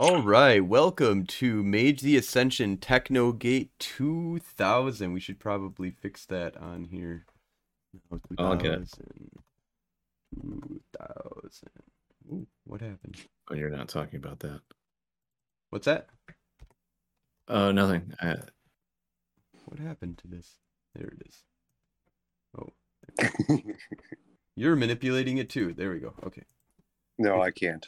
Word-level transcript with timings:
All 0.00 0.22
right, 0.22 0.64
welcome 0.64 1.26
to 1.26 1.64
Mage 1.64 2.02
the 2.02 2.16
Ascension 2.16 2.76
Technogate 2.76 3.76
2000. 3.80 5.12
We 5.12 5.18
should 5.18 5.40
probably 5.40 5.90
fix 5.90 6.24
that 6.26 6.56
on 6.56 6.84
here. 6.84 7.26
I'll 8.38 8.54
get 8.54 8.74
it. 8.74 8.88
2000. 8.92 9.30
2000. 10.40 11.68
Ooh, 12.30 12.46
what 12.64 12.80
happened? 12.80 13.16
Oh, 13.50 13.56
you're 13.56 13.70
not 13.70 13.88
talking 13.88 14.18
about 14.18 14.38
that. 14.38 14.60
What's 15.70 15.86
that? 15.86 16.06
Oh, 17.48 17.72
nothing. 17.72 18.12
I, 18.20 18.36
What 19.64 19.80
happened 19.80 20.18
to 20.18 20.28
this? 20.28 20.60
There 20.94 21.08
it 21.08 21.26
is. 21.26 21.42
Oh, 22.56 23.62
you're 24.54 24.76
manipulating 24.76 25.38
it 25.38 25.50
too. 25.50 25.72
There 25.72 25.90
we 25.90 25.98
go. 25.98 26.14
Okay. 26.24 26.44
no, 27.18 27.42
I 27.42 27.50
can't. 27.50 27.84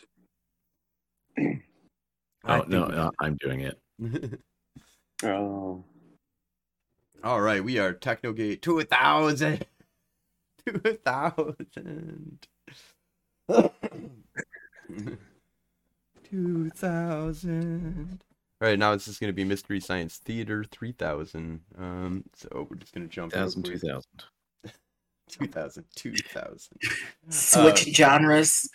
I 2.44 2.60
oh 2.60 2.64
no, 2.68 2.86
no, 2.86 3.10
I'm 3.20 3.36
doing 3.36 3.60
it. 3.60 3.80
Oh, 5.22 5.84
All 7.22 7.42
right, 7.42 7.62
we 7.62 7.78
are 7.78 7.92
Technogate 7.92 8.62
2000. 8.62 9.66
2000. 10.66 12.38
2000. 16.30 18.20
All 18.62 18.68
right, 18.68 18.78
now 18.78 18.92
it's 18.92 19.04
just 19.04 19.20
going 19.20 19.28
to 19.28 19.34
be 19.34 19.44
Mystery 19.44 19.80
Science 19.80 20.16
Theater 20.16 20.64
3000. 20.64 21.60
Um, 21.78 22.24
so 22.34 22.66
we're 22.70 22.76
just 22.76 22.94
going 22.94 23.06
to 23.06 23.14
jump 23.14 23.34
real 23.34 23.42
1000, 23.42 23.62
2000. 23.64 24.04
2000, 25.30 25.84
2000. 25.94 26.76
Switch 27.28 27.88
Uh, 27.88 27.92
genres. 27.92 28.68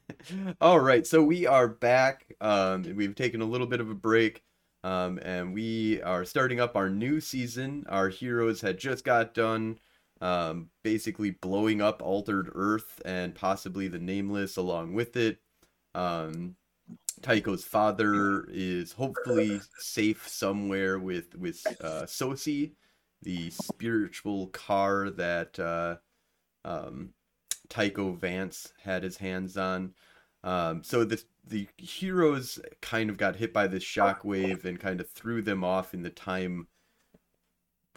All 0.60 0.80
right, 0.80 1.06
so 1.06 1.22
we 1.22 1.46
are 1.46 1.68
back. 1.68 2.26
Um, 2.40 2.82
we've 2.96 3.14
taken 3.14 3.40
a 3.40 3.46
little 3.46 3.66
bit 3.66 3.80
of 3.80 3.90
a 3.90 3.94
break, 3.94 4.42
um, 4.84 5.18
and 5.22 5.52
we 5.54 6.00
are 6.02 6.24
starting 6.24 6.60
up 6.60 6.76
our 6.76 6.88
new 6.90 7.20
season. 7.20 7.84
Our 7.88 8.08
heroes 8.08 8.60
had 8.60 8.78
just 8.78 9.04
got 9.04 9.34
done, 9.34 9.78
um, 10.20 10.70
basically 10.82 11.32
blowing 11.32 11.80
up 11.82 12.02
Altered 12.02 12.50
Earth 12.54 13.00
and 13.04 13.34
possibly 13.34 13.88
the 13.88 13.98
Nameless 13.98 14.56
along 14.56 14.94
with 14.94 15.16
it. 15.16 15.38
Um, 15.94 16.56
Tycho's 17.22 17.64
father 17.64 18.46
is 18.48 18.92
hopefully 18.92 19.60
safe 19.78 20.28
somewhere 20.28 20.98
with 20.98 21.34
with 21.36 21.66
uh, 21.82 22.02
Sosi, 22.06 22.72
the 23.22 23.50
spiritual 23.50 24.48
car 24.48 25.10
that 25.10 25.58
uh, 25.58 25.96
um, 26.64 27.10
Tycho 27.68 28.12
Vance 28.12 28.72
had 28.82 29.02
his 29.02 29.18
hands 29.18 29.56
on. 29.56 29.94
Um, 30.44 30.82
so 30.84 31.04
the 31.04 31.22
the 31.46 31.68
heroes 31.78 32.60
kind 32.82 33.10
of 33.10 33.16
got 33.18 33.36
hit 33.36 33.52
by 33.52 33.66
this 33.68 33.84
shockwave 33.84 34.64
and 34.64 34.80
kind 34.80 35.00
of 35.00 35.10
threw 35.10 35.42
them 35.42 35.64
off 35.64 35.94
in 35.94 36.02
the 36.02 36.10
time 36.10 36.68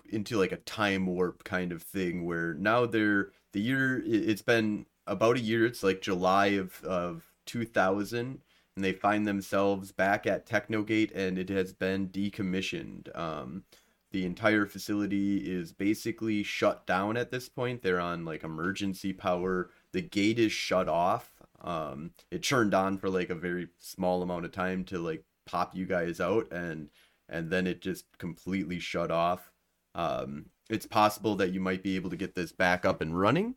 into 0.09 0.37
like 0.37 0.51
a 0.51 0.57
time 0.57 1.05
warp 1.05 1.43
kind 1.43 1.71
of 1.71 1.81
thing 1.81 2.25
where 2.25 2.53
now 2.55 2.85
they're 2.85 3.31
the 3.53 3.61
year 3.61 3.99
it- 3.99 4.29
it's 4.29 4.41
been 4.41 4.85
about 5.07 5.37
a 5.37 5.41
year 5.41 5.65
it's 5.65 5.83
like 5.83 6.01
July 6.01 6.47
of 6.47 6.83
of 6.83 7.23
2000 7.45 8.41
and 8.75 8.85
they 8.85 8.93
find 8.93 9.25
themselves 9.27 9.91
back 9.91 10.25
at 10.27 10.45
Technogate 10.45 11.11
and 11.13 11.37
it 11.37 11.49
has 11.49 11.73
been 11.73 12.09
decommissioned 12.09 13.15
um 13.17 13.63
the 14.11 14.25
entire 14.25 14.65
facility 14.65 15.37
is 15.37 15.71
basically 15.71 16.43
shut 16.43 16.85
down 16.85 17.15
at 17.17 17.31
this 17.31 17.47
point. 17.47 17.81
They're 17.81 17.99
on 17.99 18.25
like 18.25 18.43
emergency 18.43 19.13
power. 19.13 19.69
The 19.93 20.01
gate 20.01 20.39
is 20.39 20.51
shut 20.51 20.89
off. 20.89 21.31
Um 21.61 22.11
it 22.29 22.43
turned 22.43 22.73
on 22.73 22.97
for 22.97 23.09
like 23.09 23.29
a 23.29 23.35
very 23.35 23.69
small 23.79 24.21
amount 24.21 24.45
of 24.45 24.51
time 24.51 24.83
to 24.85 24.99
like 24.99 25.23
pop 25.45 25.75
you 25.75 25.85
guys 25.85 26.19
out 26.19 26.51
and 26.51 26.89
and 27.29 27.49
then 27.49 27.67
it 27.67 27.81
just 27.81 28.05
completely 28.17 28.79
shut 28.79 29.11
off. 29.11 29.51
Um 29.95 30.47
it's 30.69 30.85
possible 30.85 31.35
that 31.37 31.51
you 31.53 31.59
might 31.59 31.83
be 31.83 31.95
able 31.95 32.09
to 32.09 32.17
get 32.17 32.35
this 32.35 32.51
back 32.51 32.85
up 32.85 33.01
and 33.01 33.17
running 33.19 33.55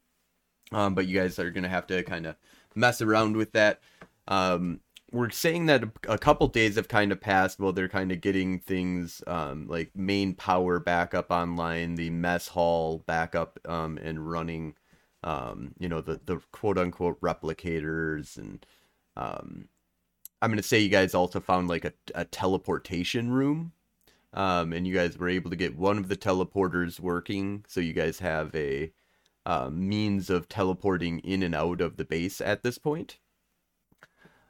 um 0.73 0.95
but 0.95 1.07
you 1.07 1.19
guys 1.19 1.39
are 1.39 1.51
gonna 1.51 1.69
have 1.69 1.87
to 1.89 2.03
kind 2.05 2.27
of 2.27 2.37
mess 2.77 3.03
around 3.03 3.37
with 3.37 3.53
that. 3.53 3.81
Um 4.29 4.81
we're 5.13 5.31
saying 5.31 5.67
that 5.67 5.85
a, 6.09 6.19
couple 6.19 6.49
days 6.49 6.77
have 6.77 6.89
kind 6.89 7.13
of 7.13 7.21
passed 7.21 7.61
while 7.61 7.73
they're 7.73 7.89
kind 7.89 8.11
of 8.11 8.21
getting 8.21 8.59
things 8.59 9.23
um, 9.27 9.69
like 9.69 9.95
main 9.95 10.35
power 10.35 10.81
back 10.81 11.15
up 11.15 11.31
online, 11.31 11.95
the 11.95 12.11
mess 12.11 12.49
hall 12.49 12.99
back 13.07 13.35
up 13.35 13.61
um, 13.67 13.99
and 14.03 14.29
running, 14.29 14.75
um, 15.23 15.73
you 15.79 15.89
know, 15.89 16.01
the, 16.01 16.21
the 16.25 16.41
quote 16.51 16.79
unquote 16.79 17.21
replicators. 17.21 18.37
And 18.37 18.67
um, 19.17 19.69
I'm 20.43 20.51
going 20.51 20.57
to 20.57 20.63
say 20.63 20.81
you 20.81 20.89
guys 20.89 21.15
also 21.15 21.39
found 21.39 21.69
like 21.69 21.85
a, 21.85 21.93
a 22.15 22.25
teleportation 22.25 23.31
room. 23.31 23.73
Um, 24.33 24.73
and 24.73 24.85
you 24.85 24.95
guys 24.95 25.17
were 25.17 25.29
able 25.29 25.51
to 25.51 25.57
get 25.57 25.79
one 25.79 25.97
of 25.97 26.09
the 26.09 26.17
teleporters 26.17 26.99
working. 26.99 27.65
So 27.69 27.79
you 27.81 27.93
guys 27.93 28.19
have 28.19 28.53
a 28.57 28.91
uh, 29.47 29.71
means 29.71 30.29
of 30.29 30.49
teleporting 30.49 31.21
in 31.21 31.45
and 31.45 31.55
out 31.55 31.81
of 31.81 31.97
the 31.97 32.05
base 32.05 32.41
at 32.41 32.65
this 32.65 32.79
point. 32.79 33.19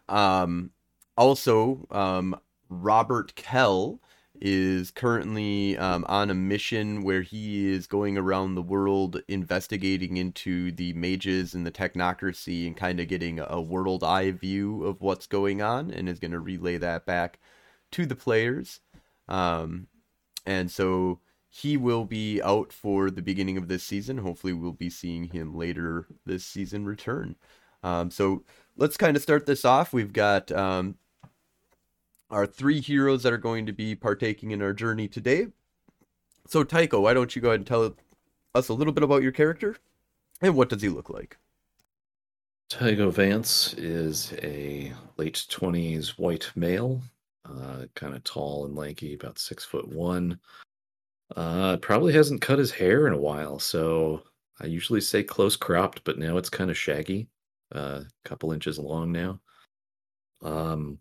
Um, 0.09 0.71
also, 1.17 1.87
um, 1.91 2.39
Robert 2.69 3.35
Kell 3.35 4.01
is 4.41 4.91
currently 4.91 5.79
um, 5.79 6.05
on 6.09 6.29
a 6.29 6.35
mission 6.35 7.03
where 7.03 7.23
he 7.23 7.73
is 7.73 7.87
going 7.87 8.19
around 8.19 8.55
the 8.55 8.63
world 8.63 9.23
investigating 9.29 10.17
into 10.17 10.73
the 10.73 10.93
mages 10.95 11.55
and 11.55 11.65
the 11.65 11.71
technocracy 11.71 12.67
and 12.67 12.77
kind 12.77 12.99
of 12.99 13.09
getting 13.09 13.39
a 13.39 13.61
world 13.61 14.03
eye 14.03 14.33
view 14.33 14.85
of 14.85 15.01
what's 15.01 15.27
going 15.27 15.63
on 15.63 15.91
and 15.91 16.09
is 16.09 16.19
going 16.19 16.33
to 16.33 16.41
relay 16.41 16.77
that 16.77 17.07
back 17.07 17.39
to 17.93 18.07
the 18.07 18.17
players. 18.17 18.81
Um, 19.29 19.87
and 20.45 20.71
so 20.71 21.21
he 21.49 21.77
will 21.77 22.05
be 22.05 22.43
out 22.43 22.73
for 22.73 23.11
the 23.11 23.23
beginning 23.23 23.57
of 23.57 23.69
this 23.69 23.85
season. 23.85 24.19
Hopefully, 24.19 24.53
we'll 24.53 24.73
be 24.73 24.91
seeing 24.91 25.25
him 25.25 25.55
later 25.55 26.09
this 26.27 26.45
season 26.45 26.85
return. 26.85 27.37
Um, 27.85 28.11
so 28.11 28.43
let's 28.77 28.97
kind 28.97 29.17
of 29.17 29.23
start 29.23 29.47
this 29.47 29.65
off. 29.65 29.93
We've 29.93 30.13
got 30.13 30.51
um, 30.53 30.97
our 32.31 32.47
three 32.47 32.81
heroes 32.81 33.23
that 33.23 33.33
are 33.33 33.39
going 33.39 33.67
to 33.67 33.73
be 33.73 33.95
partaking 33.95 34.51
in 34.51 34.63
our 34.63 34.73
journey 34.73 35.09
today. 35.09 35.49
So, 36.47 36.65
Tycho, 36.65 37.01
why 37.01 37.15
don't 37.15 37.35
you 37.35 37.43
go 37.43 37.49
ahead 37.49 37.61
and 37.61 37.67
tell 37.67 37.95
us 38.55 38.69
a 38.69 38.75
little 38.75 38.93
bit 38.93 39.05
about 39.05 39.23
your 39.23 39.33
character 39.33 39.77
and 40.43 40.55
what 40.55 40.69
does 40.69 40.83
he 40.83 40.89
look 40.89 41.11
like? 41.11 41.39
Tycho 42.69 43.11
Vance 43.11 43.75
is 43.75 44.33
a 44.43 44.93
late 45.17 45.47
20s 45.49 46.19
white 46.19 46.51
male, 46.57 47.01
uh, 47.49 47.85
kind 47.95 48.15
of 48.15 48.25
tall 48.25 48.65
and 48.65 48.75
lanky, 48.75 49.15
about 49.15 49.39
six 49.39 49.65
foot 49.65 49.89
one. 49.89 50.39
Uh, 51.37 51.77
probably 51.79 52.13
hasn't 52.13 52.41
cut 52.41 52.59
his 52.59 52.71
hair 52.71 53.07
in 53.07 53.13
a 53.13 53.19
while, 53.19 53.59
so 53.59 54.23
I 54.61 54.67
usually 54.67 55.01
say 55.01 55.23
close 55.23 55.57
cropped, 55.57 56.05
but 56.05 56.19
now 56.19 56.37
it's 56.37 56.51
kind 56.51 56.71
of 56.71 56.77
shaggy, 56.77 57.29
a 57.75 57.79
uh, 57.79 58.05
couple 58.25 58.53
inches 58.53 58.79
long 58.79 59.13
now. 59.13 59.41
Um, 60.43 60.99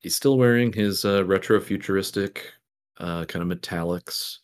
he's 0.00 0.16
still 0.16 0.36
wearing 0.36 0.72
his 0.72 1.04
uh, 1.04 1.24
retro 1.24 1.60
futuristic 1.60 2.52
uh, 2.98 3.24
kind 3.24 3.50
of 3.50 3.58
metallics, 3.58 4.38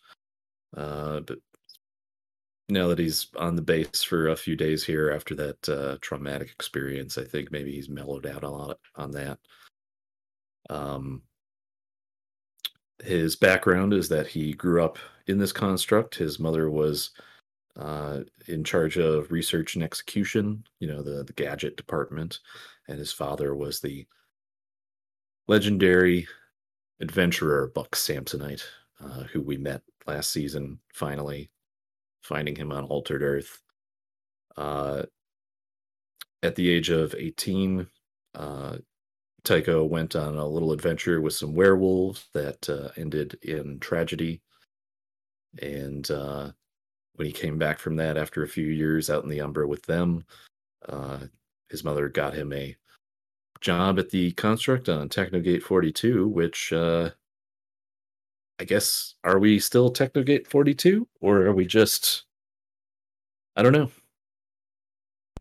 uh, 0.77 1.21
but 1.21 1.39
now 2.69 2.89
that 2.89 2.99
he's 2.99 3.29
on 3.37 3.57
the 3.57 3.63
base 3.63 4.03
for 4.03 4.29
a 4.29 4.37
few 4.37 4.57
days 4.57 4.85
here 4.85 5.11
after 5.11 5.35
that 5.35 5.69
uh, 5.69 5.99
traumatic 6.01 6.51
experience, 6.51 7.19
I 7.19 7.25
think 7.25 7.51
maybe 7.51 7.73
he's 7.73 7.89
mellowed 7.89 8.27
out 8.27 8.45
a 8.45 8.49
lot 8.49 8.79
on 8.97 9.11
that. 9.13 9.39
Um, 10.71 11.23
his 13.03 13.37
background 13.37 13.93
is 13.93 14.09
that 14.11 14.27
he 14.27 14.53
grew 14.53 14.85
up 14.85 14.99
in 15.27 15.39
this 15.39 15.53
construct. 15.53 16.15
His 16.15 16.39
mother 16.39 16.71
was 16.71 17.11
uh, 17.77 18.21
in 18.49 18.65
charge 18.65 18.97
of 18.99 19.31
research 19.31 19.75
and 19.75 19.85
execution, 19.85 20.65
you 20.79 20.89
know, 20.89 21.03
the, 21.03 21.25
the 21.25 21.33
gadget 21.33 21.77
department, 21.77 22.41
and 22.89 22.99
his 22.99 23.13
father 23.13 23.55
was 23.55 23.81
the 23.81 24.07
legendary 25.49 26.27
adventurer 27.01 27.71
Buck 27.75 27.93
Samsonite, 27.93 28.63
uh, 29.03 29.25
who 29.33 29.41
we 29.41 29.57
met 29.57 29.83
last 30.07 30.33
season, 30.33 30.79
finally 30.93 31.51
finding 32.23 32.55
him 32.55 32.73
on 32.73 32.85
Altered 32.85 33.23
Earth. 33.23 33.61
Uh, 34.57 35.03
at 36.43 36.55
the 36.55 36.69
age 36.69 36.91
of 36.91 37.15
18, 37.17 37.87
uh, 38.35 38.77
Tycho 39.45 39.85
went 39.85 40.17
on 40.17 40.37
a 40.37 40.47
little 40.47 40.73
adventure 40.73 41.21
with 41.21 41.35
some 41.35 41.55
werewolves 41.55 42.27
that 42.35 42.69
uh, 42.69 42.89
ended 42.97 43.39
in 43.43 43.79
tragedy. 43.81 44.43
And 45.61 46.09
uh, 46.11 46.53
when 47.21 47.27
he 47.27 47.33
came 47.35 47.59
back 47.59 47.79
from 47.79 47.97
that 47.97 48.17
after 48.17 48.43
a 48.43 48.49
few 48.49 48.67
years 48.67 49.11
out 49.11 49.23
in 49.25 49.29
the 49.29 49.43
Umbra 49.43 49.69
with 49.69 49.83
them, 49.83 50.25
uh, 50.89 51.19
his 51.69 51.85
mother 51.85 52.09
got 52.09 52.33
him 52.33 52.51
a 52.51 52.75
job 53.61 53.99
at 53.99 54.09
the 54.09 54.33
construct 54.33 54.89
on 54.89 55.07
Technogate 55.11 55.63
42, 55.63 56.27
which 56.29 56.73
uh, 56.73 57.11
I 58.59 58.65
guess 58.65 59.17
are 59.23 59.39
we 59.39 59.59
still 59.59 59.91
Technogate 59.91 60.47
42 60.47 61.07
or 61.21 61.43
are 61.43 61.53
we 61.53 61.67
just 61.67 62.23
I 63.55 63.63
don't 63.63 63.75
know. 63.75 63.91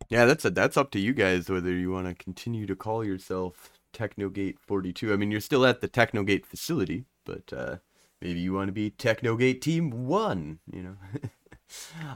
Yeah, 0.10 0.26
that's 0.26 0.44
a, 0.44 0.50
that's 0.50 0.76
up 0.76 0.92
to 0.92 1.00
you 1.00 1.14
guys 1.14 1.50
whether 1.50 1.72
you 1.72 1.92
want 1.92 2.08
to 2.08 2.14
continue 2.22 2.66
to 2.66 2.76
call 2.76 3.06
yourself 3.06 3.72
Technogate 3.94 4.60
42. 4.60 5.14
I 5.14 5.16
mean, 5.16 5.32
you're 5.32 5.40
still 5.40 5.66
at 5.66 5.80
the 5.80 5.88
Technogate 5.88 6.46
facility, 6.46 7.06
but 7.26 7.54
uh, 7.54 7.78
maybe 8.22 8.42
you 8.42 8.52
want 8.52 8.68
to 8.68 8.74
be 8.74 8.90
Technogate 8.90 9.62
Team 9.62 10.08
1, 10.08 10.60
you 10.74 10.84
know? 10.84 10.98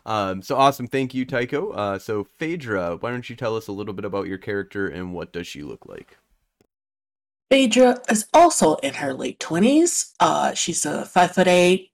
um, 0.05 0.41
so 0.41 0.55
awesome. 0.55 0.87
Thank 0.87 1.13
you, 1.13 1.25
Tycho. 1.25 1.71
Uh, 1.71 1.99
so, 1.99 2.23
Phaedra, 2.23 2.97
why 2.99 3.11
don't 3.11 3.29
you 3.29 3.35
tell 3.35 3.55
us 3.55 3.67
a 3.67 3.71
little 3.71 3.93
bit 3.93 4.05
about 4.05 4.27
your 4.27 4.37
character 4.37 4.87
and 4.87 5.13
what 5.13 5.33
does 5.33 5.47
she 5.47 5.63
look 5.63 5.85
like? 5.85 6.17
Phaedra 7.49 8.01
is 8.09 8.25
also 8.33 8.75
in 8.77 8.95
her 8.95 9.13
late 9.13 9.39
20s. 9.39 10.13
Uh, 10.19 10.53
she's 10.53 10.85
a 10.85 11.05
5 11.05 11.35
foot 11.35 11.47
8 11.47 11.91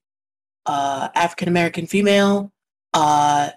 uh, 0.70 1.10
African 1.16 1.48
American 1.48 1.88
female. 1.88 2.52
Uh, 2.94 3.50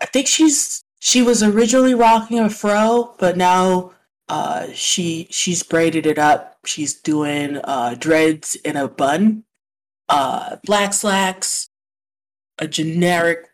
I 0.00 0.06
think 0.06 0.26
she's 0.26 0.82
she 0.98 1.22
was 1.22 1.42
originally 1.42 1.94
rocking 1.94 2.40
a 2.40 2.50
fro, 2.50 3.14
but 3.18 3.36
now 3.36 3.92
uh, 4.28 4.66
she 4.72 5.28
she's 5.30 5.62
braided 5.62 6.06
it 6.06 6.18
up. 6.18 6.58
She's 6.64 6.94
doing 6.94 7.58
uh, 7.58 7.94
dreads 7.98 8.56
in 8.56 8.76
a 8.76 8.88
bun, 8.88 9.44
uh, 10.08 10.56
black 10.64 10.92
slacks, 10.92 11.68
a 12.58 12.66
generic 12.66 13.48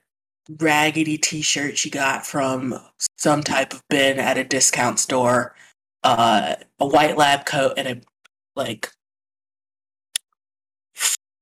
raggedy 0.59 1.19
T-shirt 1.19 1.79
she 1.79 1.91
got 1.91 2.27
from 2.27 2.79
some 3.19 3.43
type 3.43 3.73
of 3.73 3.83
bin 3.89 4.19
at 4.19 4.39
a 4.39 4.45
discount 4.45 4.99
store, 4.99 5.55
uh, 6.03 6.57
a 6.81 6.87
white 6.87 7.17
lab 7.17 7.47
coat, 7.47 7.75
and 7.77 7.89
a 7.89 8.01
like 8.55 8.91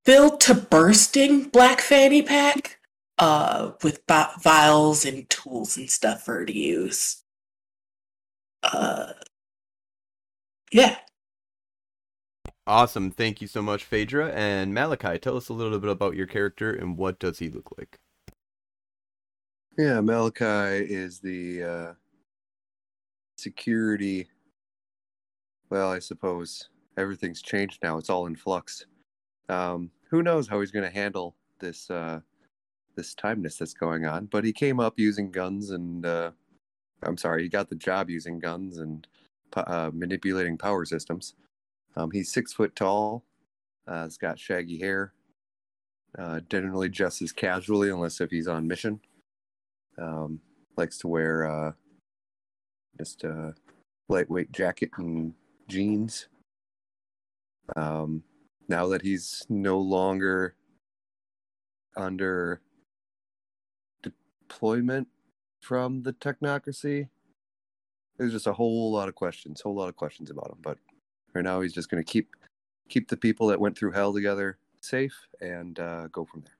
filled 0.05 0.41
to 0.41 0.55
bursting 0.55 1.49
black 1.49 1.81
fanny 1.81 2.23
pack 2.23 2.79
uh, 3.19 3.73
with 3.83 4.03
vials 4.43 5.05
and 5.05 5.29
tools 5.29 5.77
and 5.77 5.91
stuff 5.91 6.25
for 6.25 6.37
her 6.37 6.47
to 6.47 6.57
use. 6.57 7.23
Uh, 8.63 9.13
yeah. 10.73 10.97
Awesome. 12.67 13.11
Thank 13.11 13.41
you 13.41 13.49
so 13.49 13.63
much, 13.63 13.85
Phaedra. 13.85 14.31
And 14.33 14.73
Malachi, 14.73 15.19
tell 15.19 15.37
us 15.37 15.49
a 15.49 15.53
little 15.53 15.79
bit 15.79 15.91
about 15.91 16.15
your 16.15 16.27
character 16.27 16.73
and 16.73 16.97
what 16.97 17.19
does 17.19 17.39
he 17.39 17.49
look 17.49 17.73
like? 17.77 17.99
Yeah, 19.79 20.01
Malachi 20.01 20.85
is 20.85 21.21
the 21.21 21.63
uh, 21.63 21.93
security. 23.37 24.29
Well, 25.71 25.91
I 25.91 26.01
suppose 26.01 26.69
everything's 26.97 27.41
changed 27.41 27.79
now. 27.83 27.97
It's 27.97 28.11
all 28.11 28.27
in 28.27 28.37
flux. 28.37 28.85
Um, 29.49 29.91
who 30.11 30.23
knows 30.23 30.49
how 30.49 30.61
he's 30.61 30.71
going 30.71 30.85
to 30.85 30.95
handle 30.95 31.35
this 31.61 31.91
uh, 31.91 32.21
this 32.97 33.15
timeness 33.15 33.59
that's 33.59 33.75
going 33.75 34.05
on? 34.05 34.27
But 34.27 34.45
he 34.45 34.53
came 34.53 34.81
up 34.81 34.99
using 34.99 35.31
guns, 35.31 35.71
and 35.71 36.05
uh, 36.05 36.33
I'm 37.03 37.17
sorry, 37.17 37.45
he 37.45 37.49
got 37.49 37.69
the 37.69 37.77
job 37.77 38.11
using 38.11 38.39
guns 38.39 38.79
and 38.79 39.07
uh, 39.55 39.91
manipulating 39.95 40.59
power 40.59 40.85
systems. 40.85 41.35
Um, 41.97 42.11
he's 42.11 42.33
six 42.33 42.53
foot 42.53 42.75
tall. 42.77 43.25
Uh, 43.87 44.05
he's 44.05 44.17
got 44.17 44.39
shaggy 44.39 44.79
hair. 44.79 45.13
Uh, 46.19 46.41
generally 46.49 46.89
dresses 46.89 47.33
casually 47.33 47.91
unless 47.91 48.21
if 48.21 48.31
he's 48.31 48.49
on 48.49 48.67
mission. 48.67 49.01
Um, 49.99 50.41
likes 50.77 50.99
to 50.99 51.09
wear 51.09 51.47
uh, 51.47 51.73
just 52.99 53.23
a 53.25 53.55
lightweight 54.09 54.53
jacket 54.53 54.91
and 54.97 55.35
jeans. 55.69 56.29
Um, 57.77 58.25
now 58.69 58.89
that 58.89 59.03
he's 59.03 59.47
no 59.49 59.79
longer 59.79 60.55
under 61.97 62.61
deployment 64.03 65.09
from 65.61 66.03
the 66.03 66.13
technocracy, 66.13 67.09
there's 68.17 68.33
just 68.33 68.47
a 68.47 68.53
whole 68.53 68.93
lot 68.93 69.09
of 69.09 69.15
questions, 69.15 69.61
whole 69.61 69.75
lot 69.75 69.89
of 69.89 69.97
questions 69.97 70.31
about 70.31 70.51
him. 70.51 70.59
But 70.63 70.79
right 71.35 71.45
now, 71.45 71.61
he's 71.61 71.73
just 71.73 71.91
going 71.91 72.03
to 72.03 72.11
keep 72.11 72.29
keep 72.89 73.09
the 73.09 73.17
people 73.17 73.47
that 73.47 73.61
went 73.61 73.79
through 73.79 73.93
hell 73.93 74.13
together 74.13 74.59
safe 74.81 75.15
and 75.41 75.79
uh, 75.79 76.09
go 76.09 76.25
from 76.25 76.43
there. 76.43 76.55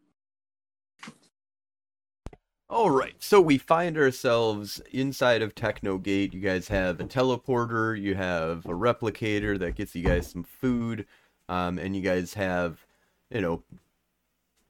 All 2.69 2.91
right, 2.91 3.17
so 3.19 3.41
we 3.41 3.59
find 3.59 3.99
ourselves 3.99 4.81
inside 4.93 5.43
of 5.43 5.57
Technogate. 5.57 6.33
You 6.33 6.41
guys 6.41 6.69
have 6.69 7.01
a 7.01 7.05
teleporter, 7.05 8.01
you 8.01 8.15
have 8.15 8.65
a 8.65 8.69
replicator 8.69 9.59
that 9.59 9.75
gets 9.75 9.97
you 9.97 10.05
guys 10.05 10.29
some 10.29 10.45
food, 10.45 11.05
um, 11.49 11.81
and 11.81 11.97
you 11.97 12.03
guys 12.03 12.33
have, 12.35 12.87
you 13.29 13.41
know, 13.41 13.65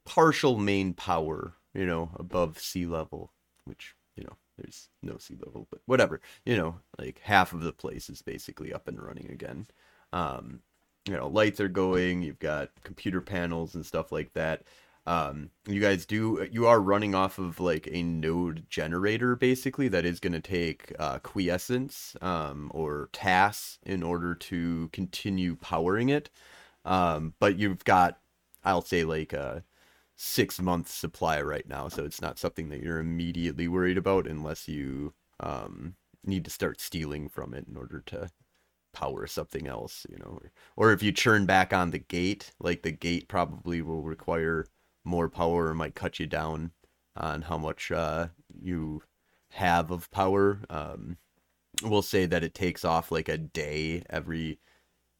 partial 0.07 0.57
main 0.57 0.95
power, 0.95 1.53
you 1.75 1.85
know, 1.85 2.11
above 2.19 2.59
sea 2.59 2.87
level, 2.87 3.33
which 3.67 3.95
you 4.17 4.25
know 4.25 4.37
there's 4.57 4.89
no 5.03 5.19
sea 5.19 5.37
level, 5.45 5.67
but 5.71 5.81
whatever, 5.85 6.23
you 6.47 6.57
know, 6.57 6.77
like 6.99 7.21
half 7.23 7.53
of 7.53 7.61
the 7.61 7.73
place 7.73 8.09
is 8.09 8.23
basically 8.23 8.73
up 8.73 8.89
and 8.89 9.01
running 9.03 9.31
again. 9.31 9.67
Um, 10.13 10.61
you 11.07 11.17
know, 11.17 11.29
lights 11.29 11.61
are 11.61 11.69
going. 11.69 12.23
You've 12.23 12.39
got 12.39 12.71
computer 12.85 13.21
panels 13.21 13.75
and 13.75 13.85
stuff 13.85 14.13
like 14.13 14.33
that. 14.35 14.63
Um, 15.07 15.51
you 15.67 15.81
guys 15.81 16.05
do 16.05 16.47
you 16.53 16.67
are 16.67 16.81
running 16.81 17.15
off 17.15 17.39
of 17.39 17.59
like 17.59 17.89
a 17.91 18.03
node 18.03 18.67
generator 18.69 19.35
basically 19.35 19.89
that 19.89 20.05
is 20.05 20.21
going 20.21 20.35
to 20.35 20.41
take 20.41 20.93
uh, 20.99 21.19
quintessence 21.21 22.17
um, 22.21 22.71
or 22.75 23.09
Tass 23.13 23.79
in 23.83 24.03
order 24.03 24.35
to 24.35 24.89
continue 24.93 25.57
powering 25.57 26.11
it. 26.11 26.31
Um, 26.85 27.35
but 27.41 27.59
you've 27.59 27.85
got, 27.85 28.19
I'll 28.65 28.83
say, 28.83 29.05
like 29.05 29.33
a 29.33 29.65
six 30.17 30.61
month 30.61 30.91
supply 30.91 31.41
right 31.41 31.69
now, 31.69 31.89
so 31.89 32.05
it's 32.05 32.21
not 32.21 32.39
something 32.39 32.69
that 32.69 32.83
you're 32.83 32.99
immediately 32.99 33.69
worried 33.69 33.99
about 33.99 34.27
unless 34.27 34.69
you 34.69 35.15
um, 35.41 35.95
need 36.25 36.45
to 36.45 36.51
start 36.51 36.81
stealing 36.81 37.29
from 37.29 37.55
it 37.55 37.67
in 37.69 37.77
order 37.77 38.03
to 38.07 38.31
power 38.93 39.27
something 39.27 39.67
else, 39.67 40.07
you 40.11 40.17
know. 40.19 40.41
Or, 40.77 40.93
if 40.93 41.03
you 41.03 41.13
churn 41.13 41.47
back 41.47 41.73
on 41.73 41.91
the 41.91 41.99
gate, 41.99 42.53
like 42.61 42.83
the 42.83 42.93
gate 42.93 43.29
probably 43.29 43.83
will 43.83 44.03
require 44.03 44.67
more 45.05 45.29
power 45.29 45.67
or 45.69 45.75
might 45.75 45.95
cut 45.95 46.19
you 46.19 46.27
down 46.27 46.73
on 47.17 47.43
how 47.43 47.59
much 47.59 47.91
uh, 47.91 48.29
you 48.61 49.03
have 49.51 49.91
of 49.91 50.11
power. 50.11 50.61
Um, 50.71 51.17
we'll 51.83 52.03
say 52.03 52.27
that 52.27 52.45
it 52.45 52.55
takes 52.55 52.85
off 52.85 53.11
like 53.13 53.29
a 53.29 53.39
day 53.39 54.05
every 54.11 54.59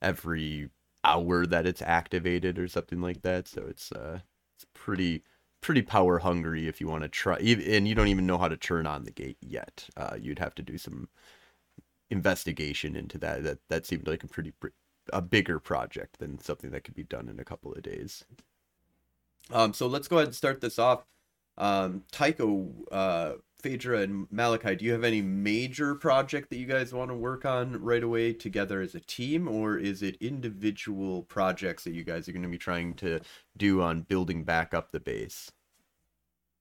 every 0.03 0.71
hour 1.05 1.47
that 1.47 1.67
it's 1.67 1.83
activated 1.83 2.59
or 2.59 2.69
something 2.69 3.01
like 3.01 3.23
that. 3.23 3.49
So 3.49 3.67
it's 3.69 3.93
uh 3.93 4.21
it's 4.57 4.67
pretty 4.75 5.23
pretty 5.61 5.83
power 5.83 6.19
hungry 6.19 6.69
if 6.69 6.81
you 6.81 6.89
want 6.89 7.03
to 7.03 7.09
try 7.09 7.37
and 7.37 7.89
you 7.89 7.95
don't 7.95 8.09
even 8.09 8.27
know 8.27 8.39
how 8.39 8.49
to 8.49 8.57
turn 8.57 8.87
on 8.87 9.05
the 9.05 9.11
gate 9.11 9.39
yet. 9.41 9.89
Uh, 9.97 10.17
you'd 10.21 10.39
have 10.39 10.55
to 10.57 10.63
do 10.63 10.79
some 10.79 11.09
investigation 12.11 12.97
into 12.97 13.19
that. 13.19 13.43
That 13.45 13.59
that 13.69 13.87
seemed 13.87 14.07
like 14.07 14.25
a 14.25 14.29
pretty 14.29 14.53
a 15.13 15.23
bigger 15.23 15.59
project 15.59 16.19
than 16.19 16.39
something 16.39 16.71
that 16.71 16.85
could 16.85 16.95
be 16.95 17.05
done 17.05 17.29
in 17.29 17.41
a 17.41 17.45
couple 17.45 17.73
of 17.73 17.83
days. 17.83 18.25
Um, 19.53 19.73
so 19.73 19.87
let's 19.87 20.09
go 20.09 20.17
ahead 20.17 20.29
and 20.29 20.35
start 20.35 20.61
this 20.61 20.79
off. 20.79 21.05
Um, 21.59 22.05
Tycho, 22.13 22.69
uh, 22.93 23.33
Phaedra, 23.61 24.01
and 24.01 24.27
Malachi, 24.31 24.77
do 24.77 24.85
you 24.85 24.93
have 24.93 25.05
any 25.05 25.21
major 25.21 25.95
project 25.95 26.49
that 26.51 26.57
you 26.57 26.67
guys 26.67 26.93
want 26.93 27.11
to 27.11 27.15
work 27.15 27.45
on 27.45 27.83
right 27.83 28.03
away 28.03 28.33
together 28.33 28.81
as 28.81 28.95
a 28.95 29.01
team, 29.01 29.49
or 29.49 29.77
is 29.77 30.03
it 30.03 30.17
individual 30.21 31.23
projects 31.25 31.85
that 31.85 31.93
you 31.93 32.05
guys 32.05 32.29
are 32.29 32.33
going 32.33 32.43
to 32.43 32.49
be 32.49 32.59
trying 32.59 32.95
to 32.95 33.21
do 33.57 33.83
on 33.83 34.03
building 34.03 34.45
back 34.45 34.73
up 34.73 34.93
the 34.93 35.01
base? 35.01 35.51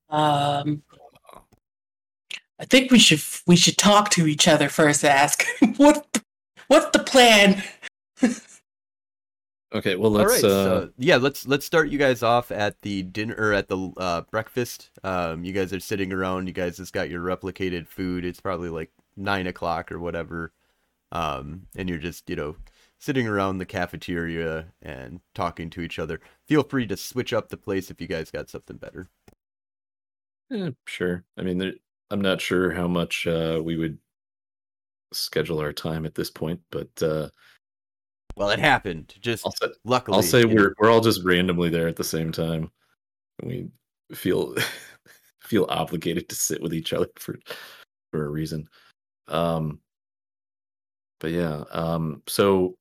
Um, 0.10 0.82
I 2.60 2.66
think 2.66 2.92
we 2.92 3.00
should 3.00 3.22
we 3.48 3.56
should 3.56 3.78
talk 3.78 4.10
to 4.12 4.28
each 4.28 4.48
other 4.48 4.70
first. 4.70 5.06
ask 5.06 5.46
what 5.78 6.22
what's 6.68 6.90
the 6.98 7.04
plan. 7.04 7.64
Okay, 9.72 9.96
well 9.96 10.10
let's. 10.10 10.44
Uh... 10.44 10.50
So, 10.50 10.90
yeah, 10.98 11.18
let's 11.18 11.46
let's 11.48 11.66
start 11.66 11.90
you 11.90 12.00
guys 12.00 12.24
off 12.24 12.52
at 12.52 12.82
the 12.82 13.04
dinner 13.04 13.54
at 13.54 13.68
the 13.68 13.92
uh, 13.98 14.22
breakfast. 14.22 14.90
Um, 15.04 15.44
you 15.44 15.54
guys 15.54 15.72
are 15.72 15.80
sitting 15.80 16.12
around. 16.12 16.48
You 16.48 16.54
guys 16.54 16.78
just 16.78 16.92
got 16.92 17.10
your 17.10 17.22
replicated 17.22 17.88
food. 17.88 18.26
It's 18.26 18.42
probably 18.42 18.70
like 18.70 18.92
nine 19.16 19.46
o'clock 19.46 19.92
or 19.92 20.00
whatever, 20.00 20.54
um, 21.12 21.68
and 21.76 21.88
you're 21.88 22.00
just 22.00 22.28
you 22.32 22.36
know 22.36 22.56
sitting 22.98 23.28
around 23.28 23.60
the 23.60 23.66
cafeteria 23.66 24.74
and 24.82 25.22
talking 25.36 25.70
to 25.70 25.82
each 25.82 26.00
other. 26.00 26.20
Feel 26.48 26.64
free 26.64 26.88
to 26.88 26.98
switch 26.98 27.32
up 27.32 27.50
the 27.50 27.58
place 27.58 27.92
if 27.92 28.02
you 28.02 28.08
guys 28.08 28.32
got 28.32 28.50
something 28.50 28.78
better. 28.78 29.08
Eh, 30.52 30.72
sure. 30.88 31.24
I 31.38 31.44
mean, 31.44 31.60
there, 31.60 31.74
I'm 32.12 32.22
not 32.22 32.42
sure 32.42 32.72
how 32.72 32.88
much 32.88 33.28
uh, 33.28 33.62
we 33.64 33.78
would 33.78 33.98
schedule 35.12 35.60
our 35.60 35.74
time 35.74 36.06
at 36.06 36.16
this 36.16 36.30
point, 36.30 36.60
but 36.72 36.90
uh, 37.02 37.30
well, 38.36 38.50
it 38.50 38.60
happened. 38.60 39.14
Just 39.20 39.46
I'll 39.46 39.52
say, 39.52 39.68
luckily, 39.84 40.16
I'll 40.16 40.24
say 40.24 40.46
we're 40.46 40.74
we're 40.80 40.90
all 40.90 41.02
just 41.02 41.24
randomly 41.24 41.70
there 41.70 41.88
at 41.88 41.96
the 41.96 42.04
same 42.04 42.32
time. 42.32 42.72
We 43.44 43.70
feel 44.14 44.56
feel 45.42 45.66
obligated 45.70 46.30
to 46.30 46.36
sit 46.36 46.62
with 46.62 46.74
each 46.74 46.94
other 46.94 47.08
for 47.18 47.40
for 48.12 48.26
a 48.26 48.30
reason. 48.30 48.68
Um, 49.28 49.80
but 51.20 51.32
yeah, 51.32 51.64
um, 51.72 52.24
so 52.28 52.76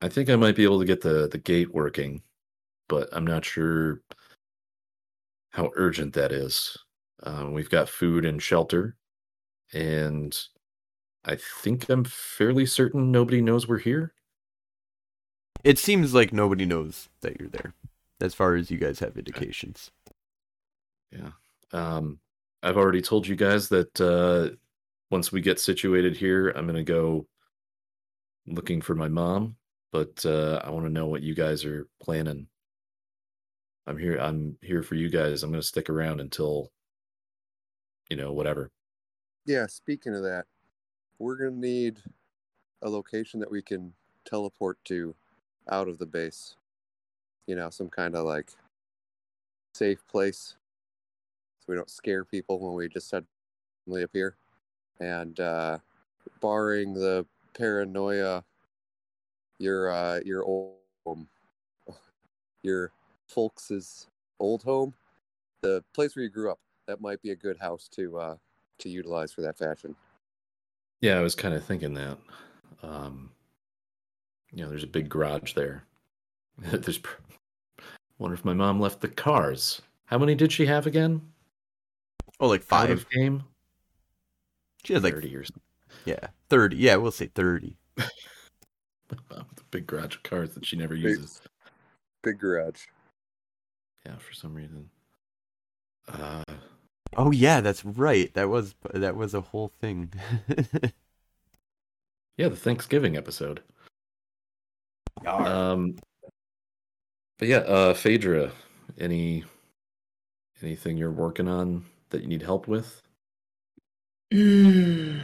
I 0.00 0.08
think 0.08 0.30
I 0.30 0.36
might 0.36 0.56
be 0.56 0.64
able 0.64 0.78
to 0.78 0.86
get 0.86 1.00
the 1.00 1.28
the 1.28 1.38
gate 1.38 1.72
working, 1.72 2.22
but 2.88 3.08
I'm 3.12 3.26
not 3.26 3.44
sure 3.44 4.02
how 5.50 5.70
urgent 5.74 6.14
that 6.14 6.32
is. 6.32 6.76
Um, 7.24 7.52
we've 7.52 7.70
got 7.70 7.88
food 7.88 8.24
and 8.24 8.42
shelter, 8.42 8.96
and 9.72 10.38
I 11.24 11.36
think 11.36 11.88
I'm 11.88 12.04
fairly 12.04 12.66
certain 12.66 13.10
nobody 13.10 13.40
knows 13.40 13.66
we're 13.66 13.78
here. 13.78 14.12
It 15.64 15.78
seems 15.78 16.12
like 16.12 16.32
nobody 16.32 16.66
knows 16.66 17.08
that 17.22 17.40
you're 17.40 17.48
there, 17.48 17.72
as 18.20 18.34
far 18.34 18.54
as 18.54 18.70
you 18.70 18.76
guys 18.76 18.98
have 18.98 19.16
indications. 19.16 19.90
Yeah. 21.10 21.30
Um, 21.72 22.18
I've 22.62 22.76
already 22.76 23.00
told 23.00 23.26
you 23.26 23.36
guys 23.36 23.68
that 23.70 24.00
uh, 24.00 24.54
once 25.10 25.32
we 25.32 25.40
get 25.40 25.58
situated 25.58 26.16
here, 26.16 26.50
I'm 26.50 26.66
gonna 26.66 26.84
go 26.84 27.26
looking 28.46 28.82
for 28.82 28.94
my 28.94 29.08
mom. 29.08 29.56
But 29.92 30.26
uh, 30.26 30.60
I 30.64 30.70
want 30.70 30.86
to 30.86 30.92
know 30.92 31.06
what 31.06 31.22
you 31.22 31.34
guys 31.36 31.64
are 31.64 31.86
planning. 32.02 32.48
I'm 33.86 33.96
here. 33.96 34.18
I'm 34.18 34.58
here 34.60 34.82
for 34.82 34.96
you 34.96 35.08
guys. 35.08 35.42
I'm 35.42 35.50
gonna 35.50 35.62
stick 35.62 35.88
around 35.88 36.20
until, 36.20 36.72
you 38.10 38.16
know, 38.16 38.32
whatever. 38.32 38.70
Yeah, 39.46 39.66
speaking 39.66 40.14
of 40.14 40.22
that, 40.22 40.46
we're 41.18 41.36
gonna 41.36 41.50
need 41.50 42.02
a 42.82 42.88
location 42.88 43.40
that 43.40 43.50
we 43.50 43.62
can 43.62 43.94
teleport 44.24 44.78
to 44.84 45.14
out 45.70 45.88
of 45.88 45.98
the 45.98 46.06
base. 46.06 46.56
You 47.46 47.56
know, 47.56 47.70
some 47.70 47.88
kind 47.88 48.14
of 48.16 48.24
like 48.24 48.50
safe 49.74 50.06
place 50.06 50.56
so 51.58 51.72
we 51.72 51.76
don't 51.76 51.90
scare 51.90 52.24
people 52.24 52.60
when 52.60 52.74
we 52.74 52.88
just 52.88 53.08
suddenly 53.08 54.02
appear. 54.02 54.36
And 55.00 55.38
uh 55.40 55.78
barring 56.40 56.94
the 56.94 57.26
paranoia 57.54 58.44
your 59.58 59.90
uh 59.90 60.20
your 60.24 60.44
old 60.44 60.78
home 61.06 61.28
your 62.62 62.92
folks' 63.28 64.08
old 64.40 64.62
home, 64.62 64.94
the 65.62 65.84
place 65.92 66.16
where 66.16 66.22
you 66.22 66.30
grew 66.30 66.50
up, 66.50 66.58
that 66.86 67.00
might 67.00 67.20
be 67.22 67.30
a 67.30 67.36
good 67.36 67.58
house 67.58 67.88
to 67.96 68.18
uh 68.18 68.36
to 68.78 68.88
utilize 68.88 69.32
for 69.32 69.40
that 69.42 69.56
fashion. 69.58 69.94
Yeah, 71.00 71.18
I 71.18 71.22
was 71.22 71.34
kind 71.34 71.54
of 71.54 71.64
thinking 71.64 71.94
that. 71.94 72.18
Um, 72.82 73.30
you 74.52 74.62
know, 74.62 74.68
there's 74.70 74.84
a 74.84 74.88
big 74.88 75.08
garage 75.08 75.52
there. 75.54 75.84
there's. 76.58 76.98
pr- 76.98 77.20
Wonder 78.18 78.34
if 78.34 78.44
my 78.44 78.54
mom 78.54 78.80
left 78.80 79.00
the 79.00 79.08
cars. 79.08 79.82
How 80.06 80.18
many 80.18 80.34
did 80.36 80.52
she 80.52 80.66
have 80.66 80.86
again? 80.86 81.20
Oh, 82.40 82.46
like 82.48 82.60
Out 82.62 82.66
five. 82.66 82.90
of 82.90 83.10
game. 83.10 83.42
She 84.84 84.92
has 84.94 85.02
like 85.02 85.14
thirty 85.14 85.30
years. 85.30 85.50
yeah, 86.04 86.28
thirty. 86.48 86.76
Yeah, 86.76 86.96
we'll 86.96 87.10
say 87.10 87.26
thirty. 87.26 87.76
With 87.96 89.18
a 89.30 89.44
big 89.70 89.86
garage 89.86 90.16
of 90.16 90.22
cars 90.22 90.54
that 90.54 90.64
she 90.64 90.76
never 90.76 90.94
Big- 90.94 91.04
uses. 91.04 91.42
Big 92.22 92.38
garage. 92.38 92.82
Yeah, 94.06 94.16
for 94.18 94.32
some 94.34 94.54
reason. 94.54 94.88
Uh, 96.08 96.42
Oh 97.16 97.30
yeah, 97.30 97.60
that's 97.60 97.84
right. 97.84 98.32
That 98.34 98.48
was 98.48 98.74
that 98.92 99.16
was 99.16 99.34
a 99.34 99.40
whole 99.40 99.72
thing. 99.80 100.12
yeah, 102.36 102.48
the 102.48 102.56
Thanksgiving 102.56 103.16
episode. 103.16 103.62
Um, 105.26 105.96
but 107.38 107.48
yeah, 107.48 107.58
uh, 107.58 107.94
Phaedra, 107.94 108.52
any 108.98 109.44
anything 110.62 110.96
you're 110.96 111.10
working 111.10 111.48
on 111.48 111.84
that 112.10 112.22
you 112.22 112.28
need 112.28 112.42
help 112.42 112.68
with? 112.68 113.02
Mm. 114.32 115.20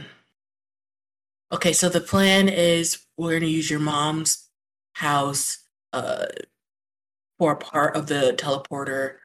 Okay, 1.51 1.73
so 1.73 1.89
the 1.89 1.99
plan 1.99 2.47
is 2.47 3.05
we're 3.17 3.31
going 3.31 3.41
to 3.41 3.47
use 3.47 3.69
your 3.69 3.79
mom's 3.79 4.49
house 4.93 5.65
uh, 5.91 6.27
for 7.37 7.55
part 7.55 7.95
of 7.95 8.07
the 8.07 8.35
teleporter. 8.37 9.15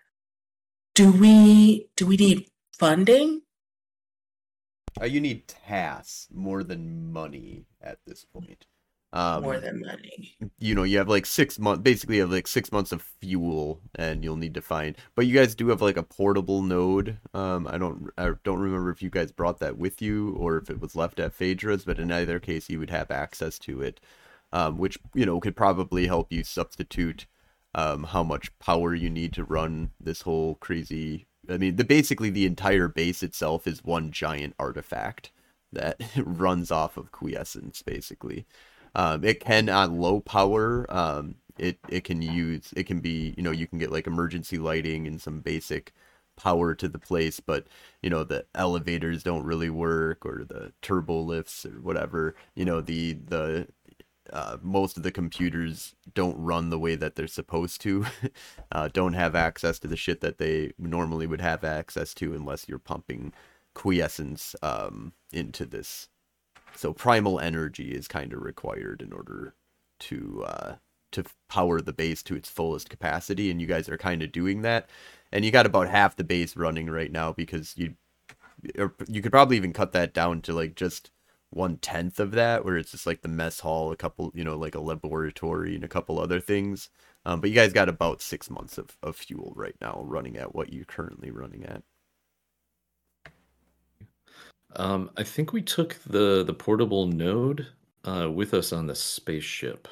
Do 0.95 1.13
we 1.13 1.89
do 1.97 2.07
we 2.07 2.17
need 2.17 2.49
funding? 2.79 3.43
Uh, 5.01 5.05
you 5.05 5.21
need 5.21 5.47
tasks 5.49 6.29
more 6.33 6.63
than 6.63 7.13
money 7.13 7.67
at 7.83 7.99
this 8.07 8.25
point. 8.25 8.67
Um, 9.13 9.45
More 9.45 9.61
than 9.61 9.81
money. 9.81 10.37
you 10.59 10.75
know, 10.75 10.83
you 10.83 10.99
have 10.99 11.09
like 11.09 11.25
six 11.27 11.59
months. 11.59 11.83
Basically, 11.83 12.17
you 12.17 12.23
have 12.23 12.31
like 12.33 12.47
six 12.47 12.71
months 12.71 12.93
of 12.93 13.01
fuel, 13.01 13.81
and 13.95 14.23
you'll 14.23 14.37
need 14.37 14.53
to 14.55 14.61
find. 14.61 14.97
But 15.15 15.27
you 15.27 15.35
guys 15.35 15.55
do 15.55 15.69
have 15.69 15.81
like 15.81 15.97
a 15.97 16.03
portable 16.03 16.61
node. 16.61 17.19
Um, 17.33 17.67
I 17.67 17.79
don't, 17.79 18.11
I 18.19 18.33
don't 18.45 18.59
remember 18.59 18.91
if 18.91 19.03
you 19.03 19.09
guys 19.09 19.33
brought 19.33 19.59
that 19.61 19.79
with 19.79 20.03
you 20.03 20.35
or 20.35 20.59
if 20.59 20.69
it 20.69 20.81
was 20.81 20.97
left 20.97 21.19
at 21.21 21.33
Phaedra's. 21.33 21.85
But 21.85 21.99
in 21.99 22.13
either 22.13 22.39
case, 22.39 22.69
you 22.69 22.79
would 22.79 22.91
have 22.91 23.11
access 23.11 23.59
to 23.61 23.81
it, 23.81 24.01
um, 24.53 24.77
which 24.77 24.99
you 25.15 25.25
know 25.25 25.41
could 25.41 25.57
probably 25.57 26.09
help 26.09 26.31
you 26.31 26.45
substitute 26.45 27.27
um, 27.75 28.05
how 28.05 28.23
much 28.23 28.59
power 28.59 28.95
you 28.95 29.09
need 29.09 29.33
to 29.35 29.45
run 29.45 29.93
this 30.01 30.23
whole 30.23 30.57
crazy. 30.57 31.27
I 31.51 31.59
mean, 31.59 31.77
the 31.77 31.85
basically 31.85 32.31
the 32.31 32.47
entire 32.47 32.89
base 32.89 33.23
itself 33.23 33.67
is 33.67 33.85
one 33.85 34.11
giant 34.13 34.55
artifact 34.59 35.31
that 35.73 36.01
runs 36.17 36.71
off 36.71 36.97
of 36.97 37.13
quintessence, 37.13 37.83
basically. 37.83 38.47
Um, 38.95 39.25
it 39.25 39.41
can 39.41 39.69
on 39.69 39.99
low 40.01 40.21
power. 40.21 40.87
Um, 40.89 41.37
it 41.59 41.79
it 41.89 42.05
can 42.05 42.23
use 42.23 42.73
it 42.77 42.85
can 42.87 43.01
be 43.01 43.35
you 43.37 43.43
know 43.43 43.51
you 43.51 43.67
can 43.67 43.79
get 43.79 43.93
like 43.93 44.07
emergency 44.07 44.59
lighting 44.59 45.07
and 45.07 45.21
some 45.21 45.41
basic 45.41 45.93
power 46.37 46.75
to 46.75 46.89
the 46.89 46.99
place, 46.99 47.41
but 47.41 47.67
you 48.03 48.11
know 48.11 48.25
the 48.25 48.47
elevators 48.55 49.23
don't 49.23 49.45
really 49.45 49.71
work 49.71 50.25
or 50.27 50.45
the 50.49 50.73
turbo 50.83 51.21
lifts 51.23 51.65
or 51.67 51.81
whatever. 51.81 52.35
You 52.55 52.65
know 52.65 52.81
the 52.81 53.15
the 53.15 53.69
uh, 54.33 54.57
most 54.63 54.97
of 54.97 55.03
the 55.03 55.13
computers 55.13 55.95
don't 56.15 56.39
run 56.39 56.71
the 56.71 56.79
way 56.79 56.95
that 56.97 57.15
they're 57.15 57.27
supposed 57.27 57.81
to. 57.83 58.07
uh, 58.73 58.89
don't 58.93 59.15
have 59.15 59.35
access 59.35 59.79
to 59.81 59.89
the 59.89 59.97
shit 59.97 60.21
that 60.21 60.39
they 60.39 60.73
normally 60.79 61.27
would 61.27 61.41
have 61.41 61.65
access 61.65 62.15
to 62.15 62.35
unless 62.35 62.69
you're 62.69 62.79
pumping 62.79 63.33
quintessence 63.75 64.57
um, 64.63 65.13
into 65.33 65.67
this 65.67 66.09
so 66.77 66.93
primal 66.93 67.41
energy 67.41 67.91
is 67.91 68.09
kind 68.09 68.33
of 68.33 68.43
required 68.43 69.03
in 69.03 69.13
order 69.13 69.55
to 69.99 70.45
uh, 70.47 70.75
to 71.13 71.25
power 71.49 71.81
the 71.81 71.93
base 71.93 72.23
to 72.25 72.37
its 72.37 72.51
fullest 72.51 72.91
capacity, 72.91 73.51
and 73.51 73.61
you 73.61 73.67
guys 73.67 73.89
are 73.89 73.97
kind 73.97 74.23
of 74.23 74.33
doing 74.33 74.63
that. 74.63 74.89
And 75.33 75.45
you 75.45 75.51
got 75.51 75.67
about 75.67 75.89
half 75.89 76.17
the 76.17 76.25
base 76.25 76.57
running 76.57 76.91
right 76.91 77.11
now 77.11 77.33
because 77.33 77.75
you 77.77 77.95
you 79.09 79.23
could 79.23 79.33
probably 79.33 79.57
even 79.57 79.73
cut 79.73 79.93
that 79.93 80.15
down 80.15 80.43
to 80.43 80.53
like 80.53 80.75
just 80.75 81.11
one 81.57 81.79
tenth 81.79 82.21
of 82.21 82.33
that, 82.33 82.65
where 82.65 82.77
it's 82.77 82.93
just 82.93 83.07
like 83.07 83.23
the 83.23 83.29
mess 83.29 83.59
hall, 83.61 83.91
a 83.91 83.97
couple, 83.97 84.31
you 84.35 84.45
know, 84.45 84.57
like 84.57 84.75
a 84.75 84.81
laboratory 84.81 85.75
and 85.75 85.83
a 85.85 85.89
couple 85.89 86.21
other 86.21 86.39
things. 86.41 86.91
Um, 87.25 87.41
but 87.41 87.51
you 87.51 87.57
guys 87.57 87.73
got 87.73 87.89
about 87.89 88.23
six 88.23 88.49
months 88.51 88.79
of, 88.79 88.97
of 89.03 89.17
fuel 89.17 89.53
right 89.57 89.75
now 89.81 90.03
running 90.07 90.37
at 90.37 90.55
what 90.55 90.73
you're 90.73 90.85
currently 90.85 91.31
running 91.33 91.65
at. 91.65 91.83
Um, 94.77 95.11
I 95.17 95.23
think 95.23 95.53
we 95.53 95.63
took 95.63 95.97
the 96.07 96.45
the 96.45 96.53
portable 96.53 97.07
node 97.07 97.67
uh, 98.05 98.31
with 98.31 98.53
us 98.55 98.73
on 98.73 98.87
the 98.87 98.95
spaceship. 98.95 99.89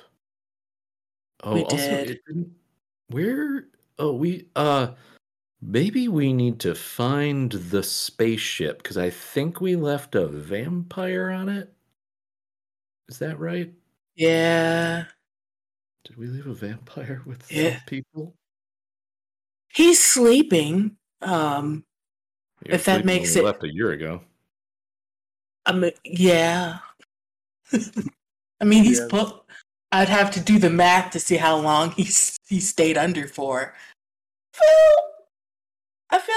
Oh, 1.43 1.55
We 1.55 1.63
also, 1.65 1.77
did. 1.77 2.11
it 2.11 2.21
didn't- 2.27 2.55
where? 3.09 3.69
Oh, 3.99 4.13
we 4.15 4.49
uh, 4.57 4.89
maybe 5.67 6.09
we 6.09 6.33
need 6.33 6.61
to 6.61 6.75
find 6.75 7.51
the 7.53 7.83
spaceship 7.83 8.83
because 8.83 8.99
I 8.99 9.11
think 9.11 9.61
we 9.61 9.77
left 9.77 10.15
a 10.15 10.27
vampire 10.27 11.31
on 11.31 11.49
it. 11.49 11.73
Is 13.09 13.19
that 13.19 13.39
right? 13.39 13.73
Yeah. 14.15 15.05
Did 16.05 16.17
we 16.17 16.27
leave 16.27 16.47
a 16.47 16.55
vampire 16.55 17.23
with 17.25 17.47
some 17.47 17.57
Yeah. 17.57 17.81
people? 17.87 18.35
He's 19.73 20.03
sleeping. 20.03 20.97
Um 21.23 21.85
He 22.65 22.71
was 22.71 22.81
If 22.81 22.85
that 22.87 22.95
sleeping 22.97 23.07
when 23.09 23.17
makes 23.17 23.35
we 23.35 23.41
it- 23.41 23.45
left 23.45 23.65
a 23.65 23.73
year 23.75 23.91
ago. 23.93 24.23
I 25.67 25.73
mean 25.73 25.93
yeah. 26.05 26.79
I 28.61 28.65
mean 28.65 28.85
he's 28.85 29.01
Yeah. 29.01 29.07
put 29.11 29.41
I'd 29.93 30.09
have 30.09 30.31
to 30.33 30.41
do 30.41 30.59
the 30.59 30.71
math 30.71 31.13
to 31.13 31.21
see 31.21 31.37
how 31.37 31.57
long 31.57 31.91
he's 31.93 32.37
he 32.49 32.61
stayed 32.61 32.97
under 32.99 33.27
for. 33.29 33.75
Well, 34.61 34.99
I 34.99 35.14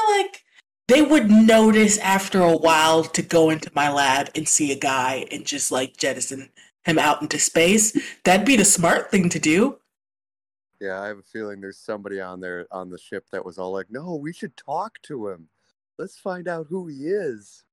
feel 0.07 0.17
like 0.23 0.43
they 0.87 1.01
would 1.01 1.29
notice 1.29 1.97
after 1.99 2.41
a 2.41 2.55
while 2.55 3.03
to 3.03 3.21
go 3.21 3.49
into 3.49 3.71
my 3.75 3.91
lab 3.91 4.29
and 4.35 4.47
see 4.47 4.71
a 4.71 4.79
guy 4.79 5.25
and 5.31 5.45
just 5.45 5.71
like 5.71 5.97
jettison 5.97 6.49
him 6.85 6.97
out 6.97 7.21
into 7.21 7.39
space. 7.39 7.97
That'd 8.23 8.45
be 8.45 8.55
the 8.55 8.65
smart 8.65 9.11
thing 9.11 9.29
to 9.29 9.39
do. 9.39 9.79
Yeah, 10.79 11.01
I 11.01 11.07
have 11.07 11.17
a 11.17 11.23
feeling 11.23 11.59
there's 11.59 11.79
somebody 11.79 12.21
on 12.21 12.39
there 12.39 12.67
on 12.71 12.89
the 12.89 12.99
ship 12.99 13.25
that 13.31 13.43
was 13.43 13.57
all 13.57 13.71
like, 13.71 13.87
"No, 13.89 14.15
we 14.15 14.31
should 14.31 14.55
talk 14.55 15.01
to 15.03 15.27
him. 15.29 15.49
Let's 15.97 16.17
find 16.19 16.47
out 16.47 16.67
who 16.69 16.87
he 16.87 17.07
is." 17.07 17.63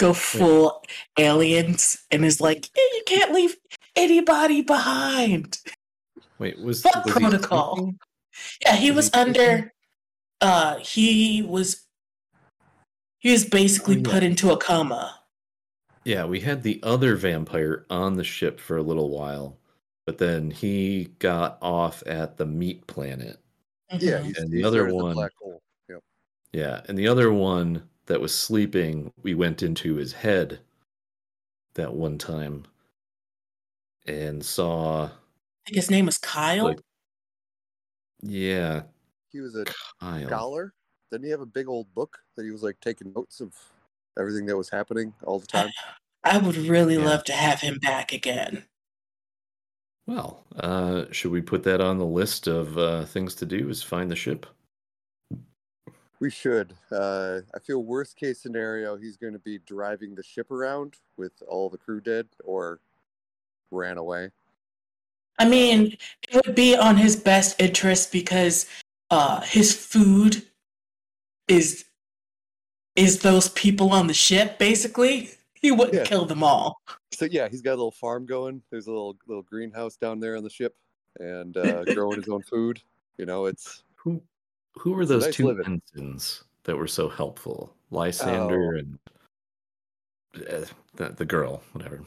Go 0.00 0.12
full 0.12 0.82
aliens 1.16 2.04
and 2.10 2.24
is 2.24 2.40
like, 2.40 2.66
"Eh, 2.76 2.80
you 2.96 3.02
can't 3.06 3.32
leave 3.32 3.56
anybody 3.94 4.62
behind. 4.62 5.58
Wait, 6.40 6.58
was, 6.58 6.82
Fuck 6.82 7.04
was 7.04 7.14
he 7.14 7.20
protocol. 7.20 7.76
sleeping? 7.76 7.98
Yeah, 8.62 8.74
he 8.76 8.90
Was 8.90 8.96
was 8.96 9.04
he 9.06 9.10
sleeping? 9.12 9.40
under. 9.42 9.73
Uh, 10.44 10.76
he 10.78 11.40
was. 11.40 11.86
He 13.18 13.32
was 13.32 13.46
basically 13.46 13.98
Oh, 14.00 14.02
put 14.02 14.22
into 14.22 14.50
a 14.50 14.58
coma. 14.58 15.18
Yeah, 16.04 16.26
we 16.26 16.40
had 16.40 16.62
the 16.62 16.78
other 16.82 17.16
vampire 17.16 17.86
on 17.88 18.16
the 18.16 18.24
ship 18.24 18.60
for 18.60 18.76
a 18.76 18.82
little 18.82 19.08
while, 19.08 19.56
but 20.04 20.18
then 20.18 20.50
he 20.50 21.04
got 21.18 21.56
off 21.62 22.02
at 22.06 22.36
the 22.36 22.44
meat 22.44 22.86
planet. 22.86 23.40
Yeah, 23.90 24.18
Mhm. 24.20 24.36
And 24.36 24.50
the 24.52 24.62
other 24.64 24.80
started 24.80 24.90
the 24.90 25.02
one- 25.02 25.14
black 25.14 25.32
hole. 25.40 25.62
Yep. 25.88 26.02
Yeah, 26.52 26.82
and 26.86 26.98
the 26.98 27.08
other 27.08 27.32
one 27.32 27.88
that 28.04 28.20
was 28.20 28.34
sleeping, 28.34 29.10
we 29.22 29.32
went 29.34 29.62
into 29.62 29.94
his 29.94 30.12
head 30.12 30.60
that 31.74 31.94
one 31.94 32.18
time 32.18 32.66
and 34.04 34.44
saw 34.44 35.04
I 35.06 35.10
think 35.70 35.76
his 35.76 35.90
name 35.90 36.04
was 36.04 36.18
Kyle. 36.18 36.64
Like- 36.64 36.80
yeah 38.20 38.82
He 39.34 39.40
was 39.40 39.56
a 39.56 39.64
Kyle. 40.00 40.26
scholar. 40.26 40.72
Didn't 41.10 41.24
he 41.24 41.30
have 41.32 41.40
a 41.40 41.46
big 41.46 41.68
old 41.68 41.92
book 41.92 42.18
that 42.36 42.44
he 42.44 42.52
was 42.52 42.62
like 42.62 42.78
taking 42.80 43.12
notes 43.12 43.40
of 43.40 43.52
everything 44.16 44.46
that 44.46 44.56
was 44.56 44.70
happening 44.70 45.12
all 45.24 45.40
the 45.40 45.46
time? 45.46 45.70
I 46.24 46.38
would 46.38 46.56
really 46.56 46.96
Yeah. 46.96 47.04
love 47.04 47.24
to 47.24 47.32
have 47.32 47.60
him 47.60 47.78
back 47.82 48.12
again. 48.12 48.64
Well, 50.06 50.44
uh, 50.56 51.06
should 51.10 51.32
we 51.32 51.42
put 51.42 51.64
that 51.64 51.80
on 51.80 51.98
the 51.98 52.06
list 52.06 52.46
of 52.46 52.78
uh, 52.78 53.04
things 53.06 53.34
to 53.36 53.46
do? 53.46 53.68
Is 53.68 53.82
find 53.82 54.08
the 54.08 54.16
ship? 54.16 54.46
We 56.20 56.30
should. 56.30 56.74
Uh, 56.92 57.40
I 57.54 57.58
feel 57.58 57.82
worst 57.82 58.16
case 58.16 58.40
scenario, 58.40 58.96
he's 58.96 59.16
going 59.16 59.32
to 59.32 59.38
be 59.40 59.58
driving 59.58 60.14
the 60.14 60.22
ship 60.22 60.52
around 60.52 60.94
with 61.16 61.32
all 61.48 61.68
the 61.68 61.76
crew 61.76 62.00
dead 62.00 62.28
or 62.44 62.78
ran 63.72 63.98
away. 63.98 64.30
I 65.40 65.48
mean, 65.48 65.96
it 66.28 66.46
would 66.46 66.54
be 66.54 66.76
on 66.76 66.96
his 66.96 67.16
best 67.16 67.60
interest 67.60 68.12
because 68.12 68.66
uh, 69.14 69.40
his 69.42 69.74
food 69.74 70.42
is 71.48 71.84
is 72.96 73.20
those 73.20 73.48
people 73.50 73.90
on 73.92 74.06
the 74.06 74.14
ship. 74.14 74.58
Basically, 74.58 75.30
he 75.54 75.70
wouldn't 75.72 75.94
Yeah. 75.94 76.04
kill 76.04 76.24
them 76.26 76.42
all. 76.42 76.80
So 77.12 77.24
yeah, 77.26 77.48
he's 77.48 77.62
got 77.62 77.70
a 77.72 77.80
little 77.82 77.90
farm 77.90 78.26
going. 78.26 78.62
There's 78.70 78.86
a 78.86 78.90
little 78.90 79.16
little 79.26 79.42
greenhouse 79.42 79.96
down 79.96 80.20
there 80.20 80.36
on 80.36 80.42
the 80.44 80.50
ship, 80.50 80.74
and 81.20 81.56
uh, 81.56 81.84
growing 81.94 82.16
his 82.20 82.28
own 82.28 82.42
food. 82.42 82.80
You 83.18 83.26
know, 83.26 83.46
it's 83.46 83.82
Who 83.96 84.20
who 84.74 84.92
were 84.92 85.06
those 85.06 85.24
nice 85.26 85.34
two 85.34 85.46
living. 85.46 85.80
ensigns 85.96 86.44
that 86.64 86.76
were 86.76 86.88
so 86.88 87.08
helpful? 87.08 87.72
Lysander 87.90 88.74
Oh. 88.74 88.78
and 88.78 88.98
uh, 90.48 90.66
the, 90.96 91.08
the 91.10 91.24
girl, 91.24 91.62
whatever. 91.72 92.00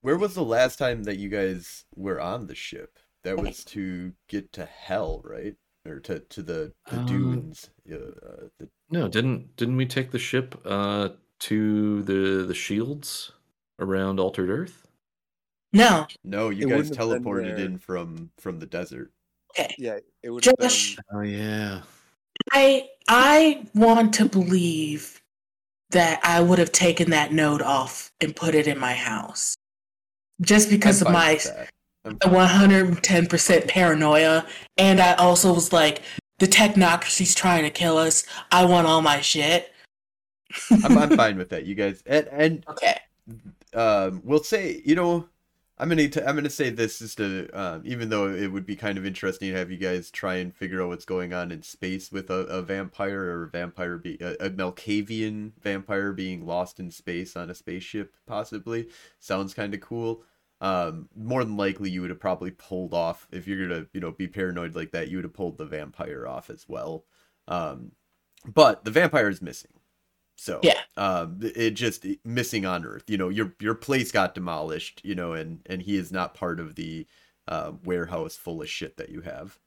Where 0.00 0.16
was 0.18 0.34
the 0.34 0.42
last 0.44 0.76
time 0.78 1.04
that 1.04 1.18
you 1.18 1.28
guys 1.28 1.84
were 1.94 2.20
on 2.20 2.46
the 2.48 2.54
ship? 2.54 2.98
That 3.22 3.38
was 3.38 3.64
to 3.66 4.12
get 4.28 4.52
to 4.54 4.66
hell, 4.66 5.22
right? 5.24 5.54
Or 5.86 6.00
to 6.00 6.20
to 6.20 6.42
the 6.42 6.72
the 6.90 6.96
Um, 6.98 7.06
dunes. 7.06 7.70
Uh, 7.90 7.94
uh, 7.96 8.00
the, 8.58 8.68
No, 8.90 9.08
didn't 9.08 9.54
didn't 9.56 9.76
we 9.76 9.86
take 9.86 10.10
the 10.12 10.18
ship 10.18 10.60
uh, 10.64 11.10
to 11.40 12.02
the 12.02 12.44
the 12.46 12.54
shields 12.54 13.32
around 13.78 14.18
Altered 14.18 14.48
Earth? 14.50 14.86
No, 15.72 16.06
no, 16.22 16.50
you 16.50 16.68
It 16.68 16.70
guys 16.70 16.90
wouldn't 16.90 16.96
have 16.96 17.08
been 17.10 17.22
teleported 17.24 17.58
in 17.58 17.78
from 17.78 18.30
from 18.38 18.60
the 18.60 18.66
desert. 18.66 19.10
okay. 19.58 19.74
yeah, 19.78 19.98
it 20.22 20.30
would 20.30 20.42
Josh, 20.44 20.96
been. 20.96 21.04
Oh 21.12 21.20
yeah. 21.20 21.82
I 22.52 22.88
I 23.08 23.66
want 23.74 24.14
to 24.14 24.24
believe 24.28 25.20
that 25.90 26.20
I 26.24 26.40
would 26.40 26.58
have 26.58 26.72
taken 26.72 27.10
that 27.10 27.32
note 27.32 27.60
off 27.62 28.10
and 28.20 28.34
put 28.34 28.54
it 28.54 28.66
in 28.66 28.78
my 28.78 28.94
house, 28.94 29.54
just 30.40 30.70
because 30.70 31.02
I'm 31.02 31.08
of 31.08 31.12
my 31.12 31.34
that. 31.34 31.56
I'm- 31.58 31.68
110% 32.04 33.68
paranoia. 33.68 34.46
And 34.76 35.00
I 35.00 35.14
also 35.14 35.52
was 35.54 35.72
like, 35.72 36.02
the 36.38 36.46
technocracy's 36.46 37.34
trying 37.34 37.62
to 37.62 37.70
kill 37.70 37.96
us. 37.96 38.24
I 38.50 38.64
want 38.64 38.86
all 38.86 39.02
my 39.02 39.20
shit. 39.20 39.72
I'm, 40.84 40.98
I'm 40.98 41.10
fine 41.16 41.36
with 41.36 41.50
that, 41.50 41.64
you 41.64 41.74
guys. 41.74 42.02
And 42.06 42.28
and 42.28 42.64
Okay. 42.68 42.98
um, 43.74 44.20
we'll 44.24 44.42
say, 44.42 44.82
you 44.84 44.94
know, 44.94 45.28
I'm 45.78 45.88
gonna 45.88 46.08
t- 46.08 46.20
I'm 46.20 46.34
gonna 46.36 46.50
say 46.50 46.70
this 46.70 46.98
just 46.98 47.16
to, 47.18 47.48
um, 47.52 47.82
even 47.84 48.08
though 48.08 48.28
it 48.28 48.48
would 48.48 48.66
be 48.66 48.76
kind 48.76 48.98
of 48.98 49.06
interesting 49.06 49.50
to 49.50 49.58
have 49.58 49.70
you 49.70 49.76
guys 49.76 50.10
try 50.10 50.36
and 50.36 50.54
figure 50.54 50.82
out 50.82 50.88
what's 50.88 51.04
going 51.04 51.32
on 51.32 51.50
in 51.50 51.62
space 51.62 52.12
with 52.12 52.30
a, 52.30 52.40
a 52.46 52.62
vampire 52.62 53.24
or 53.24 53.44
a 53.44 53.48
vampire 53.48 53.96
be 53.98 54.16
a, 54.20 54.34
a 54.46 54.50
Malkavian 54.50 55.52
vampire 55.60 56.12
being 56.12 56.46
lost 56.46 56.78
in 56.78 56.90
space 56.90 57.36
on 57.36 57.50
a 57.50 57.54
spaceship, 57.54 58.14
possibly 58.26 58.88
sounds 59.18 59.54
kind 59.54 59.74
of 59.74 59.80
cool. 59.80 60.22
Um, 60.60 61.08
more 61.16 61.44
than 61.44 61.56
likely, 61.56 61.90
you 61.90 62.00
would 62.00 62.10
have 62.10 62.20
probably 62.20 62.50
pulled 62.50 62.94
off 62.94 63.26
if 63.30 63.46
you're 63.46 63.68
gonna, 63.68 63.86
you 63.92 64.00
know, 64.00 64.12
be 64.12 64.28
paranoid 64.28 64.74
like 64.74 64.92
that. 64.92 65.08
You 65.08 65.18
would 65.18 65.24
have 65.24 65.34
pulled 65.34 65.58
the 65.58 65.66
vampire 65.66 66.26
off 66.26 66.48
as 66.48 66.66
well. 66.68 67.04
Um, 67.48 67.92
but 68.46 68.84
the 68.84 68.90
vampire 68.90 69.28
is 69.28 69.42
missing. 69.42 69.72
So 70.36 70.60
Yeah. 70.62 70.80
um, 70.96 71.38
it 71.42 71.72
just 71.72 72.06
missing 72.24 72.66
on 72.66 72.84
Earth. 72.84 73.04
You 73.08 73.18
know, 73.18 73.28
your 73.28 73.54
your 73.60 73.74
place 73.74 74.10
got 74.10 74.34
demolished. 74.34 75.00
You 75.04 75.14
know, 75.14 75.32
and 75.32 75.60
and 75.66 75.82
he 75.82 75.96
is 75.96 76.10
not 76.10 76.34
part 76.34 76.60
of 76.60 76.74
the 76.76 77.06
uh, 77.46 77.72
warehouse 77.84 78.36
full 78.36 78.62
of 78.62 78.68
shit 78.68 78.96
that 78.96 79.10
you 79.10 79.20
have. 79.22 79.58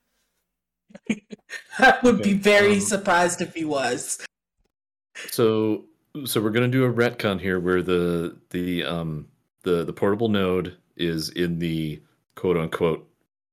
I 1.80 2.00
would 2.04 2.21
be 2.21 2.34
very 2.34 2.76
um, 2.76 2.80
surprised 2.82 3.41
if 3.41 3.54
he 3.54 3.65
was. 3.65 4.26
So 5.30 5.86
so 6.26 6.41
we're 6.41 6.52
gonna 6.52 6.67
do 6.67 6.86
a 6.86 6.93
retcon 6.93 7.39
here 7.39 7.60
where 7.60 7.82
the 7.82 8.38
the 8.50 8.84
um 8.84 9.28
the 9.63 9.84
the 9.84 9.93
portable 9.93 10.30
node 10.30 10.78
is 10.96 11.30
in 11.30 11.60
the 11.60 12.02
quote 12.36 12.58
unquote 12.58 13.10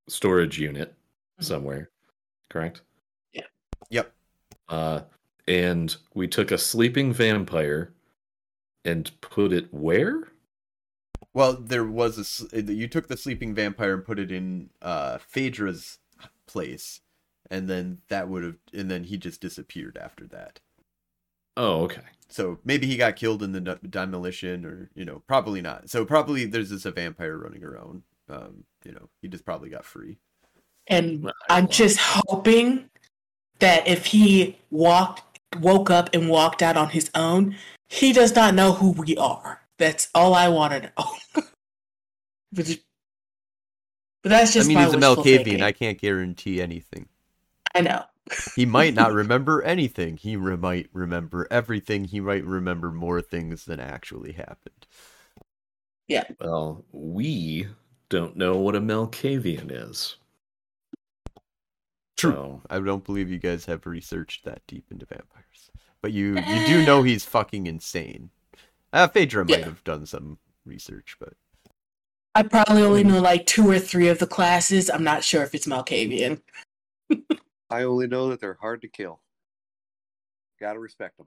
storage 0.09 0.59
unit 0.59 0.95
Mhm. 1.41 1.45
somewhere, 1.45 1.91
correct? 2.51 2.83
Yeah. 3.33 3.47
Yep. 3.91 4.13
Uh, 4.69 5.03
and 5.49 5.97
we 6.15 6.29
took 6.29 6.51
a 6.53 6.59
sleeping 6.59 7.13
vampire 7.13 7.93
and 8.85 9.11
put 9.21 9.53
it 9.53 9.73
where? 9.73 10.29
Well, 11.33 11.55
there 11.55 11.85
was 11.85 12.47
a 12.53 12.63
you 12.63 12.89
took 12.89 13.09
the 13.09 13.17
sleeping 13.17 13.55
vampire 13.55 13.95
and 13.95 14.05
put 14.05 14.19
it 14.19 14.31
in 14.33 14.71
uh 14.81 15.19
Phaedra's 15.19 15.99
place, 16.47 17.01
and 17.51 17.69
then 17.69 18.03
that 18.09 18.29
would 18.29 18.45
have 18.45 18.59
and 18.73 18.91
then 18.91 19.05
he 19.05 19.17
just 19.19 19.41
disappeared 19.41 19.97
after 19.99 20.27
that. 20.29 20.61
Oh, 21.57 21.83
okay. 21.85 22.03
So 22.35 22.59
maybe 22.65 22.89
he 22.89 22.97
got 22.97 23.15
killed 23.15 23.45
in 23.45 23.53
the 23.53 23.61
demolition, 23.61 24.67
or 24.67 24.91
you 24.97 25.05
know, 25.05 25.23
probably 25.29 25.63
not. 25.63 25.89
So 25.89 26.05
probably 26.05 26.47
there's 26.47 26.71
just 26.71 26.85
a 26.85 26.91
vampire 26.91 27.39
running 27.39 27.63
around. 27.63 28.03
Um, 28.29 28.65
you 28.85 28.91
know, 28.91 29.09
he 29.23 29.29
just 29.29 29.45
probably 29.45 29.71
got 29.71 29.85
free. 29.85 30.19
And 30.89 31.31
I'm 31.49 31.69
just 31.69 31.97
hoping 32.01 32.91
that 33.61 33.87
if 33.87 34.07
he 34.07 34.59
walked, 34.73 35.39
woke 35.61 35.91
up 35.91 36.11
and 36.13 36.29
walked 36.29 36.61
out 36.61 36.77
on 36.77 36.89
his 36.89 37.09
own, 37.15 37.55
he 37.87 38.13
does 38.13 38.35
not 38.35 38.57
know 38.57 38.73
who 38.73 38.91
we 38.91 39.17
are. 39.17 39.61
That's 39.79 40.09
all 40.13 40.35
I 40.35 40.49
want 40.49 40.73
to 40.73 40.81
know. 40.81 41.43
but, 42.53 42.79
but 44.25 44.29
that's 44.31 44.53
just 44.53 44.67
I 44.67 44.69
mean, 44.69 44.79
my 44.79 44.85
he's 44.87 44.95
a 44.95 44.97
wishful 44.97 45.23
Malkavian. 45.23 45.37
thinking. 45.45 45.63
I 45.63 45.71
can't 45.71 46.01
guarantee 46.01 46.61
anything. 46.61 47.07
I 47.77 47.83
know. 47.83 48.03
He 48.57 48.65
might 48.67 48.95
not 48.95 49.13
remember 49.15 49.63
anything. 49.63 50.17
He 50.17 50.37
re- 50.37 50.57
might 50.57 50.89
remember 50.93 51.47
everything. 51.51 52.05
He 52.05 52.21
might 52.21 52.45
remember 52.45 52.91
more 52.91 53.21
things 53.21 53.65
than 53.65 53.81
actually 53.81 54.33
happened. 54.33 54.87
Yeah. 56.09 56.25
Well, 56.41 56.85
we 56.93 57.69
don't 58.09 58.37
know 58.37 58.57
what 58.59 58.77
a 58.77 58.81
Malkavian 58.81 59.71
is. 59.71 60.17
True. 62.17 62.33
So, 62.33 62.63
I 62.71 62.79
don't 62.79 63.05
believe 63.05 63.31
you 63.31 63.39
guys 63.39 63.65
have 63.67 63.87
researched 63.87 64.45
that 64.45 64.63
deep 64.67 64.85
into 64.91 65.07
vampires, 65.07 65.71
but 66.01 66.13
you 66.13 66.35
you 66.49 66.67
do 66.67 66.85
know 66.87 67.03
he's 67.03 67.25
fucking 67.25 67.67
insane. 67.67 68.31
Uh, 68.93 69.09
Phaedra 69.09 69.45
might 69.45 69.59
Yeah. 69.61 69.65
have 69.65 69.83
done 69.85 70.07
some 70.07 70.39
research, 70.65 71.17
but 71.19 71.33
I 72.37 72.43
probably 72.43 72.83
only 72.83 73.05
know 73.05 73.21
like 73.21 73.47
two 73.47 73.69
or 73.69 73.79
three 73.79 74.09
of 74.09 74.19
the 74.19 74.27
classes. 74.27 74.89
I'm 74.89 75.05
not 75.05 75.25
sure 75.25 75.43
if 75.43 75.55
it's 75.55 75.67
Malkavian. 75.67 76.41
I 77.71 77.83
only 77.83 78.07
know 78.07 78.29
that 78.29 78.41
they're 78.41 78.59
hard 78.61 78.83
to 78.83 78.89
kill. 78.89 79.21
Gotta 80.61 80.79
respect 80.79 81.17
them. 81.17 81.27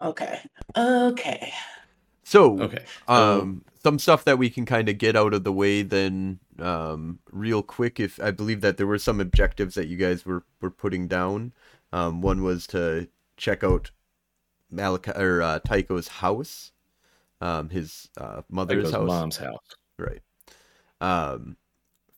Okay. 0.00 0.40
Okay. 0.76 1.52
so 2.22 2.60
okay. 2.60 2.84
um 3.08 3.64
some 3.82 3.98
stuff 3.98 4.24
that 4.24 4.38
we 4.38 4.50
can 4.50 4.66
kind 4.66 4.88
of 4.88 4.98
get 4.98 5.16
out 5.16 5.32
of 5.32 5.44
the 5.44 5.52
way 5.52 5.82
then 5.82 6.38
um 6.58 7.18
real 7.32 7.62
quick 7.62 7.98
if 7.98 8.20
i 8.22 8.30
believe 8.30 8.60
that 8.60 8.76
there 8.76 8.86
were 8.86 8.98
some 8.98 9.18
objectives 9.18 9.74
that 9.74 9.88
you 9.88 9.96
guys 9.96 10.26
were 10.26 10.44
were 10.60 10.70
putting 10.70 11.08
down 11.08 11.52
um 11.92 12.20
one 12.20 12.42
was 12.42 12.66
to 12.66 13.08
check 13.36 13.64
out 13.64 13.90
Malachi 14.70 15.12
or 15.12 15.40
uh, 15.40 15.58
Tycho's 15.60 16.08
house 16.08 16.72
um 17.40 17.70
his 17.70 18.10
uh 18.18 18.42
mother's 18.50 18.90
Tycho's 18.90 18.92
house 18.92 19.08
mom's 19.08 19.36
house. 19.38 19.76
right 19.98 20.22
um 21.00 21.56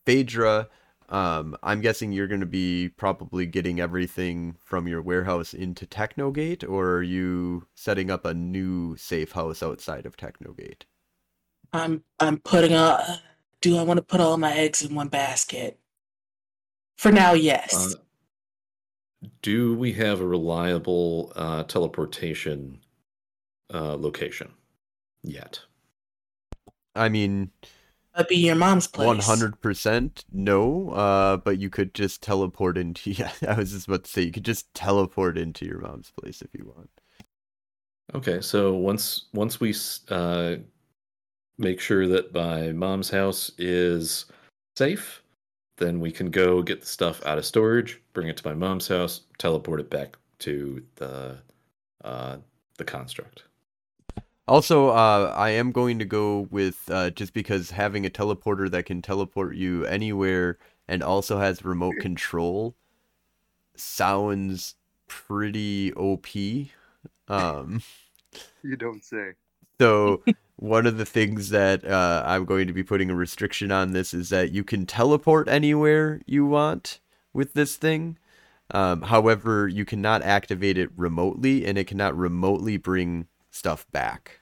Phaedra 0.05 0.69
um 1.11 1.57
I'm 1.63 1.81
guessing 1.81 2.13
you're 2.13 2.29
going 2.29 2.41
to 2.41 2.47
be 2.47 2.89
probably 2.89 3.47
getting 3.47 3.81
everything 3.81 4.57
from 4.65 4.89
your 4.89 5.03
warehouse 5.03 5.53
into 5.53 5.87
Technogate 5.87 6.65
or 6.65 6.93
are 6.97 7.03
you 7.03 7.67
setting 7.75 8.11
up 8.11 8.25
a 8.25 8.35
new 8.35 8.97
safe 8.97 9.33
house 9.33 9.63
outside 9.63 10.07
of 10.07 10.17
Technogate 10.17 10.87
I'm 11.73 12.03
I'm 12.19 12.39
putting 12.39 12.73
a. 12.73 13.21
Do 13.61 13.77
I 13.77 13.83
want 13.83 13.99
to 13.99 14.03
put 14.03 14.21
all 14.21 14.37
my 14.37 14.53
eggs 14.55 14.83
in 14.83 14.95
one 14.95 15.09
basket? 15.09 15.79
For 16.97 17.13
now, 17.13 17.33
yes. 17.33 17.95
Uh, 17.95 19.29
do 19.43 19.75
we 19.75 19.93
have 19.93 20.21
a 20.21 20.27
reliable 20.27 21.33
uh, 21.37 21.65
teleportation 21.65 22.81
uh, 23.73 23.97
location 23.97 24.53
yet? 25.23 25.61
I 26.95 27.09
mean, 27.09 27.51
That'd 28.15 28.29
be 28.29 28.37
your 28.37 28.57
mom's 28.57 28.87
place. 28.87 29.07
one 29.07 29.21
hundred 29.21 29.61
percent 29.61 30.25
no. 30.33 30.91
Uh, 30.91 31.37
but 31.37 31.59
you 31.59 31.71
could 31.71 31.95
just 31.95 32.23
teleport 32.23 32.77
into. 32.77 33.11
Yeah, 33.21 33.33
I 33.47 33.55
was 33.55 33.73
just 33.73 33.87
about 33.89 34.05
to 34.05 34.11
say 34.11 34.23
you 34.23 34.33
could 34.33 34.45
just 34.45 34.73
teleport 34.75 35.39
into 35.39 35.65
your 35.65 35.81
mom's 35.81 36.11
place 36.11 36.43
if 36.43 36.49
you 36.53 36.73
want. 36.75 36.91
Okay, 38.15 38.41
so 38.41 38.75
once 38.75 39.27
once 39.33 39.61
we 39.61 39.75
uh, 40.09 40.57
make 41.59 41.81
sure 41.81 42.09
that 42.09 42.35
my 42.35 42.73
mom's 42.73 43.11
house 43.11 43.53
is 43.59 44.27
safe, 44.77 45.23
then 45.77 46.01
we 46.01 46.11
can 46.11 46.31
go 46.31 46.63
get 46.63 46.81
the 46.81 46.87
stuff 46.87 47.25
out 47.25 47.39
of 47.39 47.47
storage, 47.47 48.01
bring 48.13 48.29
it 48.29 48.37
to 48.37 48.47
my 48.47 48.55
mom's 48.55 48.89
house, 48.89 49.23
teleport 49.39 49.81
it 49.81 49.91
back 49.91 50.17
to 50.41 50.83
the 50.97 51.39
uh, 52.05 52.37
the 52.79 52.85
construct. 52.85 53.45
Also, 54.51 54.89
uh, 54.89 55.33
I 55.37 55.51
am 55.51 55.71
going 55.71 56.01
to 56.01 56.05
go 56.05 56.49
with 56.51 56.91
uh, 56.91 57.11
just 57.11 57.33
because 57.33 57.71
having 57.71 58.05
a 58.05 58.11
teleporter 58.11 58.69
that 58.73 58.85
can 58.85 59.01
teleport 59.01 59.55
you 59.55 59.87
anywhere 59.87 60.59
and 60.89 61.05
also 61.05 61.39
has 61.39 61.65
remote 61.65 61.95
control 62.01 62.75
sounds 63.77 64.75
pretty 65.07 65.93
OP. 65.95 66.27
Um, 67.29 67.83
You 68.65 68.75
don't 68.75 69.05
say. 69.05 69.35
so 69.81 70.25
one 70.57 70.85
of 70.85 70.99
the 70.99 71.07
things 71.07 71.51
that 71.51 71.85
uh, 71.85 72.25
I'm 72.27 72.45
going 72.45 72.67
to 72.67 72.73
be 72.73 72.83
putting 72.83 73.09
a 73.09 73.15
restriction 73.15 73.71
on 73.71 73.93
this 73.93 74.13
is 74.13 74.31
that 74.31 74.51
you 74.51 74.65
can 74.65 74.85
teleport 74.85 75.49
anywhere 75.49 76.23
you 76.27 76.45
want 76.45 76.99
with 77.33 77.53
this 77.53 77.77
thing. 77.77 78.19
Um, 78.73 79.03
however, 79.03 79.69
you 79.69 79.85
cannot 79.85 80.23
activate 80.23 80.77
it 80.77 80.91
remotely, 80.97 81.65
and 81.65 81.79
it 81.79 81.87
cannot 81.87 82.17
remotely 82.17 82.79
bring 82.79 83.29
stuff 83.51 83.87
back. 83.93 84.40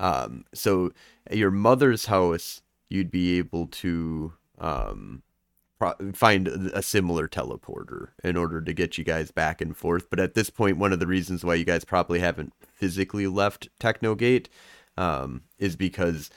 Um, 0.00 0.44
so 0.54 0.92
at 1.26 1.36
your 1.36 1.50
mother's 1.50 2.06
house, 2.06 2.62
you'd 2.88 3.10
be 3.10 3.38
able 3.38 3.66
to 3.66 4.32
um, 4.58 5.22
pro- 5.78 6.12
find 6.12 6.48
a 6.48 6.82
similar 6.82 7.28
teleporter 7.28 8.08
in 8.22 8.36
order 8.36 8.60
to 8.60 8.72
get 8.72 8.98
you 8.98 9.04
guys 9.04 9.30
back 9.30 9.60
and 9.60 9.76
forth. 9.76 10.08
But 10.10 10.20
at 10.20 10.34
this 10.34 10.50
point, 10.50 10.78
one 10.78 10.92
of 10.92 11.00
the 11.00 11.06
reasons 11.06 11.44
why 11.44 11.54
you 11.54 11.64
guys 11.64 11.84
probably 11.84 12.20
haven't 12.20 12.52
physically 12.72 13.26
left 13.26 13.68
Technogate 13.78 14.48
um, 14.96 15.42
is 15.58 15.76
because 15.76 16.30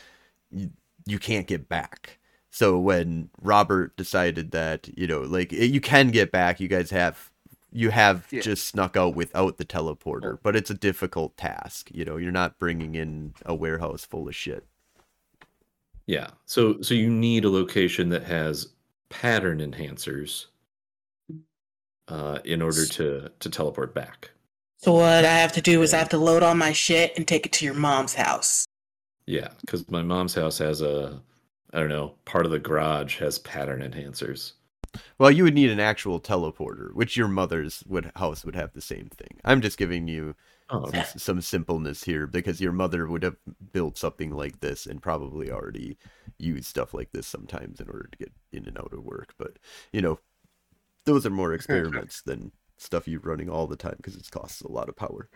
you, 0.51 0.71
you 1.05 1.19
can't 1.19 1.47
get 1.47 1.69
back. 1.69 2.19
So 2.49 2.79
when 2.79 3.29
Robert 3.41 3.95
decided 3.97 4.51
that 4.51 4.87
you 4.97 5.05
know, 5.05 5.21
like 5.21 5.53
eh, 5.53 5.65
you 5.65 5.81
can 5.81 6.09
get 6.09 6.31
back, 6.31 6.59
you 6.59 6.67
guys 6.67 6.89
have 6.89 7.31
you 7.71 7.89
have 7.91 8.27
Yeah. 8.31 8.41
just 8.41 8.67
snuck 8.67 8.95
out 8.95 9.15
without 9.15 9.57
the 9.57 9.65
teleporter, 9.65 10.39
but 10.41 10.55
it's 10.55 10.69
a 10.69 10.73
difficult 10.73 11.35
task. 11.37 11.89
You 11.93 12.05
know, 12.05 12.17
you're 12.17 12.31
not 12.31 12.57
bringing 12.59 12.95
in 12.95 13.33
a 13.45 13.53
warehouse 13.53 14.05
full 14.05 14.27
of 14.27 14.35
shit. 14.35 14.65
Yeah. 16.05 16.29
So 16.45 16.81
so 16.81 16.93
you 16.93 17.09
need 17.09 17.43
a 17.45 17.49
location 17.49 18.09
that 18.09 18.23
has 18.23 18.69
pattern 19.09 19.59
enhancers 19.59 20.45
uh, 22.07 22.39
in 22.45 22.61
order 22.61 22.85
to 22.85 23.29
to 23.39 23.49
teleport 23.49 23.93
back. 23.93 24.31
So 24.79 24.93
what 24.93 25.25
I 25.25 25.33
have 25.33 25.51
to 25.53 25.61
do 25.61 25.81
is 25.81 25.93
I 25.93 25.97
have 25.97 26.09
to 26.09 26.17
load 26.17 26.43
all 26.43 26.55
my 26.55 26.71
shit 26.71 27.13
and 27.17 27.27
take 27.27 27.45
it 27.45 27.51
to 27.53 27.65
your 27.65 27.73
mom's 27.73 28.13
house. 28.13 28.65
Yeah, 29.25 29.49
because 29.61 29.89
my 29.89 30.01
mom's 30.03 30.35
house 30.35 30.57
has 30.59 30.81
a 30.81 31.19
I 31.73 31.79
don't 31.79 31.89
know 31.89 32.15
part 32.25 32.45
of 32.45 32.51
the 32.51 32.59
garage 32.59 33.17
has 33.19 33.39
pattern 33.39 33.81
enhancers. 33.81 34.53
Well, 35.17 35.31
you 35.31 35.43
would 35.43 35.53
need 35.53 35.69
an 35.69 35.79
actual 35.79 36.19
teleporter, 36.19 36.93
which 36.93 37.17
your 37.17 37.27
mother's 37.27 37.83
would 37.87 38.11
house 38.15 38.45
would 38.45 38.55
have 38.55 38.73
the 38.73 38.81
same 38.81 39.09
thing. 39.17 39.39
I'm 39.43 39.61
just 39.61 39.77
giving 39.77 40.07
you 40.07 40.35
Oh, 40.69 40.91
some, 40.91 41.19
some 41.19 41.41
simpleness 41.41 42.03
here 42.03 42.27
because 42.27 42.59
your 42.59 42.73
mother 42.73 43.07
would 43.07 43.23
have 43.23 43.37
built 43.71 43.97
something 43.97 44.31
like 44.31 44.59
this 44.59 44.85
and 44.85 45.01
probably 45.01 45.49
already 45.49 45.97
used 46.39 46.65
stuff 46.65 46.93
like 46.93 47.09
this 47.13 47.25
sometimes 47.25 47.79
in 47.79 47.87
order 47.87 48.09
to 48.11 48.17
get 48.17 48.33
in 48.51 48.67
and 48.67 48.77
out 48.77 48.91
of 48.91 49.05
work. 49.05 49.33
But 49.37 49.59
you 49.93 50.01
know, 50.01 50.19
those 51.05 51.25
are 51.25 51.29
more 51.29 51.53
experiments 51.53 52.21
than 52.21 52.51
stuff 52.75 53.07
you're 53.07 53.21
running 53.21 53.49
all 53.49 53.65
the 53.65 53.77
time 53.77 53.95
because 53.95 54.15
it 54.15 54.29
costs 54.29 54.61
a 54.61 54.71
lot 54.71 54.89
of 54.89 54.97
power. 54.97 55.29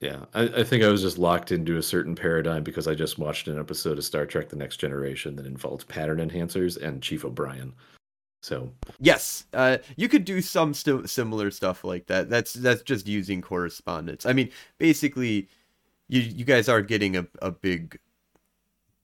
Yeah, 0.00 0.26
I, 0.34 0.42
I 0.42 0.64
think 0.64 0.84
I 0.84 0.88
was 0.88 1.00
just 1.00 1.16
locked 1.16 1.50
into 1.50 1.78
a 1.78 1.82
certain 1.82 2.14
paradigm 2.14 2.62
because 2.62 2.86
I 2.86 2.94
just 2.94 3.18
watched 3.18 3.48
an 3.48 3.58
episode 3.58 3.96
of 3.96 4.04
Star 4.04 4.26
Trek: 4.26 4.50
The 4.50 4.56
Next 4.56 4.76
Generation 4.76 5.36
that 5.36 5.46
involved 5.46 5.88
pattern 5.88 6.18
enhancers 6.18 6.76
and 6.76 7.02
Chief 7.02 7.24
O'Brien. 7.24 7.72
So 8.46 8.70
Yes, 9.00 9.44
uh, 9.52 9.78
you 9.96 10.08
could 10.08 10.24
do 10.24 10.40
some 10.40 10.72
sti- 10.72 11.06
similar 11.06 11.50
stuff 11.50 11.82
like 11.82 12.06
that. 12.06 12.30
That's 12.30 12.52
that's 12.52 12.82
just 12.82 13.08
using 13.08 13.42
correspondence. 13.42 14.24
I 14.24 14.34
mean, 14.34 14.50
basically, 14.78 15.48
you 16.06 16.20
you 16.20 16.44
guys 16.44 16.68
are 16.68 16.80
getting 16.80 17.16
a, 17.16 17.26
a 17.42 17.50
big 17.50 17.98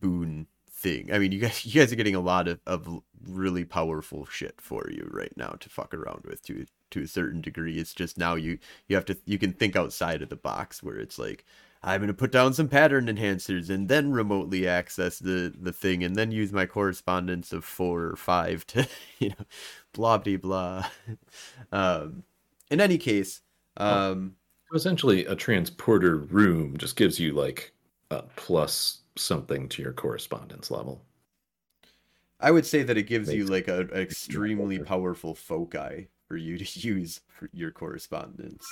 boon 0.01 0.47
thing. 0.71 1.13
I 1.13 1.19
mean, 1.19 1.33
you 1.33 1.41
guys 1.41 1.67
you 1.75 1.81
guys 1.81 1.93
are 1.93 1.97
getting 1.97 2.15
a 2.15 2.21
lot 2.21 2.47
of, 2.47 2.61
of 2.69 2.89
really 3.27 3.65
powerful 3.65 4.27
shit 4.27 4.61
for 4.61 4.89
you 4.89 5.09
right 5.13 5.37
now 5.37 5.57
to 5.59 5.69
fuck 5.69 5.93
around 5.93 6.23
with 6.25 6.41
to 6.45 6.65
to 6.93 7.03
a 7.03 7.09
certain 7.09 7.41
degree. 7.41 7.79
It's 7.79 7.95
just 7.95 8.17
now 8.17 8.37
you 8.37 8.59
you 8.87 8.95
have 8.95 9.07
to 9.07 9.19
you 9.25 9.41
can 9.41 9.53
think 9.53 9.75
outside 9.75 10.23
of 10.23 10.29
the 10.29 10.37
box 10.37 10.85
where 10.85 10.99
it's 10.99 11.19
like 11.19 11.45
I'm 11.85 12.01
gonna 12.01 12.15
put 12.15 12.31
down 12.31 12.55
some 12.55 12.69
pattern 12.69 13.07
enhancers 13.07 13.69
and 13.69 13.89
then 13.89 14.13
remotely 14.13 14.67
access 14.69 15.19
the 15.19 15.53
the 15.59 15.73
thing 15.73 16.05
and 16.05 16.15
then 16.15 16.31
use 16.31 16.53
my 16.53 16.67
correspondence 16.67 17.53
of 17.53 17.65
four 17.65 18.05
or 18.05 18.17
five 18.17 18.67
to 18.69 18.89
you 19.19 19.31
know 19.31 19.47
blah 19.93 20.19
blah 20.19 20.37
blah. 20.37 20.87
Um, 21.73 22.25
in 22.71 22.81
any 22.81 22.99
case, 22.99 23.41
um, 23.79 24.37
essentially, 24.75 25.25
a 25.27 25.35
transporter 25.35 26.17
room 26.17 26.77
just 26.77 26.97
gives 26.97 27.19
you 27.19 27.33
like 27.33 27.73
a 28.11 28.23
plus 28.37 29.01
something 29.17 29.69
to 29.71 29.83
your 29.83 29.93
correspondence 29.93 30.71
level. 30.71 31.05
I 32.41 32.51
would 32.51 32.67
say 32.67 32.83
that 32.83 32.99
it 32.99 33.05
gives 33.05 33.33
you 33.33 33.47
like 33.47 33.69
a, 33.69 33.81
an 33.81 33.93
extremely 33.93 34.79
powerful 34.81 35.35
foci 35.35 36.09
for 36.27 36.37
you 36.37 36.59
to 36.59 36.81
use 36.89 37.21
for 37.29 37.49
your 37.53 37.71
correspondence. 37.71 38.67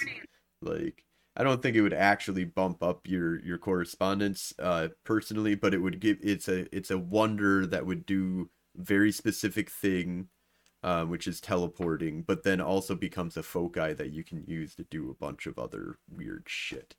Like, 0.60 1.04
I 1.36 1.42
don't 1.44 1.62
think 1.62 1.76
it 1.76 1.82
would 1.82 1.92
actually 1.94 2.44
bump 2.44 2.82
up 2.82 3.06
your 3.08 3.40
your 3.44 3.58
correspondence 3.58 4.52
uh, 4.58 4.88
personally, 5.04 5.54
but 5.54 5.74
it 5.74 5.78
would 5.78 6.00
give 6.00 6.18
it's 6.22 6.48
a 6.48 6.74
it's 6.76 6.90
a 6.90 6.98
wonder 6.98 7.66
that 7.66 7.86
would 7.86 8.06
do 8.06 8.50
very 8.76 9.12
specific 9.12 9.70
thing, 9.70 10.28
uh, 10.82 11.04
which 11.06 11.26
is 11.28 11.40
teleporting, 11.40 12.22
but 12.22 12.44
then 12.44 12.60
also 12.60 12.94
becomes 12.94 13.36
a 13.36 13.42
foci 13.42 13.94
that 13.94 14.10
you 14.12 14.24
can 14.24 14.44
use 14.46 14.74
to 14.76 14.84
do 14.84 15.10
a 15.10 15.14
bunch 15.14 15.46
of 15.46 15.58
other 15.58 15.98
weird 16.10 16.44
shit. 16.48 16.96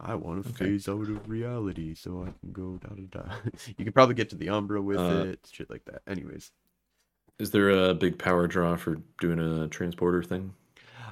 I 0.00 0.16
want 0.16 0.44
to 0.44 0.48
Okay. 0.48 0.74
phase 0.74 0.88
out 0.88 1.08
of 1.08 1.28
reality 1.28 1.94
so 1.94 2.24
I 2.24 2.32
can 2.40 2.50
go 2.52 2.78
da 2.78 2.88
da 2.96 3.06
da. 3.10 3.34
you 3.78 3.84
could 3.84 3.94
probably 3.94 4.14
get 4.16 4.30
to 4.30 4.36
the 4.36 4.48
Umbra 4.48 4.80
with 4.82 5.08
Uh, 5.08 5.10
it, 5.10 5.48
shit 5.52 5.70
like 5.70 5.84
that. 5.86 6.02
Anyways, 6.06 6.50
Is 7.40 7.50
there 7.50 7.68
a 7.70 7.94
big 7.94 8.16
power 8.16 8.46
draw 8.46 8.76
for 8.76 9.02
doing 9.18 9.40
a 9.40 9.66
transporter 9.66 10.22
thing? 10.22 10.54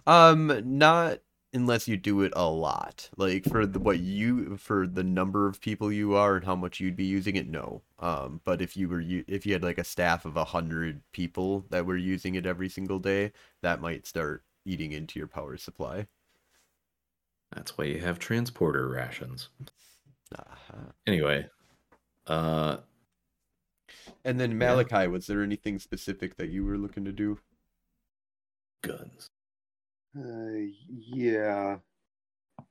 um, 0.06 0.78
not 0.78 1.18
unless 1.56 1.88
you 1.88 1.96
do 1.96 2.22
it 2.22 2.32
a 2.36 2.48
lot. 2.48 3.10
Like 3.16 3.44
for 3.44 3.66
the 3.66 3.80
what 3.80 3.98
you 4.00 4.56
for 4.58 4.86
the 4.86 5.02
number 5.02 5.48
of 5.48 5.60
people 5.60 5.90
you 5.92 6.14
are 6.14 6.36
and 6.36 6.44
how 6.44 6.54
much 6.56 6.78
you'd 6.80 6.96
be 6.96 7.04
using 7.04 7.36
it, 7.36 7.48
no. 7.48 7.82
Um, 7.98 8.40
but 8.44 8.60
if 8.62 8.76
you 8.76 8.88
were 8.88 9.00
you 9.00 9.24
if 9.26 9.46
you 9.46 9.52
had 9.54 9.62
like 9.64 9.78
a 9.78 9.84
staff 9.84 10.24
of 10.24 10.36
a 10.36 10.44
hundred 10.44 11.02
people 11.12 11.64
that 11.70 11.86
were 11.86 11.96
using 11.96 12.34
it 12.36 12.46
every 12.46 12.68
single 12.68 12.98
day, 13.00 13.32
that 13.62 13.80
might 13.80 14.06
start 14.06 14.44
eating 14.64 14.92
into 14.92 15.18
your 15.18 15.28
power 15.28 15.56
supply. 15.56 16.06
That's 17.54 17.78
why 17.78 17.84
you 17.86 18.00
have 18.00 18.18
transporter 18.18 18.88
rations. 18.88 19.48
Uh-huh. 20.36 20.92
Anyway, 21.06 21.48
uh, 22.26 22.78
And 24.24 24.38
then 24.40 24.50
Yeah. 24.52 24.56
Malachi, 24.58 25.06
was 25.08 25.26
there 25.26 25.42
anything 25.42 25.78
specific 25.78 26.36
that 26.36 26.48
you 26.50 26.64
were 26.64 26.78
looking 26.78 27.04
to 27.04 27.12
do? 27.12 27.38
guns. 28.82 29.30
Uh, 30.16 30.70
yeah, 30.88 31.76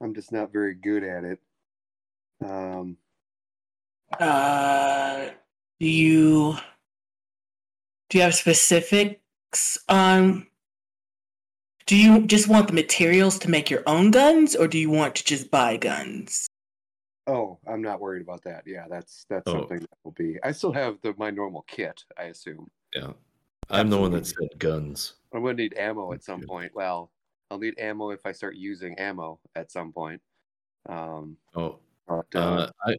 I'm 0.02 0.14
just 0.16 0.32
not 0.32 0.52
very 0.52 0.74
good 0.74 1.04
at 1.04 1.24
it. 1.24 1.40
Um, 2.44 2.98
Uh, 4.20 5.30
do 5.80 5.88
you 5.88 6.56
do 8.10 8.18
you 8.18 8.24
have 8.24 8.36
specifics 8.36 9.78
on? 9.90 10.48
Do 11.86 11.96
you 11.96 12.26
just 12.26 12.48
want 12.48 12.68
the 12.68 12.74
materials 12.74 13.38
to 13.40 13.50
make 13.50 13.70
your 13.70 13.84
own 13.86 14.10
guns, 14.12 14.56
or 14.56 14.68
do 14.68 14.78
you 14.80 14.90
want 14.90 15.16
to 15.16 15.24
just 15.24 15.52
buy 15.52 15.78
guns? 15.78 16.48
oh, 17.28 17.58
I'm 17.68 17.82
not 17.82 18.00
worried 18.00 18.22
about 18.22 18.44
that. 18.44 18.64
Yeah, 18.68 18.88
that's 18.88 19.26
that's 19.30 19.48
Oh. 19.48 19.54
something 19.60 19.80
that 19.80 19.90
will 20.04 20.12
be. 20.12 20.38
I 20.44 20.52
still 20.52 20.72
have 20.72 21.00
the 21.02 21.14
my 21.18 21.30
normal 21.32 21.64
kit. 21.68 22.04
I 22.18 22.26
assume 22.26 22.70
Yeah, 22.94 23.14
I'm 23.70 23.90
the 23.90 23.98
one 24.00 24.12
that 24.12 24.26
said 24.28 24.58
guns. 24.60 25.16
I'm 25.34 25.42
gonna 25.42 25.56
need 25.56 25.76
ammo 25.78 26.14
at 26.14 26.24
some 26.24 26.42
point. 26.44 26.74
Well, 26.76 27.12
I'll 27.52 27.60
need 27.60 27.80
ammo 27.80 28.10
if 28.10 28.26
I 28.26 28.32
start 28.32 28.56
using 28.56 28.98
ammo 28.98 29.40
at 29.56 29.72
some 29.72 29.92
point. 29.92 30.22
Um, 30.88 31.38
Oh, 31.56 31.80
but, 32.08 32.26
uh, 32.36 32.40
uh, 32.40 32.70
I 32.86 32.96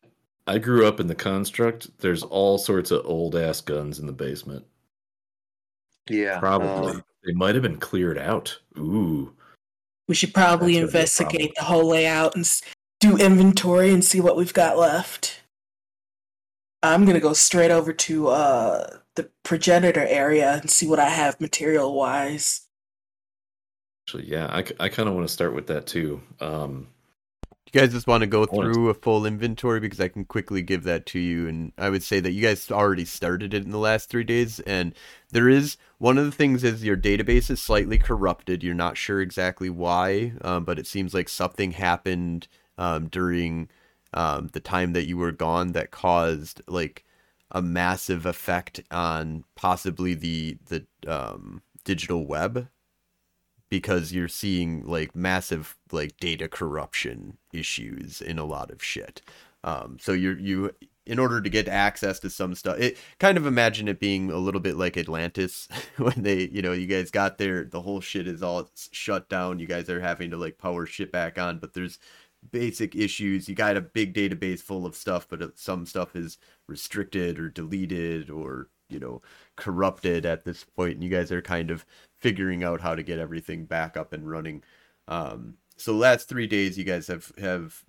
I 0.48 0.58
grew 0.58 0.86
up 0.86 1.00
in 1.00 1.08
the 1.08 1.14
construct. 1.14 1.96
There's 1.98 2.22
all 2.22 2.56
sorts 2.58 2.90
of 2.92 3.04
old 3.04 3.34
ass 3.34 3.60
guns 3.60 3.98
in 3.98 4.06
the 4.06 4.12
basement. 4.12 4.64
yeah, 6.08 6.38
Probably 6.38 6.92
um, 6.92 7.04
they 7.24 7.32
might 7.32 7.54
have 7.56 7.62
been 7.62 7.78
cleared 7.78 8.18
out. 8.18 8.56
Ooh, 8.78 9.34
We 10.08 10.14
should 10.14 10.32
probably 10.32 10.78
That's 10.78 10.78
gonna 10.78 10.86
be 10.86 10.86
a 10.86 10.86
problem. 10.86 10.88
investigate 10.88 11.52
the 11.56 11.64
whole 11.64 11.84
layout 11.88 12.36
and 12.36 12.62
do 13.00 13.16
inventory 13.16 13.92
and 13.92 14.04
see 14.04 14.20
what 14.20 14.36
we've 14.36 14.54
got 14.54 14.78
left. 14.78 15.40
I'm 16.82 17.04
gonna 17.04 17.18
go 17.20 17.32
straight 17.32 17.72
over 17.72 17.92
to 17.92 18.28
uh 18.28 18.98
the 19.16 19.30
progenitor 19.42 20.06
area 20.06 20.58
and 20.60 20.70
see 20.70 20.86
what 20.86 21.00
I 21.00 21.08
have 21.08 21.40
material 21.40 21.94
wise. 21.94 22.65
Actually, 24.06 24.28
yeah, 24.28 24.46
I, 24.46 24.64
I 24.78 24.88
kind 24.88 25.08
of 25.08 25.16
want 25.16 25.26
to 25.26 25.32
start 25.32 25.52
with 25.52 25.66
that 25.66 25.86
too. 25.86 26.22
Um, 26.40 26.86
You 27.50 27.56
you 27.72 27.80
guys 27.80 27.92
just 27.92 28.06
want 28.06 28.20
to 28.20 28.28
go 28.28 28.46
through 28.46 28.88
a 28.88 28.94
full 28.94 29.26
inventory 29.26 29.80
because 29.80 30.00
I 30.00 30.08
can 30.08 30.24
quickly 30.24 30.62
give 30.62 30.84
that 30.84 31.06
to 31.06 31.18
you, 31.18 31.48
and 31.48 31.72
I 31.76 31.90
would 31.90 32.04
say 32.04 32.20
that 32.20 32.30
you 32.30 32.40
guys 32.40 32.70
already 32.70 33.04
started 33.04 33.52
it 33.52 33.64
in 33.64 33.70
the 33.70 33.78
last 33.78 34.08
three 34.08 34.22
days, 34.22 34.60
and 34.60 34.94
there 35.30 35.48
is 35.48 35.76
one 35.98 36.18
of 36.18 36.24
the 36.24 36.30
things 36.32 36.62
is 36.62 36.84
your 36.84 36.96
database 36.96 37.50
is 37.50 37.60
slightly 37.60 37.98
corrupted. 37.98 38.62
You're 38.62 38.74
not 38.74 38.96
sure 38.96 39.20
exactly 39.20 39.70
why, 39.70 40.34
um, 40.42 40.64
but 40.64 40.78
it 40.78 40.86
seems 40.86 41.12
like 41.12 41.28
something 41.28 41.72
happened 41.72 42.46
um, 42.78 43.08
during 43.08 43.68
um, 44.14 44.48
the 44.52 44.60
time 44.60 44.92
that 44.92 45.06
you 45.08 45.16
were 45.16 45.32
gone 45.32 45.72
that 45.72 45.90
caused 45.90 46.62
like 46.68 47.04
a 47.50 47.60
massive 47.60 48.24
effect 48.26 48.82
on 48.92 49.44
possibly 49.56 50.14
the 50.14 50.58
the 50.66 50.86
um, 51.08 51.62
digital 51.84 52.24
web 52.26 52.68
because 53.68 54.12
you're 54.12 54.28
seeing 54.28 54.84
like 54.84 55.14
massive 55.14 55.76
like 55.92 56.16
data 56.18 56.48
corruption 56.48 57.36
issues 57.52 58.20
in 58.20 58.38
a 58.38 58.44
lot 58.44 58.70
of 58.70 58.82
shit. 58.82 59.22
Um, 59.64 59.98
so 60.00 60.12
you're 60.12 60.38
you 60.38 60.70
in 61.06 61.20
order 61.20 61.40
to 61.40 61.48
get 61.48 61.68
access 61.68 62.18
to 62.20 62.28
some 62.28 62.54
stuff, 62.54 62.78
it 62.78 62.98
kind 63.20 63.38
of 63.38 63.46
imagine 63.46 63.86
it 63.86 64.00
being 64.00 64.30
a 64.30 64.36
little 64.38 64.60
bit 64.60 64.76
like 64.76 64.96
Atlantis 64.96 65.68
when 65.96 66.22
they, 66.22 66.48
you 66.48 66.60
know, 66.60 66.72
you 66.72 66.86
guys 66.86 67.10
got 67.10 67.38
there, 67.38 67.64
the 67.64 67.80
whole 67.80 68.00
shit 68.00 68.26
is 68.26 68.42
all 68.42 68.68
shut 68.90 69.28
down. 69.28 69.60
You 69.60 69.66
guys 69.66 69.88
are 69.88 70.00
having 70.00 70.30
to 70.30 70.36
like 70.36 70.58
power 70.58 70.84
shit 70.84 71.12
back 71.12 71.38
on, 71.38 71.58
but 71.58 71.74
there's 71.74 71.98
basic 72.50 72.94
issues. 72.96 73.48
You 73.48 73.54
got 73.54 73.76
a 73.76 73.80
big 73.80 74.14
database 74.14 74.60
full 74.60 74.84
of 74.84 74.96
stuff, 74.96 75.26
but 75.28 75.42
uh, 75.42 75.48
some 75.54 75.86
stuff 75.86 76.16
is 76.16 76.38
restricted 76.68 77.38
or 77.38 77.48
deleted 77.48 78.30
or 78.30 78.68
you 78.88 78.98
know 78.98 79.22
corrupted 79.56 80.26
at 80.26 80.44
this 80.44 80.64
point, 80.64 80.94
and 80.94 81.04
you 81.04 81.10
guys 81.10 81.32
are 81.32 81.42
kind 81.42 81.70
of 81.70 81.84
figuring 82.18 82.64
out 82.64 82.80
how 82.80 82.94
to 82.94 83.02
get 83.02 83.18
everything 83.18 83.64
back 83.64 83.96
up 83.96 84.12
and 84.12 84.28
running. 84.28 84.62
Um, 85.08 85.54
so 85.76 85.94
last 85.94 86.28
three 86.28 86.46
days, 86.46 86.78
you 86.78 86.84
guys 86.84 87.06
have 87.08 87.32
have 87.38 87.84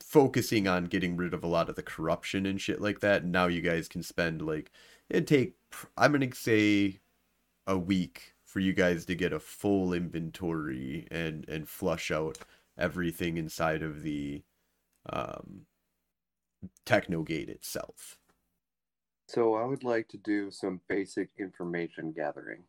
focusing 0.00 0.68
on 0.68 0.84
getting 0.84 1.16
rid 1.16 1.34
of 1.34 1.42
a 1.42 1.46
lot 1.48 1.68
of 1.68 1.76
the 1.76 1.82
corruption 1.82 2.46
and 2.46 2.60
shit 2.60 2.80
like 2.80 3.00
that. 3.00 3.22
And 3.22 3.32
now 3.32 3.46
you 3.48 3.60
guys 3.60 3.88
can 3.88 4.02
spend 4.02 4.42
like 4.42 4.70
it'd 5.10 5.26
take 5.26 5.54
I'm 5.96 6.12
gonna 6.12 6.34
say 6.34 7.00
a 7.66 7.76
week 7.78 8.34
for 8.44 8.60
you 8.60 8.72
guys 8.72 9.04
to 9.06 9.14
get 9.14 9.32
a 9.32 9.40
full 9.40 9.92
inventory 9.92 11.08
and 11.10 11.48
and 11.48 11.68
flush 11.68 12.10
out 12.10 12.38
everything 12.78 13.36
inside 13.36 13.82
of 13.82 14.02
the 14.02 14.42
um 15.10 15.66
technogate 16.86 17.48
itself. 17.48 18.18
So 19.26 19.54
I 19.54 19.64
would 19.64 19.84
like 19.84 20.08
to 20.08 20.16
do 20.16 20.50
some 20.50 20.80
basic 20.88 21.30
information 21.38 22.12
gathering. 22.12 22.64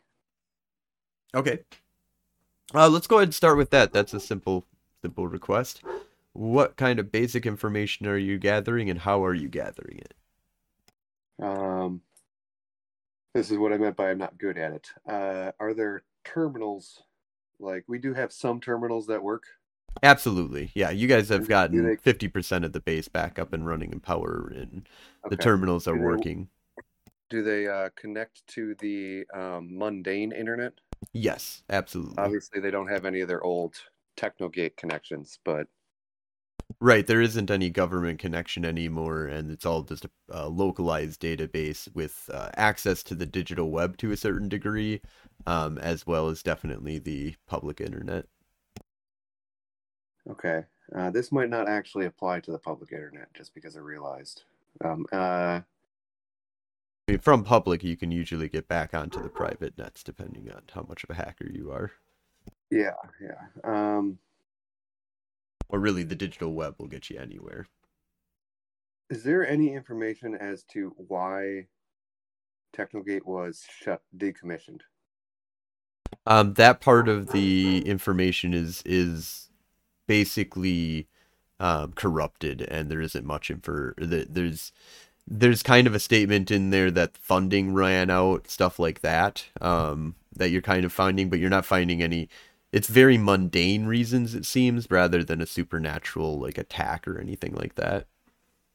Okay. 1.34 1.60
Uh, 2.74 2.90
let's 2.90 3.08
go 3.08 3.18
ahead 3.18 3.28
and 3.28 3.36
start 3.36 3.58
with 3.58 3.70
that. 3.72 3.94
That's 3.94 4.14
a 4.14 4.20
simple, 4.20 4.66
simple 5.02 5.28
request. 5.28 5.84
What 6.34 6.76
kind 6.76 7.00
of 7.00 7.12
basic 7.12 7.46
information 7.46 8.08
are 8.08 8.18
you 8.18 8.38
gathering, 8.38 8.90
and 8.90 9.00
how 9.00 9.24
are 9.24 9.34
you 9.34 9.48
gathering 9.48 10.00
it? 10.00 10.14
Um, 11.42 12.02
this 13.34 13.52
is 13.52 13.58
what 13.58 13.74
I 13.74 13.78
meant 13.78 13.96
by 13.96 14.10
I'm 14.10 14.18
not 14.18 14.38
good 14.38 14.58
at 14.58 14.72
it. 14.72 14.90
Uh, 15.08 15.52
are 15.60 15.74
there 15.74 16.04
terminals? 16.24 17.04
Like 17.60 17.84
we 17.88 18.00
do 18.00 18.14
have 18.14 18.34
some 18.34 18.60
terminals 18.60 19.08
that 19.08 19.24
work. 19.24 19.44
Absolutely, 20.04 20.72
yeah. 20.76 20.90
You 20.90 21.08
guys 21.08 21.30
have 21.30 21.48
gotten 21.48 21.98
fifty 21.98 22.28
percent 22.28 22.66
of 22.66 22.74
the 22.74 22.80
base 22.80 23.08
back 23.08 23.40
up 23.40 23.54
and 23.54 23.66
running 23.66 23.92
in 23.92 24.00
power, 24.00 24.52
and 24.56 24.88
the 25.30 25.38
terminals 25.38 25.88
are 25.88 25.94
Do 25.94 26.00
they- 26.00 26.06
working. 26.06 26.50
Do 27.32 27.42
they 27.42 27.68
uh, 27.68 27.90
connect 27.96 28.46
to 28.50 28.76
the 28.76 29.26
um, 29.34 29.76
mundane 29.76 30.32
internet? 30.32 30.74
Yes, 31.12 31.64
absolutely. 31.72 32.18
Obviously, 32.20 32.60
they 32.62 32.70
don't 32.70 32.88
have 32.88 33.04
any 33.04 33.22
of 33.22 33.28
their 33.28 33.44
old 33.44 33.76
Technogate 34.16 34.78
connections, 34.78 35.40
but 35.44 35.68
Right, 36.80 37.06
there 37.06 37.22
isn't 37.22 37.52
any 37.52 37.70
government 37.70 38.20
connection 38.20 38.64
anymore, 38.64 39.26
and 39.26 39.52
it's 39.52 39.66
all 39.66 39.82
just 39.84 40.06
a, 40.06 40.10
a 40.30 40.48
localized 40.50 41.20
database 41.22 41.94
with 41.94 42.30
uh, 42.34 42.50
access 42.56 43.04
to 43.04 43.16
the 43.16 43.26
digital 43.26 43.72
web 43.72 43.98
to 43.98 44.12
a 44.12 44.18
certain 44.18 44.48
degree, 44.48 45.02
um, 45.48 45.78
as 45.80 46.08
well 46.08 46.30
as 46.30 46.42
definitely 46.44 46.98
the 47.00 47.36
public 47.48 47.82
internet. 47.82 48.26
Okay. 50.32 50.64
Uh, 50.96 51.10
this 51.10 51.32
might 51.32 51.50
not 51.50 51.68
actually 51.68 52.06
apply 52.06 52.40
to 52.42 52.52
the 52.52 52.60
public 52.60 52.92
internet, 52.92 53.34
just 53.34 53.54
because 53.56 53.76
I 53.76 53.80
realized. 53.80 54.44
Um, 54.84 55.06
uh, 55.12 55.62
I 57.08 57.12
mean, 57.12 57.20
from 57.20 57.44
public, 57.44 57.84
you 57.84 57.96
can 57.98 58.12
usually 58.12 58.50
get 58.50 58.68
back 58.68 58.94
onto 58.94 59.22
the 59.22 59.30
private 59.30 59.78
nets 59.78 60.04
depending 60.04 60.50
on 60.52 60.64
how 60.74 60.86
much 60.88 61.04
of 61.04 61.10
a 61.12 61.14
hacker 61.16 61.50
you 61.52 61.72
are. 61.72 61.92
yeah, 62.72 62.96
yeah. 63.22 63.42
Um, 63.64 64.20
Or 65.70 65.80
really, 65.80 66.04
the 66.04 66.16
digital 66.16 66.54
web 66.54 66.76
will 66.80 66.88
get 66.88 67.10
you 67.10 67.20
anywhere. 67.20 67.68
is 69.10 69.24
there 69.24 69.48
any 69.48 69.74
information 69.74 70.36
as 70.36 70.64
to 70.64 70.94
why 70.98 71.68
Technogate 72.74 73.26
was 73.26 73.66
shut, 73.70 74.02
decommissioned? 74.16 74.82
Um, 76.28 76.54
that 76.56 76.82
part 76.82 77.08
of 77.08 77.32
the 77.32 77.80
information 77.86 78.54
is 78.54 78.82
is 78.86 79.50
basically 80.08 81.08
um, 81.60 81.94
corrupted, 81.94 82.62
and 82.64 82.90
there 82.90 83.02
isn't 83.02 83.26
much 83.26 83.50
th- 84.00 84.28
There's 84.30 84.72
there's 85.28 85.64
kind 85.64 85.88
of 85.88 85.96
a 85.96 86.00
statement 86.00 86.52
in 86.52 86.70
there 86.70 86.92
that 86.92 87.18
funding 87.18 87.74
ran 87.74 88.10
out, 88.10 88.48
stuff 88.50 88.80
like 88.80 89.02
that. 89.02 89.46
Um, 89.62 90.16
that 90.36 90.50
you're 90.50 90.62
kind 90.62 90.86
of 90.86 90.94
finding, 90.94 91.30
but 91.30 91.40
you're 91.40 91.50
not 91.50 91.66
finding 91.66 92.04
any. 92.04 92.30
It's 92.72 92.88
very 92.90 93.18
mundane 93.18 93.86
reasons, 93.86 94.36
it 94.36 94.46
seems, 94.46 94.92
rather 94.92 95.24
than 95.24 95.42
a 95.42 95.46
supernatural 95.46 96.40
like 96.40 96.58
attack 96.58 97.08
or 97.08 97.20
anything 97.20 97.54
like 97.56 97.76
that. 97.76 98.08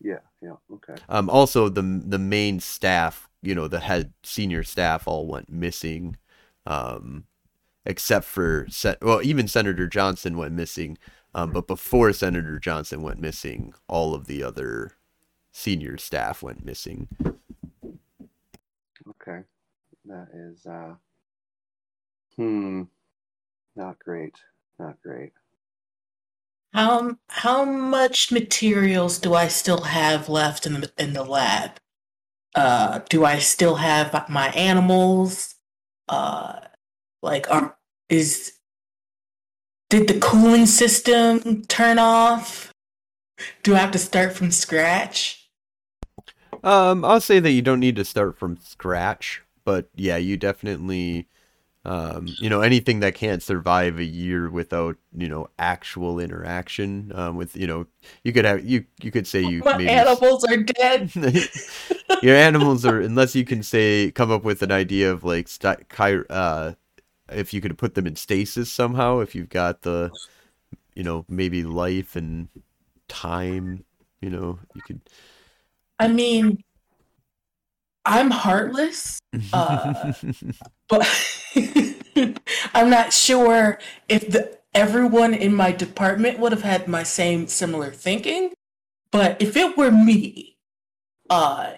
Yeah, 0.00 0.20
yeah, 0.40 0.56
okay. 0.72 0.94
Um, 1.08 1.28
also, 1.28 1.68
the 1.68 1.82
the 1.82 2.18
main 2.18 2.60
staff, 2.60 3.28
you 3.42 3.54
know, 3.54 3.68
the 3.68 3.80
head 3.80 4.12
senior 4.22 4.64
staff 4.64 5.06
all 5.06 5.26
went 5.26 5.50
missing, 5.50 6.16
um, 6.66 7.24
except 7.86 8.26
for 8.26 8.68
well, 9.02 9.22
even 9.22 9.48
Senator 9.48 9.86
Johnson 9.88 10.36
went 10.38 10.54
missing. 10.54 10.98
Um, 11.34 11.52
but 11.52 11.66
before 11.66 12.12
Senator 12.12 12.58
Johnson 12.58 13.02
went 13.02 13.20
missing, 13.20 13.74
all 13.88 14.14
of 14.14 14.26
the 14.26 14.42
other 14.42 14.92
senior 15.52 15.96
staff 15.96 16.42
went 16.42 16.64
missing. 16.64 17.08
Okay. 19.08 19.40
That 20.06 20.28
is 20.34 20.66
uh 20.66 20.94
hmm 22.36 22.82
not 23.76 23.98
great. 23.98 24.34
Not 24.78 25.00
great. 25.02 25.32
How 26.72 27.16
how 27.28 27.64
much 27.64 28.32
materials 28.32 29.18
do 29.18 29.34
I 29.34 29.48
still 29.48 29.82
have 29.82 30.28
left 30.28 30.66
in 30.66 30.80
the 30.80 30.92
in 30.98 31.12
the 31.12 31.24
lab? 31.24 31.78
Uh, 32.54 33.00
do 33.08 33.24
I 33.24 33.38
still 33.38 33.76
have 33.76 34.28
my 34.28 34.48
animals? 34.50 35.56
Uh, 36.08 36.60
like, 37.22 37.50
are 37.50 37.76
is 38.08 38.59
did 39.90 40.06
the 40.06 40.18
cooling 40.20 40.66
system 40.66 41.62
turn 41.66 41.98
off? 41.98 42.72
Do 43.62 43.74
I 43.74 43.78
have 43.78 43.90
to 43.90 43.98
start 43.98 44.32
from 44.32 44.50
scratch? 44.50 45.48
Um, 46.62 47.04
I'll 47.04 47.20
say 47.20 47.40
that 47.40 47.50
you 47.50 47.60
don't 47.60 47.80
need 47.80 47.96
to 47.96 48.04
start 48.04 48.38
from 48.38 48.56
scratch, 48.58 49.42
but 49.64 49.88
yeah, 49.96 50.16
you 50.16 50.36
definitely, 50.36 51.26
um, 51.84 52.28
you 52.38 52.48
know, 52.48 52.60
anything 52.60 53.00
that 53.00 53.14
can't 53.14 53.42
survive 53.42 53.98
a 53.98 54.04
year 54.04 54.48
without, 54.48 54.96
you 55.16 55.28
know, 55.28 55.48
actual 55.58 56.20
interaction, 56.20 57.10
um, 57.14 57.36
with, 57.36 57.56
you 57.56 57.66
know, 57.66 57.86
you 58.22 58.32
could 58.32 58.44
have, 58.44 58.64
you, 58.64 58.84
you 59.02 59.10
could 59.10 59.26
say 59.26 59.42
you 59.42 59.62
My 59.64 59.76
maybe, 59.76 59.90
animals 59.90 60.44
are 60.44 60.58
dead. 60.58 61.10
your 62.22 62.36
animals 62.36 62.84
are, 62.84 63.00
unless 63.00 63.34
you 63.34 63.44
can 63.44 63.62
say, 63.62 64.12
come 64.12 64.30
up 64.30 64.44
with 64.44 64.62
an 64.62 64.70
idea 64.70 65.10
of 65.10 65.24
like, 65.24 65.48
st- 65.48 65.86
uh, 65.98 66.74
if 67.32 67.52
you 67.54 67.60
could 67.60 67.76
put 67.78 67.94
them 67.94 68.06
in 68.06 68.16
stasis 68.16 68.70
somehow, 68.70 69.20
if 69.20 69.34
you've 69.34 69.48
got 69.48 69.82
the, 69.82 70.10
you 70.94 71.02
know, 71.02 71.24
maybe 71.28 71.62
life 71.62 72.16
and 72.16 72.48
time, 73.08 73.84
you 74.20 74.30
know, 74.30 74.58
you 74.74 74.82
could. 74.82 75.00
I 75.98 76.08
mean, 76.08 76.62
I'm 78.04 78.30
heartless. 78.30 79.18
Uh, 79.52 80.12
but 80.88 81.08
I'm 82.74 82.90
not 82.90 83.12
sure 83.12 83.78
if 84.08 84.28
the 84.28 84.58
everyone 84.74 85.34
in 85.34 85.54
my 85.54 85.70
department 85.70 86.40
would 86.40 86.50
have 86.50 86.62
had 86.62 86.88
my 86.88 87.04
same 87.04 87.46
similar 87.46 87.92
thinking. 87.92 88.52
But 89.12 89.40
if 89.40 89.56
it 89.56 89.76
were 89.76 89.92
me, 89.92 90.56
uh, 91.28 91.74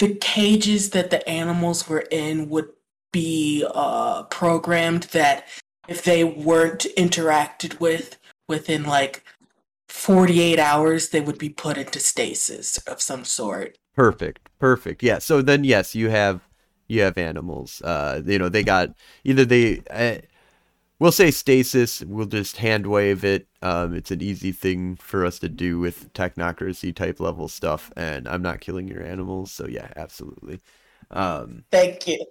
the 0.00 0.16
cages 0.16 0.90
that 0.90 1.10
the 1.10 1.26
animals 1.28 1.88
were 1.88 2.04
in 2.10 2.48
would 2.48 2.70
be 3.12 3.66
uh, 3.74 4.24
programmed 4.24 5.04
that 5.04 5.46
if 5.88 6.02
they 6.02 6.24
weren't 6.24 6.86
interacted 6.96 7.80
with 7.80 8.18
within 8.48 8.84
like 8.84 9.24
48 9.88 10.58
hours, 10.58 11.08
they 11.08 11.20
would 11.20 11.38
be 11.38 11.48
put 11.48 11.76
into 11.76 11.98
stasis 11.98 12.78
of 12.78 13.00
some 13.00 13.24
sort. 13.24 13.76
Perfect. 13.94 14.48
Perfect. 14.58 15.02
Yeah. 15.02 15.18
So 15.18 15.42
then 15.42 15.64
yes, 15.64 15.94
you 15.94 16.10
have 16.10 16.40
you 16.86 17.02
have 17.02 17.18
animals. 17.18 17.82
Uh 17.82 18.22
you 18.24 18.38
know, 18.38 18.48
they 18.48 18.62
got 18.62 18.94
either 19.24 19.44
they 19.44 19.82
uh, 19.90 20.24
we'll 21.00 21.10
say 21.10 21.32
stasis. 21.32 22.02
We'll 22.02 22.26
just 22.26 22.58
hand 22.58 22.86
wave 22.86 23.24
it. 23.24 23.48
Um, 23.62 23.94
it's 23.94 24.12
an 24.12 24.22
easy 24.22 24.52
thing 24.52 24.94
for 24.96 25.26
us 25.26 25.40
to 25.40 25.48
do 25.48 25.80
with 25.80 26.12
technocracy 26.12 26.94
type 26.94 27.18
level 27.18 27.48
stuff, 27.48 27.90
and 27.96 28.28
I'm 28.28 28.42
not 28.42 28.60
killing 28.60 28.86
your 28.86 29.02
animals, 29.02 29.50
so 29.50 29.66
yeah, 29.66 29.88
absolutely. 29.96 30.60
Um, 31.10 31.64
Thank 31.70 32.06
you. 32.06 32.24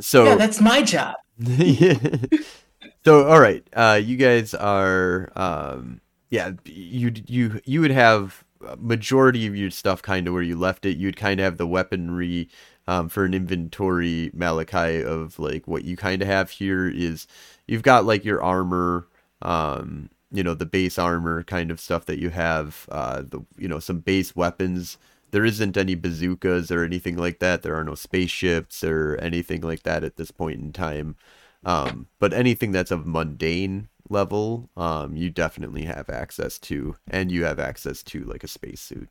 so 0.00 0.24
yeah, 0.24 0.34
that's 0.36 0.60
my 0.60 0.82
job. 0.82 1.14
so 3.04 3.26
all 3.26 3.40
right, 3.40 3.66
uh, 3.74 4.00
you 4.02 4.16
guys 4.16 4.54
are 4.54 5.30
um, 5.36 6.00
yeah, 6.30 6.52
you 6.64 7.12
you 7.26 7.60
you 7.64 7.80
would 7.80 7.90
have 7.90 8.44
majority 8.78 9.46
of 9.46 9.56
your 9.56 9.70
stuff 9.70 10.02
kind 10.02 10.26
of 10.26 10.34
where 10.34 10.42
you 10.42 10.56
left 10.56 10.86
it. 10.86 10.96
You'd 10.96 11.16
kind 11.16 11.40
of 11.40 11.44
have 11.44 11.56
the 11.58 11.66
weaponry 11.66 12.48
um, 12.86 13.08
for 13.08 13.24
an 13.24 13.34
inventory 13.34 14.30
Malachi 14.34 15.02
of 15.02 15.38
like 15.38 15.66
what 15.66 15.84
you 15.84 15.96
kind 15.96 16.22
of 16.22 16.28
have 16.28 16.50
here 16.50 16.88
is 16.88 17.26
you've 17.66 17.82
got 17.82 18.04
like 18.04 18.24
your 18.24 18.42
armor, 18.42 19.06
um, 19.42 20.10
you 20.30 20.42
know, 20.42 20.54
the 20.54 20.66
base 20.66 20.98
armor 20.98 21.42
kind 21.44 21.70
of 21.70 21.80
stuff 21.80 22.06
that 22.06 22.18
you 22.18 22.30
have, 22.30 22.86
uh, 22.90 23.22
the 23.22 23.40
you 23.56 23.68
know 23.68 23.78
some 23.78 24.00
base 24.00 24.34
weapons. 24.36 24.98
There 25.34 25.44
isn't 25.44 25.76
any 25.76 25.96
bazookas 25.96 26.70
or 26.70 26.84
anything 26.84 27.16
like 27.16 27.40
that. 27.40 27.62
There 27.62 27.74
are 27.74 27.82
no 27.82 27.96
spaceships 27.96 28.84
or 28.84 29.16
anything 29.16 29.62
like 29.62 29.82
that 29.82 30.04
at 30.04 30.14
this 30.16 30.30
point 30.30 30.60
in 30.60 30.72
time. 30.72 31.16
Um, 31.64 32.06
but 32.20 32.32
anything 32.32 32.70
that's 32.70 32.92
of 32.92 33.04
mundane 33.04 33.88
level, 34.08 34.70
um, 34.76 35.16
you 35.16 35.30
definitely 35.30 35.86
have 35.86 36.08
access 36.08 36.56
to, 36.60 36.94
and 37.10 37.32
you 37.32 37.42
have 37.42 37.58
access 37.58 38.00
to 38.04 38.22
like 38.22 38.44
a 38.44 38.48
spacesuit. 38.48 39.08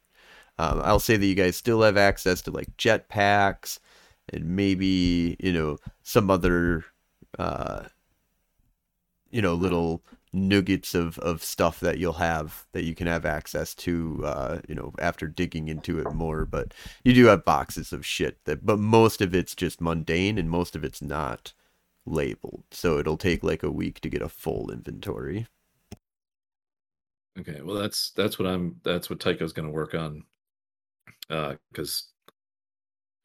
Um, 0.57 0.79
I'll 0.81 0.99
say 0.99 1.17
that 1.17 1.25
you 1.25 1.35
guys 1.35 1.57
still 1.57 1.81
have 1.81 1.97
access 1.97 2.41
to 2.43 2.51
like 2.51 2.77
jetpacks 2.77 3.79
and 4.29 4.55
maybe 4.55 5.35
you 5.41 5.51
know 5.51 5.77
some 6.03 6.31
other 6.31 6.85
uh, 7.37 7.83
you 9.29 9.41
know 9.41 9.55
little 9.55 10.03
nuggets 10.33 10.95
of, 10.95 11.19
of 11.19 11.43
stuff 11.43 11.79
that 11.79 11.99
you'll 11.99 12.13
have 12.13 12.65
that 12.73 12.83
you 12.83 12.95
can 12.95 13.07
have 13.07 13.25
access 13.25 13.75
to 13.75 14.21
uh, 14.25 14.59
you 14.67 14.75
know 14.75 14.93
after 14.99 15.27
digging 15.27 15.67
into 15.67 15.99
it 15.99 16.11
more 16.11 16.45
but 16.45 16.73
you 17.03 17.13
do 17.13 17.25
have 17.25 17.45
boxes 17.45 17.93
of 17.93 18.05
shit 18.05 18.43
that 18.45 18.65
but 18.65 18.79
most 18.79 19.21
of 19.21 19.35
it's 19.35 19.55
just 19.55 19.81
mundane 19.81 20.37
and 20.37 20.49
most 20.49 20.75
of 20.75 20.83
it's 20.83 21.01
not 21.01 21.53
labeled 22.05 22.63
so 22.71 22.97
it'll 22.97 23.17
take 23.17 23.43
like 23.43 23.63
a 23.63 23.71
week 23.71 23.99
to 24.01 24.09
get 24.09 24.21
a 24.21 24.29
full 24.29 24.71
inventory 24.71 25.47
Okay, 27.39 27.61
well 27.61 27.75
that's 27.75 28.11
that's 28.11 28.37
what 28.37 28.47
I'm 28.47 28.79
that's 28.83 29.09
what 29.09 29.19
Tycho's 29.19 29.53
going 29.53 29.67
to 29.67 29.73
work 29.73 29.95
on. 29.95 30.23
Uh 31.29 31.55
cuz 31.73 32.09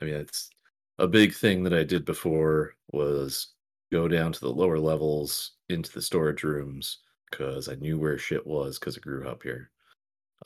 I 0.01 0.05
mean 0.07 0.14
it's 0.14 0.51
a 0.99 1.07
big 1.07 1.35
thing 1.35 1.62
that 1.64 1.75
I 1.75 1.85
did 1.85 2.05
before 2.05 2.75
was 2.92 3.55
go 3.90 4.09
down 4.09 4.33
to 4.33 4.40
the 4.40 4.53
lower 4.53 4.79
levels 4.79 5.53
into 5.68 5.92
the 5.92 6.03
storage 6.03 6.42
rooms 6.42 6.98
cuz 7.31 7.68
I 7.68 7.74
knew 7.74 7.98
where 7.98 8.18
shit 8.18 8.46
was 8.46 8.79
cuz 8.79 8.96
I 8.96 9.01
grew 9.01 9.29
up 9.29 9.42
here. 9.42 9.70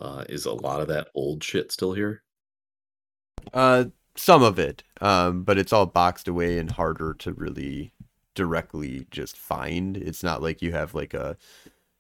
Uh 0.01 0.25
is 0.29 0.47
a 0.47 0.53
lot 0.53 0.81
of 0.81 0.89
that 0.89 1.09
old 1.15 1.43
shit 1.45 1.73
still 1.73 1.93
here? 1.93 2.23
Uh, 3.53 3.87
some 4.17 4.43
of 4.43 4.59
it, 4.59 4.83
um, 5.01 5.43
but 5.43 5.59
it's 5.59 5.73
all 5.73 5.87
boxed 5.87 6.29
away 6.29 6.59
and 6.59 6.71
harder 6.73 7.15
to 7.15 7.33
really 7.33 7.93
directly 8.35 9.07
just 9.11 9.37
find. 9.37 9.97
It's 9.97 10.23
not 10.23 10.43
like 10.43 10.63
you 10.63 10.73
have 10.73 10.95
like 10.95 11.15
a, 11.15 11.37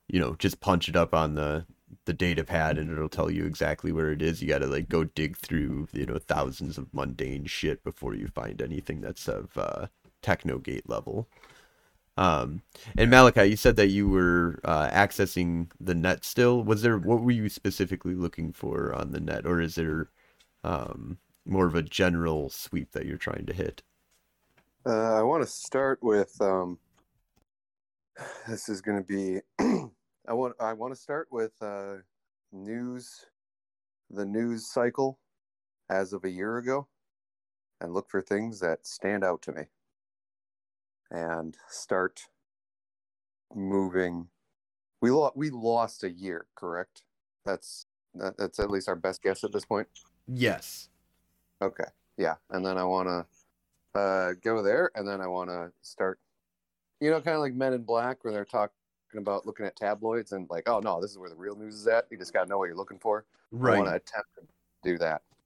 you 0.09 0.20
know, 0.20 0.35
just 0.38 0.61
punch 0.61 0.88
it 0.88 0.96
up 0.96 1.14
on 1.14 1.35
the 1.35 1.66
the 2.07 2.12
data 2.14 2.42
pad 2.42 2.78
and 2.78 2.90
it'll 2.90 3.09
tell 3.09 3.31
you 3.31 3.44
exactly 3.44 3.92
where 3.92 4.11
it 4.12 4.22
is. 4.22 4.40
You 4.40 4.48
got 4.48 4.59
to 4.59 4.66
like 4.66 4.88
go 4.88 5.05
dig 5.05 5.37
through, 5.37 5.88
you 5.92 6.07
know, 6.07 6.18
thousands 6.18 6.78
of 6.78 6.92
mundane 6.94 7.44
shit 7.44 7.85
before 7.85 8.14
you 8.14 8.28
find 8.28 8.62
anything 8.62 9.00
that's 9.00 9.28
of 9.28 9.57
uh, 9.57 9.87
Technogate 10.23 10.89
level. 10.89 11.29
Um, 12.17 12.63
and 12.97 13.11
Malachi, 13.11 13.47
you 13.47 13.57
said 13.57 13.77
that 13.77 13.89
you 13.89 14.09
were 14.09 14.61
uh, 14.65 14.91
accessing 14.91 15.71
the 15.81 15.95
net 15.95 16.25
still. 16.25 16.63
Was 16.63 16.83
there 16.83 16.99
what 16.99 17.23
were 17.23 17.31
you 17.31 17.49
specifically 17.49 18.15
looking 18.15 18.53
for 18.53 18.95
on 18.95 19.13
the 19.13 19.21
net, 19.21 19.47
or 19.47 19.61
is 19.61 19.77
there 19.77 20.11
um, 20.63 21.19
more 21.47 21.67
of 21.67 21.75
a 21.75 21.83
general 21.83 22.51
sweep 22.51 22.93
that 22.93 23.07
you're 23.07 23.17
trying 23.17 23.47
to 23.47 23.53
hit? 23.53 23.83
Uh, 24.85 25.15
I 25.15 25.23
want 25.23 25.43
to 25.43 25.49
start 25.49 26.01
with. 26.03 26.39
Um, 26.41 26.79
this 28.49 28.69
is 28.69 28.81
going 28.81 29.03
to 29.03 29.05
be. 29.05 29.41
I 30.29 30.35
want. 30.35 30.55
I 30.61 30.75
want 30.75 30.95
to 30.95 31.01
start 31.01 31.29
with 31.31 31.53
uh, 31.63 31.95
news, 32.53 33.27
the 34.11 34.27
news 34.27 34.71
cycle, 34.71 35.19
as 35.89 36.13
of 36.13 36.25
a 36.25 36.31
year 36.31 36.59
ago, 36.59 36.89
and 37.81 37.95
look 37.95 38.11
for 38.11 38.21
things 38.21 38.61
that 38.61 38.87
stand 38.87 39.25
out 39.25 39.41
to 39.43 39.53
me, 39.53 39.63
and 41.12 41.57
start 41.68 42.22
moving. 43.55 44.29
We 45.01 45.11
lo- 45.11 45.33
we 45.37 45.51
lost 45.51 46.03
a 46.05 46.11
year, 46.11 46.46
correct? 46.57 47.03
That's 47.44 47.87
that, 48.14 48.37
that's 48.37 48.59
at 48.59 48.70
least 48.70 48.88
our 48.88 48.96
best 48.96 49.22
guess 49.22 49.44
at 49.44 49.53
this 49.53 49.64
point. 49.64 49.87
Yes. 50.27 50.88
Okay. 51.61 51.85
Yeah. 52.16 52.35
And 52.51 52.64
then 52.64 52.79
I 52.79 52.85
want 52.85 53.09
to 53.09 53.98
uh, 53.98 54.33
go 54.42 54.62
there, 54.62 54.90
and 54.94 55.07
then 55.07 55.20
I 55.20 55.27
want 55.27 55.51
to 55.51 55.70
start, 55.83 56.18
you 57.01 57.11
know, 57.11 57.20
kind 57.20 57.37
of 57.37 57.40
like 57.40 57.55
Men 57.55 57.72
in 57.75 57.83
Black, 57.83 58.25
where 58.25 58.33
they're 58.33 58.44
talking 58.44 58.70
about 59.16 59.46
looking 59.46 59.66
at 59.66 59.77
tabloids 59.77 60.33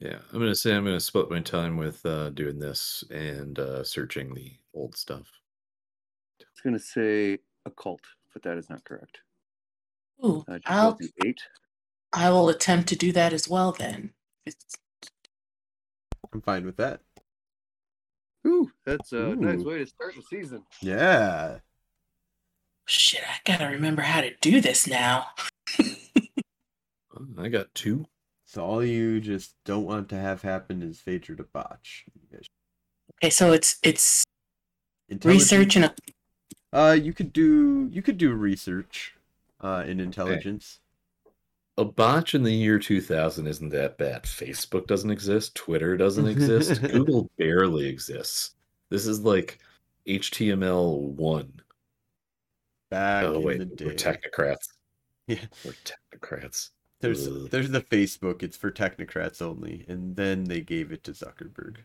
Yeah, 0.00 0.18
I'm 0.32 0.40
gonna 0.40 0.54
say 0.54 0.74
I'm 0.74 0.84
gonna 0.84 0.98
split 0.98 1.30
my 1.30 1.40
time 1.40 1.76
with 1.76 2.04
uh, 2.04 2.30
doing 2.30 2.58
this 2.58 3.04
and 3.10 3.56
uh, 3.58 3.84
searching 3.84 4.34
the 4.34 4.56
old 4.74 4.96
stuff. 4.96 5.30
I 6.40 6.44
was 6.52 6.60
going 6.62 6.74
to 6.74 6.80
say 6.80 7.38
occult, 7.66 8.00
but 8.32 8.42
that 8.42 8.58
is 8.58 8.68
not 8.68 8.82
correct. 8.84 9.18
Ooh, 10.24 10.44
Uh, 10.48 10.58
I'll 10.66 10.98
eight. 11.24 11.40
I 12.12 12.30
will 12.30 12.48
attempt 12.48 12.88
to 12.88 12.96
do 12.96 13.12
that 13.12 13.32
as 13.32 13.48
well 13.48 13.70
then. 13.72 14.12
It's, 14.44 14.64
I'm 16.32 16.40
fine 16.40 16.64
with 16.64 16.76
that. 16.76 17.00
Ooh, 18.46 18.70
that's 18.84 19.12
a 19.12 19.36
nice 19.36 19.60
way 19.60 19.78
to 19.78 19.86
start 19.86 20.14
the 20.16 20.22
season. 20.22 20.64
Yeah. 20.80 21.58
shit, 22.86 23.22
I 23.22 23.38
gotta 23.44 23.66
remember 23.66 24.02
how 24.02 24.20
to 24.20 24.30
do 24.40 24.60
this 24.60 24.86
now. 24.86 25.26
I 27.38 27.48
got 27.48 27.74
two. 27.74 28.06
So 28.44 28.62
all 28.62 28.84
you 28.84 29.20
just 29.20 29.54
don't 29.64 29.84
want 29.86 30.08
to 30.10 30.18
have 30.18 30.42
happen 30.42 30.82
is 30.82 31.00
Phaedra 31.00 31.36
to 31.36 31.44
botch. 31.44 32.04
Okay, 33.18 33.30
so 33.30 33.52
it's 33.52 33.78
it's 33.82 34.24
research 35.24 35.76
and 35.76 35.86
a, 35.86 35.94
Uh, 36.72 36.92
you 36.92 37.12
could 37.12 37.32
do 37.32 37.88
you 37.92 38.02
could 38.02 38.18
do 38.18 38.32
research, 38.32 39.14
uh, 39.60 39.84
in 39.86 40.00
intelligence. 40.00 40.80
A 41.78 41.84
botch 41.84 42.34
in 42.34 42.42
the 42.42 42.52
year 42.52 42.78
2000 42.78 43.46
isn't 43.46 43.70
that 43.70 43.96
bad. 43.96 44.24
Facebook 44.24 44.86
doesn't 44.86 45.10
exist. 45.10 45.54
Twitter 45.54 45.96
doesn't 45.96 46.28
exist. 46.28 46.82
Google 46.92 47.30
barely 47.38 47.86
exists. 47.86 48.54
This 48.90 49.06
is 49.06 49.20
like 49.20 49.58
HTML 50.06 50.98
one. 51.00 51.60
Back 52.90 53.24
Oh 53.24 53.36
in 53.36 53.42
wait, 53.42 53.80
we're 53.80 53.94
technocrats. 53.94 54.68
Yeah. 55.28 55.38
We're 55.64 55.74
technocrats. 55.84 56.70
There's 57.00 57.28
Ugh. 57.28 57.48
there's 57.48 57.70
the 57.70 57.80
Facebook. 57.80 58.42
It's 58.42 58.56
for 58.56 58.72
technocrats 58.72 59.40
only, 59.40 59.84
and 59.88 60.16
then 60.16 60.44
they 60.44 60.60
gave 60.60 60.90
it 60.90 61.04
to 61.04 61.12
Zuckerberg. 61.12 61.76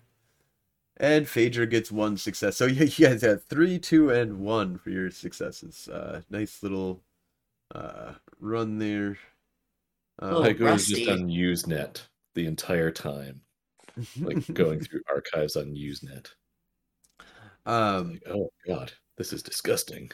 And 0.98 1.28
Phaedra 1.28 1.68
gets 1.68 1.92
one 1.92 2.18
success. 2.18 2.58
So 2.58 2.66
yeah, 2.66 2.84
you 2.84 3.08
guys 3.08 3.22
have 3.22 3.44
three, 3.44 3.78
two, 3.80 4.10
and 4.10 4.40
one 4.40 4.78
for 4.80 4.90
your 4.90 5.12
successes. 5.12 5.88
Uh, 5.88 6.22
nice 6.32 6.64
little 6.64 7.04
uh, 7.74 8.14
run 8.40 8.80
there. 8.80 9.18
Oh, 10.20 10.42
Uh, 10.42 10.48
Tycho 10.48 10.72
was 10.74 10.88
just 10.88 11.10
on 11.10 11.28
Usenet 11.30 12.02
the 12.34 12.46
entire 12.46 12.92
time, 12.92 13.42
like 14.22 14.46
going 14.54 14.80
through 14.80 15.02
archives 15.10 15.56
on 15.56 15.76
Usenet. 15.76 16.28
um, 17.66 18.14
Like, 18.14 18.24
oh 18.30 18.50
god, 18.66 18.94
this 19.18 19.34
is 19.34 19.44
disgusting. 19.44 20.12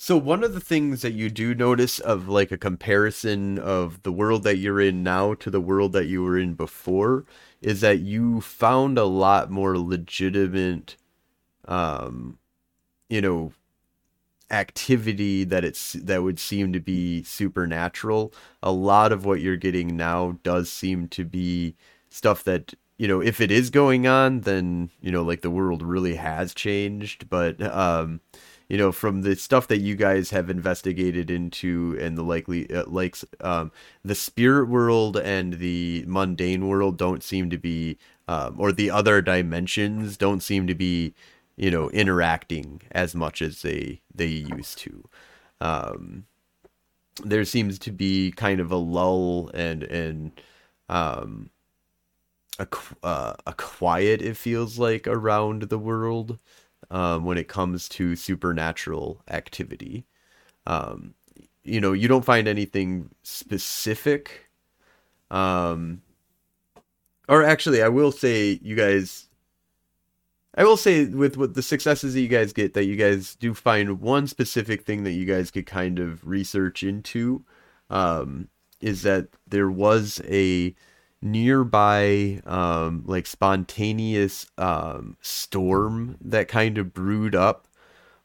So 0.00 0.16
one 0.16 0.44
of 0.44 0.54
the 0.54 0.60
things 0.60 1.02
that 1.02 1.12
you 1.12 1.28
do 1.28 1.54
notice 1.54 1.98
of 1.98 2.28
like 2.28 2.52
a 2.52 2.58
comparison 2.58 3.58
of 3.58 4.02
the 4.04 4.12
world 4.12 4.44
that 4.44 4.58
you're 4.58 4.80
in 4.80 5.02
now 5.02 5.34
to 5.34 5.50
the 5.50 5.60
world 5.60 5.92
that 5.92 6.06
you 6.06 6.22
were 6.22 6.38
in 6.38 6.54
before 6.54 7.24
is 7.60 7.80
that 7.80 7.98
you 7.98 8.40
found 8.40 8.96
a 8.96 9.04
lot 9.04 9.50
more 9.50 9.76
legitimate 9.76 10.96
um 11.66 12.38
you 13.08 13.20
know 13.20 13.52
activity 14.50 15.44
that 15.44 15.64
it's 15.64 15.92
that 15.94 16.22
would 16.22 16.38
seem 16.38 16.72
to 16.72 16.80
be 16.80 17.22
supernatural. 17.22 18.32
A 18.62 18.72
lot 18.72 19.12
of 19.12 19.24
what 19.24 19.40
you're 19.40 19.56
getting 19.56 19.96
now 19.96 20.38
does 20.42 20.70
seem 20.70 21.08
to 21.08 21.24
be 21.24 21.76
stuff 22.10 22.44
that 22.44 22.74
you 22.96 23.06
know 23.06 23.20
if 23.20 23.40
it 23.40 23.50
is 23.50 23.70
going 23.70 24.06
on 24.06 24.40
then 24.40 24.90
you 25.00 25.12
know 25.12 25.22
like 25.22 25.42
the 25.42 25.50
world 25.50 25.82
really 25.82 26.16
has 26.16 26.54
changed 26.54 27.28
but 27.28 27.60
um 27.62 28.20
you 28.68 28.76
know, 28.76 28.92
from 28.92 29.22
the 29.22 29.34
stuff 29.34 29.66
that 29.68 29.78
you 29.78 29.94
guys 29.94 30.30
have 30.30 30.50
investigated 30.50 31.30
into 31.30 31.96
and 32.00 32.18
the 32.18 32.22
likely 32.22 32.70
uh, 32.72 32.84
likes, 32.86 33.24
um, 33.40 33.72
the 34.04 34.14
spirit 34.14 34.68
world 34.68 35.16
and 35.16 35.54
the 35.54 36.04
mundane 36.06 36.68
world 36.68 36.98
don't 36.98 37.22
seem 37.22 37.48
to 37.48 37.56
be, 37.58 37.96
um, 38.28 38.56
or 38.58 38.70
the 38.70 38.90
other 38.90 39.22
dimensions 39.22 40.18
don't 40.18 40.42
seem 40.42 40.66
to 40.66 40.74
be, 40.74 41.14
you 41.58 41.70
know, 41.70 41.90
interacting 41.90 42.82
as 42.92 43.14
much 43.14 43.42
as 43.42 43.62
they 43.62 44.00
they 44.14 44.26
used 44.26 44.78
to. 44.78 45.04
Um, 45.60 46.26
there 47.24 47.44
seems 47.44 47.78
to 47.80 47.92
be 47.92 48.32
kind 48.32 48.60
of 48.60 48.70
a 48.70 48.76
lull 48.76 49.50
and 49.54 49.82
and 49.82 50.40
um 50.88 51.50
a 52.58 52.66
uh, 53.02 53.34
a 53.46 53.52
quiet 53.54 54.22
it 54.22 54.36
feels 54.36 54.78
like 54.78 55.06
around 55.06 55.62
the 55.62 55.78
world 55.78 56.38
um, 56.90 57.24
when 57.24 57.38
it 57.38 57.48
comes 57.48 57.88
to 57.88 58.16
supernatural 58.16 59.22
activity. 59.28 60.04
Um, 60.66 61.14
you 61.64 61.80
know, 61.80 61.92
you 61.92 62.08
don't 62.08 62.24
find 62.24 62.48
anything 62.48 63.10
specific. 63.22 64.50
Um, 65.30 66.02
or 67.28 67.44
actually, 67.44 67.82
I 67.82 67.88
will 67.88 68.12
say, 68.12 68.58
you 68.62 68.74
guys. 68.74 69.27
I 70.58 70.64
will 70.64 70.76
say 70.76 71.04
with 71.06 71.36
with 71.36 71.54
the 71.54 71.62
successes 71.62 72.14
that 72.14 72.20
you 72.20 72.28
guys 72.28 72.52
get, 72.52 72.74
that 72.74 72.84
you 72.86 72.96
guys 72.96 73.36
do 73.36 73.54
find 73.54 74.00
one 74.00 74.26
specific 74.26 74.84
thing 74.84 75.04
that 75.04 75.12
you 75.12 75.24
guys 75.24 75.52
could 75.52 75.66
kind 75.66 76.00
of 76.00 76.26
research 76.26 76.82
into, 76.82 77.44
um, 77.90 78.48
is 78.80 79.02
that 79.02 79.28
there 79.46 79.70
was 79.70 80.20
a 80.28 80.74
nearby 81.22 82.40
um 82.46 83.02
like 83.06 83.26
spontaneous 83.26 84.46
um 84.56 85.16
storm 85.20 86.16
that 86.20 86.46
kind 86.48 86.78
of 86.78 86.94
brewed 86.94 87.34
up 87.34 87.66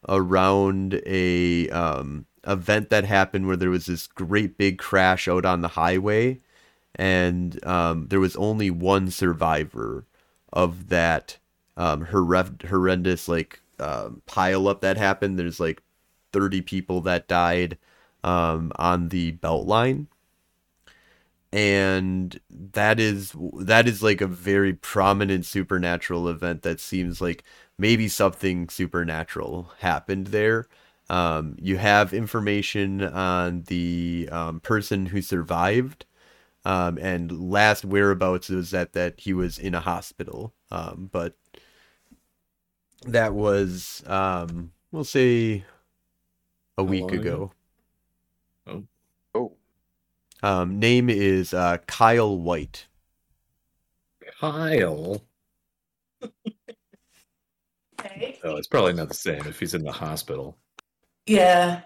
around 0.10 1.02
a 1.06 1.68
um 1.70 2.26
event 2.46 2.90
that 2.90 3.06
happened 3.06 3.48
where 3.48 3.56
there 3.58 3.72
was 3.72 3.88
this 3.88 4.06
great 4.08 4.58
big 4.58 4.78
crash 4.78 5.28
out 5.28 5.46
on 5.46 5.62
the 5.62 5.70
highway. 5.70 6.40
And 6.96 7.64
um 7.66 8.08
there 8.10 8.20
was 8.20 8.36
only 8.36 8.70
one 8.72 9.10
survivor 9.12 10.06
of 10.52 10.90
that 10.90 11.38
um 11.78 12.06
horrend- 12.08 12.64
horrendous 12.68 13.28
like 13.28 13.62
um 13.80 14.22
pile 14.26 14.68
up 14.68 14.82
that 14.82 14.98
happened. 14.98 15.40
There's 15.40 15.60
like 15.60 15.82
30 16.34 16.62
people 16.62 17.02
that 17.02 17.28
died 17.28 17.78
um 18.24 18.72
on 18.78 19.10
the 19.10 19.32
belt 19.32 19.68
line. 19.68 20.08
And 21.52 22.40
that 22.50 23.00
is 23.00 23.36
that 23.60 23.88
is 23.88 24.02
like 24.02 24.22
a 24.22 24.28
very 24.28 24.74
prominent 24.74 25.46
supernatural 25.46 26.28
event 26.28 26.64
that 26.64 26.80
seems 26.80 27.22
like 27.22 27.44
maybe 27.78 28.08
something 28.08 28.70
supernatural 28.70 29.72
happened 29.80 30.28
there. 30.28 30.68
Um, 31.10 31.56
you 31.62 31.78
have 31.78 32.14
information 32.14 33.04
on 33.04 33.64
the 33.68 34.30
um, 34.32 34.62
person 34.62 35.08
who 35.08 35.22
survived 35.22 36.06
um, 36.66 36.98
and 37.00 37.52
last 37.52 37.86
whereabouts 37.86 38.50
was 38.50 38.72
that 38.72 38.94
that 38.94 39.20
he 39.20 39.34
was 39.34 39.60
in 39.60 39.76
a 39.76 39.82
hospital. 39.82 40.54
Um, 40.72 41.10
but 41.12 41.36
that 43.08 43.34
was 43.34 44.04
um, 44.08 44.72
we'll 44.92 45.04
say 45.04 45.64
a 46.78 46.82
How 46.82 46.84
week 46.84 47.12
ago 47.12 47.52
Oh. 48.68 48.84
Oh, 49.36 49.52
um, 50.42 50.80
name 50.80 51.10
is 51.10 51.54
uh, 51.54 51.78
Kyle 51.88 52.38
White. 52.38 52.88
Kyle. 54.40 55.22
Okay. 58.00 58.38
Oh, 58.44 58.58
it's 58.58 58.68
probably 58.68 58.92
not 58.94 59.08
the 59.08 59.14
same 59.14 59.46
if 59.48 59.60
he's 59.62 59.74
in 59.74 59.84
the 59.84 59.92
hospital. 59.92 60.58
Yeah. 61.26 61.82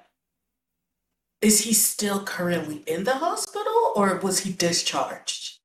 Is 1.41 1.61
he 1.61 1.73
still 1.73 2.23
currently 2.23 2.77
in 2.87 3.03
the 3.03 3.13
hospital 3.17 3.91
or 3.95 4.15
was 4.17 4.39
he 4.39 4.51
discharged? 4.51 5.59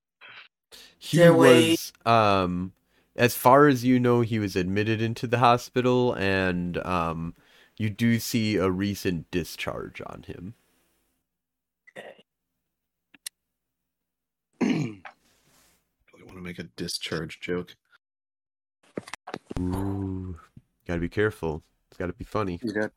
He 0.98 1.16
There 1.16 1.32
way- 1.34 1.70
was, 1.70 1.92
um, 2.04 2.72
as 3.16 3.34
far 3.34 3.66
as 3.68 3.84
you 3.84 3.98
know, 4.00 4.20
he 4.22 4.38
was 4.38 4.56
admitted 4.56 5.02
into 5.02 5.26
the 5.26 5.38
hospital, 5.38 6.14
and 6.14 6.78
um, 6.86 7.34
you 7.76 7.90
do 7.90 8.18
see 8.18 8.56
a 8.56 8.70
recent 8.70 9.30
discharge 9.30 10.00
on 10.06 10.24
him. 10.26 10.54
Okay. 11.98 12.24
I 14.62 16.24
want 16.24 16.36
to 16.36 16.42
make 16.42 16.58
a 16.58 16.64
discharge 16.64 17.40
joke. 17.40 17.74
Ooh, 19.60 20.38
gotta 20.86 21.00
be 21.00 21.08
careful. 21.08 21.62
It's 21.90 21.98
gotta 21.98 22.12
be 22.14 22.24
funny. 22.24 22.58
you 22.62 22.72
got. 22.72 22.92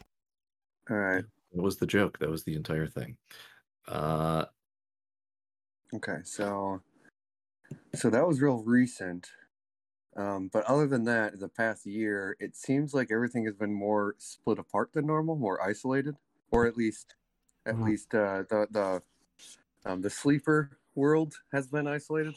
All 0.89 0.97
right. 0.97 1.23
That 1.53 1.61
was 1.61 1.77
the 1.77 1.87
joke. 1.87 2.19
That 2.19 2.29
was 2.29 2.43
the 2.43 2.55
entire 2.55 2.87
thing. 2.87 3.17
Uh, 3.87 4.45
Okay. 5.93 6.17
So, 6.23 6.81
so 7.93 8.09
that 8.09 8.27
was 8.27 8.41
real 8.41 8.63
recent. 8.63 9.29
Um, 10.15 10.49
but 10.51 10.63
other 10.65 10.87
than 10.87 11.03
that, 11.05 11.39
the 11.39 11.49
past 11.49 11.85
year, 11.85 12.37
it 12.39 12.55
seems 12.55 12.93
like 12.93 13.11
everything 13.11 13.45
has 13.45 13.55
been 13.55 13.73
more 13.73 14.15
split 14.17 14.59
apart 14.59 14.93
than 14.93 15.05
normal, 15.07 15.35
more 15.35 15.61
isolated, 15.61 16.15
or 16.51 16.65
at 16.65 16.77
least, 16.77 17.15
at 17.65 17.81
Mhm. 17.81 17.83
least 17.83 18.15
uh, 18.15 18.43
the 18.49 18.67
the 18.71 19.03
um, 19.89 20.01
the 20.01 20.09
sleeper 20.09 20.79
world 20.95 21.35
has 21.51 21.67
been 21.67 21.87
isolated. 21.87 22.35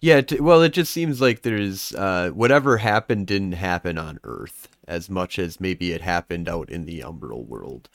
Yeah, 0.00 0.20
t- 0.22 0.40
well, 0.40 0.62
it 0.62 0.72
just 0.72 0.92
seems 0.92 1.20
like 1.20 1.42
there's 1.42 1.94
uh, 1.94 2.30
whatever 2.30 2.78
happened 2.78 3.26
didn't 3.26 3.52
happen 3.52 3.98
on 3.98 4.18
Earth 4.24 4.68
as 4.88 5.10
much 5.10 5.38
as 5.38 5.60
maybe 5.60 5.92
it 5.92 6.00
happened 6.00 6.48
out 6.48 6.70
in 6.70 6.86
the 6.86 7.00
Umbral 7.00 7.46
world. 7.46 7.88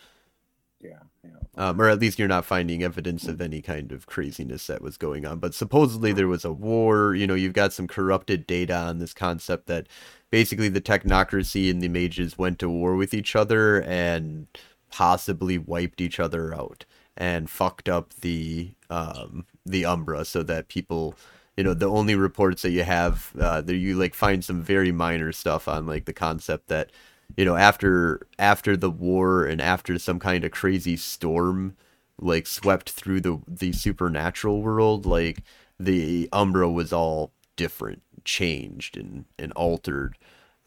Yeah. 0.88 1.00
Yeah. 1.24 1.70
um, 1.70 1.82
or 1.82 1.90
at 1.90 2.00
least 2.00 2.20
you're 2.20 2.28
not 2.28 2.46
finding 2.46 2.84
evidence 2.84 3.28
of 3.28 3.42
any 3.42 3.62
kind 3.62 3.92
of 3.92 4.06
craziness 4.06 4.68
that 4.68 4.82
was 4.82 4.98
going 4.98 5.26
on. 5.26 5.40
But 5.40 5.56
supposedly 5.56 6.12
there 6.14 6.28
was 6.28 6.46
a 6.46 6.52
war. 6.52 7.16
You 7.16 7.26
know, 7.28 7.34
you've 7.34 7.54
got 7.54 7.74
some 7.74 7.88
corrupted 7.88 8.46
data 8.46 8.76
on 8.76 9.00
this 9.00 9.14
concept 9.14 9.68
that 9.68 9.88
basically 10.30 10.70
the 10.70 10.82
technocracy 10.82 11.70
and 11.72 11.82
the 11.82 11.88
mages 11.88 12.38
went 12.38 12.60
to 12.60 12.70
war 12.70 12.96
with 12.96 13.14
each 13.14 13.36
other 13.36 13.82
and 13.82 14.48
possibly 14.92 15.58
wiped 15.58 16.00
each 16.02 16.20
other 16.20 16.54
out 16.54 16.86
and 17.18 17.50
fucked 17.50 17.90
up 17.90 18.14
the 18.22 18.72
um, 18.90 19.46
the 19.66 19.86
Umbra 19.86 20.26
so 20.26 20.44
that 20.44 20.68
people. 20.68 21.16
You 21.58 21.64
know, 21.64 21.74
the 21.74 21.90
only 21.90 22.16
reports 22.16 22.64
that 22.64 22.72
you 22.72 22.84
have, 22.84 23.32
uh, 23.40 23.62
there 23.62 23.78
you 23.78 23.96
like 23.96 24.14
find 24.14 24.44
some 24.44 24.62
very 24.62 24.92
minor 24.92 25.32
stuff 25.32 25.70
on 25.70 25.88
like 25.88 26.04
the 26.04 26.12
concept 26.12 26.68
that 26.68 26.92
you 27.38 27.46
know 27.46 27.56
after 27.56 28.22
after 28.40 28.78
the 28.78 28.90
war 28.92 29.46
and 29.46 29.62
after 29.62 29.98
some 30.00 30.20
kind 30.20 30.44
of 30.44 30.52
crazy 30.52 30.98
storm 30.98 31.76
like 32.20 32.48
swept 32.48 32.90
through 32.92 33.22
the 33.22 33.40
the 33.48 33.72
supernatural 33.74 34.62
world 34.62 35.06
like 35.06 35.44
the 35.80 36.30
umbra 36.32 36.70
was 36.70 36.94
all 36.94 37.32
different 37.56 38.02
changed 38.24 38.98
and 38.98 39.26
and 39.40 39.52
altered. 39.54 40.18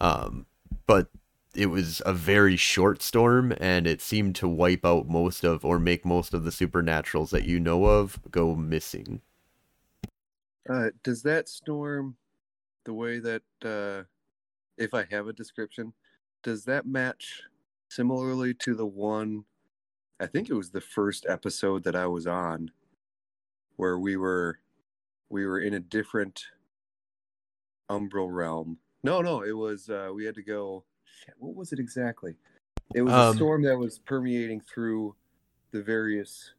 Um 0.01 0.47
but 0.87 1.09
it 1.55 1.67
was 1.67 2.03
a 2.07 2.13
very 2.13 2.57
short 2.57 3.03
storm 3.03 3.53
and 3.59 3.87
it 3.87 4.01
seemed 4.01 4.37
to 4.37 4.49
wipe 4.49 4.85
out 4.85 5.09
most 5.09 5.45
of 5.45 5.65
or 5.65 5.79
make 5.79 6.05
most 6.05 6.35
of 6.35 6.45
the 6.45 6.51
supernaturals 6.51 7.31
that 7.31 7.45
you 7.45 7.59
know 7.59 7.87
of 7.87 8.19
go 8.31 8.55
missing. 8.55 9.23
Uh, 10.69 10.91
does 11.03 11.23
that 11.23 11.49
storm, 11.49 12.17
the 12.85 12.95
way 12.95 13.19
that, 13.21 13.43
uh, 13.65 14.05
if 14.79 14.95
I 14.95 15.05
have 15.11 15.29
a 15.29 15.33
description, 15.33 15.95
does 16.43 16.65
that 16.65 16.87
match 16.87 17.43
similarly 17.89 18.55
to 18.55 18.75
the 18.75 18.87
one? 18.87 19.45
I 20.21 20.27
think 20.27 20.51
it 20.51 20.55
was 20.55 20.71
the 20.71 20.81
first 20.81 21.27
episode 21.29 21.85
that 21.85 21.95
I 21.95 22.07
was 22.07 22.27
on, 22.27 22.71
where 23.77 23.99
we 23.99 24.17
were, 24.17 24.59
we 25.31 25.47
were 25.47 25.61
in 25.61 25.75
a 25.75 25.81
different 25.81 26.43
umbral 27.91 28.33
realm. 28.33 28.79
No, 29.05 29.21
no, 29.21 29.43
it 29.43 29.57
was. 29.57 29.89
Uh, 29.89 30.11
we 30.15 30.25
had 30.25 30.35
to 30.35 30.43
go. 30.43 30.85
Shit, 31.05 31.35
what 31.39 31.55
was 31.55 31.73
it 31.73 31.79
exactly? 31.79 32.37
It 32.95 33.03
was 33.03 33.13
Um, 33.13 33.33
a 33.33 33.37
storm 33.37 33.63
that 33.63 33.79
was 33.79 33.99
permeating 33.99 34.61
through 34.61 35.15
the 35.71 35.83
various 35.83 36.55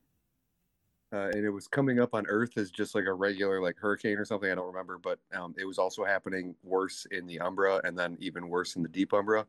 uh, 1.12 1.30
and 1.34 1.44
it 1.44 1.50
was 1.50 1.68
coming 1.68 2.00
up 2.00 2.14
on 2.14 2.26
Earth 2.28 2.58
as 2.58 2.70
just 2.70 2.94
like 2.94 3.06
a 3.06 3.14
regular 3.14 3.62
like 3.62 3.78
hurricane 3.78 4.18
or 4.18 4.26
something. 4.26 4.52
I 4.52 4.56
don't 4.56 4.68
remember, 4.68 4.98
but 4.98 5.20
um, 5.34 5.56
it 5.58 5.66
was 5.66 5.80
also 5.80 6.06
happening 6.06 6.56
worse 6.64 7.08
in 7.12 7.26
the 7.26 7.40
Umbra 7.40 7.82
and 7.84 7.98
then 7.98 8.16
even 8.20 8.48
worse 8.48 8.76
in 8.76 8.84
the 8.84 8.90
Deep 8.90 9.14
Umbra. 9.14 9.46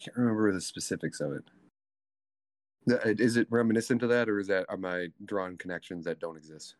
I 0.00 0.04
can't 0.04 0.16
remember 0.16 0.50
the 0.52 0.60
specifics 0.60 1.20
of 1.20 1.32
it. 1.32 1.44
Is 3.20 3.36
it 3.36 3.46
reminiscent 3.50 4.00
to 4.00 4.06
that, 4.06 4.28
or 4.28 4.38
is 4.40 4.46
that 4.46 4.64
am 4.70 4.86
I 4.86 5.08
drawing 5.26 5.58
connections 5.58 6.06
that 6.06 6.18
don't 6.18 6.36
exist? 6.36 6.76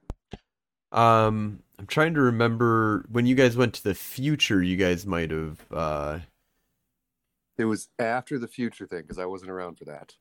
um 0.92 1.62
i'm 1.78 1.86
trying 1.86 2.12
to 2.14 2.20
remember 2.20 3.04
when 3.12 3.24
you 3.24 3.36
guys 3.36 3.56
went 3.56 3.72
to 3.72 3.84
the 3.84 3.94
future 3.94 4.60
you 4.60 4.76
guys 4.76 5.06
might 5.06 5.30
have 5.30 5.64
uh 5.72 6.18
It 7.58 7.64
was 7.64 7.88
after 8.00 8.40
the 8.40 8.48
future 8.48 8.88
thing 8.88 9.02
because 9.02 9.20
I 9.20 9.26
wasn't 9.26 9.52
around 9.52 9.78
for 9.78 9.84
that, 9.84 10.16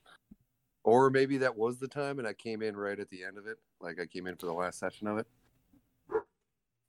or 0.83 1.09
maybe 1.09 1.39
that 1.39 1.57
was 1.57 1.79
the 1.79 1.87
time 1.87 2.19
and 2.19 2.27
I 2.27 2.33
came 2.33 2.61
in 2.61 2.77
right 2.77 2.99
at 2.99 3.09
the 3.09 3.23
end 3.23 3.39
of 3.39 3.47
it, 3.47 3.57
like 3.81 3.99
I 3.99 4.05
came 4.05 4.27
in 4.27 4.35
for 4.35 4.45
the 4.45 4.53
last 4.53 4.77
session 4.77 5.07
of 5.07 5.17
it. 5.17 5.27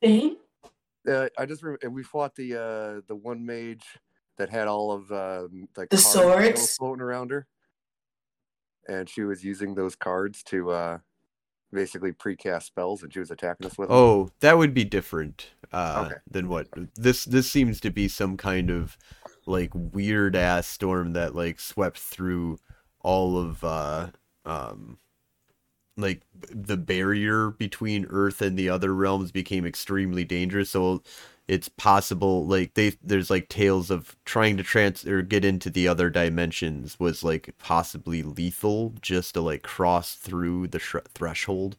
Thing? 0.03 0.37
Uh, 1.09 1.29
I 1.39 1.47
just 1.47 1.63
remember 1.63 1.89
we 1.89 2.03
fought 2.03 2.35
the 2.35 2.57
uh, 2.57 3.01
the 3.07 3.17
one 3.17 3.47
mage 3.47 3.97
that 4.41 4.51
had 4.51 4.67
all 4.69 4.91
of 4.91 5.13
uh, 5.13 5.49
like 5.77 5.91
The 5.91 5.97
cards 5.99 6.13
swords? 6.13 6.77
floating 6.79 7.03
around 7.03 7.31
her, 7.31 7.47
and 8.89 9.09
she 9.09 9.23
was 9.23 9.45
using 9.45 9.75
those 9.75 9.95
cards 9.95 10.43
to 10.45 10.71
uh, 10.71 10.99
basically 11.73 12.13
precast 12.13 12.65
spells, 12.65 13.03
and 13.03 13.13
she 13.13 13.21
was 13.21 13.31
attacking 13.31 13.67
us 13.67 13.79
with. 13.79 13.89
them. 13.91 13.97
Oh, 13.97 14.31
that 14.41 14.57
would 14.59 14.75
be 14.75 14.85
different 14.85 15.51
uh, 15.73 16.05
Okay. 16.05 16.17
than 16.31 16.49
what 16.49 16.69
this 16.97 17.25
this 17.25 17.51
seems 17.51 17.81
to 17.81 17.91
be 17.91 18.09
some 18.09 18.37
kind 18.37 18.71
of 18.71 18.97
like 19.47 19.71
weird 19.75 20.37
ass 20.37 20.67
storm 20.67 21.13
that 21.15 21.35
like 21.35 21.59
swept 21.61 21.99
through 21.99 22.59
all 23.01 23.39
of 23.39 23.65
uh 23.65 24.09
um 24.45 24.99
like 25.97 26.23
the 26.33 26.77
barrier 26.77 27.51
between 27.51 28.07
Earth 28.11 28.41
and 28.43 28.59
the 28.59 28.69
other 28.69 28.95
realms 28.95 29.33
became 29.33 29.67
extremely 29.67 30.25
dangerous. 30.25 30.71
So 30.71 31.03
it's 31.51 31.69
possible 31.69 32.47
like 32.47 32.75
they 32.75 32.93
there's 33.03 33.29
like 33.29 33.49
tales 33.49 33.91
of 33.91 34.17
trying 34.25 34.57
to 34.57 34.63
trans 34.63 35.05
or 35.05 35.21
get 35.21 35.45
into 35.45 35.69
the 35.69 35.89
other 35.89 36.09
dimensions 36.09 36.99
was 37.01 37.25
like 37.25 37.53
possibly 37.59 38.23
lethal 38.23 38.95
just 39.03 39.35
to 39.35 39.41
like 39.41 39.63
cross 39.63 40.15
through 40.15 40.69
the 40.69 40.79
sh- 40.79 40.95
threshold 41.13 41.77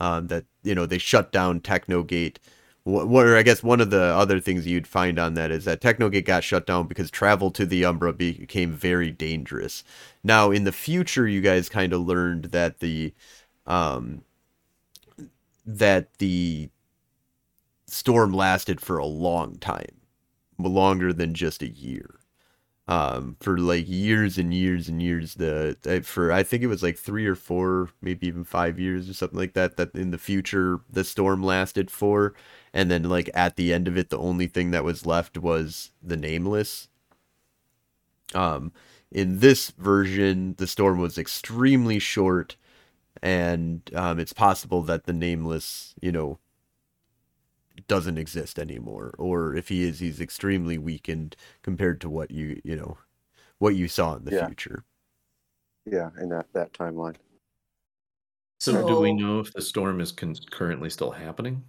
um, 0.00 0.28
that 0.28 0.44
you 0.62 0.74
know 0.74 0.86
they 0.86 0.98
shut 0.98 1.32
down 1.32 1.60
Technogate. 1.60 2.40
Wh- 2.84 3.06
What, 3.08 3.26
or 3.26 3.36
I 3.36 3.42
guess 3.42 3.62
one 3.62 3.80
of 3.80 3.90
the 3.90 4.02
other 4.02 4.40
things 4.40 4.66
you'd 4.66 4.86
find 4.86 5.18
on 5.18 5.34
that 5.34 5.50
is 5.50 5.64
that 5.66 5.80
Technogate 5.82 6.26
got 6.26 6.44
shut 6.44 6.66
down 6.66 6.86
because 6.86 7.10
travel 7.10 7.50
to 7.52 7.66
the 7.66 7.84
Umbra 7.84 8.12
became 8.12 8.72
very 8.72 9.10
dangerous. 9.10 9.84
Now 10.22 10.50
in 10.50 10.64
the 10.64 10.72
future, 10.72 11.28
you 11.28 11.40
guys 11.42 11.68
kind 11.68 11.92
of 11.92 12.02
learned 12.06 12.46
that 12.46 12.80
the 12.80 13.12
um, 13.66 14.22
that 15.66 16.14
the 16.18 16.70
storm 17.94 18.32
lasted 18.32 18.80
for 18.80 18.98
a 18.98 19.06
long 19.06 19.56
time, 19.58 20.00
longer 20.58 21.12
than 21.12 21.34
just 21.34 21.62
a 21.62 21.68
year. 21.68 22.16
Um 22.86 23.36
for 23.40 23.58
like 23.58 23.86
years 23.88 24.38
and 24.38 24.52
years 24.52 24.88
and 24.90 25.02
years 25.02 25.34
the 25.36 25.76
for 26.04 26.30
i 26.32 26.42
think 26.42 26.62
it 26.62 26.66
was 26.68 26.82
like 26.82 26.98
three 26.98 27.26
or 27.26 27.34
four 27.34 27.88
maybe 28.02 28.26
even 28.26 28.44
five 28.44 28.78
years 28.78 29.08
or 29.08 29.14
something 29.14 29.38
like 29.38 29.54
that 29.54 29.76
that 29.78 29.94
in 29.94 30.10
the 30.10 30.18
future 30.18 30.80
the 30.90 31.04
storm 31.04 31.42
lasted 31.42 31.90
for. 31.90 32.34
And 32.74 32.90
then 32.90 33.04
like 33.04 33.30
at 33.34 33.56
the 33.56 33.72
end 33.72 33.88
of 33.88 33.96
it 33.98 34.10
the 34.10 34.18
only 34.18 34.48
thing 34.48 34.70
that 34.72 34.84
was 34.84 35.06
left 35.06 35.38
was 35.38 35.92
the 36.02 36.16
nameless. 36.18 36.88
Um 38.34 38.72
in 39.10 39.38
this 39.38 39.70
version 39.70 40.54
the 40.58 40.66
storm 40.66 40.98
was 40.98 41.18
extremely 41.18 41.98
short. 41.98 42.56
And 43.22 43.82
um 43.94 44.20
it's 44.20 44.32
possible 44.34 44.82
that 44.84 45.04
the 45.06 45.14
nameless 45.14 45.94
you 46.02 46.12
know 46.12 46.38
doesn't 47.86 48.18
exist 48.18 48.58
anymore 48.58 49.14
or 49.18 49.54
if 49.54 49.68
he 49.68 49.82
is 49.84 49.98
he's 49.98 50.20
extremely 50.20 50.78
weakened 50.78 51.36
compared 51.62 52.00
to 52.00 52.08
what 52.08 52.30
you 52.30 52.60
you 52.64 52.76
know 52.76 52.96
what 53.58 53.74
you 53.74 53.88
saw 53.88 54.16
in 54.16 54.24
the 54.24 54.32
Yeah. 54.32 54.46
future 54.46 54.84
Yeah, 55.86 56.10
in 56.20 56.28
that 56.30 56.46
that 56.54 56.72
timeline. 56.72 57.16
So, 58.60 58.86
do 58.86 58.98
we 58.98 59.12
know 59.12 59.40
if 59.40 59.52
the 59.52 59.60
storm 59.60 60.00
is 60.00 60.10
con- 60.12 60.36
currently 60.50 60.88
still 60.88 61.10
happening? 61.10 61.62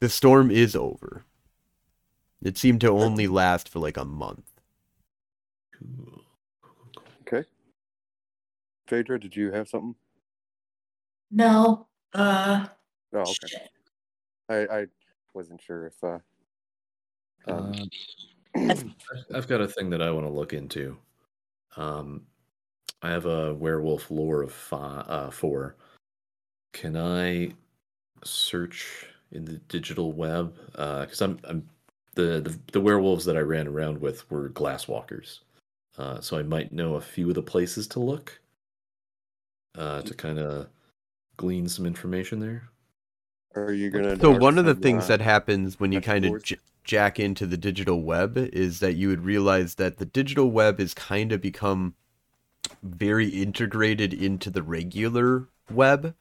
the 0.00 0.08
storm 0.08 0.50
is 0.50 0.76
over 0.76 1.24
it 2.42 2.56
seemed 2.58 2.80
to 2.82 2.88
only 2.90 3.26
last 3.26 3.68
for 3.68 3.78
like 3.78 3.96
a 3.96 4.04
month 4.04 4.44
Cool. 5.78 6.22
Okay. 7.22 7.46
Phaedra, 8.88 9.20
did 9.20 9.36
you 9.36 9.52
have 9.52 9.68
something? 9.68 9.94
No. 11.30 11.86
Uh. 12.12 12.66
Oh, 13.12 13.20
okay. 13.20 13.32
shit. 13.46 13.70
I, 14.48 14.56
I 14.56 14.86
wasn't 15.34 15.60
sure 15.60 15.86
if 15.86 16.04
uh, 16.04 16.18
um, 17.46 17.72
Uh, 17.72 17.84
I've- 18.56 18.94
I've 19.34 19.48
got 19.48 19.60
a 19.60 19.68
thing 19.68 19.90
that 19.90 20.02
I 20.02 20.10
want 20.10 20.26
to 20.26 20.32
look 20.32 20.52
into. 20.52 20.96
Um, 21.76 22.26
I 23.02 23.10
have 23.10 23.26
a 23.26 23.54
werewolf 23.54 24.10
lore 24.10 24.42
of 24.42 24.52
fi- 24.52 25.04
uh, 25.06 25.30
four. 25.30 25.76
Can 26.72 26.96
I 26.96 27.52
search 28.24 29.06
in 29.30 29.44
the 29.44 29.58
digital 29.68 30.12
web? 30.12 30.56
Because 30.72 31.20
I'm, 31.20 31.38
I'm 31.44 31.68
the, 32.14 32.40
the 32.40 32.58
the 32.72 32.80
werewolves 32.80 33.24
that 33.26 33.36
I 33.36 33.40
ran 33.40 33.68
around 33.68 34.00
with 34.00 34.28
were 34.30 34.48
glasswalkers, 34.50 35.40
uh, 35.98 36.20
so 36.20 36.36
I 36.36 36.42
might 36.42 36.72
know 36.72 36.94
a 36.96 37.00
few 37.00 37.28
of 37.28 37.34
the 37.36 37.42
places 37.42 37.86
to 37.88 38.00
look 38.00 38.40
uh, 39.76 40.02
to 40.02 40.14
kind 40.14 40.38
of 40.40 40.68
glean 41.36 41.68
some 41.68 41.86
information 41.86 42.40
there. 42.40 42.68
Are 43.64 43.72
you 43.72 43.90
gonna? 43.90 44.18
so 44.18 44.36
one 44.36 44.58
of 44.58 44.64
the 44.64 44.74
things 44.74 45.06
that 45.06 45.20
happens 45.20 45.78
when 45.78 45.92
you 45.92 46.00
kind 46.00 46.24
of 46.24 46.42
j- 46.42 46.56
jack 46.84 47.20
into 47.20 47.46
the 47.46 47.56
digital 47.56 48.02
web 48.02 48.36
is 48.36 48.80
that 48.80 48.94
you 48.94 49.08
would 49.08 49.24
realize 49.24 49.74
that 49.76 49.98
the 49.98 50.06
digital 50.06 50.50
web 50.50 50.80
is 50.80 50.94
kind 50.94 51.32
of 51.32 51.40
become 51.40 51.94
very 52.82 53.28
integrated 53.28 54.12
into 54.12 54.50
the 54.50 54.62
regular 54.62 55.48
web 55.70 56.14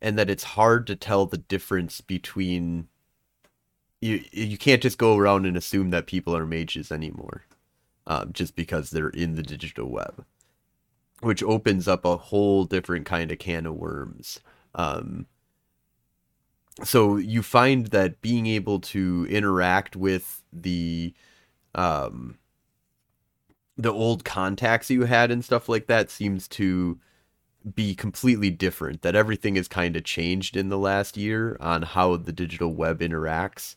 and 0.00 0.18
that 0.18 0.28
it's 0.28 0.42
hard 0.42 0.86
to 0.86 0.96
tell 0.96 1.26
the 1.26 1.38
difference 1.38 2.00
between 2.00 2.88
you 4.00 4.22
you 4.32 4.58
can't 4.58 4.82
just 4.82 4.98
go 4.98 5.16
around 5.16 5.46
and 5.46 5.56
assume 5.56 5.90
that 5.90 6.06
people 6.06 6.36
are 6.36 6.46
mages 6.46 6.90
anymore 6.90 7.44
um, 8.06 8.32
just 8.32 8.56
because 8.56 8.90
they're 8.90 9.08
in 9.10 9.36
the 9.36 9.42
digital 9.42 9.88
web 9.88 10.24
which 11.20 11.42
opens 11.42 11.86
up 11.86 12.04
a 12.04 12.16
whole 12.16 12.64
different 12.64 13.06
kind 13.06 13.30
of 13.30 13.38
can 13.38 13.64
of 13.64 13.74
worms 13.74 14.40
um, 14.74 15.26
so 16.82 17.16
you 17.16 17.42
find 17.42 17.88
that 17.88 18.20
being 18.22 18.46
able 18.46 18.80
to 18.80 19.26
interact 19.28 19.96
with 19.96 20.42
the 20.52 21.14
um 21.74 22.38
the 23.76 23.92
old 23.92 24.24
contacts 24.24 24.90
you 24.90 25.04
had 25.04 25.30
and 25.30 25.44
stuff 25.44 25.68
like 25.68 25.86
that 25.86 26.10
seems 26.10 26.46
to 26.46 26.98
be 27.74 27.94
completely 27.94 28.50
different 28.50 29.02
that 29.02 29.14
everything 29.14 29.56
has 29.56 29.68
kind 29.68 29.96
of 29.96 30.04
changed 30.04 30.56
in 30.56 30.68
the 30.68 30.78
last 30.78 31.16
year 31.16 31.56
on 31.60 31.82
how 31.82 32.16
the 32.16 32.32
digital 32.32 32.74
web 32.74 33.00
interacts 33.00 33.76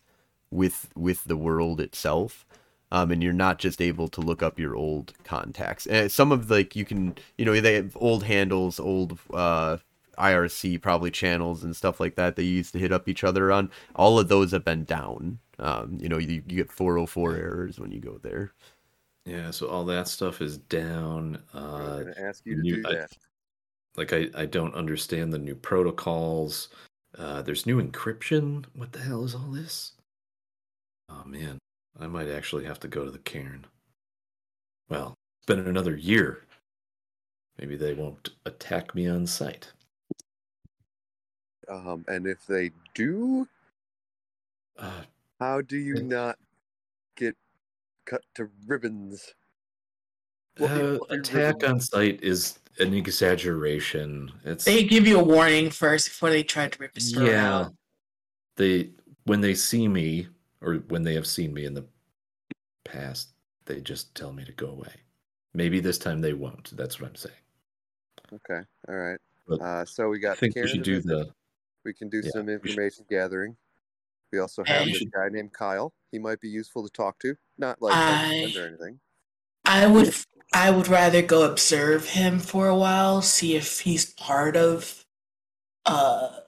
with 0.52 0.90
with 0.96 1.26
the 1.26 1.38
world 1.38 1.80
itself. 1.80 2.46
Um, 2.92 3.12
and 3.12 3.22
you're 3.24 3.34
not 3.34 3.60
just 3.60 3.82
able 3.82 4.08
to 4.10 4.22
look 4.22 4.42
up 4.42 4.60
your 4.60 4.76
old 4.76 5.14
contacts. 5.24 5.86
And 5.88 6.12
some 6.12 6.32
of 6.32 6.50
like 6.50 6.76
you 6.76 6.86
can 6.86 7.16
you 7.38 7.46
know 7.46 7.60
they 7.60 7.76
have 7.76 7.98
old 8.00 8.24
handles 8.24 8.80
old 8.80 9.18
uh 9.34 9.78
IRC 10.18 10.82
probably 10.82 11.12
channels 11.12 11.64
and 11.64 11.76
stuff 11.76 12.00
like 12.00 12.16
that 12.16 12.36
they 12.36 12.44
used 12.44 12.74
to 12.74 12.80
hit 12.80 12.92
up 12.92 13.08
each 13.08 13.24
other 13.24 13.52
on. 13.52 13.70
All 13.96 14.20
of 14.20 14.28
those 14.28 14.52
have 14.52 14.66
been 14.66 14.84
down. 14.86 15.40
Um, 15.60 15.98
you 16.02 16.10
know, 16.10 16.18
you, 16.18 16.28
you 16.48 16.58
get 16.58 16.72
404 16.72 17.36
errors 17.36 17.80
when 17.80 17.92
you 17.92 18.00
go 18.00 18.18
there. 18.22 18.54
Yeah, 19.26 19.52
so 19.52 19.68
all 19.68 19.86
that 19.86 20.08
stuff 20.08 20.42
is 20.42 20.58
down. 20.58 21.42
Uh, 21.54 22.02
was 22.06 22.06
gonna 22.16 22.28
ask 22.28 22.46
you 22.46 22.56
to 22.58 22.62
new- 22.62 22.84
do 22.84 22.90
I- 22.90 23.06
like 23.98 24.12
I, 24.12 24.30
I 24.36 24.46
don't 24.46 24.76
understand 24.76 25.32
the 25.32 25.38
new 25.40 25.56
protocols. 25.56 26.68
Uh, 27.18 27.42
there's 27.42 27.66
new 27.66 27.82
encryption. 27.82 28.66
What 28.76 28.92
the 28.92 29.00
hell 29.00 29.24
is 29.24 29.34
all 29.34 29.50
this? 29.52 29.94
Oh 31.10 31.24
man, 31.26 31.58
I 32.00 32.08
might 32.08 32.28
actually 32.28 32.66
have 32.66 32.80
to 32.82 32.88
go 32.90 33.06
to 33.06 33.12
the 33.12 33.20
caern. 33.20 33.62
Well, 34.90 35.14
it's 35.40 35.46
been 35.46 35.66
another 35.66 35.96
year. 35.96 36.42
Maybe 37.58 37.78
they 37.78 37.94
won't 37.94 38.32
attack 38.46 38.94
me 38.96 39.08
on 39.08 39.26
sight. 39.26 39.72
Um, 41.70 42.06
and 42.08 42.28
if 42.28 42.46
they 42.46 42.72
do, 42.94 43.48
Uh, 44.78 45.04
how 45.40 45.62
do 45.62 45.78
you 45.78 45.96
Yeah. 45.96 46.02
not 46.04 46.40
get 47.16 47.38
cut 48.06 48.24
to 48.36 48.52
ribbons? 48.68 49.34
Fluffy, 50.58 50.74
uh, 50.82 51.00
attack 51.10 51.56
ribbons. 51.62 51.64
on 51.64 51.80
sight 51.82 52.22
is 52.24 52.60
an 52.80 52.94
exaggeration. 52.94 54.32
It's 54.44 54.66
They 54.66 54.84
give 54.84 55.08
you 55.08 55.20
a 55.20 55.24
warning 55.24 55.70
first 55.70 56.10
before 56.10 56.30
they 56.30 56.44
try 56.44 56.68
to 56.68 56.80
rip 56.80 56.96
your 56.96 57.02
store 57.02 57.28
yeah. 57.28 57.54
out. 57.60 57.76
They 58.58 58.92
when 59.26 59.42
they 59.42 59.56
see 59.56 59.88
me 59.88 60.28
or 60.62 60.76
when 60.90 61.04
they 61.04 61.14
have 61.16 61.26
seen 61.28 61.54
me 61.54 61.66
in 61.66 61.74
the 61.74 61.88
past, 62.84 63.30
they 63.66 63.82
just 63.82 64.14
tell 64.16 64.32
me 64.34 64.44
to 64.46 64.52
go 64.54 64.68
away. 64.68 64.94
Maybe 65.54 65.80
this 65.80 65.98
time 65.98 66.20
they 66.22 66.34
won't. 66.34 66.76
That's 66.76 67.00
what 67.00 67.10
I'm 67.10 67.16
saying. 67.16 67.36
Okay, 68.34 68.62
all 68.90 68.96
right. 68.96 69.20
But 69.48 69.62
Uh, 69.62 69.86
so 69.86 70.10
we 70.10 70.20
got. 70.20 70.32
I 70.32 70.34
got. 70.34 70.40
think 70.40 70.56
we 70.56 70.68
should 70.68 70.84
do 70.84 70.96
visit. 70.96 71.08
the 71.08 71.34
We 71.86 71.94
can 71.94 72.10
do 72.10 72.22
yeah, 72.24 72.32
some 72.32 72.48
we 72.48 72.54
information 72.56 73.06
gathering. 73.10 73.56
We 74.34 74.40
also 74.40 74.64
have 74.66 74.86
we 74.86 74.94
this 74.94 75.04
guy 75.16 75.30
named 75.30 75.54
Kyle. 75.54 75.94
He 76.12 76.20
might 76.20 76.42
be 76.42 76.50
useful 76.50 76.84
to 76.84 76.90
talk 76.92 77.20
to. 77.20 77.36
Not 77.58 77.82
like 77.82 77.96
I- 77.96 78.10
as 78.10 78.26
a 78.26 78.54
friend 78.54 78.56
or 78.58 78.68
anything. 78.68 79.00
I 79.66 79.88
would 79.88 80.14
I 80.54 80.72
would 80.72 80.88
rather 80.88 81.22
go 81.22 81.50
observe 81.50 82.10
him 82.10 82.40
for 82.40 82.68
a 82.68 82.76
while, 82.76 83.22
see 83.22 83.56
if 83.56 83.80
he's 83.82 84.06
part 84.14 84.56
of 84.58 85.06
uh 85.86 86.40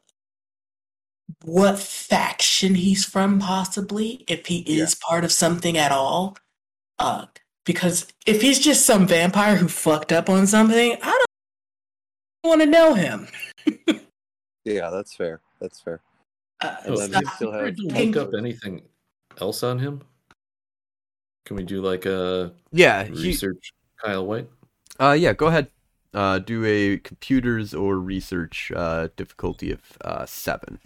what 1.43 1.77
faction 1.79 2.75
he's 2.75 3.05
from 3.05 3.39
possibly, 3.39 4.23
if 4.27 4.47
he 4.47 4.63
Yeah. 4.67 4.83
is 4.83 4.95
part 4.95 5.23
of 5.23 5.31
something 5.31 5.77
at 5.77 5.91
all. 5.91 6.38
Uh 6.99 7.27
because 7.65 8.07
if 8.25 8.41
he's 8.41 8.59
just 8.59 8.85
some 8.85 9.07
vampire 9.07 9.55
who 9.57 9.67
fucked 9.67 10.11
up 10.11 10.29
on 10.29 10.47
something, 10.47 10.97
I 11.01 11.25
don't 12.43 12.49
want 12.49 12.61
to 12.61 12.67
know 12.67 12.93
him. 12.93 13.27
Yeah, 14.76 14.89
that's 14.89 15.15
fair. 15.15 15.39
That's 15.59 15.80
fair. 15.80 16.01
Uh, 16.61 16.76
And 16.86 16.95
Oh, 16.95 16.97
then 16.99 17.11
have 17.13 17.34
still 17.36 17.51
you 17.51 17.57
tried 17.59 17.65
have 17.68 17.76
to 17.78 17.93
Pink- 17.93 18.15
look 18.15 18.28
up 18.28 18.34
anything 18.38 18.82
else 19.39 19.63
on 19.63 19.80
him? 19.80 20.01
Can 21.45 21.55
we 21.55 21.63
do 21.63 21.82
like 21.82 22.05
a 22.05 22.53
Yeah, 22.72 23.05
he, 23.05 23.13
research 23.13 23.72
Kyle 24.03 24.26
White? 24.26 24.49
uh, 24.99 25.15
yeah. 25.18 25.34
Go 25.34 25.47
ahead. 25.47 25.70
Uh, 26.13 26.39
do 26.39 26.65
a 26.65 26.97
computers 26.99 27.74
or 27.74 27.99
research 27.99 28.72
uh, 28.76 29.07
difficulty 29.15 29.72
of 29.72 29.82
uh, 30.01 30.26
seven. 30.26 30.80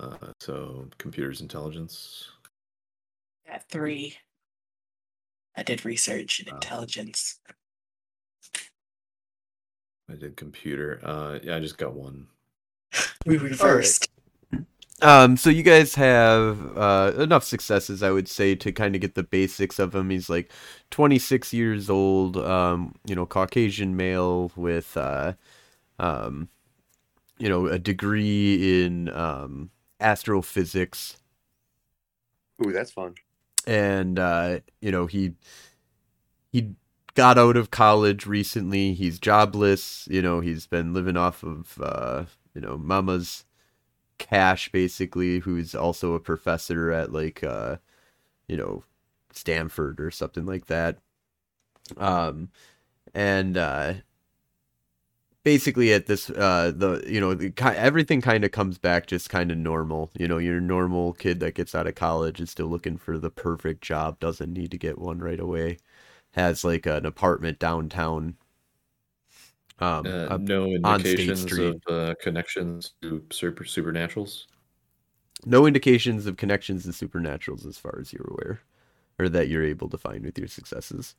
Uh, 0.00 0.16
so 0.40 0.88
computers 0.98 1.40
intelligence. 1.40 2.30
At 3.46 3.68
three. 3.68 4.16
I 5.56 5.62
did 5.62 5.84
research 5.84 6.40
and 6.40 6.48
Wow. 6.48 6.54
intelligence. 6.54 7.38
I 10.12 10.16
did 10.16 10.36
computer. 10.36 11.00
Uh, 11.02 11.38
yeah, 11.42 11.56
I 11.56 11.60
just 11.60 11.78
got 11.78 11.94
one. 11.94 12.28
We 13.26 13.38
reversed. 13.38 14.08
Um, 15.00 15.36
so 15.36 15.50
you 15.50 15.64
guys 15.64 15.96
have 15.96 16.76
uh, 16.76 17.12
enough 17.18 17.42
successes, 17.42 18.02
I 18.04 18.10
would 18.12 18.28
say, 18.28 18.54
to 18.56 18.70
kind 18.70 18.94
of 18.94 19.00
get 19.00 19.14
the 19.16 19.24
basics 19.24 19.78
of 19.80 19.94
him. 19.94 20.10
He's 20.10 20.30
like 20.30 20.52
26 20.90 21.52
years 21.52 21.90
old, 21.90 22.36
um, 22.36 22.94
you 23.04 23.16
know, 23.16 23.26
Caucasian 23.26 23.96
male 23.96 24.52
with, 24.54 24.96
uh, 24.96 25.32
um, 25.98 26.48
you 27.38 27.48
know, 27.48 27.66
a 27.66 27.78
degree 27.80 28.84
in 28.84 29.08
um, 29.10 29.70
astrophysics, 30.00 31.16
Ooh, 32.64 32.72
that's 32.72 32.90
fun. 32.90 33.14
and 33.66 34.18
uh, 34.18 34.60
you 34.80 34.90
know 34.90 35.06
he 35.06 35.32
he 36.52 36.74
got 37.14 37.38
out 37.38 37.56
of 37.56 37.70
college 37.70 38.26
recently. 38.26 38.94
He's 38.94 39.18
jobless. 39.18 40.08
You 40.10 40.22
know, 40.22 40.40
he's 40.40 40.66
been 40.66 40.92
living 40.92 41.16
off 41.16 41.42
of 41.42 41.78
uh, 41.80 42.24
you 42.54 42.60
know 42.60 42.78
mama's 42.78 43.44
cash 44.18 44.70
basically. 44.70 45.40
Who's 45.40 45.74
also 45.74 46.14
a 46.14 46.20
professor 46.20 46.90
at 46.90 47.12
like 47.12 47.44
uh, 47.44 47.76
you 48.48 48.56
know 48.56 48.84
Stanford 49.32 50.00
or 50.00 50.10
something 50.10 50.46
like 50.46 50.66
that. 50.66 50.98
Um, 51.96 52.50
and 53.14 53.56
uh, 53.56 53.94
basically 55.44 55.92
at 55.92 56.06
this 56.06 56.30
uh 56.30 56.72
the 56.74 57.02
you 57.06 57.20
know 57.20 57.34
the, 57.34 57.52
everything 57.76 58.20
kind 58.20 58.44
of 58.44 58.52
comes 58.52 58.78
back 58.78 59.06
just 59.06 59.28
kind 59.28 59.50
of 59.50 59.58
normal 59.58 60.10
you 60.16 60.28
know 60.28 60.38
your 60.38 60.60
normal 60.60 61.12
kid 61.14 61.40
that 61.40 61.54
gets 61.54 61.74
out 61.74 61.86
of 61.86 61.94
college 61.94 62.40
is 62.40 62.50
still 62.50 62.66
looking 62.66 62.96
for 62.96 63.18
the 63.18 63.30
perfect 63.30 63.82
job 63.82 64.18
doesn't 64.20 64.52
need 64.52 64.70
to 64.70 64.78
get 64.78 64.98
one 64.98 65.18
right 65.18 65.40
away 65.40 65.78
has 66.32 66.64
like 66.64 66.86
an 66.86 67.06
apartment 67.06 67.58
downtown 67.58 68.36
um 69.78 70.06
Uh, 70.06 70.10
up- 70.34 70.40
no 70.40 70.66
indications 70.66 71.52
of 71.58 71.80
uh, 71.88 72.14
connections 72.22 72.92
to 73.02 73.24
super 73.30 73.64
supernaturals. 73.64 74.44
no 75.44 75.66
indications 75.66 76.26
of 76.26 76.36
connections 76.36 76.84
to 76.84 76.90
supernaturals 76.90 77.66
as 77.66 77.78
far 77.78 77.98
as 78.00 78.12
you're 78.12 78.28
aware 78.30 78.60
or 79.18 79.28
that 79.28 79.48
you're 79.48 79.64
able 79.64 79.88
to 79.88 79.98
find 79.98 80.24
with 80.24 80.38
your 80.38 80.48
successes 80.48 81.14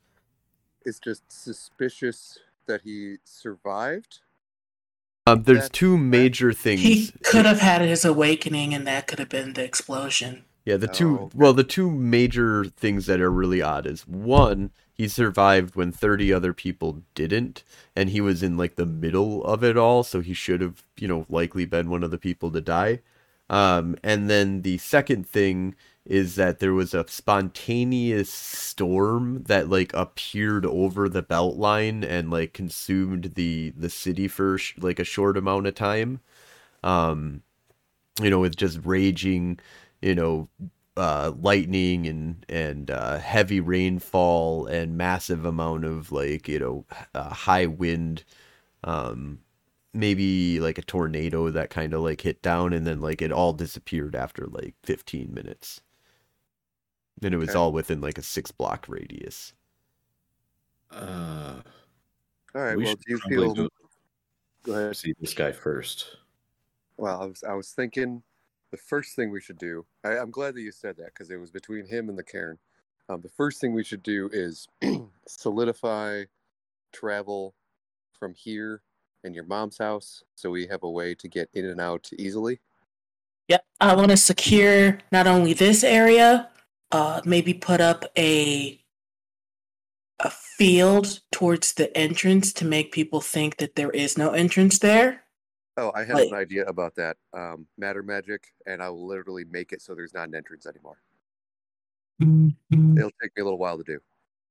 It's 0.84 0.98
just 1.00 1.22
suspicious 1.30 2.38
that 2.66 2.82
he 2.82 3.16
survived. 3.24 4.20
um 5.26 5.42
there's 5.44 5.64
That- 5.68 5.72
two 5.72 5.96
major 5.98 6.52
things 6.52 6.80
He 6.80 7.12
could 7.22 7.44
have 7.46 7.60
had 7.60 7.82
his 7.82 8.04
awakening, 8.04 8.74
and 8.74 8.86
that 8.86 9.06
could 9.06 9.18
have 9.18 9.28
been 9.30 9.52
the 9.54 9.64
explosion. 9.64 10.44
Yeah, 10.64 10.76
the 10.78 10.88
two 10.88 11.18
Oh, 11.18 11.24
okay. 11.26 11.34
well, 11.34 11.52
the 11.52 11.64
two 11.64 11.90
major 11.90 12.64
things 12.64 13.06
that 13.06 13.20
are 13.20 13.30
really 13.30 13.60
odd 13.60 13.86
is 13.86 14.06
one, 14.08 14.70
he 14.94 15.08
survived 15.08 15.76
when 15.76 15.92
30 15.92 16.32
other 16.32 16.54
people 16.54 17.02
didn't, 17.14 17.62
and 17.94 18.10
he 18.10 18.20
was 18.20 18.42
in 18.42 18.56
like 18.56 18.76
the 18.76 18.86
middle 18.86 19.44
of 19.44 19.62
it 19.62 19.76
all, 19.76 20.02
so 20.02 20.20
he 20.20 20.32
should 20.34 20.60
have, 20.62 20.82
you 20.98 21.06
know, 21.08 21.26
likely 21.28 21.66
been 21.66 21.90
one 21.90 22.02
of 22.02 22.10
the 22.10 22.18
people 22.18 22.50
to 22.52 22.60
die. 22.62 23.00
Um, 23.50 23.96
and 24.02 24.30
then 24.30 24.62
the 24.62 24.78
second 24.78 25.26
thing 25.28 25.74
is 26.06 26.36
that 26.36 26.58
there 26.60 26.72
was 26.74 26.94
a 26.94 27.06
spontaneous 27.08 28.30
storm 28.30 29.42
that 29.44 29.68
like 29.68 29.92
appeared 29.94 30.64
over 30.66 31.08
the 31.08 31.22
belt 31.22 31.56
line 31.56 32.02
and 32.04 32.30
like 32.30 32.52
consumed 32.54 33.32
the 33.34 33.70
the 33.76 33.90
city 33.90 34.28
for 34.28 34.58
sh- 34.58 34.74
like 34.78 34.98
a 34.98 35.04
short 35.04 35.36
amount 35.36 35.66
of 35.66 35.74
time. 35.74 36.20
Um, 36.84 37.42
you 38.22 38.30
know, 38.30 38.40
with 38.40 38.56
just 38.56 38.78
raging, 38.84 39.58
you 40.04 40.14
know, 40.16 40.50
uh, 40.98 41.32
lightning 41.40 42.06
and 42.08 42.46
and 42.50 42.90
uh, 42.92 43.18
heavy 43.18 43.60
rainfall 43.60 44.66
and 44.66 44.96
massive 44.98 45.44
amount 45.46 45.84
of 45.86 46.12
like 46.12 46.48
you 46.48 46.58
know 46.60 46.86
uh, 47.14 47.30
high 47.34 47.66
wind, 47.66 48.24
um, 48.84 49.40
maybe 49.94 50.60
like 50.60 50.78
a 50.78 50.82
tornado 50.82 51.50
that 51.50 51.70
kind 51.70 51.94
of 51.94 52.02
like 52.02 52.22
hit 52.22 52.42
down 52.42 52.72
and 52.74 52.86
then 52.86 53.00
like 53.00 53.22
it 53.22 53.32
all 53.32 53.52
disappeared 53.54 54.16
after 54.16 54.46
like 54.48 54.74
15 54.84 55.34
minutes. 55.34 55.82
And 57.20 57.34
it 57.34 57.38
was 57.38 57.56
Okay. 57.56 57.56
all 57.56 57.72
within 57.72 58.00
like 58.00 58.18
a 58.18 58.22
six 58.22 58.52
block 58.52 58.88
radius. 58.88 59.52
Uh, 60.90 61.60
All 62.54 62.62
right. 62.62 62.78
we 62.78 62.84
well, 62.84 62.96
do 62.96 63.02
you 63.08 63.20
feel? 63.28 63.54
go 63.54 63.68
Go 64.64 64.72
ahead. 64.74 64.96
see 64.96 65.14
this 65.20 65.34
guy 65.34 65.52
first. 65.52 66.16
Well, 66.96 67.22
I 67.22 67.26
was 67.26 67.42
I 67.44 67.54
was 67.54 67.72
thinking 67.72 68.22
the 68.74 68.78
first 68.78 69.14
thing 69.14 69.30
we 69.30 69.40
should 69.40 69.58
do. 69.58 69.86
I, 70.02 70.18
I'm 70.18 70.32
glad 70.32 70.56
that 70.56 70.62
you 70.62 70.72
said 70.72 70.96
that 70.96 71.14
because 71.14 71.30
it 71.30 71.36
was 71.36 71.52
between 71.52 71.86
him 71.86 72.08
and 72.08 72.18
the 72.18 72.24
Caern. 72.24 72.56
Um, 73.08 73.20
the 73.20 73.28
first 73.28 73.60
thing 73.60 73.72
we 73.72 73.84
should 73.84 74.02
do 74.02 74.28
is 74.32 74.66
solidify 75.28 76.24
travel 76.92 77.54
from 78.18 78.34
here 78.34 78.82
and 79.22 79.32
your 79.32 79.44
mom's 79.44 79.78
house, 79.78 80.24
so 80.34 80.50
we 80.50 80.66
have 80.66 80.82
a 80.82 80.90
way 80.90 81.14
to 81.14 81.28
get 81.28 81.48
in 81.54 81.66
and 81.66 81.80
out 81.80 82.10
easily. 82.18 82.58
Yep. 83.46 83.64
I 83.80 83.94
want 83.94 84.10
to 84.10 84.16
secure 84.16 84.98
not 85.12 85.28
only 85.28 85.52
this 85.52 85.84
area, 85.84 86.50
uh, 86.90 87.20
maybe 87.24 87.54
put 87.54 87.80
up 87.80 88.04
a 88.18 88.80
a 90.18 90.30
field 90.30 91.20
towards 91.30 91.74
the 91.74 91.96
entrance 91.96 92.52
to 92.54 92.64
make 92.64 92.90
people 92.90 93.20
think 93.20 93.58
that 93.58 93.76
there 93.76 93.90
is 93.90 94.18
no 94.18 94.30
entrance 94.30 94.80
there. 94.80 95.23
Oh, 95.76 95.90
I 95.94 96.04
have 96.04 96.14
Like- 96.16 96.28
an 96.28 96.34
idea 96.34 96.64
about 96.66 96.94
that. 96.96 97.16
Um, 97.32 97.66
matter 97.76 98.02
magic, 98.02 98.52
and 98.66 98.82
I 98.82 98.88
will 98.90 99.06
literally 99.06 99.44
make 99.44 99.72
it 99.72 99.82
so 99.82 99.94
there's 99.94 100.14
not 100.14 100.28
an 100.28 100.34
entrance 100.34 100.66
anymore. 100.66 100.98
It'll 102.20 103.10
take 103.20 103.36
me 103.36 103.40
a 103.40 103.44
little 103.44 103.58
while 103.58 103.76
to 103.76 103.84
do. 103.84 104.00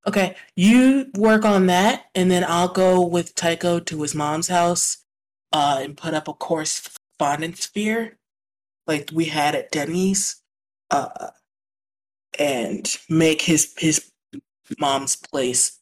Okay, 0.05 0.35
you 0.57 1.09
work 1.15 1.45
on 1.45 1.67
that, 1.67 2.09
and 2.13 2.29
then 2.29 2.43
I'll 2.45 2.67
go 2.67 3.05
with 3.05 3.35
Tycho 3.35 3.79
to 3.79 4.01
his 4.01 4.13
mom's 4.13 4.49
house, 4.49 5.05
uh, 5.53 5.79
and 5.81 5.95
put 5.95 6.13
up 6.13 6.27
a 6.27 6.33
correspondence 6.33 7.61
sphere, 7.61 8.17
like 8.85 9.09
we 9.13 9.25
had 9.25 9.55
at 9.55 9.71
Denny's, 9.71 10.41
uh, 10.91 11.29
and 12.37 12.97
make 13.07 13.43
his 13.43 13.73
his 13.77 14.11
mom's 14.77 15.15
place 15.15 15.79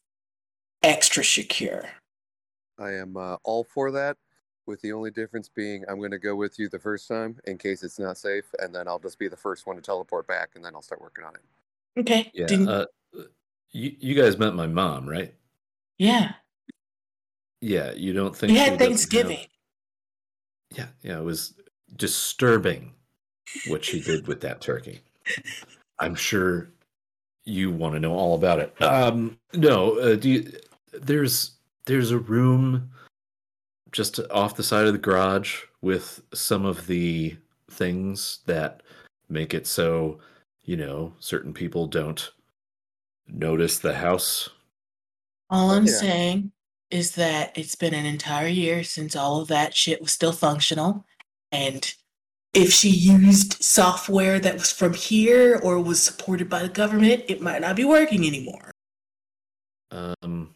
extra 0.84 1.24
secure. 1.24 1.90
I 2.78 2.92
am 2.94 3.18
uh, 3.18 3.38
all 3.44 3.64
for 3.64 3.90
that, 3.92 4.18
with 4.72 4.82
the 4.82 4.92
only 4.94 5.12
difference 5.12 5.50
being 5.50 5.84
I'm 5.88 6.00
going 6.00 6.10
to 6.12 6.18
go 6.18 6.36
with 6.36 6.58
you 6.58 6.70
the 6.70 6.80
first 6.80 7.08
time 7.08 7.38
in 7.46 7.58
case 7.60 7.84
it's 7.84 8.00
not 8.00 8.18
safe, 8.18 8.46
and 8.60 8.74
then 8.74 8.88
I'll 8.88 8.98
just 8.98 9.20
be 9.20 9.28
the 9.28 9.38
first 9.38 9.68
one 9.68 9.76
to 9.76 9.82
teleport 9.82 10.26
back, 10.28 10.52
and 10.56 10.66
then 10.66 10.74
I'll 10.74 10.82
start 10.82 11.02
working 11.02 11.24
on 11.26 11.34
it. 11.36 12.00
Okay. 12.00 12.32
Yeah. 12.34 12.48
didn't- 12.48 12.70
Uh, 12.70 12.86
you 13.74 13.96
you 14.00 14.16
guys 14.16 14.38
met 14.40 14.56
my 14.56 14.66
mom, 14.68 15.08
right? 15.08 15.36
yeah. 16.00 16.34
Yeah. 17.60 17.92
You 17.92 18.14
don't 18.14 18.36
think 18.36 18.52
We 18.54 18.58
had 18.58 18.64
doesn't 18.66 18.80
have- 18.80 18.88
Thanksgiving. 18.88 19.46
Yeah. 20.76 20.88
Yeah. 21.04 21.20
It 21.20 21.24
was 21.24 21.54
disturbing 21.96 22.94
what 23.68 23.84
she 23.86 24.02
did 24.02 24.26
with 24.28 24.42
that 24.42 24.62
turkey. 24.62 25.02
I'm 26.00 26.16
sure 26.16 26.70
you 27.44 27.70
want 27.72 27.94
to 27.94 28.00
know 28.00 28.14
all 28.14 28.34
about 28.36 28.60
it. 28.60 28.82
Um, 28.82 29.38
no, 29.54 30.00
uh, 30.00 30.16
do 30.16 30.30
you, 30.30 30.52
there's 30.94 31.52
there's 31.86 32.12
a 32.12 32.18
room 32.20 32.90
just 33.92 34.20
off 34.32 34.56
the 34.56 34.64
side 34.64 34.86
of 34.86 34.94
the 34.94 35.00
garage 35.00 35.62
with 35.82 36.22
some 36.34 36.66
of 36.66 36.88
the 36.88 37.38
things 37.70 38.40
that 38.46 38.84
make 39.30 39.54
it 39.54 39.66
so 39.66 40.20
you 40.64 40.78
know 40.78 41.14
certain 41.20 41.54
people 41.54 41.88
don't 41.88 42.32
notice 43.28 43.80
the 43.80 43.94
house. 43.96 44.50
All 45.50 45.72
I'm 45.72 45.86
Yeah. 45.86 46.00
saying 46.00 46.52
is 46.90 47.12
that 47.16 47.58
it's 47.58 47.76
been 47.76 47.94
an 47.94 48.06
entire 48.06 48.48
year 48.48 48.84
since 48.84 49.16
all 49.16 49.42
of 49.42 49.48
that 49.48 49.76
shit 49.76 50.02
was 50.02 50.12
still 50.12 50.34
functional. 50.34 51.06
And 51.52 51.94
if 52.54 52.72
she 52.74 52.90
used 52.90 53.64
software 53.64 54.40
that 54.40 54.56
was 54.56 54.72
from 54.72 54.94
here 54.94 55.60
or 55.64 55.80
was 55.80 56.02
supported 56.04 56.50
by 56.50 56.62
the 56.62 56.70
government, 56.70 57.24
it 57.28 57.42
might 57.42 57.62
not 57.62 57.78
be 57.78 57.86
working 57.86 58.28
anymore. 58.28 58.72
Um, 59.92 60.54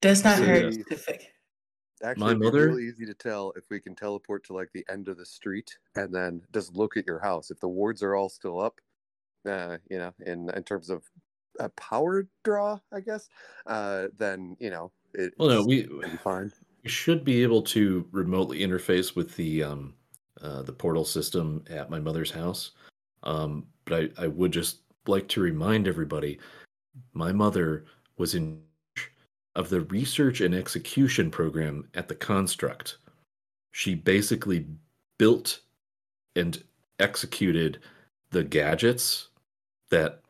Does 0.00 0.24
not 0.24 0.38
hurt 0.38 0.74
yeah. 0.74 0.82
to 0.88 0.96
fix. 0.96 1.24
Actually, 2.02 2.34
My 2.34 2.34
mother- 2.34 2.68
really 2.68 2.86
easy 2.86 3.06
to 3.06 3.14
tell 3.14 3.52
if 3.56 3.64
we 3.70 3.80
can 3.80 3.94
teleport 3.94 4.44
to 4.44 4.52
like 4.52 4.70
the 4.72 4.84
end 4.88 5.08
of 5.08 5.16
the 5.16 5.26
street 5.26 5.76
and 5.96 6.14
then 6.14 6.42
just 6.52 6.74
look 6.76 6.96
at 6.96 7.06
your 7.06 7.18
house. 7.18 7.50
If 7.50 7.60
the 7.60 7.68
wards 7.68 8.02
are 8.02 8.14
all 8.14 8.28
still 8.28 8.60
up, 8.60 8.80
uh, 9.46 9.78
you 9.90 9.98
know, 9.98 10.12
in 10.26 10.50
in 10.50 10.62
terms 10.64 10.90
of 10.90 11.04
a 11.58 11.68
power 11.70 12.26
draw, 12.44 12.78
I 12.92 13.00
guess, 13.00 13.28
uh, 13.66 14.08
then 14.16 14.56
you 14.60 14.70
know 14.70 14.92
it, 15.14 15.34
well, 15.38 15.48
no, 15.48 15.64
we 15.64 15.82
be 15.86 16.16
fine. 16.22 16.52
we 16.84 16.90
should 16.90 17.24
be 17.24 17.42
able 17.42 17.62
to 17.62 18.06
remotely 18.12 18.60
interface 18.60 19.16
with 19.16 19.34
the 19.36 19.62
um, 19.64 19.94
uh, 20.40 20.62
the 20.62 20.72
portal 20.72 21.04
system 21.04 21.64
at 21.68 21.90
my 21.90 21.98
mother's 21.98 22.30
house. 22.30 22.72
Um, 23.24 23.66
but 23.84 24.12
I, 24.18 24.24
I 24.24 24.26
would 24.28 24.52
just 24.52 24.80
like 25.06 25.26
to 25.28 25.40
remind 25.40 25.88
everybody 25.88 26.38
my 27.12 27.32
mother 27.32 27.86
was 28.18 28.34
in 28.34 28.62
of 29.58 29.68
the 29.68 29.82
research 29.82 30.40
and 30.40 30.54
execution 30.54 31.30
program 31.30 31.86
at 31.94 32.08
the 32.08 32.14
construct 32.14 32.96
she 33.72 33.94
basically 33.94 34.66
built 35.18 35.60
and 36.36 36.62
executed 36.98 37.78
the 38.30 38.44
gadgets 38.44 39.28
that 39.90 40.20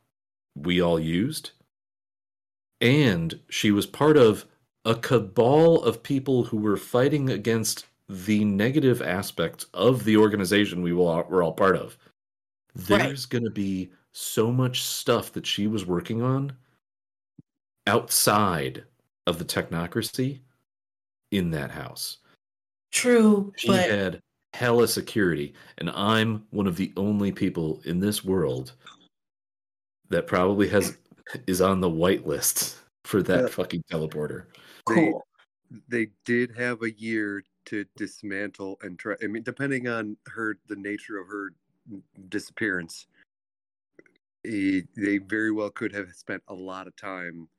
we 0.57 0.81
all 0.83 0.99
used 0.99 1.51
and 2.81 3.39
she 3.49 3.71
was 3.71 3.87
part 3.87 4.17
of 4.17 4.45
a 4.85 4.95
cabal 4.95 5.83
of 5.83 6.03
people 6.03 6.45
who 6.45 6.57
were 6.57 6.77
fighting 6.77 7.31
against 7.31 7.87
the 8.09 8.45
negative 8.45 9.03
aspects 9.03 9.67
of 9.75 10.05
the 10.05 10.17
organization 10.17 10.83
we 10.83 10.93
will, 10.93 11.25
were 11.29 11.43
all 11.43 11.53
part 11.53 11.77
of. 11.77 11.99
Right. 12.89 13.03
There's 13.03 13.27
going 13.27 13.45
to 13.45 13.51
be 13.51 13.91
so 14.13 14.51
much 14.51 14.83
stuff 14.83 15.33
that 15.33 15.47
she 15.47 15.67
was 15.67 15.85
working 15.85 16.23
on 16.23 16.53
outside 17.87 18.85
of 19.29 19.39
the 19.39 19.45
technocracy 19.45 20.41
in 21.31 21.51
that 21.51 21.71
house. 21.71 22.19
True, 22.91 23.53
She 23.57 23.69
but 23.69 23.91
had 23.91 24.21
hella 24.55 24.89
security, 24.89 25.55
and 25.77 25.91
I'm 25.91 26.47
one 26.51 26.67
of 26.67 26.77
the 26.77 26.93
only 26.97 27.31
people 27.31 27.83
in 27.85 28.01
this 28.01 28.25
world 28.25 28.73
that 30.09 30.27
probably 30.27 30.67
has 30.69 30.97
is 31.47 31.61
on 31.61 31.81
the 31.81 31.91
white 31.91 32.27
list 32.27 32.81
for 33.05 33.23
that 33.23 33.43
Yeah. 33.43 33.49
fucking 33.49 33.85
teleporter. 33.91 34.47
Cool. 34.87 35.23
They 35.89 36.09
did 36.25 36.51
have 36.57 36.83
a 36.83 36.91
year 36.91 37.45
to 37.67 37.85
dismantle 37.97 38.79
and 38.81 38.99
try. 38.99 39.17
I 39.23 39.27
mean, 39.27 39.43
depending 39.43 39.87
on 39.87 40.17
her, 40.29 40.57
the 40.67 40.77
nature 40.77 41.19
of 41.19 41.29
her 41.29 41.53
disappearance, 42.31 43.07
eh, 44.47 44.81
they 44.97 45.19
very 45.19 45.53
well 45.53 45.69
could 45.69 45.93
have 45.93 46.15
spent 46.15 46.43
a 46.49 46.55
lot 46.55 46.87
of 46.87 46.97
time 46.97 47.51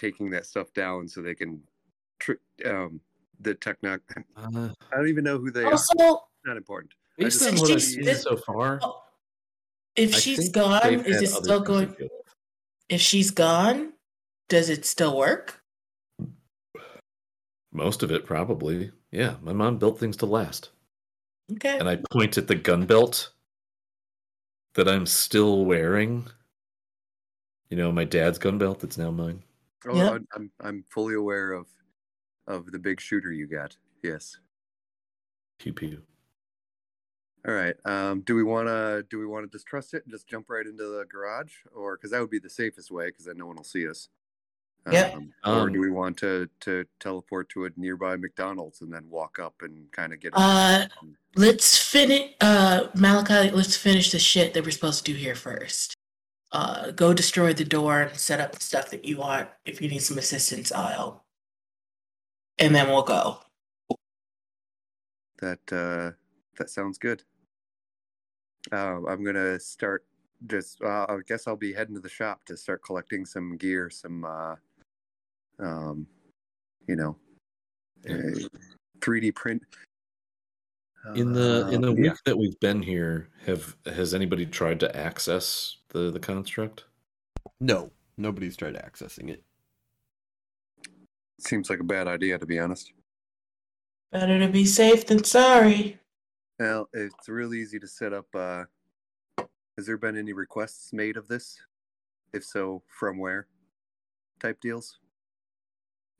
taking 0.00 0.30
that 0.30 0.46
stuff 0.46 0.72
down 0.72 1.06
so 1.06 1.20
they 1.20 1.34
can. 1.34 1.62
trick 2.18 2.38
um, 2.66 3.00
the 3.40 3.54
techno. 3.54 3.98
Uh, 4.36 4.68
I 4.92 4.96
don't 4.96 5.08
even 5.08 5.24
know 5.24 5.38
who 5.38 5.50
they 5.50 5.64
are. 5.64 5.78
Not 6.44 6.56
important. 6.56 6.92
based 7.16 7.40
just- 7.40 7.52
on 7.52 7.58
what 7.58 7.70
I've 7.70 7.82
seen 7.82 8.14
so 8.14 8.36
far, 8.36 8.80
if 9.96 10.14
I 10.14 10.18
she's 10.18 10.38
think 10.38 10.54
gone, 10.54 11.00
is 11.06 11.22
it 11.22 11.28
still 11.28 11.58
things 11.58 11.66
going? 11.66 11.88
to 11.88 11.96
deal 11.96 12.08
with. 12.12 12.34
If 12.88 13.00
she's 13.00 13.30
gone, 13.30 13.92
does 14.48 14.68
it 14.68 14.84
still 14.84 15.16
work? 15.16 15.62
Most 17.72 18.02
of 18.02 18.10
it, 18.10 18.26
probably. 18.26 18.90
Yeah, 19.12 19.36
my 19.42 19.52
mom 19.52 19.78
built 19.78 19.98
things 19.98 20.16
to 20.18 20.26
last. 20.26 20.70
Okay. 21.52 21.78
And 21.78 21.88
I 21.88 21.96
point 22.10 22.36
at 22.38 22.46
the 22.48 22.54
gun 22.56 22.84
belt 22.86 23.32
that 24.74 24.88
I'm 24.88 25.06
still 25.06 25.64
wearing. 25.64 26.26
You 27.68 27.76
know, 27.76 27.92
my 27.92 28.04
dad's 28.04 28.38
gun 28.38 28.58
belt 28.58 28.80
that's 28.80 28.98
now 28.98 29.10
mine. 29.10 29.42
Oh, 29.86 29.94
Yep. 29.96 30.12
I'm- 30.12 30.28
I'm 30.34 30.52
I'm 30.60 30.84
fully 30.88 31.14
aware 31.14 31.52
of 31.52 31.66
of 32.46 32.70
the 32.72 32.78
big 32.78 33.00
shooter 33.00 33.32
you 33.32 33.46
got. 33.46 33.76
Yes. 34.02 34.38
Pew 35.58 35.72
pew. 35.72 36.02
All 37.46 37.54
right. 37.54 37.74
Um, 37.86 38.20
do 38.20 38.34
we 38.34 38.42
want 38.42 38.68
to 38.68 39.04
do 39.08 39.18
we 39.18 39.26
want 39.26 39.44
to 39.44 39.56
distrust 39.56 39.94
it 39.94 40.02
and 40.04 40.12
just 40.12 40.26
jump 40.26 40.50
right 40.50 40.66
into 40.66 40.84
the 40.84 41.04
garage, 41.10 41.54
or 41.74 41.96
because 41.96 42.10
that 42.10 42.20
would 42.20 42.30
be 42.30 42.38
the 42.38 42.50
safest 42.50 42.90
way, 42.90 43.06
because 43.08 43.24
then 43.26 43.38
no 43.38 43.46
one 43.46 43.56
will 43.56 43.64
see 43.64 43.88
us. 43.88 44.08
Yep. 44.90 45.14
Um, 45.14 45.34
or 45.44 45.52
Um, 45.52 45.72
do 45.72 45.80
we 45.80 45.90
want 45.90 46.16
to 46.18 46.48
to 46.60 46.84
teleport 46.98 47.48
to 47.50 47.66
a 47.66 47.70
nearby 47.76 48.16
McDonald's 48.16 48.80
and 48.80 48.92
then 48.92 49.08
walk 49.08 49.38
up 49.38 49.54
and 49.62 49.90
kind 49.92 50.12
of 50.12 50.20
get? 50.20 50.32
Uh, 50.34 50.88
let's 51.36 51.78
finish. 51.78 52.34
Uh, 52.40 52.88
Malachi, 52.94 53.50
let's 53.54 53.76
finish 53.76 54.10
the 54.10 54.18
shit 54.18 54.52
that 54.54 54.64
we're 54.64 54.70
supposed 54.70 55.04
to 55.06 55.12
do 55.12 55.18
here 55.18 55.34
first. 55.34 55.94
Uh, 56.52 56.90
go 56.90 57.14
destroy 57.14 57.52
the 57.52 57.64
door 57.64 58.02
and 58.02 58.18
set 58.18 58.40
up 58.40 58.52
the 58.52 58.60
stuff 58.60 58.90
that 58.90 59.04
you 59.04 59.18
want. 59.18 59.48
If 59.64 59.80
you 59.80 59.88
need 59.88 60.00
some 60.02 60.18
assistance, 60.18 60.72
I'll 60.72 60.88
help. 60.88 61.22
And 62.58 62.74
then 62.74 62.88
we'll 62.88 63.02
go. 63.02 63.38
that 65.40 65.60
uh, 65.72 66.10
that 66.58 66.68
sounds 66.70 66.98
good. 66.98 67.22
Uh, 68.72 69.00
I'm 69.06 69.24
gonna 69.24 69.58
start. 69.58 70.04
Just 70.46 70.82
uh, 70.82 71.06
I 71.08 71.18
guess 71.26 71.46
I'll 71.46 71.56
be 71.56 71.72
heading 71.72 71.94
to 71.94 72.00
the 72.00 72.08
shop 72.08 72.44
to 72.46 72.56
start 72.56 72.82
collecting 72.84 73.24
some 73.24 73.56
gear, 73.56 73.88
some 73.90 74.24
uh, 74.24 74.54
um, 75.58 76.06
you 76.88 76.96
know, 76.96 77.16
3D 79.00 79.34
print. 79.34 79.62
In 81.14 81.32
the 81.32 81.68
in 81.70 81.80
the 81.80 81.88
Uh, 81.88 81.92
week 81.92 82.04
yeah. 82.06 82.14
that 82.26 82.36
we've 82.36 82.58
been 82.60 82.82
here, 82.82 83.30
have 83.46 83.76
has 83.86 84.12
anybody 84.12 84.44
tried 84.44 84.80
to 84.80 84.94
access 84.96 85.76
the 85.90 86.10
the 86.10 86.20
construct? 86.20 86.84
No, 87.60 87.90
nobody's 88.16 88.56
tried 88.56 88.74
accessing 88.74 89.30
it. 89.30 89.42
Seems 91.38 91.70
like 91.70 91.80
a 91.80 91.84
bad 91.84 92.06
idea, 92.08 92.38
to 92.38 92.46
be 92.46 92.58
honest. 92.58 92.92
Better 94.12 94.38
to 94.38 94.48
be 94.48 94.64
safe 94.64 95.06
than 95.06 95.22
sorry. 95.24 95.98
Well, 96.58 96.88
it's 96.92 97.28
real 97.28 97.54
easy 97.54 97.78
to 97.78 97.86
set 97.86 98.12
up. 98.12 98.26
Uh, 98.34 98.64
has 99.76 99.86
there 99.86 99.96
been 99.96 100.18
any 100.18 100.32
requests 100.32 100.92
made 100.92 101.16
of 101.16 101.28
this? 101.28 101.58
If 102.32 102.44
so, 102.44 102.82
from 102.88 103.18
where? 103.18 103.46
Type 104.40 104.60
deals. 104.60 104.98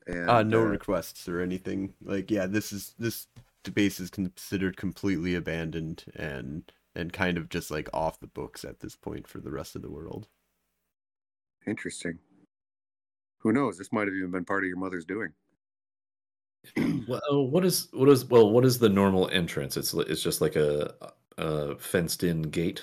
And, 0.07 0.31
Uh, 0.31 0.43
no 0.43 0.63
requests 0.63 1.29
or 1.29 1.41
anything. 1.41 1.95
Like, 2.03 2.31
yeah, 2.31 2.47
this 2.47 2.73
is 2.73 2.95
this 2.99 3.29
base 3.75 4.01
is 4.01 4.09
considered 4.09 4.77
completely 4.79 5.35
abandoned 5.35 6.05
and 6.17 6.73
and 6.95 7.13
kind 7.13 7.39
of 7.39 7.49
just 7.49 7.71
like 7.71 7.89
off 7.93 8.21
the 8.21 8.27
books 8.27 8.65
at 8.65 8.81
this 8.81 8.97
point 8.97 9.27
for 9.27 9.39
the 9.41 9.51
rest 9.51 9.77
of 9.77 9.83
the 9.83 9.91
world. 9.91 10.29
Interesting. 11.67 12.19
Who 13.39 13.53
knows? 13.53 13.79
This 13.79 13.93
might 13.93 14.07
have 14.07 14.15
even 14.15 14.31
been 14.31 14.45
part 14.45 14.65
of 14.65 14.69
your 14.69 14.79
mother's 14.79 15.05
doing. 15.05 15.33
Well, 17.09 17.49
what 17.49 17.65
is 17.65 17.89
what 17.93 18.09
is 18.09 18.27
well, 18.27 18.51
what 18.51 18.65
is 18.65 18.79
the 18.79 18.89
normal 18.89 19.29
entrance? 19.31 19.77
It's 19.77 19.95
it's 19.95 20.23
just 20.23 20.41
like 20.41 20.57
a, 20.57 20.95
a 21.39 21.77
fenced 21.77 22.23
in 22.23 22.43
gate. 22.43 22.83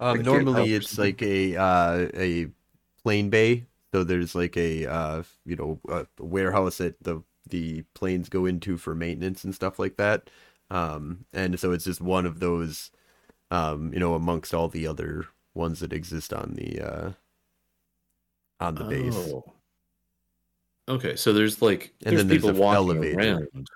Um, 0.00 0.22
normally 0.22 0.74
it's 0.74 0.98
like 0.98 1.22
a 1.22 1.56
uh, 1.56 2.08
a 2.14 2.48
plane 3.02 3.30
bay. 3.30 3.66
So 3.94 4.04
there's 4.04 4.34
like 4.34 4.56
a 4.56 4.86
uh, 4.86 5.22
you 5.44 5.56
know 5.56 5.80
a 5.88 6.06
warehouse 6.18 6.78
that 6.78 7.02
the 7.02 7.22
the 7.48 7.82
planes 7.94 8.28
go 8.28 8.44
into 8.44 8.76
for 8.76 8.94
maintenance 8.94 9.44
and 9.44 9.54
stuff 9.54 9.78
like 9.78 9.96
that. 9.96 10.28
Um, 10.70 11.24
and 11.32 11.58
so 11.58 11.72
it's 11.72 11.84
just 11.84 12.00
one 12.00 12.26
of 12.26 12.40
those, 12.40 12.90
um, 13.50 13.92
you 13.92 14.00
know, 14.00 14.14
amongst 14.14 14.52
all 14.54 14.68
the 14.68 14.86
other 14.86 15.26
ones 15.54 15.80
that 15.80 15.92
exist 15.92 16.32
on 16.32 16.54
the 16.54 16.80
uh, 16.80 17.10
on 18.60 18.74
the 18.74 18.84
base. 18.84 19.14
Oh. 19.16 19.44
Okay, 20.88 21.16
so 21.16 21.32
there's 21.32 21.60
like 21.60 21.92
And 22.04 22.12
there's 22.12 22.20
then 22.20 22.28
there's 22.28 22.42
people 22.42 22.56
a 22.56 22.60
walking 22.60 22.76
elevator. 22.76 23.18
around 23.18 23.68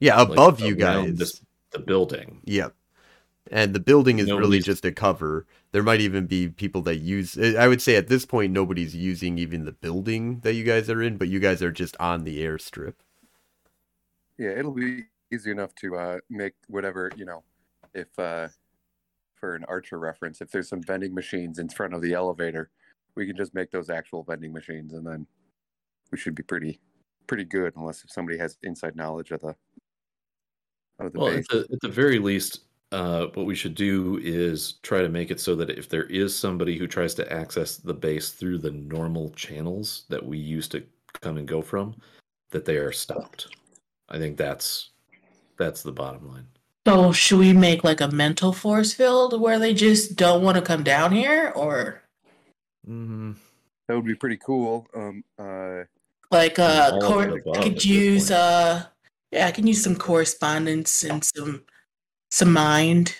Yeah, 0.00 0.20
like, 0.22 0.30
above 0.32 0.60
you 0.60 0.74
guys. 0.74 1.14
this- 1.16 1.40
the 1.72 1.78
building. 1.78 2.40
Yep. 2.46 2.74
And 3.52 3.72
the 3.74 3.78
building 3.80 4.18
is 4.18 4.26
really 4.26 4.58
just 4.58 4.84
a 4.84 4.90
cover. 4.90 5.46
There 5.70 5.84
might 5.84 6.00
even 6.00 6.26
be 6.26 6.48
people 6.48 6.82
that 6.82 6.96
use 6.96 7.38
I 7.38 7.68
would 7.68 7.80
say 7.80 7.94
at 7.94 8.08
this 8.08 8.26
point 8.26 8.52
nobody's 8.52 8.94
using 8.96 9.38
even 9.38 9.64
the 9.66 9.72
building 9.72 10.40
that 10.40 10.54
you 10.54 10.64
guys 10.64 10.90
are 10.90 11.00
in, 11.00 11.16
but 11.16 11.28
you 11.28 11.38
guys 11.38 11.62
are 11.62 11.70
just 11.70 11.96
on 12.00 12.24
the 12.24 12.40
airstrip. 12.40 12.94
Yeah, 14.36 14.50
it'll 14.50 14.72
be 14.72 15.04
easy 15.32 15.52
enough 15.52 15.74
to 15.76 15.96
uh, 15.96 16.18
make 16.28 16.54
whatever 16.66 17.12
you 17.16 17.24
know. 17.24 17.44
If 17.94 18.08
uh, 18.18 18.48
for 19.40 19.54
an 19.54 19.64
Archer 19.64 19.98
reference, 19.98 20.40
if 20.40 20.50
there's 20.50 20.68
some 20.68 20.82
vending 20.82 21.14
machines 21.14 21.58
in 21.58 21.68
front 21.68 21.94
of 21.94 22.02
the 22.02 22.12
elevator, 22.12 22.70
we 23.16 23.26
can 23.26 23.36
just 23.36 23.54
make 23.54 23.70
those 23.70 23.90
actual 23.90 24.22
vending 24.22 24.52
machines, 24.52 24.92
and 24.92 25.04
then 25.06 25.26
we 26.12 26.18
should 26.18 26.34
be 26.34 26.42
pretty 26.42 26.78
pretty 27.26 27.44
good. 27.44 27.72
Unless 27.76 28.04
if 28.04 28.10
somebody 28.10 28.38
has 28.38 28.58
inside 28.62 28.94
knowledge 28.94 29.30
of 29.30 29.40
the 29.40 29.56
of 30.98 31.12
the 31.12 31.18
Well, 31.18 31.30
base. 31.30 31.46
at 31.50 31.68
the, 31.68 31.72
at 31.72 31.80
the 31.80 31.88
very 31.88 32.18
least, 32.18 32.60
uh, 32.92 33.26
what 33.34 33.46
we 33.46 33.54
should 33.54 33.74
do 33.74 34.20
is 34.22 34.74
try 34.82 35.00
to 35.00 35.08
make 35.08 35.30
it 35.30 35.40
so 35.40 35.54
that 35.56 35.70
if 35.70 35.88
there 35.88 36.04
is 36.04 36.36
somebody 36.36 36.76
who 36.76 36.86
tries 36.86 37.14
to 37.14 37.32
access 37.32 37.76
the 37.76 37.94
base 37.94 38.30
through 38.30 38.58
the 38.58 38.72
normal 38.72 39.30
channels 39.30 40.04
that 40.08 40.24
we 40.24 40.38
used 40.38 40.72
to 40.72 40.84
come 41.20 41.36
and 41.36 41.48
go 41.48 41.62
from, 41.62 41.94
that 42.50 42.64
they 42.64 42.76
are 42.76 42.92
stopped. 42.92 43.56
I 44.08 44.18
think 44.18 44.36
that's 44.36 44.90
that's 45.56 45.82
the 45.82 45.92
bottom 45.92 46.28
line. 46.28 46.46
So 46.86 47.12
should 47.12 47.38
we 47.38 47.52
make 47.52 47.84
like 47.84 48.00
a 48.00 48.08
mental 48.08 48.52
force 48.52 48.94
field 48.94 49.38
where 49.40 49.58
they 49.58 49.74
just 49.74 50.16
don't 50.16 50.42
want 50.42 50.56
to 50.56 50.62
come 50.62 50.82
down 50.82 51.12
here, 51.12 51.52
or 51.54 52.02
Mm-hmm. 52.88 53.32
That 53.86 53.94
would 53.94 54.06
be 54.06 54.14
pretty 54.14 54.38
cool. 54.38 54.86
Um, 54.94 55.22
uh, 55.38 55.84
like 56.30 56.58
uh, 56.58 56.98
cor- 57.00 57.40
I 57.54 57.62
could 57.62 57.84
use 57.84 58.30
uh, 58.30 58.86
yeah, 59.30 59.46
I 59.46 59.50
can 59.50 59.66
use 59.66 59.82
some 59.82 59.96
correspondence 59.96 61.04
and 61.04 61.22
some 61.22 61.64
some 62.30 62.52
mind, 62.52 63.16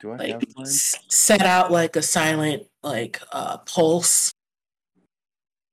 do 0.00 0.12
I 0.12 0.16
like 0.16 0.32
have 0.32 0.42
mine? 0.56 0.66
s- 0.66 0.96
set 1.08 1.42
out 1.42 1.70
like 1.70 1.94
a 1.96 2.02
silent 2.02 2.66
like 2.82 3.20
uh 3.32 3.58
pulse. 3.58 4.32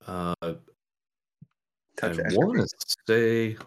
Uh, 0.06 0.34
I 0.42 0.54
want 2.04 2.58
to 2.60 2.68
say 3.08 3.58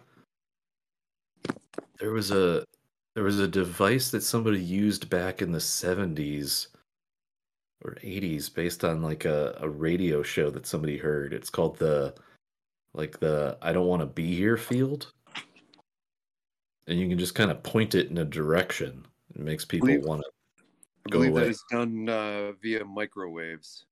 there 1.99 2.11
was 2.11 2.31
a 2.31 2.63
there 3.15 3.23
was 3.23 3.39
a 3.39 3.47
device 3.47 4.11
that 4.11 4.21
somebody 4.21 4.59
used 4.59 5.09
back 5.09 5.41
in 5.41 5.51
the 5.51 5.57
70s 5.57 6.67
or 7.83 7.95
80s 8.03 8.53
based 8.53 8.83
on 8.83 9.01
like 9.01 9.25
a, 9.25 9.57
a 9.61 9.69
radio 9.69 10.21
show 10.21 10.49
that 10.51 10.67
somebody 10.67 10.97
heard. 10.97 11.33
It's 11.33 11.49
called 11.49 11.77
the 11.77 12.13
like 12.93 13.19
the 13.19 13.57
I 13.61 13.73
don't 13.73 13.87
want 13.87 14.01
to 14.01 14.05
be 14.05 14.35
here 14.35 14.57
field. 14.57 15.11
And 16.87 16.99
you 16.99 17.07
can 17.07 17.17
just 17.17 17.35
kind 17.35 17.51
of 17.51 17.63
point 17.63 17.95
it 17.95 18.09
in 18.09 18.17
a 18.17 18.25
direction. 18.25 19.05
It 19.33 19.41
makes 19.41 19.65
people 19.65 19.97
want 20.01 20.21
to 20.21 20.29
I 21.07 21.09
Go 21.09 21.19
believe 21.19 21.31
away. 21.31 21.43
that 21.43 21.49
is 21.49 21.63
done 21.71 22.09
uh, 22.09 22.51
via 22.61 22.83
microwaves, 22.83 23.85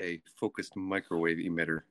a 0.00 0.20
focused 0.38 0.76
microwave 0.76 1.38
emitter. 1.38 1.82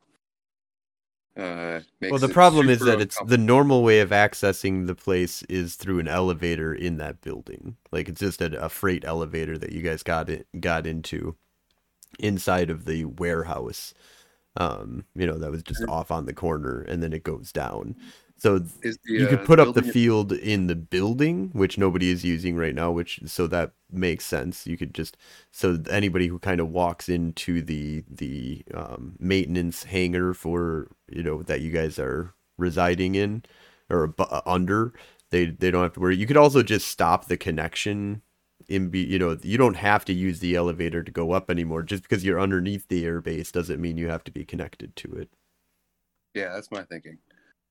Uh, 1.38 1.81
Well, 2.07 2.19
the 2.19 2.29
problem 2.29 2.69
is 2.69 2.83
that 2.86 3.01
it's 3.01 3.19
the 3.19 3.38
normal 3.38 3.83
way 3.83 3.99
of 3.99 4.11
accessing 4.11 4.88
the 4.88 4.95
place 4.95 5.43
is 5.43 5.75
through 5.75 5.99
an 5.99 6.07
elevator 6.07 6.73
in 6.73 6.97
that 6.97 7.21
building. 7.21 7.75
Like 7.91 8.07
it's 8.09 8.21
just 8.21 8.41
a, 8.41 8.63
a 8.63 8.69
freight 8.69 9.03
elevator 9.05 9.57
that 9.57 9.71
you 9.73 9.81
guys 9.81 10.03
got 10.03 10.29
it 10.29 10.47
got 10.59 10.88
into 10.88 11.36
inside 12.19 12.69
of 12.69 12.86
the 12.86 13.05
warehouse. 13.05 13.93
Um, 14.57 15.05
you 15.15 15.27
know, 15.27 15.38
that 15.38 15.51
was 15.51 15.63
just 15.63 15.83
off 15.89 16.11
on 16.11 16.25
the 16.25 16.33
corner 16.33 16.81
and 16.81 17.03
then 17.03 17.13
it 17.13 17.23
goes 17.23 17.51
down. 17.51 17.95
So 18.38 18.59
the, 18.59 18.97
you 19.05 19.25
uh, 19.25 19.29
could 19.29 19.45
put 19.45 19.59
up 19.59 19.75
the 19.75 19.81
field 19.81 20.33
in 20.33 20.67
the 20.67 20.75
building, 20.75 21.49
which 21.53 21.77
nobody 21.77 22.09
is 22.09 22.25
using 22.25 22.57
right 22.57 22.75
now, 22.75 22.91
which 22.91 23.19
so 23.25 23.47
that 23.47 23.71
makes 23.91 24.25
sense. 24.25 24.67
You 24.67 24.77
could 24.77 24.93
just 24.93 25.15
so 25.51 25.79
anybody 25.89 26.27
who 26.27 26.39
kind 26.39 26.59
of 26.59 26.69
walks 26.69 27.07
into 27.07 27.61
the 27.61 28.03
the 28.09 28.63
um, 28.73 29.15
maintenance 29.19 29.83
hangar 29.83 30.33
for 30.33 30.89
you 31.09 31.23
know 31.23 31.43
that 31.43 31.61
you 31.61 31.71
guys 31.71 31.97
are 31.97 32.33
residing 32.57 33.15
in 33.15 33.43
or 33.89 34.13
uh, 34.19 34.41
under, 34.45 34.93
they 35.29 35.45
they 35.45 35.71
don't 35.71 35.83
have 35.83 35.93
to 35.93 35.99
worry. 35.99 36.17
You 36.17 36.27
could 36.27 36.38
also 36.38 36.61
just 36.61 36.88
stop 36.89 37.25
the 37.25 37.38
connection 37.38 38.21
in 38.67 38.89
be 38.89 38.99
you 38.99 39.19
know 39.19 39.38
you 39.43 39.57
don't 39.57 39.75
have 39.75 40.05
to 40.05 40.13
use 40.13 40.39
the 40.39 40.55
elevator 40.55 41.03
to 41.03 41.11
go 41.11 41.31
up 41.31 41.49
anymore. 41.49 41.83
Just 41.83 42.03
because 42.03 42.25
you're 42.25 42.39
underneath 42.39 42.88
the 42.89 43.05
airbase 43.05 43.51
doesn't 43.51 43.81
mean 43.81 43.97
you 43.97 44.09
have 44.09 44.23
to 44.25 44.31
be 44.31 44.43
connected 44.43 44.95
to 44.97 45.13
it. 45.13 45.29
Yeah, 46.33 46.53
that's 46.53 46.69
my 46.69 46.83
thinking. 46.83 47.17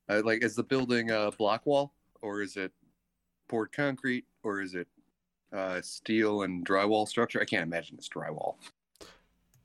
Uh, 0.09 0.22
like, 0.24 0.42
is 0.44 0.55
the 0.55 0.62
building 0.62 1.11
a 1.11 1.30
block 1.32 1.64
wall, 1.66 1.92
or 2.22 2.42
is 2.42 2.57
it 2.57 2.72
poured 3.48 3.72
concrete, 3.72 4.26
or 4.42 4.61
is 4.61 4.74
it 4.74 4.88
uh, 5.52 5.80
steel 5.80 6.42
and 6.42 6.66
drywall 6.66 7.09
structure? 7.09 7.40
I 7.40 7.44
can't 7.44 7.62
imagine 7.62 7.96
it's 7.96 8.09
drywall. 8.09 8.57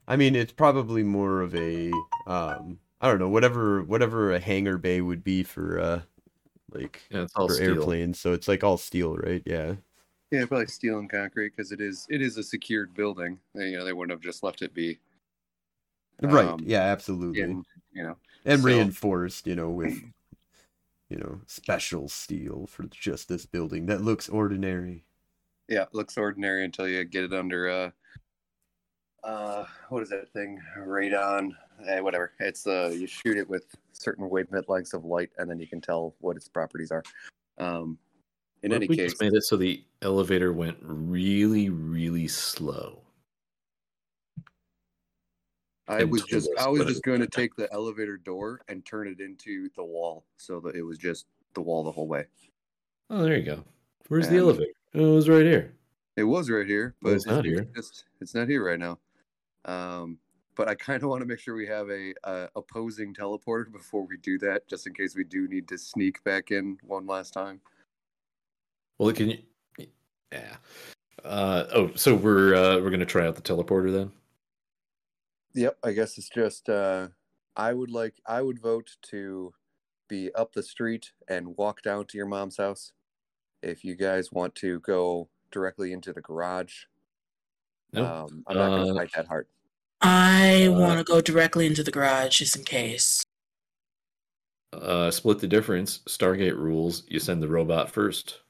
I 0.08 0.16
mean, 0.16 0.36
it's 0.36 0.52
probably 0.52 1.04
more 1.04 1.42
of 1.42 1.54
a 1.56 1.92
um 2.28 2.80
I 3.02 3.10
don't 3.10 3.20
know, 3.20 3.30
whatever 3.30 3.84
whatever 3.84 4.34
a 4.34 4.40
hangar 4.40 4.78
bay 4.78 5.02
would 5.02 5.24
be 5.24 5.44
for 5.44 5.80
uh 5.80 6.02
like 6.72 7.02
yeah, 7.12 7.24
it's 7.24 7.36
all 7.36 7.48
for 7.48 7.56
steel. 7.56 7.70
airplanes. 7.70 8.20
So 8.20 8.34
it's 8.34 8.48
like 8.48 8.64
all 8.64 8.78
steel, 8.78 9.18
right? 9.18 9.44
Yeah. 9.46 9.76
Yeah, 10.32 10.46
probably 10.46 10.68
steel 10.68 11.00
and 11.00 11.10
concrete 11.10 11.54
because 11.56 11.72
it 11.72 11.82
is 11.82 12.06
it 12.10 12.22
is 12.22 12.38
a 12.38 12.44
secured 12.44 12.94
building. 12.94 13.40
They, 13.56 13.70
you 13.70 13.78
know, 13.78 13.86
they 13.86 13.94
wouldn't 13.94 14.12
have 14.12 14.22
just 14.22 14.44
left 14.44 14.62
it 14.62 14.74
be. 14.74 15.00
right. 16.22 16.46
um, 16.50 16.64
Yeah, 16.66 16.82
absolutely. 16.82 17.42
in, 17.42 17.64
you 17.94 18.04
know, 18.04 18.18
and 18.46 18.60
so- 18.60 18.66
reinforced, 18.68 19.48
you 19.48 19.56
know, 19.56 19.70
with 19.70 19.94
you 21.10 21.18
know, 21.18 21.41
special 21.47 22.07
steel 22.07 22.68
for 22.68 22.84
just 22.91 23.28
this 23.28 23.45
building 23.45 23.86
that 23.88 24.01
looks 24.01 24.30
ordinary. 24.30 25.03
yeah, 25.68 25.84
it 25.84 25.93
looks 25.93 26.18
ordinary 26.18 26.66
until 26.66 26.88
you 26.88 27.03
get 27.03 27.24
it 27.24 27.34
under 27.34 27.70
uh 27.70 27.91
uh 29.24 29.66
what 29.89 30.01
is 30.01 30.10
that 30.10 30.32
thing 30.32 30.57
radon 30.78 31.51
eh, 31.88 31.99
whatever 31.99 32.32
it's 32.39 32.66
uh 32.66 32.89
you 32.93 33.05
shoot 33.05 33.38
it 33.38 33.49
with 33.49 33.66
certain 33.91 34.30
wavelength 34.30 34.70
lengths 34.70 34.93
of 34.93 35.03
light 35.03 35.30
and 35.38 35.49
then 35.49 35.60
you 35.60 35.68
can 35.68 35.82
tell 35.82 36.16
what 36.22 36.38
its 36.38 36.47
properties 36.47 36.89
are 36.89 37.03
um 37.57 37.97
in 38.64 38.72
What 38.72 38.78
any 38.78 38.86
if 38.86 38.89
we 38.89 38.95
case 38.95 39.12
just 39.12 39.22
made 39.22 39.34
it 39.34 39.43
so 39.43 39.57
the 39.57 39.84
elevator 40.01 40.53
went 40.53 40.78
really, 40.82 41.70
really 41.70 42.28
slow. 42.28 43.01
I 45.90 46.04
was 46.04 46.24
just 46.24 46.50
us 46.58 46.66
i 46.66 46.68
was 46.70 46.86
just 46.86 47.04
going 47.04 47.20
to 47.20 47.28
take 47.28 47.56
the 47.56 47.72
elevator 47.74 48.18
door 48.18 48.62
and 48.70 48.86
turn 48.86 49.08
it 49.08 49.20
into 49.20 49.70
the 49.76 49.84
wall 49.84 50.24
so 50.38 50.60
that 50.60 50.76
it 50.76 50.84
was 50.84 50.98
just 50.98 51.26
the 51.56 51.62
wall 51.62 51.84
the 51.84 51.92
whole 51.92 52.08
way 52.08 52.26
Oh, 53.12 53.24
there 53.24 53.38
you 53.38 53.44
go. 53.44 53.64
Where's 54.10 54.30
the 54.30 54.38
elevator? 54.38 54.70
Oh, 54.94 55.00
it 55.14 55.16
was 55.16 55.28
right 55.28 55.44
here. 55.46 55.74
it 56.16 56.24
was 56.24 56.50
right 56.50 56.68
here 56.68 56.96
but 57.02 57.08
Well, 57.10 57.16
it's 57.16 57.26
not 57.26 57.44
here. 57.46 57.68
just 57.76 58.06
it's 58.22 58.36
not 58.36 58.48
here 58.48 58.64
right 58.66 58.80
now 58.80 59.00
um 59.66 60.18
but 60.56 60.68
i 60.68 60.76
kind 60.76 61.02
of 61.02 61.10
want 61.10 61.22
to 61.22 61.26
make 61.26 61.40
sure 61.40 61.56
we 61.56 61.66
have 61.68 61.90
a, 61.90 62.14
uh 62.24 62.48
opposing 62.56 63.14
teleporter 63.14 63.72
before 63.80 64.06
we 64.06 64.18
do 64.18 64.38
that 64.40 64.68
just 64.68 64.86
in 64.88 64.94
case 64.94 65.16
we 65.16 65.24
do 65.24 65.48
need 65.48 65.68
to 65.68 65.78
sneak 65.78 66.24
back 66.24 66.52
in 66.52 66.78
one 66.84 67.06
last 67.08 67.34
time 67.34 67.60
Well, 69.00 69.12
can 69.14 69.30
you? 69.32 69.40
Yeah. 70.32 70.56
Uh, 71.24 71.66
oh, 71.74 71.92
so 71.96 72.14
we're 72.16 72.54
uh, 72.54 72.80
we're 72.80 72.92
gonna 72.92 73.06
try 73.06 73.26
out 73.26 73.36
the 73.36 73.42
teleporter 73.42 73.92
then. 73.92 74.12
Yep, 75.54 75.78
I 75.84 75.91
guess 75.91 76.18
it's 76.18 76.30
just 76.30 76.70
uh 76.70 77.08
I 77.56 77.74
would 77.74 77.91
like 77.91 78.16
I 78.26 78.41
would 78.41 78.60
vote 78.62 78.95
to 79.12 79.54
be 80.08 80.34
up 80.34 80.54
the 80.54 80.64
street 80.64 81.12
and 81.28 81.56
walk 81.58 81.82
down 81.82 82.06
to 82.06 82.18
your 82.18 82.28
mom's 82.28 82.58
house. 82.58 82.93
If 83.62 83.84
you 83.84 83.95
guys 83.95 84.32
want 84.32 84.56
to 84.56 84.80
go 84.80 85.30
directly 85.52 85.91
into 85.91 86.14
the 86.14 86.22
garage, 86.22 86.74
Nope. 87.91 88.08
um, 88.32 88.43
I'm 88.47 88.58
not 88.58 88.70
going 88.70 88.86
to 88.86 88.91
Uh, 88.93 88.95
fight 88.95 89.12
that 89.16 89.28
hard. 89.28 89.47
I 90.02 90.68
Uh, 90.68 90.72
want 90.72 90.97
to 91.00 91.04
go 91.04 91.20
directly 91.22 91.66
into 91.68 91.84
the 91.84 91.91
garage 91.91 92.38
just 92.38 92.56
in 92.56 92.64
case. 92.64 93.24
Uh, 94.72 95.12
split 95.12 95.39
the 95.39 95.47
difference. 95.47 96.00
Stargate 96.08 96.56
rules. 96.56 97.04
You 97.08 97.20
send 97.20 97.41
the 97.43 97.47
robot 97.47 97.91
first. 97.91 98.41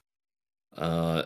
Uh, 0.77 1.23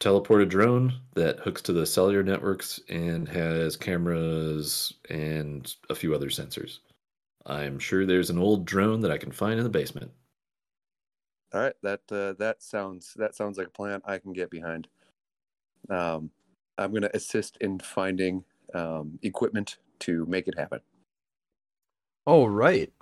teleport 0.00 0.42
a 0.42 0.46
drone 0.46 0.92
that 1.14 1.38
hooks 1.38 1.62
to 1.62 1.72
the 1.72 1.86
cellular 1.86 2.22
networks 2.22 2.80
and 2.88 3.28
has 3.28 3.76
cameras 3.76 4.94
and 5.10 5.74
a 5.90 5.94
few 5.94 6.14
other 6.14 6.28
sensors. 6.28 6.78
I'm 7.46 7.78
sure 7.78 8.06
there's 8.06 8.30
an 8.30 8.38
old 8.38 8.64
drone 8.64 9.00
that 9.00 9.10
I 9.10 9.18
can 9.18 9.32
find 9.32 9.58
in 9.58 9.64
the 9.64 9.70
basement. 9.70 10.10
All 11.52 11.60
right, 11.60 11.74
that 11.82 12.00
uh, 12.10 12.32
that 12.38 12.62
sounds 12.62 13.14
that 13.14 13.36
sounds 13.36 13.58
like 13.58 13.68
a 13.68 13.70
plan 13.70 14.02
I 14.04 14.18
can 14.18 14.32
get 14.32 14.50
behind. 14.50 14.88
Um, 15.88 16.30
I'm 16.78 16.90
going 16.90 17.02
to 17.02 17.16
assist 17.16 17.58
in 17.60 17.78
finding 17.78 18.44
um, 18.74 19.18
equipment 19.22 19.76
to 20.00 20.26
make 20.26 20.48
it 20.48 20.58
happen. 20.58 20.80
All 22.26 22.48
right. 22.48 22.92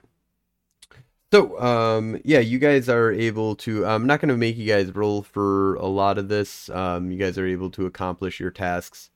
So, 1.32 1.58
um, 1.58 2.20
yeah, 2.26 2.40
you 2.40 2.58
guys 2.58 2.90
are 2.90 3.10
able 3.10 3.56
to. 3.56 3.86
I'm 3.86 4.06
not 4.06 4.20
going 4.20 4.28
to 4.28 4.36
make 4.36 4.58
you 4.58 4.66
guys 4.66 4.94
roll 4.94 5.22
for 5.22 5.76
a 5.76 5.86
lot 5.86 6.18
of 6.18 6.28
this. 6.28 6.68
Um, 6.68 7.10
you 7.10 7.16
guys 7.16 7.38
are 7.38 7.46
able 7.46 7.70
to 7.70 7.86
accomplish 7.86 8.38
your 8.38 8.50
tasks 8.50 9.08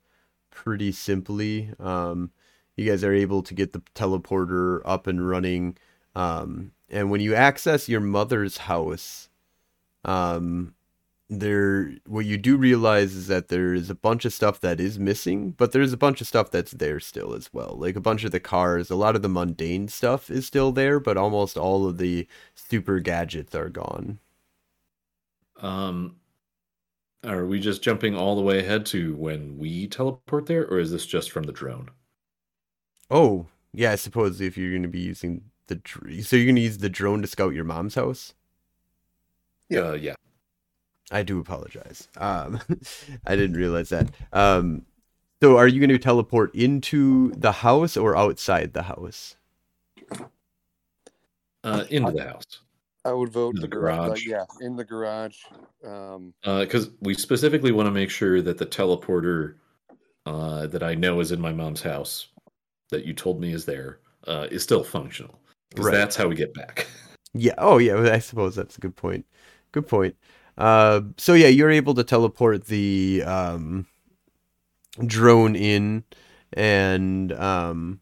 pretty 0.51 0.93
simply. 0.93 1.73
Um, 1.79 2.31
you 2.75 2.89
guys 2.89 3.05
are 3.05 3.13
able 3.13 3.43
to 3.43 3.53
get 3.53 3.75
the 3.75 3.81
teleporter 3.95 4.81
up 4.87 5.07
and 5.07 5.29
running. 5.29 5.77
Um, 6.15 6.73
and 6.89 7.11
when 7.11 7.21
you 7.21 7.35
access 7.35 7.87
your 7.87 8.01
mother's 8.01 8.57
house, 8.57 9.29
um, 10.03 10.73
there, 11.29 11.93
what 12.07 12.25
you 12.25 12.37
do 12.37 12.57
realize 12.57 13.15
is 13.15 13.27
that 13.27 13.49
there 13.49 13.75
is 13.75 13.91
a 13.91 13.95
bunch 13.95 14.25
of 14.25 14.33
stuff 14.33 14.61
that 14.61 14.81
is 14.81 14.99
missing, 14.99 15.51
but 15.51 15.73
there's 15.73 15.93
a 15.93 15.97
bunch 15.97 16.21
of 16.21 16.27
stuff 16.27 16.51
that's 16.51 16.73
there 16.73 17.01
still 17.01 17.35
as 17.35 17.53
well. 17.53 17.77
Like 17.77 17.97
a 17.97 18.01
bunch 18.01 18.25
of 18.25 18.31
the 18.31 18.41
cars, 18.41 18.91
a 18.91 18.97
lot 18.97 19.17
of 19.17 19.23
the 19.23 19.29
mundane 19.29 19.89
stuff 19.89 20.31
is 20.31 20.47
still 20.47 20.71
there, 20.71 21.01
but 21.01 21.17
almost 21.17 21.57
all 21.57 21.87
of 21.87 21.99
the 21.99 22.29
super 22.55 23.01
gadgets 23.01 23.55
are 23.55 23.69
gone. 23.69 24.19
Um, 25.61 26.17
are 27.25 27.45
we 27.45 27.59
just 27.59 27.83
jumping 27.83 28.15
all 28.15 28.37
the 28.37 28.43
way 28.43 28.61
ahead 28.61 28.87
to 28.87 29.17
when 29.17 29.59
we 29.59 29.89
teleport 29.89 30.47
there, 30.47 30.67
or 30.67 30.79
is 30.79 30.93
this 30.93 31.07
just 31.07 31.33
from 31.33 31.45
the 31.45 31.53
drone? 31.53 31.91
Oh, 33.11 33.47
yeah, 33.73 33.93
I 33.93 33.97
suppose 33.97 34.41
if 34.41 34.57
you're 34.57 34.71
going 34.71 34.83
to 34.83 34.89
be 34.89 35.01
using 35.01 35.43
the 35.67 35.77
dr- 35.77 36.25
so 36.25 36.37
you're 36.37 36.47
going 36.47 36.57
to 36.57 36.63
use 36.63 36.79
the 36.79 36.89
drone 36.89 37.23
to 37.23 37.29
scout 37.29 37.55
your 37.55 37.65
mom's 37.65 37.97
house. 37.97 38.35
Yeah. 39.69 39.81
Uh, 39.81 39.93
yeah. 39.95 40.15
I 41.11 41.23
do 41.23 41.39
apologize. 41.41 42.09
Um, 42.17 42.61
I 43.27 43.37
didn't 43.37 43.57
realize 43.57 43.89
that. 43.91 44.09
Um, 44.33 44.83
so 45.43 45.57
are 45.59 45.69
you 45.69 45.81
going 45.81 45.91
to 45.91 45.99
teleport 45.99 46.55
into 46.55 47.33
the 47.37 47.53
house 47.53 47.97
or 47.97 48.17
outside 48.17 48.73
the 48.73 48.83
house? 48.83 49.37
Uh, 51.65 51.85
into 51.91 52.13
the 52.13 52.23
house. 52.25 52.61
I 53.05 53.13
would 53.13 53.29
vote 53.31 53.55
In 53.55 53.61
the 53.61 53.69
direct- 53.69 53.99
like, 53.99 54.07
garage. 54.09 54.27
yeah, 54.27 54.45
in 54.61 54.77
the 54.77 54.85
garage. 54.85 55.39
Um, 55.85 56.35
because 56.43 56.91
we 57.01 57.15
specifically 57.15 57.71
want 57.73 57.87
to 57.87 57.93
make 57.93 58.11
sure 58.11 58.43
that 58.43 58.59
the 58.59 58.67
teleporter 58.67 59.55
uh, 60.27 60.67
that 60.67 60.83
I 60.83 60.95
know 60.97 61.21
is 61.21 61.31
in 61.31 61.41
my 61.41 61.53
mom's 61.53 61.83
house, 61.83 62.29
that 62.91 63.05
you 63.05 63.13
told 63.13 63.41
me 63.41 63.53
is 63.53 63.65
there, 63.65 64.01
uh, 64.27 64.49
is 64.51 64.63
still 64.65 64.83
functional. 64.83 65.39
Because 65.71 65.87
Right. 65.87 65.93
that's 65.93 66.17
how 66.17 66.27
we 66.29 66.35
get 66.35 66.53
back. 66.55 66.87
Yeah. 67.39 67.53
Oh, 67.59 67.77
yeah. 67.77 68.01
I 68.15 68.19
suppose 68.21 68.55
that's 68.55 68.79
a 68.79 68.81
good 68.81 68.97
point. 68.97 69.27
Good 69.73 69.87
point. 69.87 70.17
Uh, 70.57 71.03
so 71.19 71.35
yeah, 71.35 71.49
you're 71.49 71.71
able 71.71 71.95
to 71.95 72.05
teleport 72.05 72.67
the 72.67 73.23
um, 73.27 73.87
drone 75.05 75.55
in, 75.57 76.05
and 76.53 77.33
um, 77.33 78.01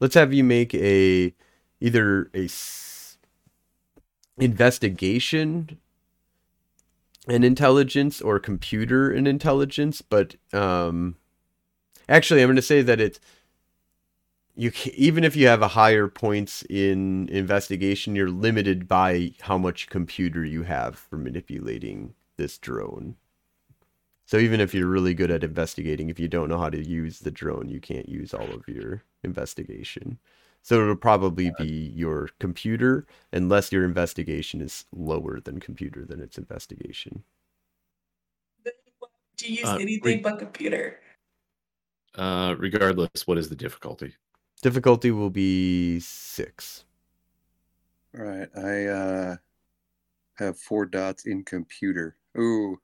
let's 0.00 0.14
have 0.14 0.32
you 0.32 0.44
make 0.44 0.74
a 0.74 1.34
either 1.80 2.30
a 2.34 2.44
s- 2.44 3.18
investigation 4.38 5.78
and 7.26 7.44
intelligence 7.44 8.20
or 8.20 8.38
computer 8.38 9.10
and 9.10 9.26
intelligence, 9.26 10.02
but 10.02 10.36
um, 10.52 11.16
Actually, 12.08 12.42
I'm 12.42 12.48
going 12.48 12.56
to 12.56 12.62
say 12.62 12.82
that 12.82 13.00
it's 13.00 13.20
you 14.56 14.72
even 14.94 15.24
if 15.24 15.36
you 15.36 15.46
have 15.48 15.62
a 15.62 15.68
higher 15.68 16.08
points 16.08 16.62
in 16.70 17.28
investigation, 17.28 18.14
you're 18.16 18.30
limited 18.30 18.88
by 18.88 19.32
how 19.40 19.58
much 19.58 19.88
computer 19.88 20.44
you 20.44 20.62
have 20.62 20.96
for 20.98 21.16
manipulating 21.18 22.14
this 22.36 22.58
drone. 22.58 23.16
So 24.26 24.36
even 24.38 24.60
if 24.60 24.74
you're 24.74 24.88
really 24.88 25.14
good 25.14 25.30
at 25.30 25.44
investigating, 25.44 26.08
if 26.10 26.18
you 26.18 26.28
don't 26.28 26.48
know 26.48 26.58
how 26.58 26.68
to 26.70 26.82
use 26.86 27.20
the 27.20 27.30
drone, 27.30 27.68
you 27.68 27.80
can't 27.80 28.08
use 28.08 28.32
all 28.34 28.50
of 28.52 28.66
your 28.68 29.02
investigation. 29.22 30.18
So 30.62 30.80
it'll 30.80 30.96
probably 30.96 31.50
be 31.50 31.92
your 31.94 32.30
computer, 32.40 33.06
unless 33.32 33.70
your 33.72 33.84
investigation 33.84 34.60
is 34.62 34.86
lower 34.92 35.40
than 35.40 35.60
computer 35.60 36.04
than 36.06 36.20
its 36.20 36.38
investigation. 36.38 37.24
Do 39.36 39.46
you 39.46 39.60
use 39.60 39.68
Uh, 39.68 39.76
anything 39.80 40.16
re- 40.16 40.22
but 40.22 40.38
computer? 40.38 41.00
Uh, 42.14 42.54
regardless, 42.58 43.26
what 43.26 43.38
is 43.38 43.48
the 43.48 43.56
difficulty? 43.56 44.14
Difficulty 44.64 45.10
will 45.10 45.28
be 45.28 46.00
six. 46.00 46.86
All 48.18 48.24
right, 48.24 48.48
I 48.56 48.86
uh, 48.86 49.36
have 50.36 50.58
four 50.58 50.86
dots 50.86 51.26
in 51.26 51.44
computer. 51.44 52.16
Ooh, 52.38 52.80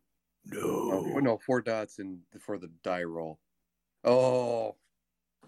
oh, 0.62 1.18
no, 1.22 1.38
four 1.38 1.62
dots 1.62 1.98
in 1.98 2.18
for 2.38 2.58
the 2.58 2.68
die 2.84 3.04
roll. 3.04 3.38
Oh, 4.04 4.74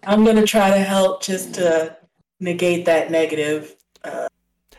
I'm 0.07 0.25
gonna 0.25 0.43
try 0.43 0.71
to 0.71 0.79
help 0.79 1.21
just 1.21 1.53
to 1.53 1.95
negate 2.39 2.85
that 2.85 3.11
negative. 3.11 3.75
Uh, 4.03 4.27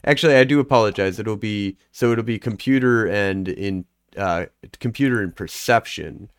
Actually, 0.05 0.35
I 0.35 0.43
do 0.43 0.59
apologize. 0.59 1.21
It'll 1.21 1.37
be 1.37 1.77
so 1.93 2.11
it'll 2.11 2.25
be 2.25 2.41
computer 2.41 3.07
and 3.07 3.47
in 3.47 3.85
uh, 4.17 4.47
computer 4.81 5.23
and 5.23 5.37
perception, 5.37 6.33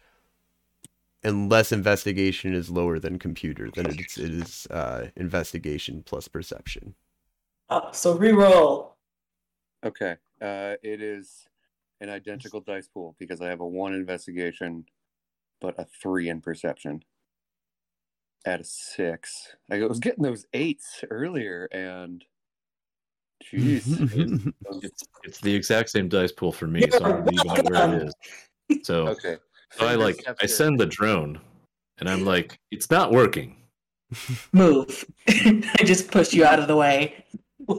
unless 1.26 1.72
investigation 1.72 2.54
is 2.54 2.70
lower 2.70 3.00
than 3.00 3.20
computer, 3.20 3.70
then 3.74 3.88
it's 3.88 4.18
it 4.18 4.32
is 4.32 4.68
uh, 4.70 5.08
investigation 5.16 6.04
plus 6.06 6.28
perception. 6.28 6.96
oh, 7.70 7.90
so 7.92 8.18
reroll. 8.18 8.92
okay. 9.84 10.16
Uh, 10.42 10.76
it 10.84 11.02
is 11.02 11.48
an 12.02 12.10
identical 12.10 12.62
dice 12.62 12.88
pool 12.88 13.16
because 13.18 13.42
I 13.42 13.48
have 13.48 13.62
a 13.62 13.68
one 13.68 13.94
investigation, 13.94 14.86
but 15.60 15.76
a 15.80 15.86
three 16.02 16.30
in 16.30 16.42
perception. 16.42 17.04
At 18.46 18.62
a 18.62 18.64
six, 18.64 19.56
I 19.72 19.80
was 19.80 20.00
getting 20.00 20.24
those 20.24 20.46
eights 20.54 21.04
earlier, 21.10 21.68
and 21.72 22.24
jeez. 23.44 24.54
It's 24.84 25.04
it's 25.24 25.40
the 25.40 25.56
exact 25.56 25.90
same 25.90 26.10
dice 26.10 26.32
pool 26.32 26.52
for 26.52 26.68
me, 26.68 26.84
so 26.92 27.04
I'm 27.04 27.26
leaving 27.26 27.52
it 27.58 27.72
where 27.72 27.96
it 27.96 28.04
is. 28.04 28.86
So, 28.86 29.08
okay. 29.08 29.38
So 29.78 29.86
I 29.86 29.96
like 29.96 30.16
I 30.20 30.32
Perception. 30.34 30.48
send 30.50 30.80
the 30.80 30.86
drone, 30.86 31.40
and 32.00 32.10
I'm 32.10 32.24
like, 32.26 32.60
it's 32.72 32.90
not 32.90 33.12
working. 33.12 33.58
Move. 34.54 35.06
I 35.28 35.82
just 35.84 36.10
pushed 36.12 36.34
you 36.34 36.46
out 36.46 36.60
of 36.60 36.68
the 36.68 36.76
way. 36.76 37.26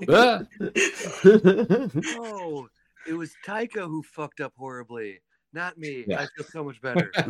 Ah! 0.08 0.42
Oh, 2.18 2.68
it 3.08 3.12
was 3.14 3.32
Tycho 3.44 3.88
who 3.88 4.02
fucked 4.02 4.40
up 4.40 4.52
horribly, 4.58 5.20
not 5.52 5.78
me. 5.78 6.04
Yeah. 6.06 6.22
I 6.22 6.26
feel 6.36 6.44
so 6.50 6.64
much 6.64 6.80
better. 6.82 7.10
I 7.16 7.22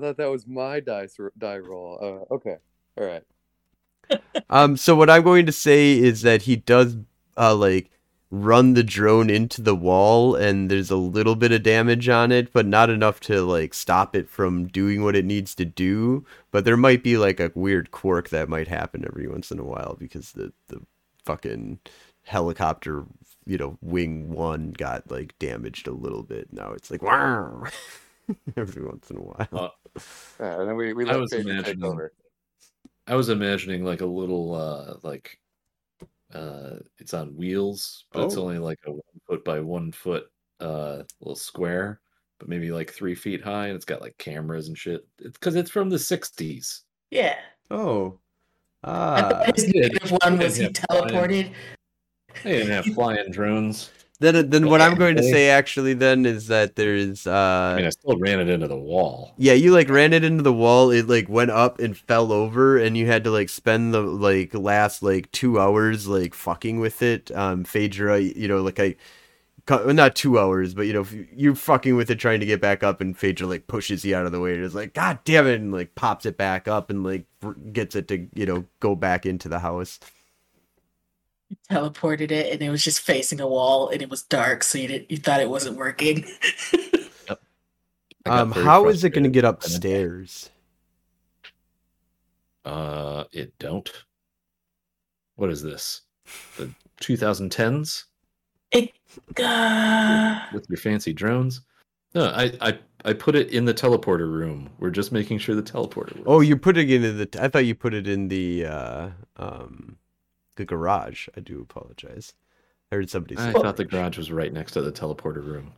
thought 0.00 0.16
that 0.18 0.30
was 0.30 0.46
my 0.46 0.80
dice 0.80 1.16
die 1.38 1.58
roll. 1.58 1.98
Uh, 2.30 2.34
okay, 2.34 2.56
all 2.98 3.06
right. 3.06 3.24
um. 4.50 4.76
So 4.76 4.94
what 4.94 5.10
I'm 5.10 5.22
going 5.22 5.46
to 5.46 5.52
say 5.52 5.98
is 5.98 6.22
that 6.22 6.42
he 6.42 6.56
does 6.56 6.96
uh 7.36 7.54
like 7.54 7.90
run 8.30 8.74
the 8.74 8.82
drone 8.82 9.30
into 9.30 9.62
the 9.62 9.74
wall, 9.74 10.34
and 10.34 10.70
there's 10.70 10.90
a 10.90 10.96
little 10.96 11.34
bit 11.34 11.52
of 11.52 11.62
damage 11.62 12.08
on 12.08 12.30
it, 12.30 12.52
but 12.52 12.66
not 12.66 12.90
enough 12.90 13.20
to 13.20 13.42
like 13.42 13.72
stop 13.74 14.14
it 14.14 14.28
from 14.28 14.66
doing 14.68 15.02
what 15.02 15.16
it 15.16 15.24
needs 15.24 15.54
to 15.56 15.64
do. 15.64 16.24
But 16.50 16.64
there 16.64 16.76
might 16.76 17.02
be 17.02 17.16
like 17.16 17.40
a 17.40 17.52
weird 17.54 17.90
quirk 17.90 18.28
that 18.30 18.48
might 18.48 18.68
happen 18.68 19.04
every 19.06 19.26
once 19.28 19.50
in 19.50 19.58
a 19.58 19.64
while 19.64 19.96
because 19.98 20.32
the 20.32 20.52
the 20.68 20.80
fucking 21.24 21.78
helicopter, 22.24 23.04
you 23.46 23.56
know, 23.58 23.78
wing 23.80 24.30
one 24.30 24.72
got 24.72 25.10
like 25.10 25.38
damaged 25.38 25.86
a 25.88 25.92
little 25.92 26.22
bit. 26.22 26.52
Now 26.52 26.72
it's 26.72 26.90
like 26.90 27.02
wow. 27.02 27.64
every 28.56 28.84
once 28.84 29.10
in 29.10 29.16
a 29.16 29.20
while. 29.22 29.48
Uh, 29.52 29.68
Uh, 30.38 30.60
and 30.60 30.68
then 30.68 30.76
we, 30.76 30.92
we 30.92 31.08
I 31.08 31.16
was 31.16 31.32
imagining- 31.32 31.82
over. 31.84 32.12
I 33.08 33.14
was 33.16 33.30
imagining 33.30 33.84
like 33.84 34.02
a 34.02 34.06
little 34.06 34.54
uh 34.54 34.96
like 35.02 35.38
uh 36.34 36.76
it's 36.98 37.14
on 37.14 37.36
wheels, 37.36 38.04
but 38.12 38.24
it's 38.24 38.36
Oh. 38.36 38.42
only 38.42 38.58
like 38.58 38.80
a 38.86 38.92
one 38.92 39.20
foot 39.26 39.44
by 39.44 39.60
one 39.60 39.92
foot 39.92 40.30
uh 40.60 41.02
little 41.20 41.36
square, 41.36 42.00
but 42.38 42.48
maybe 42.48 42.70
like 42.70 42.90
three 42.92 43.14
feet 43.14 43.42
high, 43.42 43.66
and 43.68 43.76
it's 43.76 43.84
got 43.84 44.00
like 44.02 44.16
cameras 44.18 44.68
and 44.68 44.76
shit. 44.76 45.06
It's 45.18 45.38
because 45.38 45.56
it's 45.56 45.70
from 45.70 45.88
the 45.90 45.96
'60s. 45.98 46.80
Yeah. 47.10 47.36
Oh. 47.70 48.18
I 48.84 48.90
Ah. 48.90 49.28
thought 49.44 49.56
his 49.56 49.72
yeah, 49.74 49.82
negative 49.88 50.18
one 50.22 50.38
was 50.38 50.56
he 50.56 50.64
yeah, 50.64 50.70
fine. 50.90 51.08
teleported. 51.08 51.52
They 52.44 52.52
didn't 52.58 52.70
have 52.70 52.84
flying 52.94 53.30
drones. 53.32 53.90
Then, 54.20 54.50
then 54.50 54.66
what 54.66 54.80
I'm 54.80 54.96
going 54.96 55.14
to 55.16 55.22
say 55.22 55.48
actually 55.48 55.94
then 55.94 56.26
is 56.26 56.48
that 56.48 56.74
there's 56.74 57.24
uh 57.26 57.72
I 57.74 57.76
mean, 57.76 57.86
I 57.86 57.90
still 57.90 58.18
ran 58.18 58.40
it 58.40 58.48
into 58.48 58.66
the 58.66 58.76
wall. 58.76 59.32
yeah 59.38 59.52
you 59.52 59.70
like 59.72 59.88
ran 59.88 60.12
it 60.12 60.24
into 60.24 60.42
the 60.42 60.52
wall 60.52 60.90
it 60.90 61.06
like 61.06 61.28
went 61.28 61.52
up 61.52 61.78
and 61.78 61.96
fell 61.96 62.32
over 62.32 62.76
and 62.76 62.96
you 62.96 63.06
had 63.06 63.22
to 63.24 63.30
like 63.30 63.48
spend 63.48 63.94
the 63.94 64.00
like 64.00 64.54
last 64.54 65.04
like 65.04 65.30
two 65.30 65.60
hours 65.60 66.08
like 66.08 66.34
fucking 66.34 66.80
with 66.80 67.00
it. 67.00 67.30
Um 67.30 67.62
Phaedra 67.62 68.18
you 68.18 68.48
know 68.48 68.60
like 68.62 68.80
I 68.80 68.96
not 69.70 70.16
two 70.16 70.38
hours 70.38 70.74
but 70.74 70.86
you 70.86 70.94
know 70.94 71.06
you're 71.36 71.54
fucking 71.54 71.94
with 71.94 72.10
it 72.10 72.16
trying 72.16 72.40
to 72.40 72.46
get 72.46 72.60
back 72.60 72.82
up 72.82 73.00
and 73.00 73.16
Phaedra 73.16 73.46
like 73.46 73.66
pushes 73.68 74.04
you 74.04 74.16
out 74.16 74.26
of 74.26 74.32
the 74.32 74.40
way 74.40 74.54
It's 74.54 74.74
like 74.74 74.94
god 74.94 75.20
damn 75.24 75.46
it 75.46 75.60
and 75.60 75.72
like 75.72 75.94
pops 75.94 76.26
it 76.26 76.36
back 76.36 76.66
up 76.66 76.90
and 76.90 77.04
like 77.04 77.26
gets 77.72 77.94
it 77.94 78.08
to 78.08 78.26
you 78.34 78.46
know 78.46 78.64
go 78.80 78.96
back 78.96 79.26
into 79.26 79.48
the 79.48 79.60
house 79.60 80.00
teleported 81.70 82.30
it 82.30 82.52
and 82.52 82.62
it 82.62 82.70
was 82.70 82.82
just 82.84 83.00
facing 83.00 83.40
a 83.40 83.46
wall 83.46 83.88
and 83.88 84.02
it 84.02 84.10
was 84.10 84.22
dark, 84.22 84.62
so 84.64 84.78
you 84.78 84.88
didn't 84.88 85.10
you 85.10 85.16
thought 85.16 85.40
it 85.40 85.50
wasn't 85.50 85.76
working. 85.76 86.24
I 87.28 87.36
got 88.24 88.38
um 88.40 88.52
how 88.52 88.88
is 88.88 89.04
it 89.04 89.10
going 89.10 89.24
to 89.24 89.30
get 89.30 89.44
upstairs 89.44 90.50
Uh, 92.64 93.24
it 93.32 93.58
don't. 93.58 93.90
What 95.36 95.50
is 95.50 95.62
this? 95.62 96.02
The 96.56 96.70
2010s 97.00 98.04
it 98.72 98.92
uh, 99.42 100.40
with 100.52 100.66
your 100.68 100.76
fancy 100.76 101.12
drones? 101.12 101.62
No, 102.14 102.26
I, 102.26 102.52
I, 102.60 102.78
I 103.04 103.12
put 103.12 103.34
it 103.34 103.50
in 103.50 103.64
the 103.64 103.74
teleporter 103.74 104.30
room. 104.30 104.70
We're 104.78 104.90
just 104.90 105.12
making 105.12 105.38
sure 105.38 105.54
the 105.54 105.62
teleporter. 105.62 106.16
Works. 106.16 106.22
Oh, 106.26 106.40
you're 106.40 106.56
putting 106.58 106.88
it 106.88 107.04
in 107.04 107.18
the. 107.18 107.28
I 107.40 107.48
thought 107.48 107.66
you 107.66 107.74
put 107.74 107.94
it 107.94 108.08
in 108.08 108.28
the 108.28 108.66
uh, 108.66 109.08
um, 109.36 109.96
the 110.58 110.66
garage. 110.66 111.28
I 111.34 111.40
do 111.40 111.60
apologize. 111.62 112.34
I 112.92 112.96
heard 112.96 113.08
somebody 113.10 113.36
say. 113.36 113.48
I 113.48 113.52
thought 113.52 113.76
the 113.78 113.84
garage 113.86 114.18
was 114.18 114.30
right 114.30 114.52
next 114.52 114.72
to 114.72 114.82
the 114.82 114.92
teleporter 114.92 115.44
room. 115.44 115.72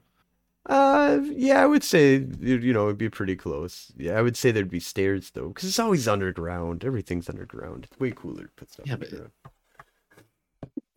Uh, 0.66 1.20
yeah, 1.24 1.62
I 1.62 1.66
would 1.66 1.82
say 1.84 2.16
you 2.40 2.58
you 2.58 2.72
know 2.72 2.86
it'd 2.86 2.98
be 2.98 3.08
pretty 3.08 3.36
close. 3.36 3.90
Yeah, 3.96 4.18
I 4.18 4.22
would 4.22 4.36
say 4.36 4.50
there'd 4.50 4.68
be 4.70 4.80
stairs 4.80 5.30
though, 5.30 5.48
because 5.48 5.68
it's 5.68 5.78
always 5.78 6.06
underground. 6.06 6.84
Everything's 6.84 7.28
underground. 7.30 7.86
It's 7.90 7.98
way 8.00 8.10
cooler 8.10 8.42
to 8.44 8.50
put 8.56 8.70
stuff 8.72 8.86
Yeah, 8.86 8.96
but- 8.96 9.30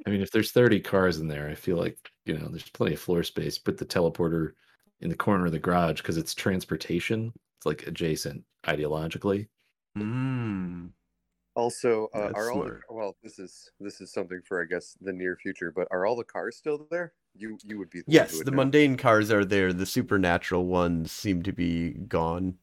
I 0.05 0.09
mean, 0.09 0.19
if 0.21 0.31
there's 0.31 0.51
30 0.51 0.81
cars 0.81 1.19
in 1.19 1.29
there, 1.29 1.47
I 1.47 1.55
feel 1.55 1.77
like 1.77 1.97
you 2.25 2.37
know 2.37 2.47
there's 2.49 2.67
plenty 2.69 2.93
of 2.95 2.99
floor 2.99 3.23
space. 3.23 3.57
Put 3.57 3.77
the 3.77 3.85
teleporter 3.85 4.51
in 4.99 5.09
the 5.09 5.15
corner 5.15 5.45
of 5.45 5.53
the 5.53 5.59
garage 5.59 6.01
because 6.01 6.17
it's 6.17 6.33
transportation. 6.35 7.31
It's 7.57 7.65
like 7.65 7.87
adjacent 7.87 8.43
ideologically. 8.65 9.47
Mm. 9.97 10.89
Also, 11.55 12.09
uh, 12.15 12.21
That's 12.21 12.33
are 12.35 12.51
all 12.51 12.63
the, 12.63 12.79
well? 12.89 13.15
This 13.23 13.37
is 13.37 13.69
this 13.79 14.01
is 14.01 14.11
something 14.11 14.41
for 14.47 14.61
I 14.61 14.65
guess 14.65 14.97
the 15.01 15.13
near 15.13 15.35
future. 15.35 15.71
But 15.71 15.87
are 15.91 16.05
all 16.05 16.15
the 16.15 16.23
cars 16.23 16.55
still 16.57 16.87
there? 16.89 17.13
You 17.35 17.57
you 17.63 17.77
would 17.77 17.89
be 17.91 17.99
the 17.99 18.05
Yes, 18.11 18.35
would 18.37 18.47
the 18.47 18.51
know. 18.51 18.57
mundane 18.57 18.97
cars 18.97 19.31
are 19.31 19.45
there. 19.45 19.71
The 19.71 19.85
supernatural 19.85 20.65
ones 20.65 21.11
seem 21.11 21.43
to 21.43 21.51
be 21.51 21.91
gone. 21.91 22.57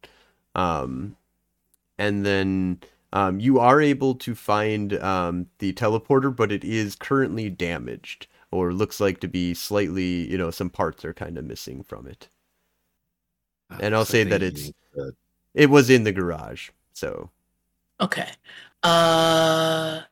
Um, 0.57 1.16
and 1.99 2.26
then 2.26 2.80
um, 3.12 3.38
you 3.38 3.61
are 3.61 3.80
able 3.80 4.14
to 4.16 4.34
find 4.34 4.95
um, 5.01 5.47
the 5.59 5.72
teleporter, 5.72 6.34
but 6.34 6.51
it 6.51 6.64
is 6.64 6.97
currently 6.97 7.49
damaged, 7.49 8.26
or 8.51 8.72
looks 8.72 8.99
like 9.01 9.20
to 9.20 9.28
be 9.28 9.55
slightly. 9.55 10.28
You 10.28 10.38
know, 10.38 10.51
some 10.51 10.70
parts 10.70 11.05
are 11.05 11.14
kind 11.14 11.38
of 11.38 11.45
missing 11.45 11.82
from 11.84 12.07
it. 12.09 12.28
Uh, 13.70 13.78
And 13.82 13.95
I'll 13.95 14.05
say 14.05 14.24
that 14.24 14.43
it's- 14.43 14.72
It 15.55 15.70
was 15.70 15.91
in 15.91 16.03
the 16.05 16.12
garage, 16.12 16.70
so 16.93 17.30
okay. 18.01 18.28
Uh 18.83 20.03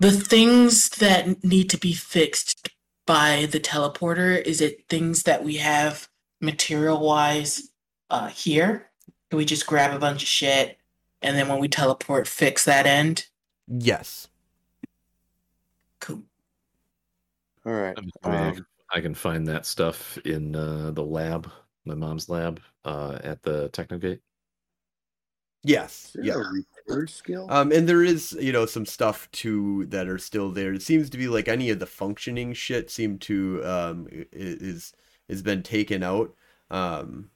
the 0.00 0.10
things 0.12 0.88
that 0.90 1.44
need 1.44 1.70
to 1.70 1.78
be 1.78 1.92
fixed 1.92 2.70
by 3.06 3.46
the 3.50 3.60
teleporter, 3.60 4.40
is 4.42 4.60
it 4.60 4.88
things 4.88 5.22
that 5.24 5.44
we 5.44 5.56
have 5.56 6.08
material 6.40 7.00
wise 7.00 7.70
uh 8.10 8.28
here? 8.28 8.90
Can 9.30 9.36
we 9.38 9.44
just 9.44 9.66
grab 9.66 9.94
a 9.94 9.98
bunch 9.98 10.22
of 10.22 10.28
shit 10.28 10.78
and 11.22 11.36
then 11.36 11.48
when 11.48 11.58
we 11.58 11.68
teleport 11.68 12.26
fix 12.28 12.64
that 12.64 12.86
end? 12.86 13.26
yes. 13.68 14.28
Cool. 16.00 16.22
All 17.64 17.72
right. 17.72 17.96
I'm 17.96 18.10
Um, 18.24 18.54
can- 18.54 18.66
I 18.94 19.00
can 19.00 19.14
find 19.14 19.46
that 19.48 19.64
stuff 19.64 20.18
in 20.18 20.54
uh, 20.54 20.90
the 20.90 21.02
lab, 21.04 21.50
my 21.86 21.94
mom's 21.94 22.28
lab, 22.28 22.60
uh, 22.84 23.18
at 23.24 23.42
the 23.42 23.70
Technogate. 23.70 24.20
Yes. 25.64 26.16
Yeah. 26.20 26.34
there 26.34 26.42
a 26.42 26.52
repair 26.52 27.06
skill? 27.06 27.46
Um, 27.48 27.70
and 27.70 27.88
there 27.88 28.02
is, 28.02 28.32
you 28.40 28.52
know, 28.52 28.66
some 28.66 28.86
stuff 28.86 29.30
too 29.30 29.86
that 29.86 30.08
are 30.08 30.18
still 30.18 30.50
there. 30.50 30.74
It 30.74 30.82
seems 30.82 31.08
to 31.10 31.18
be 31.18 31.28
like 31.28 31.48
any 31.48 31.70
of 31.70 31.78
the 31.78 31.86
functioning 31.86 32.52
shit 32.52 32.90
seem 32.90 33.18
to 33.20 33.64
um 33.64 34.08
is 34.10 34.92
has 35.28 35.42
been 35.42 35.62
taken 35.62 36.02
out. 36.02 36.34
Um, 36.70 37.30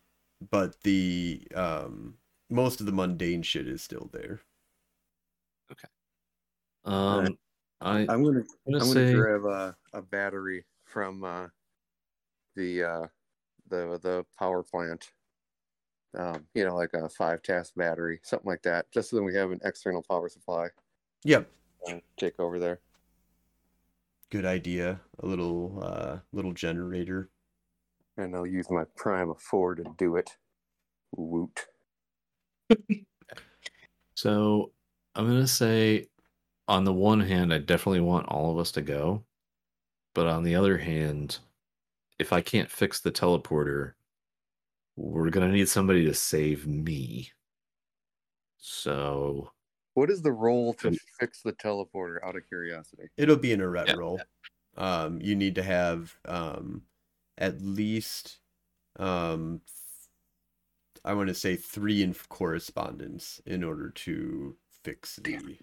but 0.51 0.81
the 0.83 1.47
um 1.55 2.15
most 2.51 2.81
of 2.81 2.87
the 2.87 2.93
mundane 2.93 3.43
shit 3.43 3.69
is 3.69 3.83
still 3.83 4.11
there. 4.13 4.41
Okay. 5.71 5.89
Um, 6.85 7.39
I, 7.81 8.01
I'm 8.01 8.07
gonna 8.07 8.17
I'm 8.17 8.25
gonna 8.25 8.45
I'm 8.67 8.73
gonna 8.73 8.93
say 8.93 9.15
grab 9.15 9.45
a, 9.45 9.77
a 9.93 10.03
battery 10.03 10.65
from 10.85 11.25
uh, 11.25 11.47
the 12.55 12.85
uh, 12.85 13.07
the 13.69 13.99
the 14.03 14.25
power 14.39 14.63
plant. 14.63 15.11
Um, 16.15 16.47
you 16.55 16.65
know, 16.65 16.75
like 16.75 16.95
a 16.95 17.09
five 17.09 17.43
Tass 17.43 17.73
battery, 17.73 18.21
something 18.23 18.49
like 18.49 18.63
that, 18.63 18.91
just 18.91 19.11
so 19.11 19.17
then 19.17 19.25
we 19.25 19.35
have 19.35 19.51
an 19.51 19.61
external 19.65 20.03
power 20.03 20.29
supply. 20.29 20.69
Yep. 21.25 21.51
Uh, 21.89 21.99
take 22.17 22.39
over 22.41 22.59
there. 22.59 22.81
Good 24.31 24.45
idea. 24.45 25.01
A 25.23 25.27
little 25.27 25.81
uh 25.83 26.19
little 26.33 26.53
generator. 26.53 27.31
And 28.17 28.35
I'll 28.35 28.47
use 28.47 28.71
my 28.71 28.85
Prime 28.97 29.31
of 29.31 29.41
Four 29.41 29.75
to 29.75 29.85
do 29.99 30.17
it. 30.17 30.37
Woot. 31.17 31.67
so. 34.15 34.73
I'm 35.17 35.27
gonna 35.27 35.47
say, 35.47 36.09
on 36.69 36.85
the 36.85 36.93
one 36.93 37.21
hand, 37.21 37.53
I 37.53 37.57
definitely 37.59 38.03
want 38.03 38.29
all 38.29 38.51
of 38.53 38.59
us 38.59 38.71
to 38.73 38.83
go, 38.83 39.25
but 40.15 40.27
on 40.27 40.43
the 40.43 40.55
other 40.55 40.77
hand, 40.77 41.39
if 42.19 42.35
I 42.35 42.43
can't 42.43 42.71
fix 42.71 43.01
the 43.01 43.11
teleporter, 43.11 43.95
we're 44.97 45.31
gonna 45.31 45.53
need 45.53 45.69
somebody 45.69 46.05
to 46.07 46.15
save 46.15 46.67
me. 46.67 47.31
So 48.59 49.53
What 49.95 50.11
is 50.11 50.23
the 50.23 50.33
role 50.33 50.75
to 50.75 50.97
fix 51.19 51.43
the 51.43 51.53
teleporter? 51.53 52.19
Out 52.23 52.37
of 52.37 52.47
curiosity. 52.49 53.05
It'll 53.17 53.37
be 53.37 53.53
an 53.53 53.63
ret 53.63 53.89
Yeah. 53.89 53.95
roll. 53.95 54.21
Um, 54.77 55.21
you 55.23 55.35
need 55.35 55.55
to 55.55 55.63
have 55.63 56.19
um 56.27 56.83
at 57.39 57.61
least 57.61 58.39
um 58.97 59.63
I 61.05 61.15
want 61.15 61.29
to 61.29 61.35
say 61.35 61.57
three 61.57 62.03
in 62.03 62.15
correspondence 62.15 63.41
in 63.47 63.63
order 63.63 63.91
to 63.91 64.57
fix 64.83 65.17
the 65.17 65.59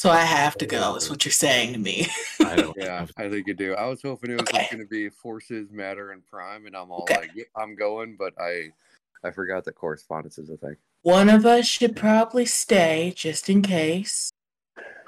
So 0.00 0.08
I 0.08 0.22
have 0.22 0.56
to 0.56 0.64
go, 0.64 0.96
is 0.96 1.10
what 1.10 1.26
you're 1.26 1.32
saying 1.32 1.74
to 1.74 1.78
me. 1.78 2.06
I 2.42 2.56
don't. 2.56 2.74
Yeah, 2.80 3.04
I 3.18 3.28
think 3.28 3.46
you 3.46 3.52
do. 3.52 3.74
I 3.74 3.84
was 3.84 4.00
hoping 4.00 4.30
it 4.30 4.40
was 4.40 4.48
Okay. 4.48 4.60
just 4.60 4.70
going 4.70 4.82
to 4.82 4.88
be 4.88 5.10
forces, 5.10 5.70
matter, 5.70 6.12
and 6.12 6.26
prime, 6.26 6.64
and 6.64 6.74
I'm 6.74 6.90
all 6.90 7.02
Okay. 7.02 7.16
like, 7.16 7.30
yeah, 7.34 7.44
I'm 7.54 7.74
going, 7.74 8.16
but 8.18 8.32
I, 8.40 8.72
I 9.22 9.30
forgot 9.30 9.66
that 9.66 9.74
correspondence 9.74 10.38
is 10.38 10.48
a 10.48 10.56
thing. 10.56 10.76
One 11.02 11.28
of 11.28 11.44
us 11.44 11.66
should 11.66 11.96
probably 11.96 12.46
stay 12.46 13.12
just 13.14 13.50
in 13.50 13.60
case. 13.60 14.30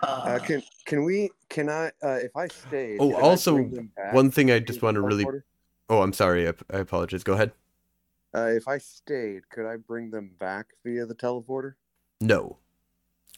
Uh, 0.03 0.07
Uh, 0.27 0.39
can 0.41 0.63
can 0.85 1.05
we? 1.05 1.31
Can 1.49 1.71
I? 1.71 1.87
Uh, 2.03 2.19
if 2.23 2.37
I 2.37 2.49
stay. 2.49 2.99
Oh, 3.01 3.15
also, 3.15 3.65
back 3.97 4.13
one 4.13 4.31
thing 4.31 4.51
I 4.51 4.59
just 4.59 4.83
want 4.83 4.97
to 4.97 5.01
really 5.01 5.25
teleporter? 5.25 5.43
Oh, 5.89 6.03
I'm 6.03 6.13
sorry. 6.13 6.47
I, 6.47 6.53
I 6.71 6.81
apologize. 6.81 7.25
Go 7.25 7.33
ahead. 7.33 7.53
Uh, 8.35 8.49
if 8.49 8.69
I 8.69 8.77
stayed, 8.77 9.49
could 9.49 9.65
I 9.65 9.77
bring 9.77 10.11
them 10.11 10.33
back 10.39 10.67
via 10.85 11.07
the 11.07 11.15
teleporter? 11.15 11.77
No. 12.21 12.59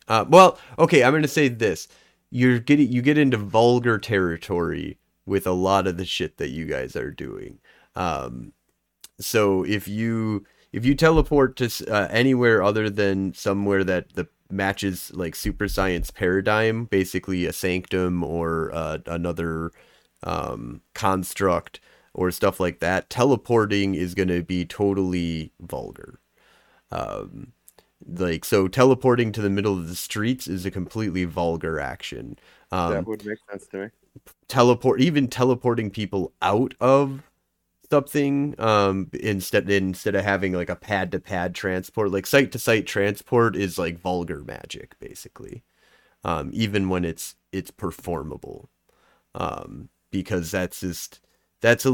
Uh, 0.08 0.24
well, 0.28 0.58
okay, 0.78 1.02
I'm 1.02 1.12
gonna 1.12 1.28
say 1.28 1.48
this. 1.48 1.88
You're 2.30 2.58
getting 2.58 2.90
you 2.90 3.02
get 3.02 3.18
into 3.18 3.36
vulgar 3.36 3.98
territory 3.98 4.98
with 5.26 5.46
a 5.46 5.52
lot 5.52 5.86
of 5.86 5.96
the 5.96 6.04
shit 6.04 6.36
that 6.38 6.50
you 6.50 6.66
guys 6.66 6.96
are 6.96 7.10
doing. 7.10 7.58
Um, 7.96 8.52
so 9.18 9.64
if 9.64 9.88
you 9.88 10.44
if 10.72 10.84
you 10.84 10.94
teleport 10.94 11.56
to 11.56 11.70
uh, 11.88 12.08
anywhere 12.10 12.62
other 12.62 12.90
than 12.90 13.32
somewhere 13.34 13.84
that 13.84 14.14
the 14.14 14.28
matches 14.50 15.12
like 15.14 15.34
super 15.34 15.68
science 15.68 16.10
paradigm, 16.10 16.84
basically 16.86 17.46
a 17.46 17.52
sanctum 17.52 18.22
or 18.22 18.70
uh, 18.74 18.98
another 19.06 19.72
um, 20.22 20.80
construct 20.94 21.80
or 22.12 22.30
stuff 22.30 22.60
like 22.60 22.80
that, 22.80 23.10
teleporting 23.10 23.94
is 23.94 24.14
going 24.14 24.28
to 24.28 24.42
be 24.42 24.64
totally 24.64 25.52
vulgar. 25.60 26.20
Um, 26.90 27.52
like 28.06 28.44
so 28.44 28.68
teleporting 28.68 29.32
to 29.32 29.40
the 29.40 29.50
middle 29.50 29.74
of 29.78 29.88
the 29.88 29.94
streets 29.94 30.46
is 30.46 30.66
a 30.66 30.70
completely 30.70 31.24
vulgar 31.24 31.80
action 31.80 32.38
um 32.72 32.92
that 32.92 33.06
would 33.06 33.24
make 33.24 33.38
sense 33.50 33.66
to 33.66 33.76
me. 33.84 33.86
teleport 34.48 35.00
even 35.00 35.28
teleporting 35.28 35.90
people 35.90 36.32
out 36.42 36.74
of 36.80 37.22
something 37.90 38.54
um 38.58 39.08
instead 39.12 39.68
instead 39.70 40.14
of 40.14 40.24
having 40.24 40.52
like 40.52 40.70
a 40.70 40.76
pad 40.76 41.12
to 41.12 41.20
pad 41.20 41.54
transport 41.54 42.10
like 42.10 42.26
site 42.26 42.52
to 42.52 42.58
site 42.58 42.86
transport 42.86 43.56
is 43.56 43.78
like 43.78 43.98
vulgar 43.98 44.42
magic 44.44 44.98
basically 44.98 45.62
um 46.24 46.50
even 46.52 46.88
when 46.88 47.04
it's 47.04 47.36
it's 47.52 47.70
performable 47.70 48.68
um 49.34 49.88
because 50.10 50.50
that's 50.50 50.80
just 50.80 51.20
that's 51.64 51.86
a 51.86 51.92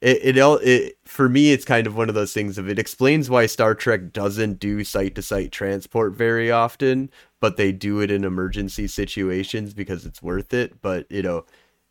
it, 0.00 0.36
it 0.36 0.38
all 0.38 0.56
it 0.62 0.96
for 1.04 1.28
me 1.28 1.52
it's 1.52 1.66
kind 1.66 1.86
of 1.86 1.94
one 1.94 2.08
of 2.08 2.14
those 2.14 2.32
things 2.32 2.56
of 2.56 2.70
it 2.70 2.78
explains 2.78 3.28
why 3.28 3.44
Star 3.44 3.74
Trek 3.74 4.12
doesn't 4.14 4.58
do 4.58 4.82
site 4.82 5.14
to 5.16 5.22
site 5.22 5.52
transport 5.52 6.14
very 6.14 6.50
often 6.50 7.10
but 7.38 7.58
they 7.58 7.70
do 7.70 8.00
it 8.00 8.10
in 8.10 8.24
emergency 8.24 8.86
situations 8.86 9.74
because 9.74 10.06
it's 10.06 10.22
worth 10.22 10.54
it. 10.54 10.80
But 10.80 11.06
you 11.10 11.20
know 11.22 11.44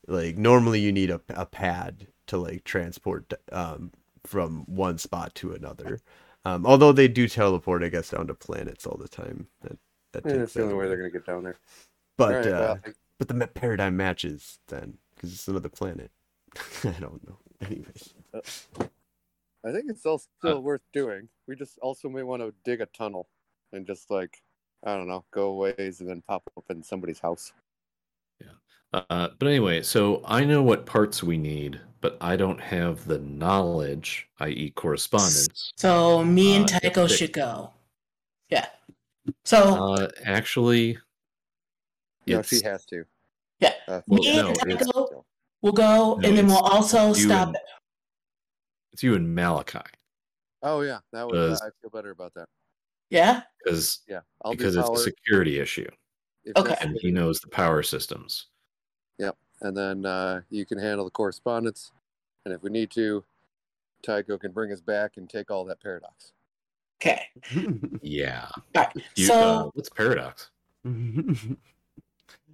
like 0.07 0.37
normally 0.39 0.79
you 0.79 0.91
need 0.91 1.11
a, 1.11 1.21
a 1.29 1.45
pad 1.45 2.07
to 2.27 2.37
like 2.39 2.63
transport 2.63 3.31
um 3.51 3.91
from 4.25 4.63
one 4.65 4.97
spot 4.97 5.35
to 5.35 5.53
another. 5.53 5.99
Um 6.45 6.65
although 6.65 6.91
they 6.93 7.07
do 7.07 7.27
teleport 7.27 7.83
i 7.83 7.89
guess 7.89 8.09
down 8.09 8.25
to 8.27 8.33
planets 8.33 8.87
all 8.87 8.97
the 8.97 9.07
time. 9.07 9.47
That, 9.61 9.77
that 10.13 10.25
Yeah, 10.25 10.39
that's 10.39 10.55
the 10.55 10.63
only 10.63 10.73
way 10.75 10.87
they're 10.87 10.97
going 10.97 11.11
to 11.11 11.15
get 11.19 11.27
down 11.27 11.43
there. 11.43 11.57
but 12.17 12.33
right, 12.33 12.47
uh 12.47 12.57
well, 12.57 12.79
I- 12.87 12.93
but 13.19 13.27
the 13.27 13.47
paradigm 13.47 13.95
matches 13.95 14.57
then 14.67 14.97
because 15.15 15.31
it's 15.31 15.47
another 15.47 15.69
planet 15.69 16.09
i 16.83 16.91
don't 16.99 17.25
know 17.27 17.37
anyways 17.61 18.13
I 19.65 19.71
think 19.71 19.85
it's 19.87 20.05
all 20.05 20.17
still 20.17 20.61
worth 20.61 20.81
doing. 20.91 21.29
We 21.47 21.55
just 21.55 21.77
also 21.79 22.09
may 22.09 22.23
want 22.23 22.41
to 22.41 22.53
dig 22.65 22.81
a 22.81 22.85
tunnel 22.87 23.29
and 23.71 23.87
just 23.87 24.11
like 24.11 24.43
I 24.85 24.93
don't 24.95 25.07
know, 25.07 25.23
go 25.31 25.53
ways 25.53 26.01
and 26.01 26.09
then 26.09 26.21
pop 26.27 26.43
up 26.57 26.65
in 26.69 26.83
somebody's 26.83 27.19
house. 27.19 27.53
Yeah. 28.41 28.47
Uh, 29.09 29.29
but 29.39 29.47
anyway, 29.47 29.81
so 29.81 30.21
I 30.25 30.43
know 30.43 30.61
what 30.61 30.85
parts 30.85 31.23
we 31.23 31.37
need, 31.37 31.79
but 32.01 32.17
I 32.19 32.35
don't 32.35 32.59
have 32.59 33.05
the 33.07 33.19
knowledge, 33.19 34.27
i.e., 34.41 34.71
correspondence. 34.71 35.71
so 35.77 36.25
me 36.25 36.57
and 36.57 36.65
Uh, 36.65 36.79
Tycho 36.81 37.07
they- 37.07 37.15
should 37.15 37.31
go. 37.31 37.71
Yeah. 38.49 38.67
So 39.45 39.93
Uh, 39.93 40.09
actually, 40.25 40.97
No, 42.27 42.39
it's 42.39 42.49
she 42.49 42.61
has 42.65 42.85
to. 42.87 43.05
Yeah. 43.61 43.75
Uh, 43.87 44.01
Well, 44.07 44.19
me 44.19 44.35
no, 44.35 44.47
and 44.49 44.71
it's- 44.73 44.85
Tycho 44.87 45.25
will 45.63 45.71
go, 45.71 46.15
No, 46.19 46.27
and 46.27 46.37
then 46.37 46.45
we'll 46.45 46.57
also 46.57 47.13
stop. 47.13 47.47
and- 47.47 47.57
it's 48.91 49.01
you 49.01 49.15
and 49.15 49.33
Malachi 49.33 49.79
Oh 50.61 50.81
yeah, 50.81 50.99
that 51.11 51.27
was. 51.27 51.59
Does- 51.59 51.61
I 51.63 51.69
feel 51.81 51.89
better 51.89 52.11
about 52.11 52.33
that. 52.35 52.47
Yeah. 53.09 53.41
because 53.63 54.01
Yeah, 54.07 54.19
I'll 54.45 54.51
because 54.51 54.75
it's 54.75 54.87
a 54.89 54.95
security 54.97 55.59
issue, 55.59 55.89
if 56.45 56.55
Okay. 56.55 56.75
and 56.79 56.95
he 57.01 57.09
knows 57.11 57.39
the 57.39 57.47
power 57.49 57.81
systems. 57.83 58.47
Yep, 59.17 59.35
and 59.61 59.75
then 59.75 60.05
uh, 60.05 60.41
you 60.49 60.65
can 60.65 60.77
handle 60.77 61.05
the 61.05 61.11
correspondence. 61.11 61.91
And 62.45 62.53
if 62.53 62.61
we 62.61 62.69
need 62.69 62.91
to, 62.91 63.23
Tycho 64.03 64.37
can 64.37 64.51
bring 64.51 64.71
us 64.71 64.81
back 64.81 65.17
and 65.17 65.29
take 65.29 65.49
all 65.51 65.63
that 65.65 65.81
paradox. 65.81 66.33
Okay. 67.01 67.25
Yeah. 68.01 68.47
All 68.55 68.63
right. 68.75 68.91
You, 69.15 69.25
so 69.25 69.33
uh, 69.35 69.63
what's 69.73 69.89
paradox? 69.89 70.51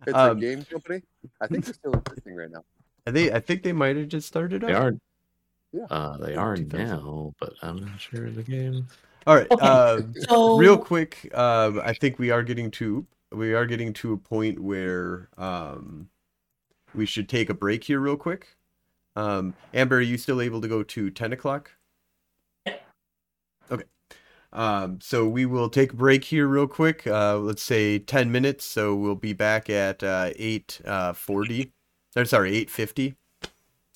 It's 0.08 0.16
Um, 0.16 0.38
a 0.38 0.40
game 0.40 0.64
company. 0.64 1.04
I 1.42 1.48
think 1.48 1.66
they're 1.66 1.74
still 1.74 1.94
existing 1.94 2.34
right 2.36 2.50
now. 2.50 2.64
I 3.10 3.12
think 3.12 3.34
I 3.34 3.40
think 3.40 3.64
they 3.64 3.74
might 3.74 3.96
have 3.96 4.08
just 4.08 4.28
started 4.28 4.62
They 4.62 4.74
up. 4.74 4.84
are. 4.84 4.94
Yeah. 5.72 5.86
Uh, 5.90 6.18
they 6.18 6.36
are 6.36 6.56
2000. 6.56 6.88
now, 6.88 7.34
but 7.40 7.54
I'm 7.62 7.78
not 7.78 8.00
sure 8.00 8.28
of 8.28 8.36
the 8.36 8.44
game. 8.44 8.88
All 9.28 9.36
right. 9.36 9.48
Okay. 9.52 9.66
Um, 9.66 10.14
so 10.28 10.58
real 10.58 10.78
quick, 10.78 11.30
um, 11.38 11.80
I 11.84 11.94
think 11.94 12.18
we 12.18 12.32
are 12.32 12.42
getting 12.42 12.72
to 12.72 13.06
we 13.32 13.54
are 13.54 13.66
getting 13.66 13.94
to 13.94 14.14
a 14.14 14.18
point 14.18 14.60
where 14.60 15.30
um, 15.38 16.10
we 16.96 17.06
should 17.06 17.30
take 17.30 17.50
a 17.50 17.54
break 17.54 17.84
here, 17.84 18.00
real 18.00 18.18
quick. 18.18 18.56
Um, 19.16 19.54
Amber, 19.74 19.98
are 19.98 20.02
you 20.02 20.18
still 20.18 20.42
able 20.42 20.62
to 20.62 20.68
go 20.68 20.82
to 20.84 21.10
ten 21.12 21.34
o'clock? 21.34 21.72
Okay. 23.72 23.84
Um, 24.52 25.00
so 25.00 25.28
we 25.28 25.46
will 25.46 25.70
take 25.70 25.94
a 25.94 25.96
break 25.96 26.24
here, 26.24 26.48
real 26.48 26.66
quick. 26.68 27.06
Uh, 27.06 27.38
let's 27.38 27.62
say 27.62 28.00
ten 28.00 28.32
minutes. 28.32 28.66
So 28.66 28.96
we'll 28.96 29.14
be 29.16 29.34
back 29.34 29.70
at 29.70 30.02
uh, 30.04 30.32
eight 30.38 30.82
uh, 30.86 31.14
forty. 31.14 31.74
Or 32.20 32.26
sorry, 32.26 32.54
eight 32.54 32.70
fifty, 32.70 33.16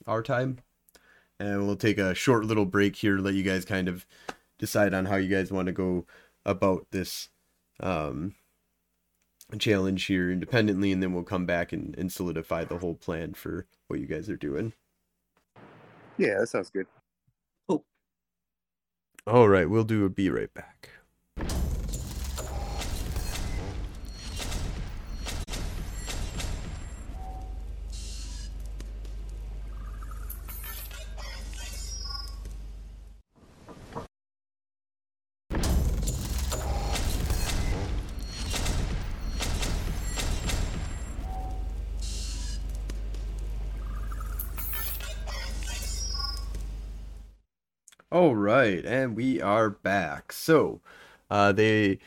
our 0.08 0.24
time, 0.24 0.60
and 1.42 1.68
we'll 1.68 1.76
take 1.76 1.98
a 1.98 2.16
short 2.16 2.46
little 2.46 2.64
break 2.66 2.96
here 2.96 3.18
to 3.18 3.22
let 3.22 3.34
you 3.34 3.44
guys 3.44 3.66
kind 3.66 3.90
of 3.90 4.06
decide 4.58 4.94
on 4.94 5.08
how 5.08 5.18
you 5.18 5.28
guys 5.28 5.52
want 5.52 5.66
to 5.66 5.74
go 5.74 6.06
about 6.46 6.88
this 6.92 7.28
um, 7.82 8.36
challenge 9.60 10.06
here 10.06 10.32
independently, 10.32 10.94
and 10.94 11.04
then 11.04 11.12
we'll 11.12 11.24
come 11.24 11.46
back 11.46 11.74
and, 11.74 11.98
and 11.98 12.14
solidify 12.14 12.64
the 12.64 12.78
whole 12.78 12.96
plan 12.96 13.34
for 13.34 13.66
what 13.90 14.00
you 14.00 14.06
guys 14.06 14.30
are 14.30 14.38
doing. 14.38 14.72
Yeah, 16.18 16.40
that 16.40 16.48
sounds 16.48 16.70
good. 16.70 16.88
Oh. 17.68 17.84
All 19.28 19.50
right, 19.50 19.70
we'll 19.70 19.84
do 19.84 20.06
a 20.06 20.10
be 20.10 20.30
right 20.30 20.54
back. 20.54 20.92
Right, 48.64 48.86
and 48.86 49.16
we 49.16 49.42
are 49.42 49.70
back. 49.70 50.32
So, 50.32 50.80
uh, 51.30 51.52
they, 51.52 52.00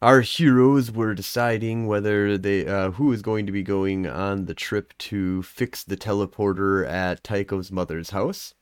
our 0.00 0.20
heroes 0.20 0.92
were 0.92 1.14
deciding 1.14 1.86
whether 1.86 2.38
they, 2.38 2.66
uh, 2.66 2.92
who 2.92 3.12
is 3.12 3.22
going 3.22 3.46
to 3.46 3.52
be 3.52 3.62
going 3.62 4.06
on 4.06 4.44
the 4.44 4.54
trip 4.54 4.96
to 4.98 5.42
fix 5.42 5.82
the 5.82 5.96
teleporter 5.96 6.88
at 6.88 7.24
Tycho's 7.24 7.72
mother's 7.72 8.10
house. 8.10 8.54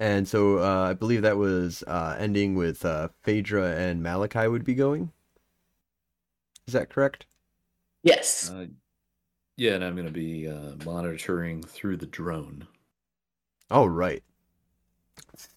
And 0.00 0.26
so, 0.26 0.58
uh, 0.58 0.90
I 0.90 0.94
believe 0.94 1.22
that 1.22 1.36
was 1.36 1.82
uh, 1.86 2.16
ending 2.18 2.54
with 2.54 2.84
uh, 2.84 3.08
Phaedra 3.22 3.76
and 3.76 4.02
Malachi 4.02 4.46
would 4.48 4.64
be 4.64 4.74
going. 4.74 5.12
Is 6.66 6.72
that 6.72 6.90
correct? 6.90 7.26
Yes. 8.02 8.50
Uh, 8.50 8.66
yeah, 9.56 9.72
and 9.74 9.84
I'm 9.84 9.94
going 9.94 10.06
to 10.06 10.12
be 10.12 10.48
uh, 10.48 10.76
monitoring 10.84 11.62
through 11.62 11.96
the 11.96 12.06
drone. 12.06 12.68
All 13.70 13.88
right. 13.88 14.22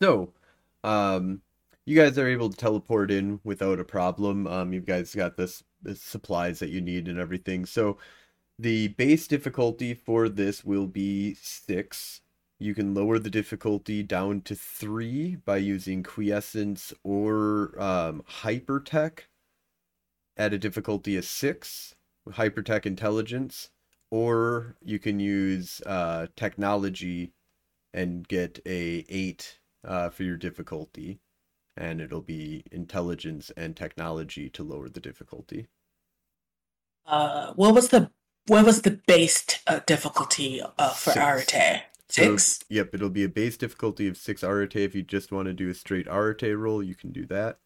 So, 0.01 0.33
um, 0.83 1.41
you 1.85 1.95
guys 1.95 2.17
are 2.17 2.27
able 2.27 2.49
to 2.49 2.57
teleport 2.57 3.11
in 3.11 3.39
without 3.43 3.79
a 3.79 3.83
problem. 3.83 4.47
Um, 4.47 4.73
you 4.73 4.81
guys 4.81 5.15
got 5.15 5.37
this, 5.37 5.63
this 5.81 6.01
supplies 6.01 6.59
that 6.59 6.69
you 6.69 6.81
need 6.81 7.07
and 7.07 7.19
everything. 7.19 7.65
So, 7.65 7.97
the 8.59 8.89
base 8.89 9.27
difficulty 9.27 9.95
for 9.95 10.29
this 10.29 10.63
will 10.63 10.85
be 10.85 11.33
six. 11.33 12.21
You 12.59 12.75
can 12.75 12.93
lower 12.93 13.17
the 13.17 13.31
difficulty 13.31 14.03
down 14.03 14.41
to 14.41 14.53
three 14.53 15.35
by 15.35 15.57
using 15.57 16.03
quintessence 16.03 16.93
or 17.03 17.73
um, 17.81 18.23
hypertech 18.43 19.21
at 20.37 20.53
a 20.53 20.59
difficulty 20.59 21.17
of 21.17 21.25
six, 21.25 21.95
hypertech 22.29 22.85
intelligence, 22.85 23.71
or 24.11 24.75
you 24.83 24.99
can 24.99 25.19
use 25.19 25.81
uh, 25.87 26.27
technology 26.35 27.33
and 27.95 28.27
get 28.27 28.59
a 28.67 29.05
eight 29.09 29.57
uh, 29.85 30.09
for 30.09 30.23
your 30.23 30.37
difficulty, 30.37 31.19
and 31.77 32.01
it'll 32.01 32.21
be 32.21 32.63
intelligence 32.71 33.51
and 33.57 33.75
technology 33.75 34.49
to 34.49 34.63
lower 34.63 34.89
the 34.89 34.99
difficulty. 34.99 35.67
Uh, 37.05 37.53
what 37.55 37.73
was 37.73 37.89
the 37.89 38.11
what 38.47 38.65
was 38.65 38.81
the 38.81 38.99
base 39.07 39.45
uh, 39.67 39.79
difficulty 39.85 40.61
uh, 40.77 40.89
for 40.91 41.11
Six. 41.11 41.25
Arete? 41.25 41.83
So, 42.09 42.37
Six. 42.37 42.59
yep, 42.69 42.93
it'll 42.93 43.09
be 43.09 43.23
a 43.23 43.29
base 43.29 43.55
difficulty 43.55 44.07
of 44.07 44.17
six 44.17 44.43
Arete. 44.43 44.75
If 44.75 44.95
you 44.95 45.01
just 45.01 45.31
want 45.31 45.45
to 45.47 45.53
do 45.53 45.69
a 45.69 45.73
straight 45.73 46.07
Arete 46.07 46.57
roll, 46.57 46.83
you 46.83 46.95
can 46.95 47.11
do 47.11 47.25
that. 47.27 47.59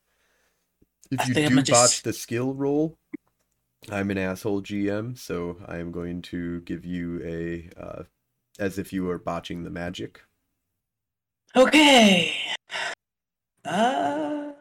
If 1.12 1.22
I 1.22 1.26
you 1.26 1.34
do 1.50 1.56
botch 1.56 1.66
just- 1.68 2.04
the 2.04 2.14
skill 2.14 2.54
roll, 2.54 2.98
I'm 3.90 4.12
an 4.12 4.18
asshole 4.18 4.62
GM, 4.62 5.18
so 5.18 5.58
I 5.68 5.78
am 5.78 5.92
going 5.92 6.22
to 6.24 6.62
give 6.62 6.86
you 6.86 7.22
a 7.24 7.70
uh, 7.80 8.04
as 8.60 8.78
if 8.78 8.94
you 8.94 9.04
were 9.04 9.18
botching 9.20 9.64
the 9.64 9.70
magic. 9.70 10.22
Okay. 11.56 12.36
Uh, 13.64 14.52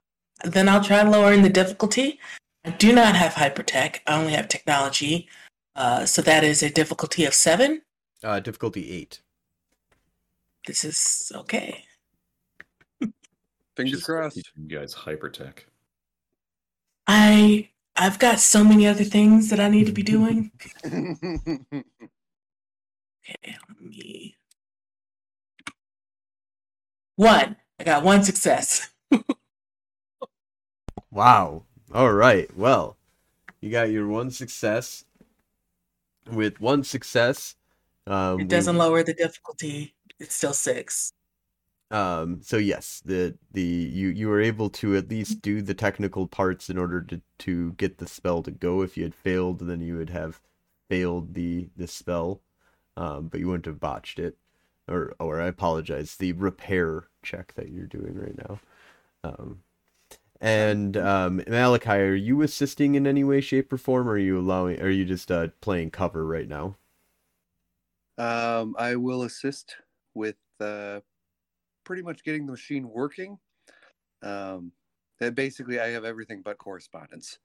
then 0.45 0.69
I'll 0.69 0.83
try 0.83 1.03
lowering 1.03 1.43
the 1.43 1.49
difficulty. 1.49 2.21
I 2.65 2.71
do 2.71 2.93
not 2.93 3.17
have 3.17 3.35
hypertech. 3.35 3.99
I 4.07 4.19
only 4.19 4.33
have 4.33 4.49
technology. 4.49 5.29
Uh, 5.77 6.07
so 6.07 6.23
that 6.23 6.45
is 6.45 6.63
a 6.63 6.71
difficulty 6.71 7.25
of 7.25 7.35
seven. 7.35 7.83
Uh, 8.23 8.41
difficulty 8.41 8.91
eight. 8.91 9.21
This 10.67 10.85
is 10.85 11.33
okay. 11.35 11.85
Fingers 13.77 13.93
Just 13.93 14.05
crossed. 14.07 14.37
teaching 14.37 14.53
You 14.69 14.79
guys 14.79 14.95
hypertech. 14.95 15.65
I 17.07 17.69
I've 17.97 18.19
got 18.19 18.41
so 18.41 18.65
many 18.65 18.87
other 18.87 19.05
things 19.05 19.51
that 19.51 19.61
I 19.61 19.69
need 19.69 19.87
to 19.87 19.93
be 19.93 20.03
doing. 20.03 20.51
Okay, 23.27 23.57
let 23.69 23.81
me. 23.81 24.37
One. 27.17 27.57
I 27.79 27.85
got 27.85 28.05
one 28.05 28.23
success. 28.23 28.91
Wow. 31.11 31.65
All 31.93 32.13
right. 32.13 32.55
Well, 32.57 32.97
you 33.61 33.71
got 33.71 33.91
your 33.91 34.09
one 34.09 34.31
success. 34.31 35.05
With 36.31 36.61
one 36.61 36.85
success, 36.85 37.55
um, 38.07 38.41
It 38.41 38.49
doesn't 38.49 38.77
lower 38.79 39.03
the 39.03 39.15
difficulty. 39.15 39.95
It's 40.19 40.35
still 40.35 40.55
six. 40.55 41.13
Um, 41.91 42.41
so 42.43 42.57
yes, 42.57 43.03
the 43.05 43.39
the 43.53 43.63
you 43.63 44.09
you 44.09 44.29
were 44.29 44.41
able 44.41 44.71
to 44.71 44.97
at 44.97 45.09
least 45.11 45.43
do 45.43 45.63
the 45.63 45.75
technical 45.75 46.27
parts 46.27 46.71
in 46.71 46.79
order 46.79 47.03
to 47.03 47.21
to 47.41 47.73
get 47.75 47.99
the 47.99 48.07
spell 48.07 48.43
to 48.43 48.51
go. 48.51 48.83
If 48.83 48.97
you 48.97 49.05
had 49.05 49.15
failed, 49.15 49.61
then 49.61 49.81
you 49.81 49.97
would 49.97 50.11
have 50.11 50.41
failed 50.89 51.35
the 51.35 51.69
the 51.77 51.87
spell, 51.87 52.41
um, 52.97 53.29
but 53.29 53.41
you 53.41 53.47
wouldn't 53.49 53.67
have 53.67 53.81
botched 53.81 54.19
it. 54.19 54.37
Or 54.87 55.15
or 55.19 55.41
I 55.41 55.47
apologize, 55.47 56.17
the 56.17 56.33
repair 56.33 57.05
check 57.23 57.55
that 57.55 57.71
you're 57.71 57.87
doing 57.87 58.19
right 58.19 58.37
now. 58.37 58.61
Um, 59.23 59.63
and 60.41 60.97
um, 60.97 61.43
Malachi, 61.49 61.91
are 61.91 62.15
you 62.15 62.43
assisting 62.43 62.95
in 62.95 63.07
any 63.07 63.25
way, 63.25 63.41
shape, 63.41 63.73
or 63.73 63.79
form? 63.79 64.09
Or 64.09 64.13
are 64.13 64.19
you 64.19 64.39
allowing? 64.39 64.81
Are 64.83 64.91
you 64.91 65.07
just 65.07 65.31
uh, 65.31 65.49
playing 65.61 65.91
cover 65.91 66.27
right 66.27 66.49
now? 66.49 66.77
um, 68.19 68.77
I 68.79 68.97
will 68.97 69.25
assist 69.25 69.77
with 70.15 70.37
uh, 70.61 71.01
pretty 71.85 72.03
much 72.03 72.25
getting 72.25 72.47
the 72.47 72.53
machine 72.53 72.89
working. 72.89 73.39
Um, 74.23 74.73
and 75.21 75.35
basically, 75.35 75.81
I 75.81 75.89
have 75.89 76.05
everything 76.05 76.43
but 76.43 76.59
correspondence. 76.59 77.39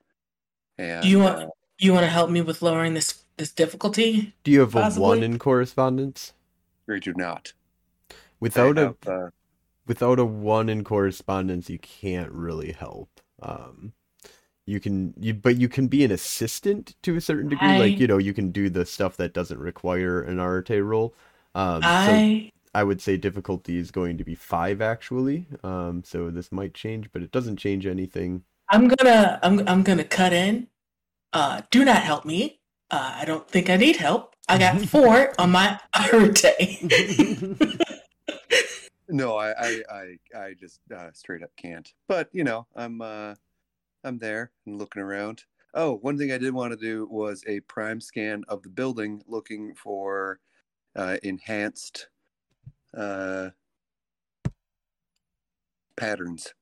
And 0.77 1.05
you 1.05 1.19
want 1.19 1.39
uh, 1.39 1.47
you 1.77 1.93
want 1.93 2.05
to 2.05 2.09
help 2.09 2.29
me 2.29 2.41
with 2.41 2.61
lowering 2.61 2.93
this 2.93 3.23
this 3.37 3.51
difficulty? 3.51 4.33
Do 4.43 4.51
you 4.51 4.61
have 4.61 4.75
a 4.75 4.89
one 4.91 5.23
in 5.23 5.39
correspondence? 5.39 6.33
I 6.91 6.99
do 6.99 7.13
not. 7.15 7.53
I 7.53 8.15
Without 8.39 8.77
a 8.77 8.81
have, 8.81 9.07
uh, 9.07 9.29
without 9.87 10.19
a 10.19 10.25
one 10.25 10.69
in 10.69 10.83
correspondence, 10.83 11.69
you 11.69 11.79
can't 11.79 12.31
really 12.31 12.71
help. 12.71 13.21
Um, 13.41 13.93
you 14.65 14.79
can 14.79 15.13
you 15.19 15.33
but 15.33 15.57
you 15.57 15.67
can 15.69 15.87
be 15.87 16.03
an 16.03 16.11
assistant 16.11 16.95
to 17.03 17.15
a 17.15 17.21
certain 17.21 17.49
degree. 17.49 17.67
I- 17.69 17.79
Like 17.79 17.99
you 17.99 18.07
know, 18.07 18.17
you 18.17 18.33
can 18.33 18.51
do 18.51 18.69
the 18.69 18.85
stuff 18.85 19.17
that 19.17 19.33
doesn't 19.33 19.59
require 19.59 20.21
an 20.21 20.39
Arete 20.39 20.83
roll. 20.83 21.15
Um, 21.55 21.81
so 21.81 21.89
I 21.89 22.51
I 22.73 22.83
would 22.83 23.01
say 23.01 23.17
difficulty 23.17 23.77
is 23.77 23.91
going 23.91 24.17
to 24.17 24.23
be 24.23 24.35
five 24.35 24.81
actually. 24.81 25.47
Um, 25.63 26.03
so 26.03 26.29
this 26.29 26.51
might 26.51 26.73
change, 26.73 27.11
but 27.11 27.21
it 27.23 27.31
doesn't 27.31 27.57
change 27.57 27.85
anything. 27.87 28.43
I'm 28.69 28.87
gonna 28.87 29.39
I'm 29.43 29.67
I'm 29.67 29.83
gonna 29.83 30.03
cut 30.03 30.33
in. 30.33 30.67
Uh, 31.33 31.61
do 31.71 31.85
not 31.85 32.03
help 32.03 32.25
me. 32.25 32.61
Uh, 32.91 33.13
I 33.17 33.25
don't 33.25 33.47
think 33.49 33.69
I 33.69 33.77
need 33.77 33.97
help. 33.97 34.35
I 34.49 34.57
got 34.57 34.81
four 34.81 35.39
on 35.39 35.51
my 35.51 35.79
Arete. 36.11 36.81
no, 39.07 39.37
I, 39.37 39.51
I, 39.51 39.83
I, 39.91 40.17
I 40.35 40.53
just 40.59 40.79
uh, 40.93 41.11
straight 41.13 41.43
up 41.43 41.51
can't. 41.55 41.93
But 42.07 42.29
you 42.33 42.43
know, 42.43 42.65
I'm, 42.75 42.99
uh, 42.99 43.35
I'm 44.03 44.17
there 44.17 44.51
and 44.65 44.79
looking 44.79 45.03
around. 45.03 45.43
Oh, 45.75 45.97
one 45.97 46.17
thing 46.17 46.31
I 46.31 46.39
did 46.39 46.55
want 46.55 46.71
to 46.71 46.77
do 46.77 47.07
was 47.11 47.43
a 47.47 47.59
prime 47.61 48.01
scan 48.01 48.43
of 48.47 48.63
the 48.63 48.69
building, 48.69 49.21
looking 49.27 49.75
for 49.75 50.39
uh, 50.95 51.17
enhanced 51.21 52.07
uh, 52.97 53.49
patterns. 55.95 56.55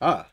Ah, 0.00 0.26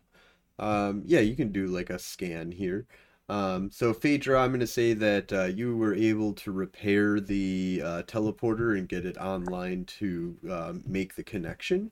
um, 0.57 1.03
yeah, 1.05 1.19
you 1.19 1.35
can 1.35 1.51
do 1.51 1.67
like 1.67 1.91
a 1.91 1.99
scan 1.99 2.51
here. 2.51 2.87
Um, 3.29 3.71
so 3.71 3.93
Phaedra, 3.93 4.39
I'm 4.39 4.51
going 4.51 4.61
to 4.61 4.67
say 4.67 4.93
that 4.93 5.33
uh, 5.33 5.43
you 5.45 5.75
were 5.75 5.93
able 5.93 6.33
to 6.33 6.51
repair 6.51 7.19
the 7.19 7.81
uh, 7.83 8.03
teleporter 8.03 8.77
and 8.77 8.87
get 8.87 9.05
it 9.05 9.17
online 9.17 9.85
to 9.99 10.37
uh, 10.49 10.73
make 10.85 11.15
the 11.15 11.23
connection. 11.23 11.91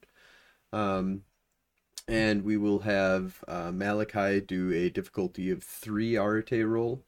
Um, 0.71 1.23
and 2.07 2.43
we 2.43 2.57
will 2.57 2.79
have 2.79 3.43
uh, 3.47 3.71
Malachi 3.73 4.39
do 4.41 4.71
a 4.73 4.89
difficulty 4.89 5.49
of 5.51 5.63
three 5.63 6.15
Arete 6.15 6.65
roll. 6.65 7.03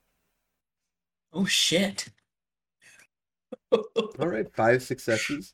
oh 1.33 1.45
shit. 1.45 2.09
All 3.71 4.27
right, 4.27 4.51
five 4.53 4.83
successes. 4.83 5.53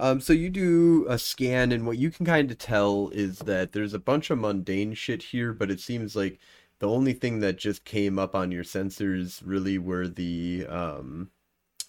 Um, 0.00 0.20
so 0.20 0.32
you 0.32 0.50
do 0.50 1.06
a 1.08 1.18
scan, 1.18 1.70
and 1.72 1.86
what 1.86 1.98
you 1.98 2.10
can 2.10 2.26
kind 2.26 2.50
of 2.50 2.58
tell 2.58 3.10
is 3.12 3.40
that 3.40 3.72
there's 3.72 3.94
a 3.94 3.98
bunch 3.98 4.30
of 4.30 4.38
mundane 4.38 4.94
shit 4.94 5.22
here, 5.24 5.52
but 5.52 5.70
it 5.70 5.80
seems 5.80 6.16
like 6.16 6.40
the 6.84 6.90
only 6.90 7.14
thing 7.14 7.40
that 7.40 7.56
just 7.58 7.84
came 7.84 8.18
up 8.18 8.34
on 8.34 8.52
your 8.52 8.64
sensors 8.64 9.42
really 9.44 9.78
were 9.78 10.06
the 10.08 10.66
um, 10.68 11.30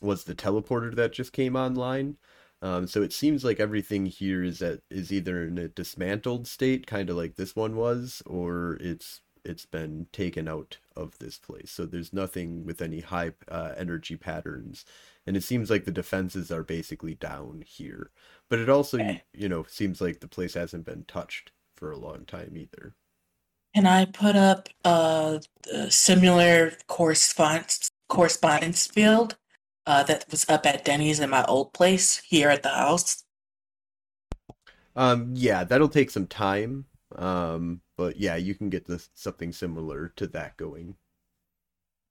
was 0.02 0.24
the 0.26 0.36
teleporter 0.36 0.96
that 0.96 1.14
just 1.14 1.34
came 1.34 1.56
online. 1.56 2.18
Um, 2.62 2.88
so 2.88 3.02
it 3.04 3.14
seems 3.14 3.44
like 3.44 3.60
everything 3.60 4.06
here 4.06 4.44
is 4.44 4.62
at 4.62 4.82
is 4.90 5.12
either 5.12 5.46
in 5.48 5.58
a 5.58 5.68
dismantled 5.68 6.48
state, 6.48 6.88
kind 6.88 7.10
of 7.10 7.18
like 7.18 7.36
this 7.36 7.56
one 7.56 7.76
was, 7.76 8.24
or 8.26 8.78
it's 8.80 9.22
it's 9.44 9.66
been 9.66 10.08
taken 10.14 10.48
out 10.48 10.78
of 10.96 11.18
this 11.20 11.38
place. 11.38 11.72
So 11.72 11.86
there's 11.86 12.14
nothing 12.14 12.66
with 12.66 12.82
any 12.82 13.02
high 13.02 13.34
uh, 13.50 13.74
energy 13.78 14.18
patterns 14.18 14.86
and 15.28 15.38
it 15.38 15.44
seems 15.44 15.70
like 15.70 15.86
the 15.86 15.92
defenses 15.92 16.52
are 16.52 16.64
basically 16.64 17.16
down 17.16 17.64
here. 17.68 18.12
But 18.50 18.60
it 18.60 18.70
also, 18.70 18.98
Okay. 19.00 19.24
you 19.34 19.50
know, 19.50 19.64
seems 19.66 20.02
like 20.02 20.20
the 20.22 20.28
place 20.30 20.54
hasn't 20.56 20.86
been 20.86 21.04
touched 21.06 21.52
for 21.76 21.92
a 21.92 21.98
long 21.98 22.26
time 22.26 22.58
either. 22.58 22.96
Can 23.76 23.86
I 23.86 24.06
put 24.06 24.36
up 24.36 24.70
uh, 24.84 25.40
a 25.72 25.92
similar 25.92 26.72
correspondence 26.88 27.92
correspondence 28.10 28.88
field 28.88 29.38
uh, 29.86 30.02
that 30.04 30.26
was 30.32 30.50
up 30.50 30.66
at 30.66 30.84
Denny's 30.86 31.20
in 31.20 31.30
my 31.30 31.46
old 31.46 31.74
place 31.74 32.22
here 32.26 32.50
at 32.50 32.64
the 32.64 32.70
house? 32.70 33.24
Um, 34.96 35.32
yeah, 35.36 35.64
that'll 35.64 35.90
take 35.90 36.10
some 36.10 36.28
time. 36.28 36.86
Um, 37.16 37.82
but 37.98 38.18
yeah, 38.18 38.36
you 38.36 38.56
can 38.56 38.70
get 38.70 38.86
this 38.88 39.10
something 39.14 39.52
similar 39.52 40.10
to 40.18 40.28
that 40.28 40.58
going. 40.58 40.96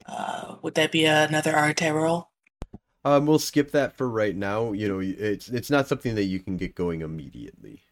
Uh, 0.07 0.57
would 0.63 0.75
that 0.77 0.91
be 0.93 1.05
another 1.05 1.53
Arete 1.55 1.93
roll? 1.93 2.31
Um, 3.05 3.27
we'll 3.27 3.39
skip 3.39 3.71
that 3.73 3.97
for 3.97 4.09
right 4.09 4.35
now. 4.35 4.73
You 4.73 4.89
know, 4.89 5.01
it's 5.01 5.49
it's 5.49 5.71
not 5.71 5.89
something 5.89 6.15
that 6.15 6.25
you 6.25 6.41
can 6.41 6.57
get 6.57 6.75
going 6.75 7.03
immediately. 7.03 7.83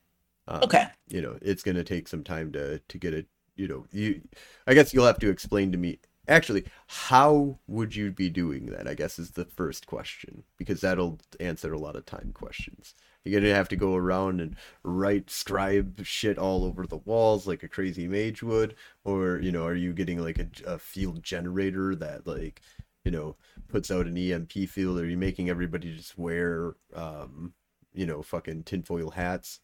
Um, 0.49 0.63
Okay. 0.63 0.87
You 1.09 1.21
know, 1.23 1.39
it's 1.43 1.63
gonna 1.63 1.85
take 1.85 2.09
some 2.09 2.25
time 2.25 2.53
to 2.53 2.79
to 2.81 2.99
get 2.99 3.15
it. 3.15 3.27
You 3.57 3.69
know, 3.69 3.87
you. 3.93 4.23
I 4.67 4.75
guess 4.75 4.93
you'll 4.95 5.07
have 5.07 5.19
to 5.21 5.31
explain 5.31 5.73
to 5.73 5.79
me. 5.79 5.99
Actually, 6.29 6.65
how 6.87 7.59
would 7.67 7.97
you 7.97 8.13
be 8.13 8.31
doing 8.31 8.67
that? 8.67 8.87
I 8.87 8.95
guess 8.95 9.19
is 9.19 9.33
the 9.33 9.45
first 9.45 9.87
question 9.87 10.45
because 10.57 10.81
that'll 10.81 11.19
answer 11.41 11.73
a 11.73 11.79
lot 11.79 11.97
of 11.97 12.07
time 12.07 12.31
questions. 12.33 12.95
You're 13.25 13.41
gonna 13.41 13.55
have 13.55 13.69
to 13.69 13.77
go 13.77 13.95
around 13.97 14.41
and 14.41 14.57
write 14.85 15.31
scribe 15.31 16.05
shit 16.05 16.39
all 16.39 16.65
over 16.65 16.87
the 16.87 16.97
walls 16.99 17.47
like 17.47 17.63
a 17.63 17.69
crazy 17.69 18.09
mage 18.09 18.43
would, 18.43 18.75
or 19.05 19.39
you 19.41 19.53
know, 19.53 19.65
are 19.67 19.75
you 19.75 19.93
getting 19.93 20.19
like 20.21 20.39
a, 20.39 20.49
a 20.67 20.79
field 20.79 21.23
generator 21.23 21.95
that 21.97 22.27
like 22.27 22.63
you 23.05 23.11
know 23.11 23.37
puts 23.69 23.91
out 23.91 24.07
an 24.07 24.17
EMP 24.17 24.53
field? 24.69 24.99
Are 24.99 25.07
you 25.07 25.17
making 25.19 25.51
everybody 25.51 25.95
just 25.97 26.19
wear 26.19 26.75
um 26.95 27.53
you 27.95 28.07
know 28.07 28.23
fucking 28.23 28.65
tinfoil 28.65 29.11
hats? 29.11 29.61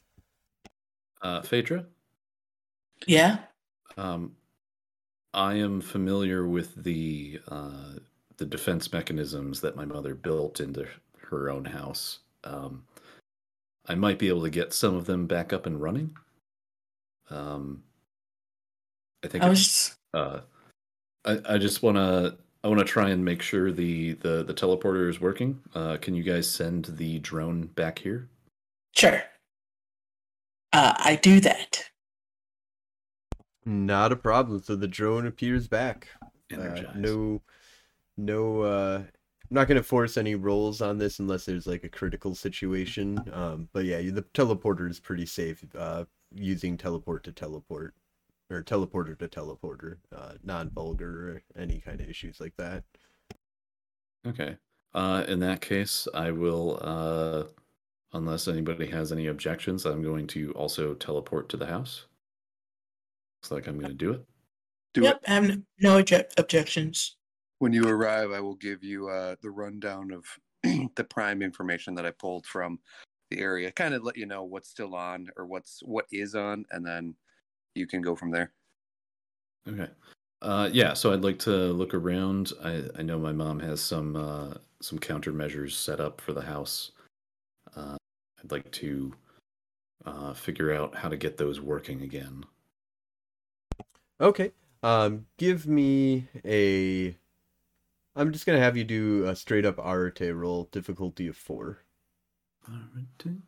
Uh, 1.22 1.42
Phaedra, 1.42 1.86
Yeah. 3.06 3.38
Um, 3.98 4.32
I 5.34 5.54
am 5.54 5.80
familiar 5.80 6.46
with 6.46 6.82
the 6.82 7.40
uh, 7.48 7.98
the 8.36 8.46
defense 8.46 8.92
mechanisms 8.92 9.60
that 9.60 9.76
my 9.76 9.84
mother 9.84 10.14
built 10.14 10.60
into 10.60 10.86
her 11.28 11.50
own 11.50 11.66
house. 11.66 12.20
Um, 12.44 12.84
I 13.86 13.94
might 13.94 14.18
be 14.18 14.28
able 14.28 14.42
to 14.42 14.50
get 14.50 14.72
some 14.72 14.94
of 14.94 15.06
them 15.06 15.26
back 15.26 15.52
up 15.52 15.66
and 15.66 15.80
running. 15.80 16.16
Um, 17.30 17.82
I 19.24 19.28
think 19.28 19.44
I 19.44 19.48
was 19.48 19.64
just, 19.64 19.96
uh, 20.14 20.40
I, 21.24 21.40
I 21.48 21.58
just 21.58 21.82
want 21.82 21.96
to 21.96 22.36
I 22.62 22.68
want 22.68 22.78
to 22.78 22.84
try 22.84 23.10
and 23.10 23.24
make 23.24 23.42
sure 23.42 23.72
the, 23.72 24.14
the 24.14 24.44
the 24.44 24.54
teleporter 24.54 25.08
is 25.08 25.20
working. 25.20 25.60
Uh, 25.74 25.96
can 26.00 26.14
you 26.14 26.22
guys 26.22 26.48
send 26.48 26.86
the 26.86 27.18
drone 27.18 27.66
back 27.66 27.98
here? 27.98 28.28
sure. 28.94 29.22
Uh, 30.72 30.94
I 30.98 31.16
do 31.16 31.40
that. 31.40 31.88
Not 33.64 34.12
a 34.12 34.16
problem. 34.16 34.62
So 34.62 34.76
the 34.76 34.88
drone 34.88 35.26
appears 35.26 35.68
back. 35.68 36.08
Uh, 36.52 36.82
no, 36.94 37.42
no. 38.16 38.62
Uh, 38.62 39.02
I'm 39.50 39.54
not 39.54 39.68
gonna 39.68 39.82
force 39.82 40.16
any 40.16 40.34
rolls 40.34 40.80
on 40.80 40.98
this 40.98 41.18
unless 41.18 41.44
there's 41.44 41.66
like 41.66 41.84
a 41.84 41.88
critical 41.88 42.34
situation. 42.34 43.18
Um, 43.32 43.68
but 43.72 43.84
yeah, 43.84 43.98
the 43.98 44.24
teleporter 44.34 44.90
is 44.90 45.00
pretty 45.00 45.26
safe. 45.26 45.64
Uh, 45.76 46.04
using 46.34 46.76
teleport 46.76 47.24
to 47.24 47.32
teleport, 47.32 47.94
or 48.50 48.62
teleporter 48.62 49.18
to 49.18 49.28
teleporter, 49.28 49.96
uh, 50.14 50.32
non-vulgar 50.42 51.30
or 51.30 51.42
any 51.56 51.80
kind 51.80 52.00
of 52.00 52.08
issues 52.08 52.40
like 52.40 52.56
that. 52.56 52.84
Okay. 54.26 54.56
Uh, 54.94 55.24
in 55.28 55.40
that 55.40 55.60
case, 55.60 56.08
I 56.14 56.30
will. 56.30 56.78
Uh, 56.80 57.44
unless 58.12 58.48
anybody 58.48 58.86
has 58.88 59.12
any 59.12 59.26
objections, 59.26 59.84
I'm 59.84 60.02
going 60.02 60.26
to 60.28 60.52
also 60.52 60.94
teleport 60.94 61.48
to 61.50 61.56
the 61.56 61.66
house. 61.66 62.06
Looks 63.42 63.50
like 63.50 63.66
I'm 63.68 63.78
going 63.78 63.90
to 63.90 63.96
do 63.96 64.12
it. 64.12 64.24
Do 64.94 65.02
yep. 65.02 65.16
it. 65.16 65.30
I 65.30 65.34
have 65.34 65.48
no, 65.48 65.56
no 65.80 65.98
object- 65.98 66.38
objections. 66.38 67.16
When 67.58 67.72
you 67.72 67.88
arrive, 67.88 68.32
I 68.32 68.40
will 68.40 68.54
give 68.54 68.82
you 68.82 69.08
uh, 69.08 69.36
the 69.42 69.50
rundown 69.50 70.12
of 70.12 70.24
the 70.96 71.04
prime 71.04 71.42
information 71.42 71.94
that 71.94 72.06
I 72.06 72.10
pulled 72.10 72.46
from 72.46 72.78
the 73.30 73.38
area. 73.38 73.70
Kind 73.72 73.94
of 73.94 74.02
let 74.02 74.16
you 74.16 74.26
know 74.26 74.44
what's 74.44 74.68
still 74.68 74.94
on 74.94 75.28
or 75.36 75.46
what's 75.46 75.80
what 75.84 76.06
is 76.12 76.34
on, 76.34 76.64
and 76.70 76.84
then 76.84 77.14
you 77.74 77.86
can 77.86 78.00
go 78.00 78.16
from 78.16 78.30
there. 78.30 78.52
Okay. 79.68 79.88
Uh, 80.40 80.68
yeah. 80.72 80.94
So 80.94 81.12
I'd 81.12 81.22
like 81.22 81.38
to 81.40 81.50
look 81.50 81.94
around. 81.94 82.52
I, 82.62 82.84
I 82.98 83.02
know 83.02 83.18
my 83.18 83.32
mom 83.32 83.58
has 83.60 83.80
some 83.80 84.16
uh, 84.16 84.54
some 84.80 84.98
countermeasures 84.98 85.72
set 85.72 86.00
up 86.00 86.20
for 86.20 86.32
the 86.32 86.42
house. 86.42 86.92
Uh, 87.76 87.96
I'd 88.42 88.52
like 88.52 88.70
to 88.72 89.12
uh, 90.06 90.32
figure 90.32 90.72
out 90.72 90.94
how 90.94 91.08
to 91.08 91.16
get 91.16 91.36
those 91.36 91.60
working 91.60 92.02
again. 92.02 92.44
Okay. 94.20 94.52
Um, 94.82 95.26
give 95.36 95.66
me 95.66 96.28
a. 96.44 97.16
I'm 98.16 98.32
just 98.32 98.46
gonna 98.46 98.58
have 98.58 98.76
you 98.76 98.84
do 98.84 99.24
a 99.26 99.36
straight 99.36 99.64
up 99.64 99.78
Arete 99.78 100.34
roll, 100.34 100.68
difficulty 100.72 101.28
of 101.28 101.36
four. 101.36 101.78
Alrighty. 102.68 103.40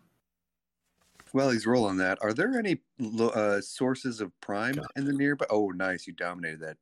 Well, 1.32 1.50
he's 1.50 1.66
rolling 1.66 1.96
that. 1.98 2.18
Are 2.22 2.32
there 2.32 2.58
any 2.58 2.80
uh, 3.18 3.60
sources 3.60 4.20
of 4.20 4.32
prime 4.40 4.74
Got 4.74 4.86
in 4.96 5.04
the 5.04 5.12
nearby? 5.12 5.46
Oh, 5.50 5.68
nice! 5.68 6.06
You 6.06 6.12
dominated 6.12 6.60
that. 6.60 6.76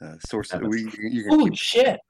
Uh, 0.00 0.16
source. 0.26 0.50
Happens. 0.50 0.70
We 0.70 0.82
you 0.82 1.22
can 1.24 1.28
Holy 1.28 1.50
keep 1.50 1.58
shit. 1.58 2.00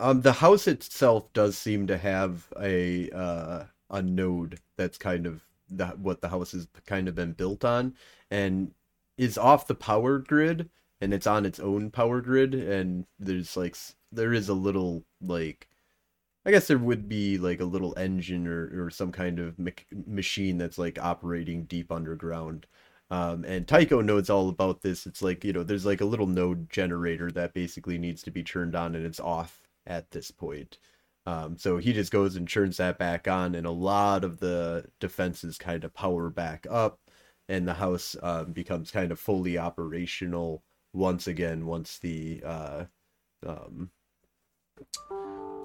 Um, 0.00 0.22
the 0.22 0.32
house 0.32 0.66
itself 0.68 1.32
does 1.32 1.58
seem 1.58 1.86
to 1.88 1.98
have 1.98 2.46
a 2.60 3.10
uh, 3.10 3.64
a 3.90 4.02
node 4.02 4.60
that's 4.76 4.96
kind 4.96 5.26
of 5.26 5.42
the, 5.70 5.86
what 5.88 6.20
the 6.20 6.28
house 6.28 6.52
has 6.52 6.66
kind 6.86 7.08
of 7.08 7.14
been 7.14 7.32
built 7.32 7.64
on, 7.64 7.94
and 8.30 8.72
is 9.16 9.38
off 9.38 9.66
the 9.66 9.74
power 9.74 10.18
grid, 10.18 10.70
and 11.00 11.12
it's 11.14 11.26
on 11.26 11.46
its 11.46 11.60
own 11.60 11.90
power 11.90 12.20
grid, 12.20 12.54
and 12.54 13.06
there's 13.18 13.56
like 13.56 13.76
there 14.12 14.32
is 14.32 14.48
a 14.48 14.54
little 14.54 15.04
like, 15.20 15.68
I 16.46 16.50
guess 16.50 16.66
there 16.68 16.78
would 16.78 17.08
be 17.08 17.38
like 17.38 17.60
a 17.60 17.64
little 17.64 17.96
engine 17.98 18.46
or 18.46 18.86
or 18.86 18.90
some 18.90 19.12
kind 19.12 19.38
of 19.38 19.56
machine 20.06 20.58
that's 20.58 20.78
like 20.78 20.98
operating 20.98 21.64
deep 21.64 21.92
underground. 21.92 22.66
Um, 23.10 23.44
and 23.44 23.66
Tycho 23.66 24.00
knows 24.02 24.28
all 24.30 24.48
about 24.48 24.82
this. 24.82 25.06
It's 25.06 25.22
like, 25.22 25.44
you 25.44 25.52
know, 25.52 25.62
there's 25.62 25.86
like 25.86 26.00
a 26.02 26.04
little 26.06 26.26
node 26.26 26.68
generator 26.70 27.30
that 27.32 27.54
basically 27.54 27.98
needs 27.98 28.22
to 28.24 28.30
be 28.30 28.42
turned 28.42 28.74
on 28.74 28.94
and 28.94 29.06
it's 29.06 29.20
off 29.20 29.62
at 29.86 30.10
this 30.10 30.30
point. 30.30 30.78
Um, 31.28 31.58
so 31.58 31.76
he 31.76 31.92
just 31.92 32.10
goes 32.10 32.36
and 32.36 32.48
turns 32.48 32.78
that 32.78 32.98
back 32.98 33.28
on, 33.28 33.54
and 33.54 33.66
a 33.66 33.70
lot 33.70 34.24
of 34.24 34.40
the 34.40 34.86
defenses 34.98 35.58
kind 35.58 35.84
of 35.84 35.92
power 35.92 36.30
back 36.30 36.66
up, 36.70 37.00
and 37.50 37.68
the 37.68 37.74
house 37.74 38.16
um, 38.22 38.52
becomes 38.52 38.90
kind 38.90 39.12
of 39.12 39.20
fully 39.20 39.58
operational 39.58 40.62
once 40.94 41.26
again 41.26 41.66
once 41.66 41.98
the, 41.98 42.42
uh, 42.42 42.84
um, 43.46 43.90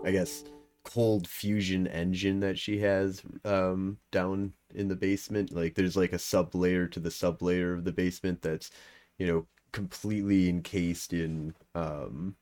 I 0.03 0.11
guess, 0.11 0.43
cold 0.83 1.29
fusion 1.29 1.87
engine 1.87 2.41
that 2.41 2.59
she 2.59 2.79
has 2.79 3.21
um, 3.45 3.99
down 4.11 4.51
in 4.75 4.89
the 4.89 4.97
basement. 4.97 5.53
Like 5.53 5.75
there's 5.75 5.95
like 5.95 6.11
a 6.11 6.19
sub 6.19 6.55
layer 6.55 6.87
to 6.87 6.99
the 6.99 7.11
sub 7.11 7.41
layer 7.41 7.73
of 7.73 7.85
the 7.85 7.93
basement 7.93 8.41
that's, 8.41 8.69
you 9.17 9.27
know, 9.27 9.47
completely 9.71 10.49
encased 10.49 11.13
in 11.13 11.55
um, 11.73 12.35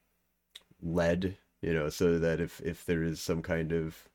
lead 0.81 1.37
you 1.61 1.73
know 1.73 1.89
so 1.89 2.19
that 2.19 2.39
if 2.39 2.61
if 2.61 2.85
there 2.85 3.03
is 3.03 3.21
some 3.21 3.41
kind 3.41 3.71
of 3.71 4.09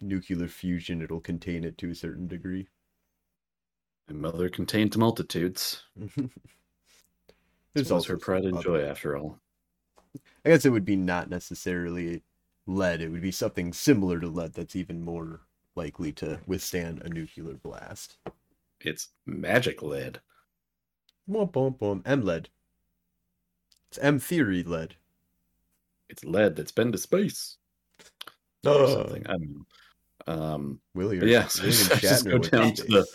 nuclear 0.00 0.48
fusion 0.48 1.00
it'll 1.02 1.20
contain 1.20 1.64
it 1.64 1.78
to 1.78 1.90
a 1.90 1.94
certain 1.94 2.26
degree 2.26 2.68
My 4.06 4.14
mother 4.14 4.48
contained 4.48 4.96
multitudes. 4.96 5.82
there's 5.96 6.30
This 7.74 7.92
was 7.92 8.06
also 8.06 8.12
her 8.14 8.16
pride 8.16 8.44
and 8.44 8.58
joy, 8.58 8.82
after 8.82 9.14
all. 9.14 9.38
i 10.44 10.48
guess 10.50 10.64
it 10.64 10.70
would 10.70 10.84
be 10.84 10.94
not 10.94 11.28
necessarily 11.28 12.22
lead 12.66 13.00
it 13.00 13.08
would 13.08 13.20
be 13.22 13.32
something 13.32 13.72
similar 13.72 14.20
to 14.20 14.28
lead 14.28 14.52
that's 14.54 14.76
even 14.76 15.02
more 15.02 15.40
likely 15.74 16.12
to 16.12 16.40
withstand 16.46 17.02
a 17.02 17.08
nuclear 17.08 17.54
blast 17.54 18.18
It's 18.80 19.08
magic 19.24 19.80
lead. 19.80 20.20
boom 21.26 21.48
boom 21.50 21.72
boom 21.72 22.00
m 22.06 22.22
lead 22.24 22.48
it's 23.88 23.98
m 23.98 24.18
theory 24.18 24.64
lead 24.64 24.96
It's 26.12 26.24
lead 26.24 26.54
that's 26.54 26.72
been 26.72 26.92
to 26.92 26.98
space. 26.98 27.56
Or 28.64 28.86
something. 28.86 29.26
I 29.26 29.32
don't 29.32 29.54
know. 29.54 29.66
Um, 30.28 30.80
william 30.94 31.26
yeah, 31.26 31.46
so 31.48 31.64
William 31.64 31.88
I 31.90 31.96
just 31.96 32.26
go 32.26 32.38
down 32.38 32.74
to 32.74 32.82
the. 32.84 33.06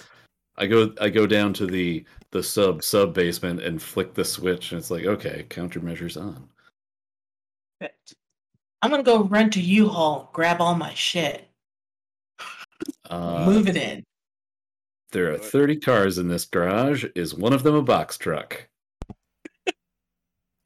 I 0.58 0.66
go 0.68 0.92
I 1.00 1.08
go 1.08 1.26
down 1.26 1.54
to 1.54 1.66
the 1.68 2.04
the 2.32 2.44
sub 2.44 2.84
sub 2.84 3.14
basement 3.14 3.62
and 3.62 3.82
flick 3.82 4.14
the 4.14 4.26
switch 4.26 4.74
and 4.74 4.80
it's 4.80 4.92
like 4.92 5.06
okay 5.06 5.46
countermeasures 5.50 6.20
on. 6.20 6.50
I'm 8.82 8.92
gonna 8.92 9.04
go 9.04 9.24
rent 9.24 9.56
a 9.56 9.62
U-Haul, 9.62 10.30
grab 10.34 10.60
all 10.60 10.76
my 10.76 10.94
shit, 10.96 11.48
Uh, 13.10 13.46
move 13.46 13.70
it 13.70 13.78
in. 13.78 14.04
There 15.12 15.32
are 15.32 15.38
thirty 15.38 15.78
cars 15.78 16.18
in 16.18 16.28
this 16.28 16.44
garage. 16.44 17.06
Is 17.16 17.34
one 17.34 17.54
of 17.54 17.64
them 17.64 17.76
a 17.76 17.82
box 17.82 18.18
truck? 18.18 18.68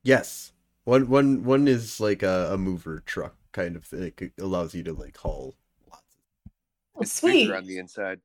yes 0.04 0.52
one 0.86 1.08
one 1.10 1.44
one 1.44 1.68
is 1.68 2.00
like 2.00 2.24
a, 2.24 2.50
a 2.54 2.58
mover 2.58 3.02
truck 3.06 3.36
kind 3.52 3.76
of 3.76 3.84
thing 3.86 4.14
it 4.18 4.32
allows 4.40 4.74
you 4.74 4.82
to 4.84 4.94
like 4.94 5.18
haul 5.18 5.56
lots 5.90 6.04
Oh, 6.96 7.02
It's 7.02 7.14
sweet. 7.14 7.52
on 7.52 7.66
the 7.66 7.78
inside. 7.78 8.20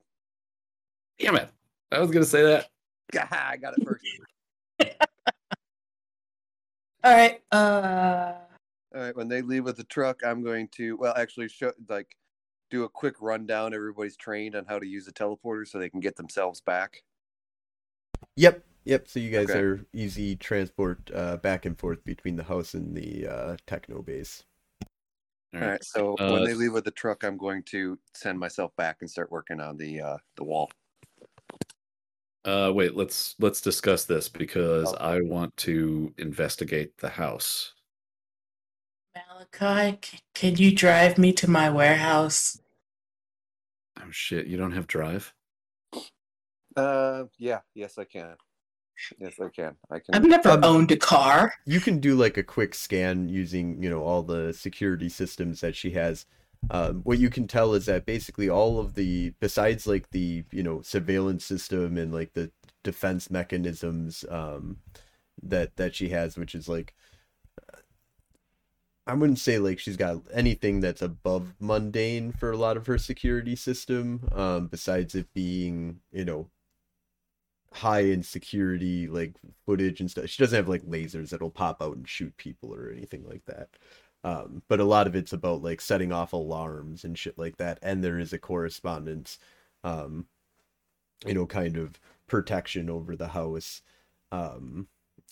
Damn 1.18 1.36
it! 1.36 1.48
I 1.92 1.98
was 2.00 2.10
gonna 2.10 2.24
say 2.24 2.42
that. 2.42 2.68
Gah, 3.12 3.26
I 3.30 3.56
got 3.56 3.74
it 3.78 3.84
first. 3.84 4.04
All 7.04 7.12
right. 7.14 7.40
Uh, 7.52 8.34
All 8.94 9.00
right, 9.00 9.16
when 9.16 9.28
they 9.28 9.40
leave 9.42 9.64
with 9.64 9.76
the 9.76 9.84
truck, 9.84 10.22
I'm 10.24 10.42
going 10.42 10.68
to 10.72 10.96
well, 10.96 11.14
actually, 11.16 11.48
show 11.48 11.72
like 11.88 12.16
do 12.70 12.82
a 12.84 12.88
quick 12.88 13.14
rundown. 13.20 13.72
Everybody's 13.74 14.16
trained 14.16 14.56
on 14.56 14.64
how 14.64 14.78
to 14.78 14.86
use 14.86 15.06
a 15.06 15.12
teleporter 15.12 15.66
so 15.66 15.78
they 15.78 15.88
can 15.88 16.00
get 16.00 16.16
themselves 16.16 16.60
back. 16.60 17.02
Yep, 18.36 18.62
yep. 18.86 19.06
So 19.08 19.20
you 19.20 19.30
guys 19.30 19.50
Okay. 19.50 19.58
are 19.58 19.84
easy 19.92 20.36
transport 20.36 21.10
uh, 21.14 21.36
back 21.36 21.66
and 21.66 21.78
forth 21.78 22.02
between 22.04 22.36
the 22.36 22.44
house 22.44 22.72
and 22.74 22.96
the 22.96 23.26
uh, 23.26 23.56
techno 23.66 24.00
base. 24.00 24.44
All 25.54 25.60
All 25.60 25.60
right. 25.60 25.70
right. 25.72 25.84
So 25.84 26.14
Uh, 26.18 26.32
when 26.32 26.44
they 26.44 26.54
leave 26.54 26.72
with 26.72 26.84
the 26.84 26.90
truck, 26.90 27.22
I'm 27.24 27.36
going 27.36 27.62
to 27.64 27.98
send 28.14 28.38
myself 28.38 28.74
back 28.76 28.98
and 29.00 29.10
start 29.10 29.30
working 29.30 29.60
on 29.60 29.76
the 29.76 30.00
uh, 30.00 30.16
the 30.36 30.44
wall. 30.44 30.70
Uh, 32.44 32.70
wait, 32.72 32.94
let's 32.94 33.34
let's 33.40 33.60
discuss 33.60 34.04
this 34.04 34.28
because 34.28 34.92
Oh. 34.92 34.96
I 34.98 35.20
want 35.20 35.56
to 35.58 36.14
investigate 36.16 36.96
the 36.98 37.08
house. 37.08 37.72
Malachi, 39.16 39.98
c- 40.02 40.18
can 40.34 40.56
you 40.56 40.74
drive 40.74 41.18
me 41.18 41.32
to 41.32 41.50
my 41.50 41.68
warehouse? 41.70 42.60
Oh 43.98 44.10
shit, 44.10 44.46
you 44.46 44.56
don't 44.56 44.72
have 44.72 44.86
drive? 44.86 45.34
Uh, 46.76 47.24
yeah. 47.38 47.60
Yes, 47.74 47.96
I 47.98 48.04
can. 48.04 48.36
Yes, 49.18 49.34
I 49.40 49.48
can. 49.48 49.76
I 49.90 49.98
can. 49.98 50.14
I've 50.14 50.24
never 50.24 50.50
Um, 50.50 50.64
owned 50.64 50.90
a 50.90 50.96
car. 50.96 51.52
You 51.66 51.80
can 51.80 51.98
do 52.00 52.14
like 52.14 52.36
a 52.36 52.42
quick 52.42 52.74
scan 52.74 53.28
using 53.28 53.82
you 53.82 53.90
know 53.90 54.02
all 54.02 54.22
the 54.22 54.52
security 54.52 55.08
systems 55.08 55.60
that 55.60 55.76
she 55.76 55.90
has. 55.92 56.26
Um, 56.70 57.02
what 57.04 57.18
you 57.18 57.30
can 57.30 57.46
tell 57.48 57.74
is 57.74 57.86
that 57.86 58.06
basically 58.06 58.48
all 58.48 58.78
of 58.80 58.94
the 58.94 59.30
besides 59.40 59.86
like 59.86 60.10
the 60.10 60.44
you 60.52 60.62
know 60.62 60.82
surveillance 60.82 61.44
system 61.44 61.96
and 61.98 62.12
like 62.12 62.34
the 62.34 62.50
defense 62.84 63.30
mechanisms 63.30 64.24
um, 64.30 64.78
that 65.42 65.76
that 65.76 65.94
she 65.94 66.10
has, 66.10 66.36
which 66.38 66.54
is 66.54 66.68
like 66.68 66.94
I 69.06 69.14
wouldn't 69.14 69.38
say 69.38 69.58
like 69.58 69.78
she's 69.78 69.96
got 69.96 70.22
anything 70.32 70.80
that's 70.80 71.02
above 71.02 71.54
mundane 71.60 72.32
for 72.32 72.50
a 72.50 72.56
lot 72.56 72.76
of 72.76 72.86
her 72.86 72.98
security 72.98 73.54
system. 73.56 74.28
Um, 74.32 74.66
besides 74.68 75.14
it 75.14 75.32
being 75.34 76.00
you 76.12 76.24
know 76.24 76.50
high 77.76 78.00
in 78.00 78.22
security 78.22 79.06
like 79.08 79.34
footage 79.66 80.00
and 80.00 80.10
stuff. 80.10 80.28
She 80.28 80.42
doesn't 80.42 80.56
have 80.56 80.68
like 80.68 80.82
lasers 80.84 81.30
that'll 81.30 81.50
pop 81.50 81.82
out 81.82 81.96
and 81.96 82.08
shoot 82.08 82.36
people 82.36 82.74
or 82.74 82.90
anything 82.90 83.24
like 83.26 83.44
that. 83.46 83.68
Um, 84.24 84.62
but 84.68 84.80
a 84.80 84.84
lot 84.84 85.06
of 85.06 85.14
it's 85.14 85.32
about 85.32 85.62
like 85.62 85.80
setting 85.80 86.12
off 86.12 86.32
alarms 86.32 87.04
and 87.04 87.18
shit 87.18 87.38
like 87.38 87.58
that. 87.58 87.78
And 87.82 88.02
there 88.02 88.18
is 88.18 88.32
a 88.32 88.38
correspondence, 88.38 89.38
um, 89.84 90.26
you 91.26 91.34
know, 91.34 91.46
kind 91.46 91.76
of 91.76 92.00
protection 92.26 92.90
over 92.90 93.16
the 93.16 93.28
house. 93.28 93.82
Um, 94.32 94.88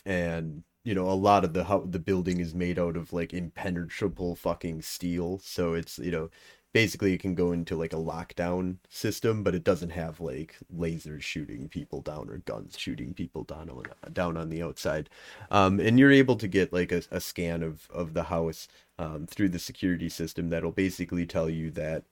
and 0.07 0.65
you 0.85 0.95
know, 0.95 1.09
a 1.09 1.13
lot 1.13 1.45
of 1.45 1.55
the 1.55 1.65
how 1.65 1.81
the 1.81 1.99
building 1.99 2.41
is 2.41 2.55
made 2.55 2.79
out 2.79 2.97
of 2.97 3.13
like 3.13 3.33
impenetrable 3.35 4.37
fucking 4.37 4.83
steel. 4.83 5.39
So 5.39 5.75
it's 5.75 5.99
you 5.99 6.11
know, 6.11 6.31
basically 6.75 7.15
it 7.15 7.21
can 7.21 7.37
go 7.37 7.53
into 7.53 7.77
like 7.77 7.93
a 7.93 7.97
lockdown 7.97 8.77
system, 8.91 9.45
but 9.45 9.55
it 9.55 9.65
doesn't 9.65 9.91
have 9.91 10.21
like 10.21 10.57
lasers 10.77 11.23
shooting 11.23 11.69
people 11.69 12.03
down 12.03 12.29
or 12.29 12.39
guns 12.39 12.77
shooting 12.77 13.15
people 13.15 13.45
down 13.45 13.71
on 13.71 13.85
down 14.13 14.37
on 14.37 14.51
the 14.51 14.63
outside. 14.63 15.09
Um, 15.51 15.81
and 15.81 15.99
you're 15.99 16.13
able 16.13 16.37
to 16.37 16.49
get 16.49 16.73
like 16.73 16.93
a, 16.93 17.03
a 17.11 17.21
scan 17.21 17.63
of 17.63 17.89
of 17.91 18.13
the 18.13 18.25
house 18.25 18.69
um, 18.99 19.27
through 19.27 19.51
the 19.51 19.59
security 19.59 20.09
system 20.09 20.51
that'll 20.51 20.73
basically 20.73 21.25
tell 21.27 21.49
you 21.49 21.71
that 21.71 22.05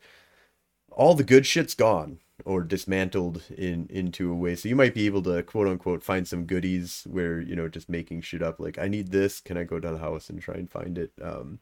all 0.91 1.15
the 1.15 1.25
good 1.25 1.45
shit's 1.47 1.75
gone 1.75 2.19
or 2.45 2.63
dismantled 2.63 3.43
in 3.57 3.89
into 3.91 4.31
a 4.31 4.35
way. 4.35 4.55
So 4.55 4.69
you 4.69 4.77
might 4.77 4.95
be 4.95 5.07
able 5.07 5.23
to 5.23 5.43
quote 5.43 5.67
unquote 5.69 6.05
find 6.05 6.27
some 6.29 6.45
goodies 6.47 7.05
where 7.11 7.41
you 7.41 7.57
know 7.57 7.69
just 7.69 7.89
making 7.89 8.23
shit 8.23 8.43
up 8.43 8.61
like 8.61 8.79
i 8.79 8.87
need 8.89 9.11
this. 9.11 9.41
Can 9.41 9.57
i 9.57 9.65
go 9.65 9.81
to 9.81 9.91
the 9.91 9.99
house 9.99 10.31
and 10.31 10.41
try 10.41 10.55
and 10.55 10.71
find 10.71 10.99
it? 10.99 11.13
Um 11.21 11.59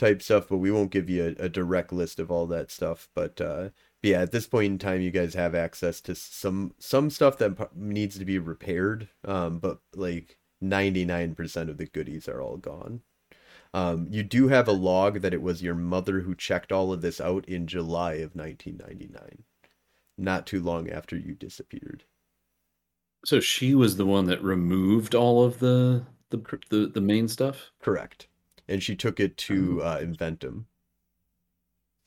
type 0.00 0.22
stuff 0.22 0.48
but 0.48 0.58
we 0.58 0.70
won't 0.70 0.90
give 0.90 1.08
you 1.08 1.36
a, 1.38 1.44
a 1.44 1.48
direct 1.48 1.92
list 1.92 2.18
of 2.18 2.30
all 2.30 2.46
that 2.46 2.70
stuff 2.70 3.08
but 3.14 3.40
uh 3.40 3.68
but 4.02 4.08
yeah 4.08 4.20
at 4.22 4.32
this 4.32 4.46
point 4.46 4.72
in 4.72 4.78
time 4.78 5.00
you 5.00 5.10
guys 5.10 5.34
have 5.34 5.54
access 5.54 6.00
to 6.00 6.14
some 6.14 6.74
some 6.78 7.10
stuff 7.10 7.38
that 7.38 7.76
needs 7.76 8.18
to 8.18 8.24
be 8.24 8.38
repaired 8.38 9.08
um 9.24 9.58
but 9.58 9.80
like 9.94 10.38
99% 10.62 11.70
of 11.70 11.78
the 11.78 11.86
goodies 11.86 12.28
are 12.28 12.42
all 12.42 12.58
gone 12.58 13.00
um, 13.72 14.08
you 14.10 14.22
do 14.22 14.48
have 14.48 14.66
a 14.66 14.72
log 14.72 15.20
that 15.20 15.34
it 15.34 15.42
was 15.42 15.62
your 15.62 15.74
mother 15.74 16.20
who 16.20 16.34
checked 16.34 16.72
all 16.72 16.92
of 16.92 17.02
this 17.02 17.20
out 17.20 17.48
in 17.48 17.66
July 17.66 18.14
of 18.14 18.34
1999, 18.34 19.44
not 20.18 20.46
too 20.46 20.60
long 20.60 20.90
after 20.90 21.16
you 21.16 21.34
disappeared. 21.34 22.04
So 23.24 23.38
she 23.38 23.74
was 23.74 23.96
the 23.96 24.06
one 24.06 24.26
that 24.26 24.42
removed 24.42 25.14
all 25.14 25.44
of 25.44 25.58
the 25.60 26.04
the 26.30 26.38
the, 26.70 26.86
the 26.86 27.00
main 27.00 27.28
stuff. 27.28 27.70
Correct. 27.80 28.26
And 28.70 28.80
she 28.80 28.94
took 28.94 29.18
it 29.18 29.36
to 29.36 29.82
uh, 29.82 29.98
Inventum. 29.98 30.64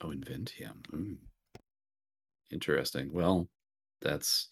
Oh, 0.02 0.08
Inventium. 0.08 0.82
Mm. 0.94 1.18
Interesting. 2.52 3.12
Well, 3.12 3.50
that's 4.02 4.48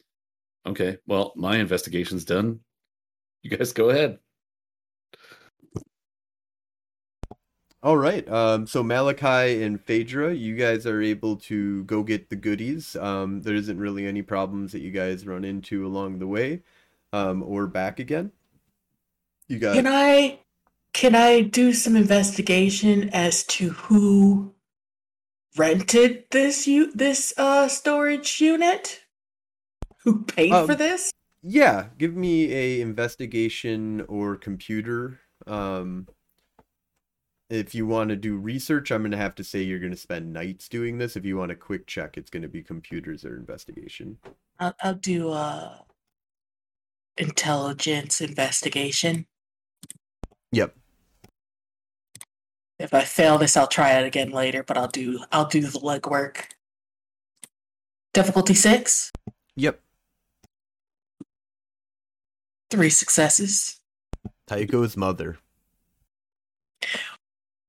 okay. 0.65 0.97
Well, 1.07 1.31
my 1.37 1.57
investigation's 1.57 2.25
done. 2.25 2.59
You 3.43 3.57
guys 3.57 3.71
go 3.71 3.89
ahead. 3.89 4.19
All 7.83 7.97
right. 7.97 8.27
Um, 8.29 8.67
so 8.67 8.83
Malachi 8.83 9.63
and 9.63 9.81
Phaedra, 9.81 10.33
you 10.33 10.55
guys 10.55 10.85
are 10.85 11.01
able 11.01 11.37
to 11.37 11.83
go 11.85 12.03
get 12.03 12.29
the 12.29 12.35
goodies. 12.35 12.95
Um, 12.95 13.41
there 13.41 13.55
isn't 13.55 13.79
really 13.79 14.05
any 14.05 14.21
problems 14.21 14.73
that 14.73 14.81
you 14.81 14.91
guys 14.91 15.25
run 15.25 15.43
into 15.43 15.87
along 15.87 16.19
the 16.19 16.27
way, 16.27 16.61
um, 17.13 17.41
or 17.41 17.67
back 17.67 17.99
again. 17.99 18.31
You 19.47 19.59
got 19.59 19.75
Can 19.75 19.87
I 19.87 20.39
can 20.93 21.15
I 21.15 21.41
do 21.41 21.73
some 21.73 21.95
investigation 21.95 23.09
as 23.09 23.43
to 23.45 23.69
who 23.71 24.53
rented 25.57 26.25
this 26.31 26.67
u- 26.67 26.91
this 26.93 27.33
uh 27.37 27.67
storage 27.67 28.39
unit? 28.41 29.01
Who 30.03 30.23
paid 30.23 30.49
for 30.49 30.71
Um, 30.73 30.77
this? 30.77 31.11
Yeah, 31.43 31.89
give 31.97 32.15
me 32.15 32.51
a 32.53 32.81
investigation 32.81 34.01
or 34.01 34.35
computer. 34.35 35.19
Um, 35.47 36.07
if 37.49 37.75
you 37.75 37.85
want 37.85 38.09
to 38.09 38.15
do 38.15 38.37
research, 38.37 38.91
I'm 38.91 39.03
gonna 39.03 39.17
have 39.17 39.35
to 39.35 39.43
say 39.43 39.61
you're 39.61 39.79
gonna 39.79 39.97
spend 39.97 40.31
nights 40.33 40.69
doing 40.69 40.97
this. 40.97 41.15
If 41.15 41.25
you 41.25 41.37
want 41.37 41.51
a 41.51 41.55
quick 41.55 41.87
check, 41.87 42.17
it's 42.17 42.29
gonna 42.29 42.47
be 42.47 42.63
computers 42.63 43.25
or 43.25 43.35
investigation. 43.37 44.17
I'll, 44.59 44.75
I'll 44.81 44.93
do 44.95 45.31
uh 45.31 45.79
intelligence 47.17 48.21
investigation. 48.21 49.27
Yep. 50.51 50.75
If 52.81 52.93
I 52.93 53.03
fail 53.03 53.37
this, 53.37 53.55
I'll 53.55 53.67
try 53.67 53.91
it 53.99 54.05
again 54.05 54.31
later, 54.31 54.63
but 54.63 54.77
I'll 54.77 54.87
do 54.87 55.23
I'll 55.31 55.45
do 55.45 55.61
the 55.61 55.79
legwork. 55.79 56.45
Difficulty 58.13 58.53
six, 58.55 59.11
Yep. 59.55 59.79
three 62.69 62.89
successes. 62.89 63.79
Tycho's 64.47 64.97
mother. 64.97 65.37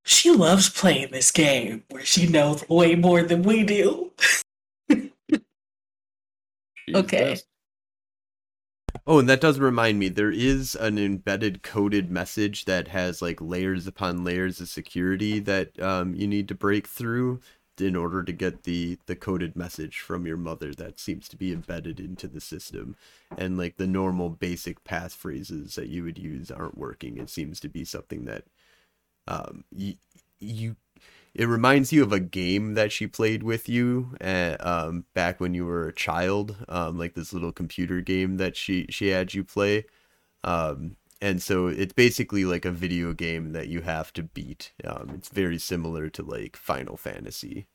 She 0.05 0.31
loves 0.31 0.69
playing 0.69 1.13
this 1.13 1.31
game 1.31 1.85
where 1.91 2.05
she 2.05 2.27
knows 2.27 2.69
way 2.69 2.97
more 2.97 3.23
than 3.23 3.43
we 3.43 3.63
do. 3.63 4.13
She's 4.91 5.11
the 6.89 6.97
Okay. 6.97 7.39
Oh, 9.07 9.19
and 9.19 9.29
that 9.29 9.41
does 9.41 9.59
remind 9.59 9.99
me, 9.99 10.09
there 10.09 10.31
is 10.31 10.77
an 10.77 10.97
embedded 10.97 11.63
coded 11.63 12.11
message 12.11 12.67
that 12.67 12.89
has 12.89 13.21
like 13.21 13.41
layers 13.41 13.87
upon 13.87 14.23
layers 14.25 14.61
of 14.61 14.69
security 14.69 15.41
that 15.41 15.81
um, 15.81 16.15
you 16.15 16.29
need 16.29 16.47
to 16.49 16.55
break 16.55 16.87
through 16.87 17.41
in 17.81 17.97
order 17.97 18.23
to 18.23 18.33
get 18.33 18.63
the 18.63 18.99
the 19.07 19.17
coded 19.17 19.57
message 19.57 19.99
from 19.99 20.27
your 20.27 20.37
mother 20.37 20.73
that 20.75 21.01
seems 21.01 21.27
to 21.29 21.37
be 21.37 21.53
embedded 21.53 21.99
into 21.99 22.29
the 22.29 22.41
system. 22.41 22.95
And 23.37 23.59
like 23.59 23.77
the 23.77 23.87
normal 23.89 24.31
basic 24.31 24.85
passphrases 24.85 25.75
that 25.75 25.89
you 25.89 26.05
would 26.05 26.19
use 26.19 26.51
aren't 26.51 26.79
working. 26.79 27.19
It 27.19 27.31
seems 27.31 27.59
to 27.61 27.69
be 27.69 27.85
something 27.85 28.25
that 28.27 28.45
um, 29.27 29.65
you, 29.75 29.95
you 30.39 30.77
it 31.35 31.47
reminds 31.47 31.93
you 31.93 32.03
of 32.03 32.13
a 32.13 32.21
game 32.21 32.75
that 32.75 32.93
she 32.93 33.07
played 33.07 33.43
with 33.43 33.69
you 33.69 34.15
uh 34.21 34.57
um, 34.61 35.05
back 35.15 35.41
when 35.41 35.55
you 35.55 35.65
were 35.65 35.89
a 35.89 35.93
child, 35.93 36.57
um, 36.69 36.99
like 36.99 37.15
this 37.15 37.33
little 37.33 37.53
computer 37.53 38.01
game 38.01 38.37
that 38.37 38.57
she 38.57 38.87
she 38.91 39.09
had 39.09 39.35
you 39.35 39.45
play. 39.45 39.85
Um, 40.45 40.97
and 41.21 41.41
so 41.41 41.69
it's 41.69 41.93
basically 41.93 42.45
like 42.45 42.65
a 42.65 42.73
video 42.73 43.13
game 43.13 43.53
that 43.53 43.69
you 43.69 43.83
have 43.83 44.13
to 44.15 44.25
beat. 44.25 44.73
Um, 44.85 45.13
it's 45.15 45.29
very 45.29 45.59
similar 45.59 46.11
to 46.11 46.23
like 46.23 46.57
Final 46.57 46.97
Fantasy. 46.97 47.67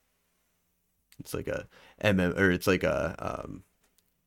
It's 1.19 1.33
like 1.33 1.47
a 1.47 1.67
MM 2.03 2.37
or 2.37 2.51
it's 2.51 2.67
like 2.67 2.83
a 2.83 3.15
um, 3.19 3.63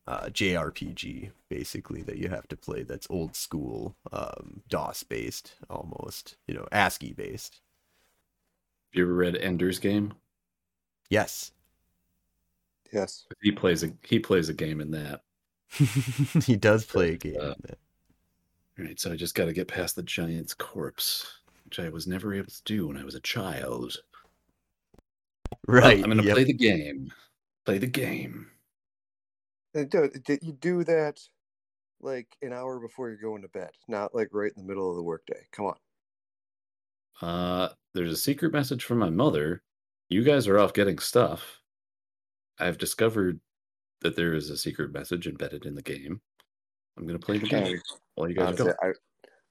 uh, 0.07 0.27
JRPG 0.27 1.31
basically 1.49 2.03
that 2.03 2.17
you 2.17 2.31
have 2.31 2.49
to 2.49 2.57
play. 2.57 2.83
That's 2.83 3.07
old 3.11 3.37
school, 3.37 3.95
um, 4.13 4.63
DOS 4.69 5.03
based 5.05 5.55
almost. 5.69 6.37
You 6.47 6.55
know, 6.55 6.67
ASCII 6.73 7.13
based. 7.13 7.61
You 8.93 9.05
ever 9.05 9.15
read 9.15 9.37
Ender's 9.37 9.79
Game? 9.79 10.13
Yes. 11.09 11.53
Yes. 12.93 13.27
He 13.43 13.53
plays 13.53 13.85
a 13.85 13.93
he 14.03 14.19
plays 14.19 14.49
a 14.49 14.55
game 14.55 14.81
in 14.81 14.91
that. 14.91 15.23
he 16.45 16.57
does 16.57 16.85
play 16.85 17.13
a 17.13 17.17
game. 17.17 17.37
Uh, 17.41 17.47
in 17.47 17.55
that. 17.63 17.79
All 18.79 18.85
right, 18.87 18.99
so 18.99 19.13
I 19.13 19.17
just 19.17 19.35
got 19.35 19.45
to 19.45 19.53
get 19.53 19.69
past 19.69 19.95
the 19.95 20.03
giant's 20.03 20.55
corpse, 20.55 21.41
which 21.65 21.79
I 21.79 21.89
was 21.91 22.07
never 22.07 22.35
able 22.35 22.51
to 22.51 22.63
do 22.65 22.89
when 22.89 22.97
I 22.97 23.05
was 23.05 23.15
a 23.15 23.21
child. 23.21 23.97
Right. 25.69 26.03
I'm 26.03 26.11
gonna 26.11 26.23
yep. 26.23 26.35
play 26.35 26.45
the 26.45 26.53
game. 26.53 27.13
Play 27.65 27.79
the 27.79 27.87
game. 27.87 28.51
And 29.75 29.89
do, 29.89 30.09
did 30.25 30.43
you 30.43 30.53
do 30.53 30.83
that 30.85 31.21
like 32.01 32.27
an 32.43 32.53
hour 32.53 32.81
before 32.81 33.09
you're 33.09 33.19
going 33.19 33.43
to 33.43 33.49
bed, 33.49 33.71
not 33.87 34.15
like 34.15 34.29
right 34.33 34.53
in 34.57 34.63
the 34.63 34.69
middle 34.69 34.91
of 34.91 34.97
the 34.97 35.03
workday? 35.03 35.47
Come 35.53 35.67
on. 35.67 35.77
Uh, 37.23 37.69
there's 37.95 38.13
a 38.13 38.17
secret 38.17 38.53
message 38.53 38.85
from 38.85 38.99
my 38.99 39.11
mother. 39.11 39.63
You 40.09 40.23
guys 40.25 40.49
are 40.49 40.59
off 40.59 40.73
getting 40.73 40.99
stuff. 40.99 41.61
I've 42.59 42.79
discovered 42.79 43.41
that 44.01 44.17
there 44.17 44.35
is 44.35 44.51
a 44.51 44.57
secret 44.57 44.93
message 44.93 45.27
embedded 45.27 45.67
in 45.67 45.75
the 45.75 45.83
game. 45.83 46.21
I'm 46.97 47.07
gonna 47.07 47.19
play 47.19 47.39
the 47.39 47.49
game 47.49 47.81
while 48.15 48.29
you 48.29 48.35
guys 48.35 48.45
are 48.45 48.47
Honestly, 48.49 48.73
going. 48.83 48.95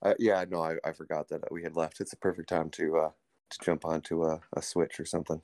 I, 0.04 0.10
I, 0.10 0.16
yeah, 0.20 0.46
no, 0.50 0.62
I, 0.62 0.76
I 0.84 0.92
forgot 0.92 1.28
that 1.30 1.52
we 1.52 1.64
had 1.64 1.76
left. 1.76 2.02
It's 2.02 2.14
a 2.14 2.18
perfect 2.18 2.50
time 2.50 2.70
to 2.72 2.98
uh 2.98 3.10
to 3.50 3.58
jump 3.64 3.86
onto 3.86 4.26
a, 4.26 4.40
a 4.56 4.62
switch 4.62 5.00
or 5.00 5.06
something. 5.06 5.42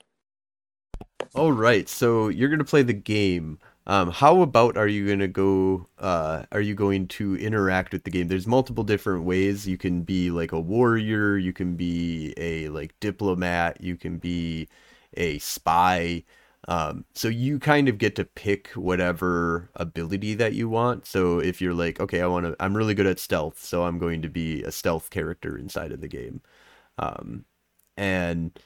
All 1.34 1.52
right, 1.52 1.88
so 1.88 2.28
you're 2.28 2.48
gonna 2.48 2.64
play 2.64 2.82
the 2.82 2.92
game. 2.92 3.58
Um, 3.86 4.10
how 4.10 4.42
about 4.42 4.76
are 4.76 4.88
you 4.88 5.08
gonna 5.08 5.28
go? 5.28 5.88
Uh, 5.98 6.44
are 6.52 6.60
you 6.60 6.74
going 6.74 7.06
to 7.08 7.36
interact 7.36 7.92
with 7.92 8.04
the 8.04 8.10
game? 8.10 8.28
There's 8.28 8.46
multiple 8.46 8.84
different 8.84 9.24
ways. 9.24 9.66
You 9.68 9.78
can 9.78 10.02
be 10.02 10.30
like 10.30 10.52
a 10.52 10.60
warrior. 10.60 11.36
You 11.36 11.52
can 11.52 11.76
be 11.76 12.34
a 12.36 12.68
like 12.70 12.98
diplomat. 13.00 13.80
You 13.80 13.96
can 13.96 14.18
be 14.18 14.68
a 15.14 15.38
spy. 15.38 16.24
Um, 16.68 17.04
so 17.14 17.28
you 17.28 17.58
kind 17.60 17.88
of 17.88 17.98
get 17.98 18.16
to 18.16 18.24
pick 18.24 18.70
whatever 18.70 19.70
ability 19.76 20.34
that 20.34 20.54
you 20.54 20.68
want. 20.68 21.06
So 21.06 21.38
if 21.38 21.60
you're 21.60 21.74
like, 21.74 22.00
okay, 22.00 22.20
I 22.22 22.26
want 22.26 22.46
to, 22.46 22.56
I'm 22.60 22.76
really 22.76 22.94
good 22.94 23.06
at 23.06 23.20
stealth, 23.20 23.62
so 23.62 23.84
I'm 23.84 23.98
going 23.98 24.22
to 24.22 24.28
be 24.28 24.62
a 24.64 24.72
stealth 24.72 25.10
character 25.10 25.56
inside 25.56 25.92
of 25.92 26.00
the 26.00 26.08
game. 26.08 26.40
Um, 26.98 27.44
and 27.96 28.58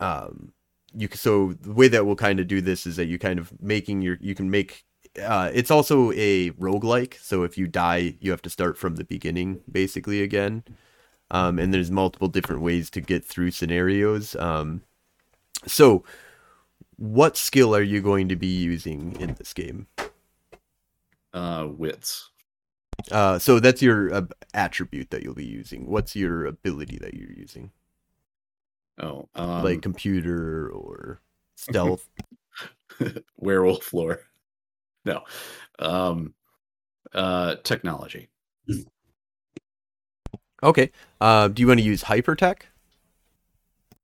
um, 0.00 0.52
you 0.94 1.08
so 1.12 1.52
the 1.52 1.72
way 1.72 1.88
that 1.88 2.06
we'll 2.06 2.16
kind 2.16 2.40
of 2.40 2.46
do 2.46 2.60
this 2.60 2.86
is 2.86 2.96
that 2.96 3.06
you 3.06 3.18
kind 3.18 3.38
of 3.38 3.52
making 3.60 4.02
your 4.02 4.16
you 4.20 4.34
can 4.34 4.50
make 4.50 4.84
uh, 5.22 5.50
it's 5.52 5.70
also 5.70 6.12
a 6.12 6.50
roguelike 6.52 7.18
so 7.20 7.42
if 7.42 7.58
you 7.58 7.66
die 7.66 8.14
you 8.20 8.30
have 8.30 8.42
to 8.42 8.50
start 8.50 8.78
from 8.78 8.96
the 8.96 9.04
beginning 9.04 9.60
basically 9.70 10.22
again. 10.22 10.64
Um, 11.30 11.58
and 11.58 11.74
there's 11.74 11.90
multiple 11.90 12.28
different 12.28 12.62
ways 12.62 12.88
to 12.90 13.02
get 13.02 13.22
through 13.22 13.50
scenarios 13.50 14.34
um, 14.36 14.82
so 15.66 16.04
what 16.96 17.36
skill 17.36 17.76
are 17.76 17.82
you 17.82 18.00
going 18.00 18.28
to 18.28 18.36
be 18.36 18.46
using 18.46 19.16
in 19.20 19.34
this 19.34 19.52
game? 19.52 19.86
Uh, 21.32 21.68
wits. 21.70 22.30
uh, 23.12 23.38
so 23.38 23.60
that's 23.60 23.82
your 23.82 24.12
uh, 24.12 24.22
attribute 24.54 25.10
that 25.10 25.22
you'll 25.22 25.34
be 25.34 25.44
using. 25.44 25.86
What's 25.86 26.16
your 26.16 26.46
ability 26.46 26.98
that 26.98 27.14
you're 27.14 27.30
using 27.30 27.70
Oh, 29.00 29.28
um, 29.34 29.62
like 29.62 29.82
computer 29.82 30.68
or 30.70 31.20
stealth 31.56 32.08
werewolf 33.36 33.92
lore. 33.92 34.20
No. 35.04 35.22
Um, 35.78 36.34
uh, 37.14 37.54
technology. 37.62 38.28
okay 40.62 40.90
uh, 41.20 41.48
do 41.48 41.62
you 41.62 41.66
want 41.68 41.78
to 41.80 41.86
use 41.86 42.02
hypertech 42.04 42.62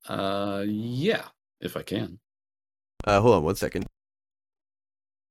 Uh, 0.07 0.63
yeah, 0.67 1.25
if 1.61 1.75
I 1.77 1.81
can. 1.83 2.19
uh, 3.05 3.19
hold 3.21 3.35
on 3.35 3.43
one 3.43 3.55
second 3.55 3.85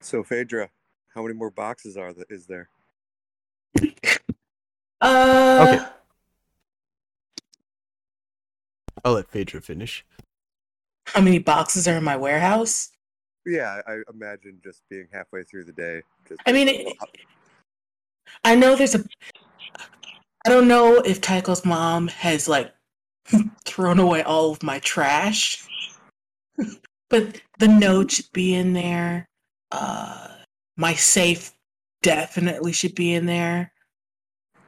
So 0.00 0.22
Phaedra, 0.22 0.70
how 1.14 1.22
many 1.22 1.34
more 1.34 1.50
boxes 1.50 1.96
are 1.96 2.12
there? 2.12 2.26
Is 2.28 2.46
there? 2.46 2.68
Uh, 5.00 5.66
Okay. 5.68 5.84
I'll 9.04 9.14
let 9.14 9.28
Phaedra 9.28 9.60
finish. 9.60 10.04
How 11.06 11.20
many 11.20 11.38
boxes 11.38 11.86
are 11.86 11.96
in 11.96 12.04
my 12.04 12.16
warehouse? 12.16 12.90
Yeah, 13.46 13.80
I 13.86 13.92
I 13.92 13.96
imagine 14.12 14.60
just 14.64 14.82
being 14.88 15.06
halfway 15.12 15.42
through 15.42 15.64
the 15.64 15.72
day. 15.72 16.02
Just 16.26 16.40
I 16.46 16.52
mean, 16.52 16.68
it, 16.68 16.96
I 18.42 18.54
know 18.54 18.74
there's 18.74 18.94
a. 18.94 19.04
I 20.46 20.48
don't 20.48 20.68
know 20.68 20.96
if 20.96 21.20
Tycho's 21.20 21.64
mom 21.64 22.08
has 22.08 22.48
like 22.48 22.72
thrown 23.64 23.98
away 23.98 24.22
all 24.22 24.52
of 24.52 24.62
my 24.62 24.78
trash, 24.78 25.66
but 27.10 27.40
the 27.58 27.68
note 27.68 28.12
should 28.12 28.32
be 28.32 28.54
in 28.54 28.72
there. 28.72 29.26
Uh, 29.70 30.28
my 30.76 30.94
safe 30.94 31.52
definitely 32.02 32.72
should 32.72 32.94
be 32.94 33.12
in 33.12 33.26
there. 33.26 33.72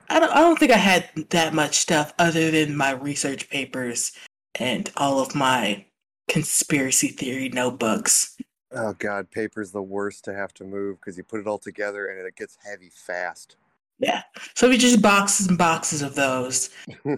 I 0.08 0.20
don't. 0.20 0.32
I 0.32 0.40
don't 0.40 0.58
think 0.58 0.72
I 0.72 0.76
had 0.76 1.08
that 1.30 1.54
much 1.54 1.76
stuff 1.76 2.12
other 2.18 2.50
than 2.50 2.76
my 2.76 2.90
research 2.90 3.48
papers 3.50 4.12
and 4.54 4.90
all 4.96 5.20
of 5.20 5.34
my 5.34 5.84
conspiracy 6.28 7.08
theory 7.08 7.48
notebooks. 7.48 8.36
oh 8.72 8.94
god, 8.94 9.30
paper's 9.30 9.72
the 9.72 9.82
worst 9.82 10.24
to 10.24 10.34
have 10.34 10.52
to 10.54 10.64
move 10.64 10.98
because 11.00 11.16
you 11.16 11.24
put 11.24 11.40
it 11.40 11.46
all 11.46 11.58
together 11.58 12.06
and 12.06 12.26
it 12.26 12.36
gets 12.36 12.56
heavy 12.64 12.90
fast. 12.90 13.56
Yeah. 13.98 14.22
So 14.54 14.68
we 14.68 14.76
just 14.76 15.00
boxes 15.00 15.46
and 15.48 15.56
boxes 15.56 16.02
of 16.02 16.14
those. 16.14 16.70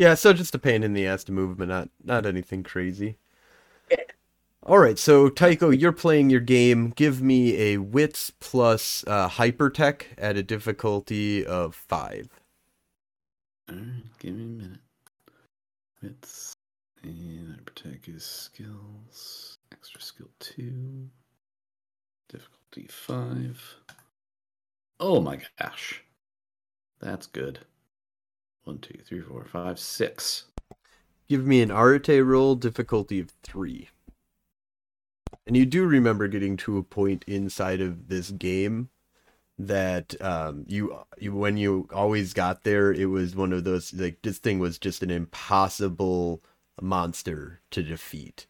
Yeah, 0.00 0.14
so 0.14 0.32
just 0.32 0.54
a 0.54 0.58
pain 0.58 0.82
in 0.82 0.94
the 0.94 1.06
ass 1.06 1.24
to 1.24 1.32
move, 1.32 1.58
but 1.58 1.68
not 1.68 1.90
not 2.02 2.24
anything 2.24 2.62
crazy. 2.62 3.18
All 4.62 4.78
right, 4.78 4.98
so 4.98 5.30
Tycho, 5.30 5.70
you're 5.70 5.90
playing 5.90 6.28
your 6.28 6.40
game. 6.40 6.90
Give 6.90 7.22
me 7.22 7.56
a 7.56 7.78
wits 7.78 8.30
plus 8.40 9.02
uh, 9.06 9.28
hypertech 9.28 10.02
at 10.18 10.36
a 10.36 10.42
difficulty 10.42 11.44
of 11.44 11.74
five. 11.74 12.28
Alright, 13.70 14.18
give 14.18 14.34
me 14.34 14.44
a 14.44 14.46
minute. 14.46 14.80
Wits 16.02 16.52
and 17.02 17.64
protect 17.64 18.08
is 18.08 18.24
skills. 18.24 19.56
Extra 19.72 20.00
skill 20.02 20.28
two. 20.38 21.08
Difficulty 22.28 22.86
five. 22.90 23.76
Oh 24.98 25.22
my 25.22 25.40
gosh. 25.58 26.04
That's 27.00 27.26
good. 27.26 27.60
One, 28.64 28.78
two, 28.78 28.98
three, 29.02 29.22
four, 29.22 29.46
five, 29.46 29.78
six. 29.78 30.44
Give 31.28 31.46
me 31.46 31.62
an 31.62 31.70
Arete 31.70 32.22
roll, 32.24 32.56
difficulty 32.56 33.20
of 33.20 33.30
three. 33.42 33.88
And 35.46 35.56
you 35.56 35.66
do 35.66 35.84
remember 35.86 36.28
getting 36.28 36.56
to 36.58 36.78
a 36.78 36.82
point 36.82 37.24
inside 37.26 37.80
of 37.80 38.08
this 38.08 38.30
game 38.30 38.90
that 39.58 40.20
um, 40.22 40.64
you 40.68 40.96
you 41.18 41.34
when 41.34 41.56
you 41.56 41.88
always 41.92 42.32
got 42.32 42.64
there, 42.64 42.92
it 42.92 43.06
was 43.06 43.36
one 43.36 43.52
of 43.52 43.64
those 43.64 43.92
like 43.92 44.22
this 44.22 44.38
thing 44.38 44.58
was 44.58 44.78
just 44.78 45.02
an 45.02 45.10
impossible 45.10 46.42
monster 46.80 47.60
to 47.70 47.82
defeat. 47.82 48.46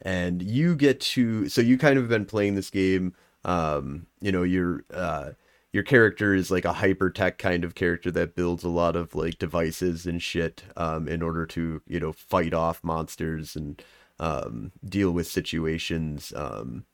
And 0.00 0.42
you 0.42 0.74
get 0.76 1.00
to 1.00 1.48
so 1.48 1.60
you 1.60 1.78
kind 1.78 1.98
of 1.98 2.08
been 2.08 2.26
playing 2.26 2.54
this 2.54 2.70
game. 2.70 3.14
Um, 3.44 4.06
you 4.20 4.30
know, 4.30 4.42
you're 4.42 4.84
uh, 4.92 5.30
your 5.72 5.82
character 5.82 6.34
is 6.34 6.50
like 6.50 6.64
a 6.64 6.74
hyper 6.74 7.10
tech 7.10 7.38
kind 7.38 7.64
of 7.64 7.74
character 7.74 8.10
that 8.12 8.34
builds 8.34 8.62
a 8.62 8.68
lot 8.68 8.94
of 8.94 9.14
like 9.14 9.38
devices 9.38 10.06
and 10.06 10.22
shit 10.22 10.64
um, 10.76 11.08
in 11.08 11.22
order 11.22 11.46
to 11.46 11.82
you 11.86 12.00
know 12.00 12.12
fight 12.12 12.54
off 12.54 12.84
monsters 12.84 13.56
and 13.56 13.82
um, 14.22 14.70
deal 14.84 15.10
with 15.10 15.26
situations 15.26 16.32
um, 16.36 16.84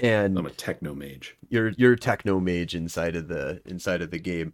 and 0.00 0.38
I'm 0.38 0.46
a 0.46 0.50
techno 0.50 0.94
mage. 0.94 1.36
you're 1.48 1.70
you're 1.70 1.94
a 1.94 1.98
techno 1.98 2.38
mage 2.40 2.74
inside 2.74 3.16
of 3.16 3.28
the 3.28 3.62
inside 3.64 4.02
of 4.02 4.10
the 4.10 4.18
game 4.18 4.52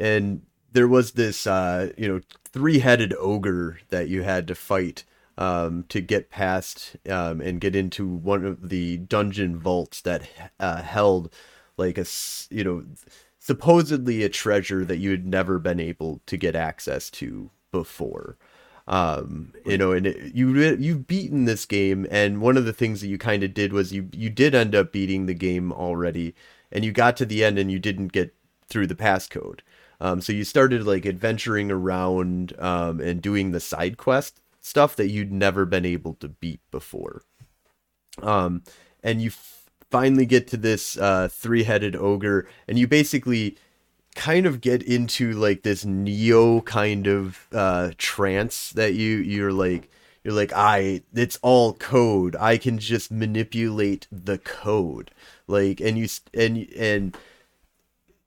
and 0.00 0.42
there 0.72 0.88
was 0.88 1.12
this 1.12 1.46
uh 1.46 1.92
you 1.98 2.08
know 2.08 2.20
three-headed 2.46 3.14
ogre 3.18 3.78
that 3.90 4.08
you 4.08 4.22
had 4.22 4.48
to 4.48 4.54
fight 4.54 5.04
um 5.36 5.84
to 5.90 6.00
get 6.00 6.30
past 6.30 6.96
um 7.10 7.40
and 7.42 7.60
get 7.60 7.76
into 7.76 8.06
one 8.08 8.44
of 8.46 8.70
the 8.70 8.96
dungeon 8.96 9.58
vaults 9.58 10.00
that 10.00 10.22
uh, 10.58 10.82
held 10.82 11.30
like 11.76 11.98
a 11.98 12.06
you 12.50 12.64
know 12.64 12.84
supposedly 13.38 14.22
a 14.22 14.28
treasure 14.30 14.84
that 14.84 14.98
you 14.98 15.10
had 15.10 15.26
never 15.26 15.58
been 15.58 15.78
able 15.80 16.20
to 16.26 16.38
get 16.38 16.56
access 16.56 17.10
to 17.10 17.50
before 17.70 18.38
um 18.90 19.52
you 19.64 19.78
know 19.78 19.92
and 19.92 20.08
it, 20.08 20.34
you 20.34 20.52
you've 20.52 21.06
beaten 21.06 21.44
this 21.44 21.64
game 21.64 22.06
and 22.10 22.40
one 22.40 22.56
of 22.56 22.64
the 22.64 22.72
things 22.72 23.00
that 23.00 23.06
you 23.06 23.16
kind 23.16 23.44
of 23.44 23.54
did 23.54 23.72
was 23.72 23.92
you 23.92 24.08
you 24.12 24.28
did 24.28 24.52
end 24.52 24.74
up 24.74 24.92
beating 24.92 25.26
the 25.26 25.34
game 25.34 25.72
already 25.72 26.34
and 26.72 26.84
you 26.84 26.90
got 26.90 27.16
to 27.16 27.24
the 27.24 27.44
end 27.44 27.56
and 27.56 27.70
you 27.70 27.78
didn't 27.78 28.08
get 28.08 28.34
through 28.68 28.88
the 28.88 28.96
passcode. 28.96 29.60
Um 30.00 30.20
so 30.20 30.32
you 30.32 30.42
started 30.42 30.84
like 30.84 31.06
adventuring 31.06 31.70
around 31.70 32.52
um 32.58 33.00
and 33.00 33.22
doing 33.22 33.52
the 33.52 33.60
side 33.60 33.96
quest 33.96 34.40
stuff 34.60 34.96
that 34.96 35.08
you'd 35.08 35.32
never 35.32 35.64
been 35.64 35.86
able 35.86 36.14
to 36.14 36.28
beat 36.28 36.60
before. 36.72 37.22
Um 38.20 38.64
and 39.04 39.22
you 39.22 39.28
f- 39.28 39.70
finally 39.88 40.26
get 40.26 40.48
to 40.48 40.56
this 40.56 40.98
uh 40.98 41.28
three-headed 41.30 41.94
ogre 41.94 42.48
and 42.66 42.76
you 42.76 42.88
basically 42.88 43.56
kind 44.14 44.46
of 44.46 44.60
get 44.60 44.82
into 44.82 45.32
like 45.32 45.62
this 45.62 45.84
neo 45.84 46.60
kind 46.62 47.06
of 47.06 47.46
uh 47.52 47.90
trance 47.96 48.70
that 48.70 48.94
you 48.94 49.16
you're 49.16 49.52
like 49.52 49.88
you're 50.24 50.34
like 50.34 50.52
i 50.52 51.02
it's 51.14 51.38
all 51.42 51.74
code. 51.74 52.36
I 52.36 52.58
can 52.58 52.78
just 52.78 53.10
manipulate 53.10 54.06
the 54.10 54.38
code. 54.38 55.10
Like 55.46 55.80
and 55.80 55.96
you 55.98 56.08
and 56.34 56.68
and 56.76 57.16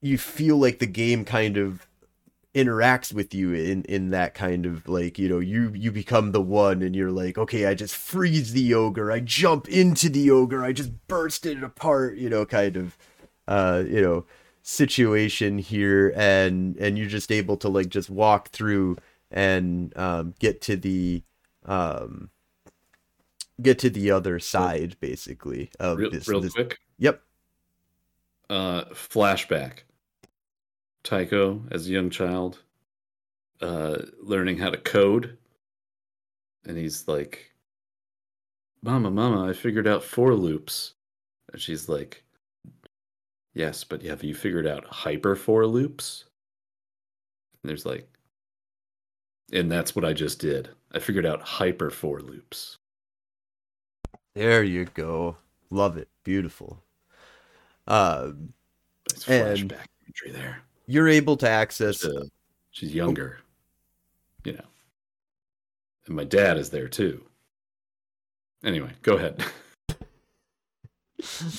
you 0.01 0.17
feel 0.17 0.57
like 0.57 0.79
the 0.79 0.87
game 0.87 1.23
kind 1.25 1.57
of 1.57 1.87
interacts 2.53 3.11
with 3.13 3.33
you 3.33 3.53
in 3.53 3.83
in 3.85 4.11
that 4.11 4.35
kind 4.35 4.65
of 4.65 4.87
like 4.87 5.17
you 5.17 5.27
know 5.27 5.39
you 5.39 5.71
you 5.73 5.91
become 5.91 6.31
the 6.31 6.41
one 6.41 6.83
and 6.83 6.95
you're 6.95 7.11
like 7.11 7.35
okay 7.35 7.65
i 7.65 7.73
just 7.73 7.95
freeze 7.95 8.53
the 8.53 8.75
ogre 8.75 9.11
i 9.11 9.19
jump 9.19 9.67
into 9.67 10.07
the 10.07 10.29
ogre 10.29 10.63
i 10.63 10.71
just 10.71 10.91
burst 11.07 11.47
it 11.47 11.63
apart 11.63 12.15
you 12.15 12.29
know 12.29 12.45
kind 12.45 12.77
of 12.77 12.95
uh 13.47 13.83
you 13.87 13.99
know 13.99 14.23
situation 14.63 15.57
here 15.59 16.13
and 16.15 16.77
and 16.77 16.97
you're 16.97 17.07
just 17.07 17.31
able 17.31 17.57
to 17.57 17.69
like 17.69 17.89
just 17.89 18.09
walk 18.09 18.49
through 18.49 18.97
and 19.29 19.95
um 19.97 20.33
get 20.39 20.61
to 20.61 20.77
the 20.77 21.21
um 21.65 22.29
get 23.61 23.77
to 23.79 23.89
the 23.89 24.09
other 24.11 24.39
side 24.39 24.95
basically 24.99 25.69
of 25.79 25.97
real, 25.99 26.11
this, 26.11 26.27
real 26.27 26.41
this 26.41 26.53
quick. 26.53 26.79
yep 26.97 27.21
Uh, 28.49 28.85
flashback. 28.93 29.83
Tycho 31.03 31.63
as 31.71 31.87
a 31.87 31.91
young 31.91 32.09
child, 32.09 32.63
uh, 33.61 34.03
learning 34.21 34.57
how 34.57 34.69
to 34.69 34.77
code, 34.77 35.37
and 36.65 36.77
he's 36.77 37.07
like, 37.07 37.53
"Mama, 38.83 39.09
mama, 39.09 39.47
I 39.49 39.53
figured 39.53 39.87
out 39.87 40.03
for 40.03 40.35
loops," 40.35 40.93
and 41.51 41.61
she's 41.61 41.89
like, 41.89 42.22
"Yes, 43.53 43.83
but 43.83 44.01
have 44.03 44.23
you 44.23 44.33
figured 44.35 44.67
out 44.67 44.85
hyper 44.85 45.35
for 45.35 45.65
loops?" 45.67 46.25
And 47.61 47.69
there's 47.69 47.85
like, 47.85 48.07
and 49.51 49.71
that's 49.71 49.95
what 49.95 50.05
I 50.05 50.13
just 50.13 50.39
did. 50.39 50.69
I 50.91 50.99
figured 50.99 51.25
out 51.25 51.41
hyper 51.41 51.89
for 51.89 52.19
loops. 52.21 52.77
there 54.35 54.63
you 54.63 54.85
go 54.95 55.37
love 55.69 55.95
it 55.97 56.07
beautiful 56.23 56.81
um 57.87 58.53
And- 59.27 59.69
flashback 59.69 59.85
imagery 60.07 60.31
there. 60.31 60.61
you're 60.87 61.07
able 61.07 61.37
to 61.37 61.47
access 61.49 61.97
She's, 62.01 62.05
uh, 62.15 62.23
she's 62.71 62.93
younger, 62.95 63.39
you 64.43 64.53
know. 64.53 64.65
And 66.07 66.15
my 66.15 66.23
dad 66.23 66.57
is 66.57 66.69
there 66.71 66.87
too. 66.87 67.23
Anyway, 68.63 68.91
go 69.03 69.17
ahead. 69.17 69.43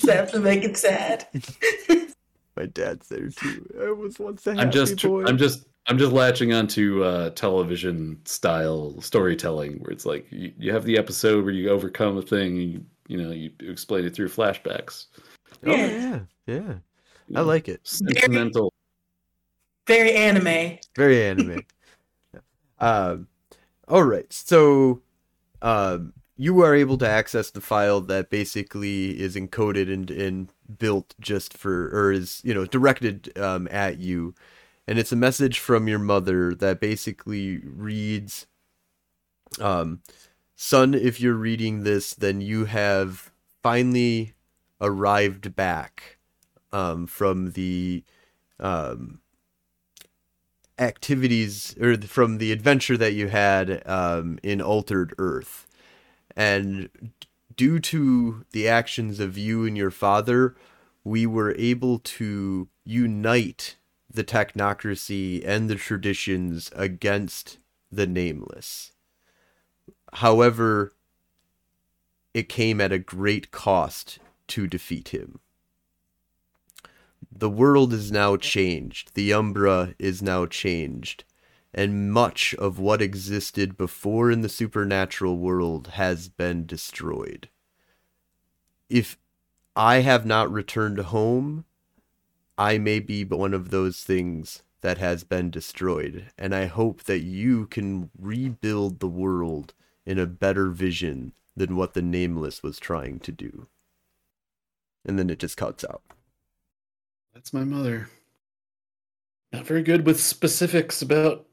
Have 0.07 0.31
to 0.31 0.39
make 0.39 0.63
it 0.63 0.77
sad. 0.77 1.27
my 2.57 2.65
dad's 2.67 3.09
there 3.09 3.29
too 3.29 3.67
i 3.85 3.91
was 3.91 4.17
once 4.17 4.47
a 4.47 4.51
happy 4.51 4.61
I'm 4.61 4.71
just, 4.71 5.03
boy 5.03 5.25
I'm 5.25 5.37
just, 5.37 5.65
I'm 5.87 5.97
just 5.97 6.13
latching 6.13 6.53
onto 6.53 7.03
uh, 7.03 7.31
television 7.31 8.19
style 8.25 8.99
storytelling 9.01 9.79
where 9.79 9.91
it's 9.91 10.05
like 10.05 10.25
you, 10.31 10.53
you 10.57 10.71
have 10.71 10.85
the 10.85 10.97
episode 10.97 11.43
where 11.43 11.53
you 11.53 11.69
overcome 11.69 12.17
a 12.17 12.21
thing, 12.21 12.57
and 12.57 12.71
you, 12.71 12.85
you 13.07 13.17
know, 13.21 13.31
you 13.31 13.51
explain 13.59 14.05
it 14.05 14.15
through 14.15 14.29
flashbacks. 14.29 15.07
oh 15.65 15.71
Yeah. 15.75 15.89
yeah 15.89 16.19
yeah 16.47 16.73
i 17.35 17.41
like 17.41 17.67
it 17.67 17.81
sentimental. 17.83 18.71
Very 19.85 20.13
anime. 20.13 20.77
very 20.95 21.23
anime 21.25 21.61
um 22.79 23.27
all 23.89 24.03
right 24.03 24.31
so 24.31 25.01
um 25.61 26.13
you 26.37 26.61
are 26.61 26.75
able 26.75 26.97
to 26.97 27.07
access 27.07 27.49
the 27.49 27.61
file 27.61 28.01
that 28.01 28.29
basically 28.29 29.19
is 29.19 29.35
encoded 29.35 29.91
and, 29.91 30.11
and 30.11 30.49
built 30.77 31.15
just 31.19 31.57
for 31.57 31.87
or 31.89 32.11
is 32.11 32.41
you 32.43 32.53
know 32.53 32.65
directed 32.65 33.37
um, 33.37 33.67
at 33.71 33.99
you 33.99 34.33
and 34.87 34.99
it's 34.99 35.11
a 35.11 35.15
message 35.15 35.59
from 35.59 35.87
your 35.87 35.99
mother 35.99 36.53
that 36.53 36.79
basically 36.79 37.59
reads 37.59 38.47
um 39.59 40.01
son 40.55 40.93
if 40.93 41.21
you're 41.21 41.33
reading 41.33 41.83
this 41.83 42.13
then 42.13 42.41
you 42.41 42.65
have 42.65 43.31
finally 43.63 44.33
arrived 44.81 45.55
back 45.55 46.17
um 46.73 47.07
from 47.07 47.51
the 47.51 48.03
um 48.59 49.19
activities 50.79 51.75
or 51.79 51.97
from 51.97 52.37
the 52.37 52.51
adventure 52.51 52.97
that 52.97 53.13
you 53.13 53.27
had 53.27 53.81
um, 53.87 54.37
in 54.43 54.61
Altered 54.61 55.13
Earth. 55.17 55.64
And 56.35 56.89
due 57.55 57.79
to 57.79 58.45
the 58.51 58.67
actions 58.67 59.19
of 59.19 59.37
you 59.37 59.65
and 59.65 59.77
your 59.77 59.91
father, 59.91 60.55
we 61.03 61.25
were 61.25 61.55
able 61.57 61.99
to 61.99 62.67
unite 62.83 63.77
the 64.11 64.23
technocracy 64.23 65.45
and 65.45 65.69
the 65.69 65.75
traditions 65.75 66.71
against 66.75 67.57
the 67.91 68.07
nameless. 68.07 68.91
However, 70.13 70.93
it 72.33 72.49
came 72.49 72.81
at 72.81 72.91
a 72.91 72.99
great 72.99 73.51
cost 73.51 74.19
to 74.47 74.67
defeat 74.67 75.09
him. 75.09 75.39
The 77.31 77.49
world 77.49 77.93
is 77.93 78.11
now 78.11 78.37
changed. 78.37 79.13
The 79.13 79.33
Umbra 79.33 79.95
is 79.99 80.21
now 80.21 80.45
changed. 80.45 81.23
And 81.77 82.09
much 82.09 82.55
of 82.55 82.79
what 82.79 83.01
existed 83.01 83.75
before 83.75 84.31
in 84.31 84.39
the 84.39 84.47
supernatural 84.47 85.37
world 85.37 85.87
has 85.95 86.29
been 86.29 86.65
destroyed. 86.65 87.49
If 88.89 89.17
I 89.75 89.97
have 89.97 90.25
not 90.25 90.49
returned 90.49 90.99
home, 90.99 91.65
I 92.57 92.77
may 92.77 93.01
be 93.01 93.25
one 93.25 93.53
of 93.53 93.71
those 93.71 94.03
things 94.03 94.63
that 94.79 94.99
has 94.99 95.25
been 95.25 95.49
destroyed. 95.49 96.31
And 96.37 96.55
I 96.55 96.67
hope 96.67 97.03
that 97.03 97.19
you 97.19 97.67
can 97.67 98.09
rebuild 98.17 99.01
the 99.01 99.09
world 99.09 99.73
in 100.05 100.17
a 100.17 100.25
better 100.25 100.69
vision 100.69 101.33
than 101.57 101.75
what 101.75 101.93
the 101.93 102.01
Nameless 102.01 102.63
was 102.63 102.79
trying 102.79 103.19
to 103.19 103.33
do. 103.33 103.67
And 105.03 105.19
then 105.19 105.29
it 105.29 105.39
just 105.39 105.57
cuts 105.57 105.83
out. 105.83 106.03
That's 107.33 107.51
my 107.51 107.65
mother. 107.65 108.09
Not 109.51 109.65
very 109.65 109.83
good 109.83 110.05
with 110.05 110.21
specifics 110.21 111.01
about 111.01 111.45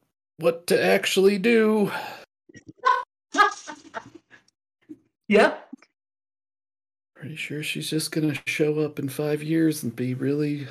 what 0.43 0.67
to 0.67 0.85
actually 0.85 1.39
do. 1.39 1.91
Yep. 5.29 5.67
Pretty 7.15 7.37
sure 7.37 7.63
she's 7.63 7.89
just 7.89 8.13
gonna 8.13 8.35
show 8.47 8.81
up 8.81 8.99
in 8.99 9.09
five 9.09 9.43
years 9.43 9.83
and 9.83 9.97
be 9.97 10.13
really, 10.13 10.67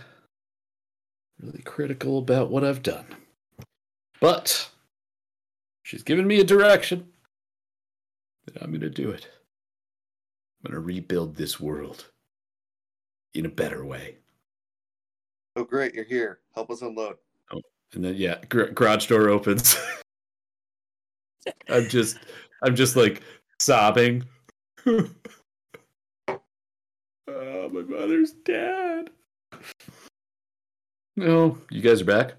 really 1.41 1.63
critical 1.63 2.19
about 2.19 2.51
what 2.51 2.63
I've 2.63 2.83
done. 2.83 3.05
But 4.19 4.69
she's 5.81 6.03
given 6.03 6.27
me 6.27 6.41
a 6.41 6.43
direction. 6.43 7.07
And 8.45 8.57
I'm 8.61 8.71
gonna 8.71 8.87
do 8.87 9.09
it. 9.09 9.27
I'm 10.63 10.69
gonna 10.69 10.81
rebuild 10.81 11.35
this 11.35 11.59
world 11.59 12.11
in 13.33 13.47
a 13.47 13.49
better 13.49 13.83
way. 13.83 14.17
Oh, 15.55 15.63
great, 15.63 15.95
you're 15.95 16.03
here. 16.03 16.41
Help 16.53 16.69
us 16.69 16.83
unload. 16.83 17.15
And 17.93 18.03
then 18.05 18.15
yeah, 18.15 18.37
gar- 18.49 18.69
garage 18.69 19.07
door 19.07 19.29
opens. 19.29 19.77
I'm 21.69 21.89
just, 21.89 22.17
I'm 22.63 22.75
just 22.75 22.95
like 22.95 23.21
sobbing. 23.59 24.23
oh, 24.87 25.09
my 27.27 27.81
mother's 27.81 28.31
dead. 28.45 29.09
No, 31.17 31.57
you 31.69 31.81
guys 31.81 32.01
are 32.01 32.05
back. 32.05 32.35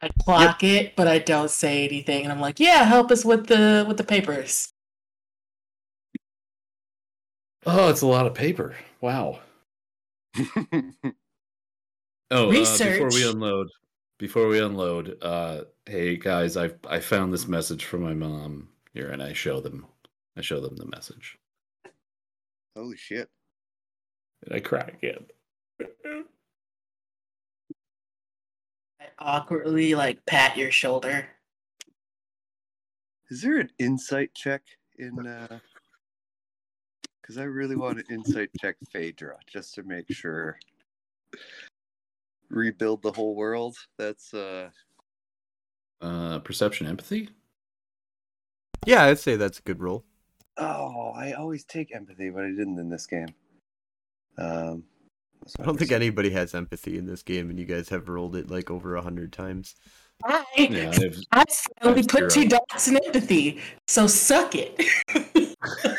I 0.00 0.10
clock 0.22 0.62
it, 0.62 0.94
but 0.96 1.08
I 1.08 1.18
don't 1.18 1.50
say 1.50 1.84
anything, 1.84 2.24
and 2.24 2.32
I'm 2.32 2.40
like, 2.40 2.60
"Yeah, 2.60 2.84
help 2.84 3.10
us 3.10 3.24
with 3.24 3.46
the 3.46 3.84
with 3.88 3.96
the 3.96 4.04
papers." 4.04 4.70
Oh, 7.66 7.88
it's 7.88 8.02
a 8.02 8.06
lot 8.06 8.26
of 8.26 8.34
paper. 8.34 8.76
Wow. 9.00 9.40
Oh, 12.30 12.48
uh, 12.48 12.78
before 12.78 13.10
we 13.10 13.28
unload, 13.28 13.68
before 14.18 14.48
we 14.48 14.60
unload, 14.60 15.18
uh, 15.22 15.62
hey 15.86 16.16
guys, 16.16 16.56
I 16.56 16.70
I 16.88 17.00
found 17.00 17.32
this 17.32 17.48
message 17.48 17.84
from 17.84 18.02
my 18.02 18.14
mom 18.14 18.68
here, 18.92 19.10
and 19.10 19.22
I 19.22 19.32
show 19.32 19.60
them, 19.60 19.86
I 20.36 20.40
show 20.40 20.60
them 20.60 20.76
the 20.76 20.86
message, 20.86 21.38
Holy 22.76 22.96
shit. 22.96 23.28
and 24.44 24.54
I 24.54 24.60
cry 24.60 24.90
again. 25.02 25.26
I 29.00 29.06
awkwardly 29.18 29.94
like 29.94 30.24
pat 30.26 30.56
your 30.56 30.70
shoulder. 30.70 31.26
Is 33.30 33.42
there 33.42 33.58
an 33.58 33.70
insight 33.78 34.34
check 34.34 34.62
in 34.98 35.26
uh 35.26 35.58
because 37.20 37.38
I 37.38 37.44
really 37.44 37.74
want 37.74 37.98
to 37.98 38.14
insight 38.14 38.50
check 38.60 38.76
Phaedra 38.92 39.38
just 39.50 39.74
to 39.76 39.82
make 39.82 40.04
sure 40.12 40.58
rebuild 42.54 43.02
the 43.02 43.12
whole 43.12 43.34
world. 43.34 43.76
That's 43.98 44.32
uh 44.34 44.70
Uh, 46.00 46.38
perception, 46.40 46.86
empathy. 46.86 47.30
Yeah, 48.86 49.04
I'd 49.04 49.18
say 49.18 49.36
that's 49.36 49.58
a 49.58 49.62
good 49.62 49.80
roll. 49.80 50.04
oh, 50.56 51.12
I 51.16 51.32
always 51.32 51.64
take 51.64 51.94
empathy, 51.94 52.30
but 52.30 52.44
I 52.44 52.48
didn't 52.50 52.78
in 52.78 52.88
this 52.90 53.06
game. 53.06 53.28
Um 54.38 54.84
what's 55.40 55.56
I 55.60 55.64
don't 55.64 55.78
think 55.78 55.92
anybody 55.92 56.30
has 56.30 56.54
empathy 56.54 56.98
in 56.98 57.06
this 57.06 57.22
game, 57.22 57.50
and 57.50 57.58
you 57.58 57.66
guys 57.66 57.88
have 57.90 58.08
rolled 58.08 58.36
it 58.36 58.50
like 58.50 58.70
over 58.70 58.96
a 58.96 59.02
hundred 59.02 59.32
times. 59.32 59.74
I 60.24 60.44
Yeah, 60.58 60.90
I've, 60.90 61.18
I 61.32 61.44
finally 61.82 62.02
That's 62.02 62.06
put 62.06 62.30
zero. 62.30 62.30
two 62.30 62.48
dots 62.48 62.88
in 62.88 62.96
empathy, 63.04 63.60
so 63.88 64.06
suck 64.06 64.52
it. 64.54 64.80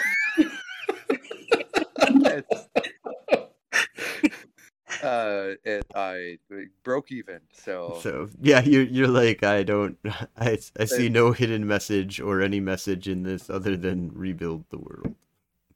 uh, 5.05 5.55
it, 5.63 5.85
I 5.95 6.39
broke 6.83 7.11
even. 7.11 7.41
So, 7.53 8.05
So 8.05 8.29
yeah, 8.41 8.61
you're 8.61 8.83
you're 8.83 9.07
like 9.07 9.41
I 9.43 9.63
don't 9.63 9.97
I 10.37 10.59
I 10.79 10.85
see 10.85 11.09
no 11.09 11.31
hidden 11.31 11.65
message 11.65 12.19
or 12.19 12.41
any 12.41 12.59
message 12.59 13.07
in 13.07 13.23
this 13.23 13.49
other 13.49 13.75
than 13.77 14.11
rebuild 14.13 14.65
the 14.69 14.77
world. 14.79 15.15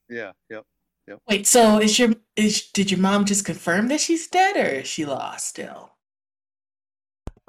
yeah, 0.10 0.32
yep. 0.50 0.66
Wait, 1.28 1.48
so 1.48 1.80
is 1.80 1.98
your 2.00 2.16
is 2.36 2.68
did 2.72 2.92
your 2.92 3.00
mom 3.00 3.26
just 3.26 3.46
confirm 3.46 3.88
that 3.88 4.02
she's 4.02 4.28
dead 4.28 4.58
or 4.58 4.82
is 4.82 4.88
she 4.88 5.06
lost 5.06 5.48
still? 5.48 5.92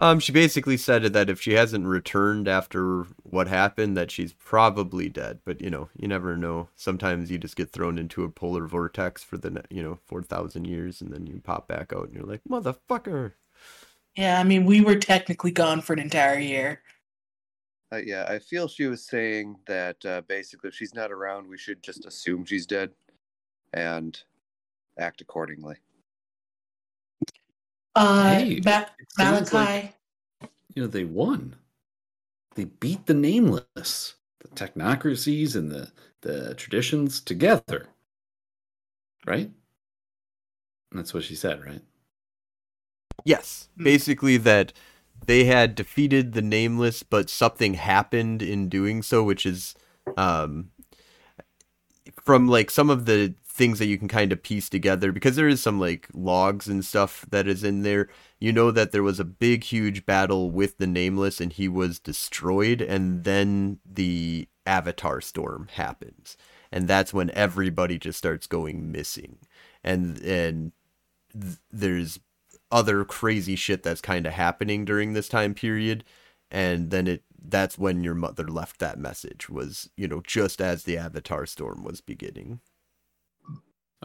Um, 0.02 0.18
she 0.18 0.32
basically 0.32 0.78
said 0.78 1.02
that 1.02 1.28
if 1.28 1.42
she 1.42 1.52
hasn't 1.52 1.86
returned 1.86 2.48
after 2.48 3.06
what 3.22 3.48
happened, 3.48 3.98
that 3.98 4.10
she's 4.10 4.32
probably 4.32 5.10
dead. 5.10 5.40
But 5.44 5.60
you 5.60 5.68
know, 5.68 5.90
you 5.94 6.08
never 6.08 6.38
know. 6.38 6.70
Sometimes 6.74 7.30
you 7.30 7.36
just 7.36 7.54
get 7.54 7.70
thrown 7.70 7.98
into 7.98 8.24
a 8.24 8.30
polar 8.30 8.66
vortex 8.66 9.22
for 9.22 9.36
the 9.36 9.62
you 9.68 9.82
know 9.82 9.98
four 10.06 10.22
thousand 10.22 10.66
years, 10.66 11.02
and 11.02 11.12
then 11.12 11.26
you 11.26 11.40
pop 11.44 11.68
back 11.68 11.92
out, 11.92 12.06
and 12.06 12.14
you're 12.14 12.24
like, 12.24 12.40
motherfucker. 12.48 13.32
Yeah, 14.16 14.40
I 14.40 14.44
mean 14.44 14.64
we 14.64 14.80
were 14.80 14.96
technically 14.96 15.50
gone 15.50 15.82
for 15.82 15.92
an 15.92 15.98
entire 15.98 16.38
year. 16.38 16.80
Uh, 17.92 17.98
yeah, 17.98 18.24
I 18.26 18.38
feel 18.38 18.68
she 18.68 18.86
was 18.86 19.04
saying 19.04 19.56
that 19.66 20.02
uh, 20.06 20.22
basically 20.22 20.68
if 20.68 20.74
she's 20.74 20.94
not 20.94 21.12
around, 21.12 21.46
we 21.46 21.58
should 21.58 21.82
just 21.82 22.06
assume 22.06 22.46
she's 22.46 22.64
dead 22.64 22.90
and 23.74 24.18
act 24.98 25.20
accordingly. 25.20 25.76
Uh 27.94 28.34
Hey, 28.34 28.60
Ma- 28.64 28.86
it 28.98 29.12
sounds 29.12 29.52
Malachi. 29.52 29.56
like- 29.72 29.94
You 30.74 30.82
know, 30.82 30.88
they 30.88 31.04
won. 31.04 31.56
They 32.54 32.64
beat 32.64 33.06
the 33.06 33.14
nameless, 33.14 34.14
the 34.40 34.48
technocracies 34.48 35.56
and 35.56 35.70
the 35.70 35.92
the 36.22 36.54
traditions 36.54 37.20
together. 37.20 37.88
Right? 39.26 39.50
And 40.90 40.98
that's 40.98 41.14
what 41.14 41.24
she 41.24 41.34
said, 41.34 41.64
right? 41.64 41.82
Yes, 43.24 43.68
Hmm. 43.76 43.84
basically 43.84 44.36
that 44.38 44.72
they 45.26 45.44
had 45.44 45.74
defeated 45.74 46.32
the 46.32 46.42
nameless, 46.42 47.02
but 47.02 47.30
something 47.30 47.74
happened 47.74 48.42
in 48.42 48.68
doing 48.68 49.02
so, 49.02 49.22
which 49.24 49.46
is 49.46 49.74
um 50.16 50.70
from 52.24 52.48
like 52.48 52.70
some 52.70 52.90
of 52.90 53.06
the 53.06 53.34
things 53.52 53.78
that 53.80 53.86
you 53.86 53.98
can 53.98 54.08
kind 54.08 54.32
of 54.32 54.42
piece 54.42 54.68
together 54.68 55.10
because 55.10 55.34
there 55.36 55.48
is 55.48 55.60
some 55.60 55.80
like 55.80 56.08
logs 56.14 56.68
and 56.68 56.84
stuff 56.84 57.26
that 57.30 57.48
is 57.48 57.64
in 57.64 57.82
there. 57.82 58.08
You 58.38 58.52
know 58.52 58.70
that 58.70 58.92
there 58.92 59.02
was 59.02 59.18
a 59.18 59.24
big 59.24 59.64
huge 59.64 60.06
battle 60.06 60.50
with 60.50 60.78
the 60.78 60.86
nameless 60.86 61.40
and 61.40 61.52
he 61.52 61.68
was 61.68 61.98
destroyed 61.98 62.80
and 62.80 63.24
then 63.24 63.80
the 63.84 64.48
avatar 64.66 65.20
storm 65.20 65.68
happens. 65.72 66.36
And 66.70 66.86
that's 66.86 67.12
when 67.12 67.30
everybody 67.32 67.98
just 67.98 68.18
starts 68.18 68.46
going 68.46 68.92
missing. 68.92 69.38
And 69.82 70.18
and 70.22 70.72
th- 71.32 71.58
there's 71.72 72.20
other 72.70 73.04
crazy 73.04 73.56
shit 73.56 73.82
that's 73.82 74.00
kind 74.00 74.26
of 74.26 74.32
happening 74.32 74.84
during 74.84 75.12
this 75.12 75.28
time 75.28 75.54
period 75.54 76.04
and 76.50 76.90
then 76.90 77.06
it 77.06 77.24
that's 77.42 77.78
when 77.78 78.04
your 78.04 78.14
mother 78.14 78.46
left 78.46 78.78
that 78.78 78.98
message 78.98 79.48
was 79.48 79.90
you 79.96 80.06
know 80.06 80.22
just 80.24 80.60
as 80.60 80.84
the 80.84 80.96
avatar 80.96 81.46
storm 81.46 81.82
was 81.82 82.00
beginning 82.00 82.60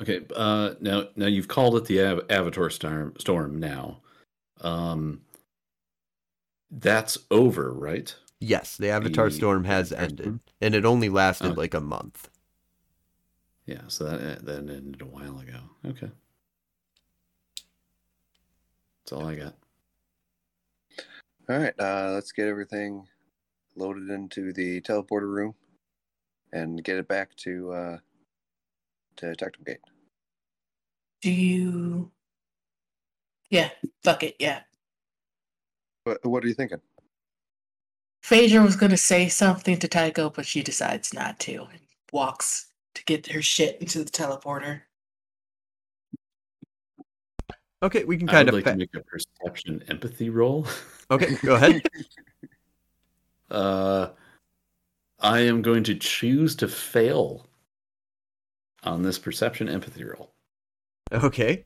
Okay. 0.01 0.25
Uh, 0.35 0.75
now, 0.81 1.07
now 1.15 1.27
you've 1.27 1.47
called 1.47 1.75
it 1.77 1.85
the 1.85 2.01
Av- 2.01 2.25
Avatar 2.29 2.69
storm. 2.69 3.13
Storm 3.17 3.59
now. 3.59 4.01
Um, 4.61 5.21
that's 6.71 7.17
over, 7.31 7.71
right? 7.73 8.13
yes 8.41 8.75
the 8.75 8.89
avatar 8.89 9.29
The 9.29 9.35
storm 9.35 9.63
has 9.63 9.93
Avatar 9.93 10.03
ended 10.03 10.23
Storm? 10.25 10.41
and 10.59 10.75
it 10.75 10.83
only 10.85 11.07
lasted 11.07 11.47
Okay. 11.47 11.55
like 11.55 11.73
a 11.73 11.79
month 11.79 12.29
Yeah. 13.65 13.81
So 13.87 14.03
that 14.05 14.45
that 14.45 14.57
ended 14.57 15.01
a 15.01 15.05
while 15.05 15.39
ago. 15.39 15.59
Okay. 15.85 16.09
That's 19.05 19.13
all 19.13 19.25
I 19.27 19.35
got. 19.35 19.55
All 21.47 21.57
right, 21.59 21.73
uh, 21.79 22.11
let's 22.13 22.31
get 22.33 22.47
everything 22.47 23.07
loaded 23.75 24.09
into 24.09 24.51
the 24.51 24.81
teleporter 24.81 25.29
room 25.33 25.53
and 26.51 26.83
get 26.83 26.97
it 26.97 27.07
back 27.07 27.35
to 27.37 27.71
uh, 27.71 27.97
to 29.17 29.27
Tectum 29.27 29.65
Gate. 29.65 29.79
Do 31.21 31.31
you 31.31 32.11
Yeah, 33.49 33.69
fuck 34.03 34.23
it, 34.23 34.35
yeah. 34.39 34.61
What, 36.03 36.23
what 36.25 36.43
are 36.43 36.47
you 36.47 36.53
thinking? 36.53 36.81
Phaedra 38.23 38.61
was 38.63 38.75
gonna 38.75 38.97
say 38.97 39.27
something 39.29 39.77
to 39.79 39.87
Tycho, 39.87 40.29
but 40.29 40.45
she 40.45 40.61
decides 40.63 41.13
not 41.13 41.39
to 41.41 41.67
and 41.71 41.79
walks 42.11 42.67
to 42.95 43.03
get 43.05 43.27
her 43.27 43.41
shit 43.41 43.79
into 43.81 44.03
the 44.03 44.09
teleporter. 44.11 44.81
okay 47.83 48.03
we 48.05 48.17
can 48.17 48.27
I 48.29 48.31
kind 48.31 48.45
would 48.47 48.49
of 48.49 48.53
like 48.55 48.63
fa- 48.63 48.71
to 48.71 48.77
make 48.77 48.95
a 48.95 49.01
perception 49.01 49.83
empathy 49.89 50.29
roll. 50.29 50.65
okay 51.11 51.35
go 51.43 51.55
ahead 51.55 51.81
Uh, 53.51 54.09
I 55.19 55.41
am 55.41 55.61
going 55.61 55.83
to 55.83 55.93
choose 55.95 56.55
to 56.57 56.67
fail 56.67 57.45
on 58.85 59.01
this 59.03 59.17
perception 59.19 59.67
empathy 59.67 60.03
roll 60.03 60.31
okay 61.11 61.65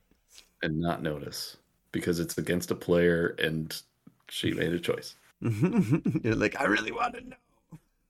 and 0.62 0.78
not 0.78 1.02
notice 1.02 1.56
because 1.92 2.18
it's 2.20 2.36
against 2.38 2.70
a 2.70 2.74
player 2.74 3.34
and 3.38 3.82
she 4.28 4.52
made 4.52 4.72
a 4.72 4.78
choice. 4.78 5.16
you're 5.40 6.34
like 6.36 6.60
i 6.60 6.64
really 6.64 6.92
want 6.92 7.14
to 7.14 7.20
know 7.28 7.36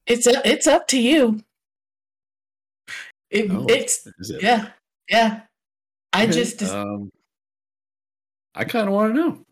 It's 0.07 0.27
up 0.27 0.45
it's 0.45 0.67
up 0.67 0.87
to 0.89 1.01
you. 1.01 1.43
It, 3.31 3.49
Oh, 3.51 3.67
it's 3.69 4.07
Is 4.19 4.31
it? 4.31 4.43
yeah, 4.43 4.71
yeah. 5.09 5.43
I 6.13 6.25
Okay, 6.25 6.33
just 6.33 6.59
just 6.59 6.75
um, 6.75 7.11
I 8.57 8.65
kind 8.65 8.89
of 8.89 8.95
want 8.95 9.15
to 9.15 9.21
know. 9.21 9.45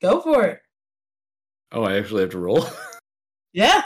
go 0.00 0.20
for 0.22 0.44
it. 0.46 0.60
Oh, 1.70 1.82
I 1.84 1.96
actually 1.98 2.22
have 2.22 2.30
to 2.30 2.38
roll. 2.38 2.64
Yeah. 3.52 3.82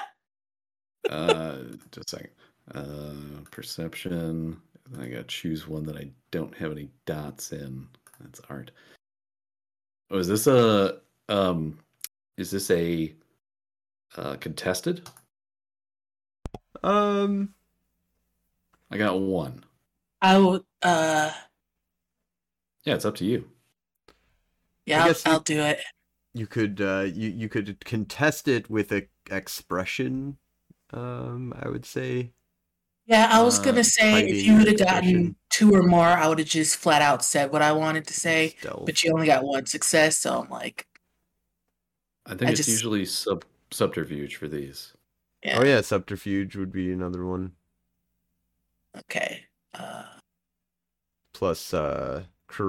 uh, 1.10 1.56
just 1.90 2.12
a 2.14 2.16
second. 2.16 2.30
Uh, 2.74 3.14
perception. 3.50 4.60
I 4.98 5.06
gotta 5.06 5.24
choose 5.24 5.66
one 5.68 5.84
that 5.84 5.96
I 5.96 6.10
don't 6.30 6.56
have 6.56 6.72
any 6.72 6.88
dots 7.06 7.52
in. 7.52 7.86
That's 8.20 8.40
art. 8.48 8.70
Oh, 10.10 10.18
is 10.18 10.28
this 10.28 10.46
a 10.46 10.98
um? 11.28 11.78
Is 12.36 12.50
this 12.50 12.70
a 12.70 13.14
uh, 14.16 14.36
contested? 14.36 15.08
um 16.82 17.52
I 18.90 18.98
got 18.98 19.18
one. 19.20 19.64
I 20.22 20.38
will. 20.38 20.64
uh 20.82 21.32
Yeah, 22.84 22.94
it's 22.94 23.04
up 23.04 23.16
to 23.16 23.24
you. 23.24 23.48
yeah, 24.86 25.02
I'll, 25.02 25.08
you- 25.08 25.14
I'll 25.26 25.40
do 25.40 25.60
it. 25.60 25.80
you 26.34 26.46
could 26.46 26.80
uh 26.80 27.06
you 27.12 27.30
you 27.30 27.48
could 27.48 27.82
contest 27.84 28.46
it 28.48 28.68
with 28.70 28.92
a 28.92 29.06
expression 29.30 30.36
um 30.92 31.52
i 31.60 31.68
would 31.68 31.84
say 31.84 32.30
Yeah, 33.06 33.28
I 33.30 33.42
was 33.42 33.60
uh, 33.60 33.62
gonna 33.62 33.84
say 33.84 34.26
if 34.26 34.44
you 34.44 34.56
would 34.56 34.66
have 34.66 34.78
gotten 34.78 35.36
two 35.50 35.72
or 35.72 35.82
more, 35.82 36.04
I 36.06 36.26
would 36.28 36.38
have 36.40 36.48
just 36.48 36.76
flat 36.76 37.02
out 37.02 37.24
said 37.24 37.52
what 37.52 37.62
I 37.62 37.72
wanted 37.72 38.06
to 38.08 38.14
say. 38.14 38.56
stealth. 38.58 38.84
But 38.84 39.02
you 39.02 39.12
only 39.12 39.26
got 39.26 39.44
one 39.44 39.64
success, 39.66 40.18
so 40.18 40.40
I'm 40.40 40.50
like, 40.50 40.86
I 42.26 42.30
think 42.30 42.42
I 42.42 42.48
it's 42.50 42.58
just- 42.58 42.68
usually 42.68 43.04
sub 43.04 43.44
subterfuge 43.70 44.36
for 44.36 44.48
these. 44.48 44.92
yeah, 45.44 45.58
oh 45.58 45.64
yeah 45.64 45.80
subterfuge 45.80 46.56
would 46.56 46.72
be 46.72 46.92
another 46.92 47.24
one 47.24 47.52
okay. 48.98 49.44
Uh, 49.74 50.04
plus 51.34 51.74
uh 51.74 52.24
cr- 52.46 52.62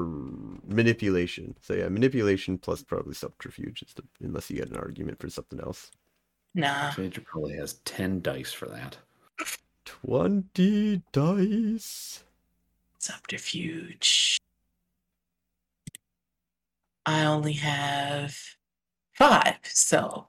manipulation 0.66 1.56
so 1.62 1.74
yeah 1.74 1.88
manipulation 1.88 2.58
plus 2.58 2.84
probably 2.84 3.14
subterfuge 3.14 3.82
is 3.84 3.94
the, 3.94 4.04
unless 4.22 4.50
you 4.50 4.58
get 4.58 4.70
an 4.70 4.76
argument 4.76 5.20
for 5.20 5.30
something 5.30 5.60
else 5.62 5.90
nah. 6.54 6.92
Phaedra 6.92 7.24
probably 7.24 7.56
has 7.56 7.76
ten 7.86 8.22
dice 8.22 8.52
for 8.52 8.66
that. 8.68 8.98
20 9.88 11.02
dice 11.14 12.24
Subterfuge. 13.00 14.38
I 17.06 17.24
only 17.24 17.54
have 17.54 18.36
five, 19.14 19.56
so 19.64 20.28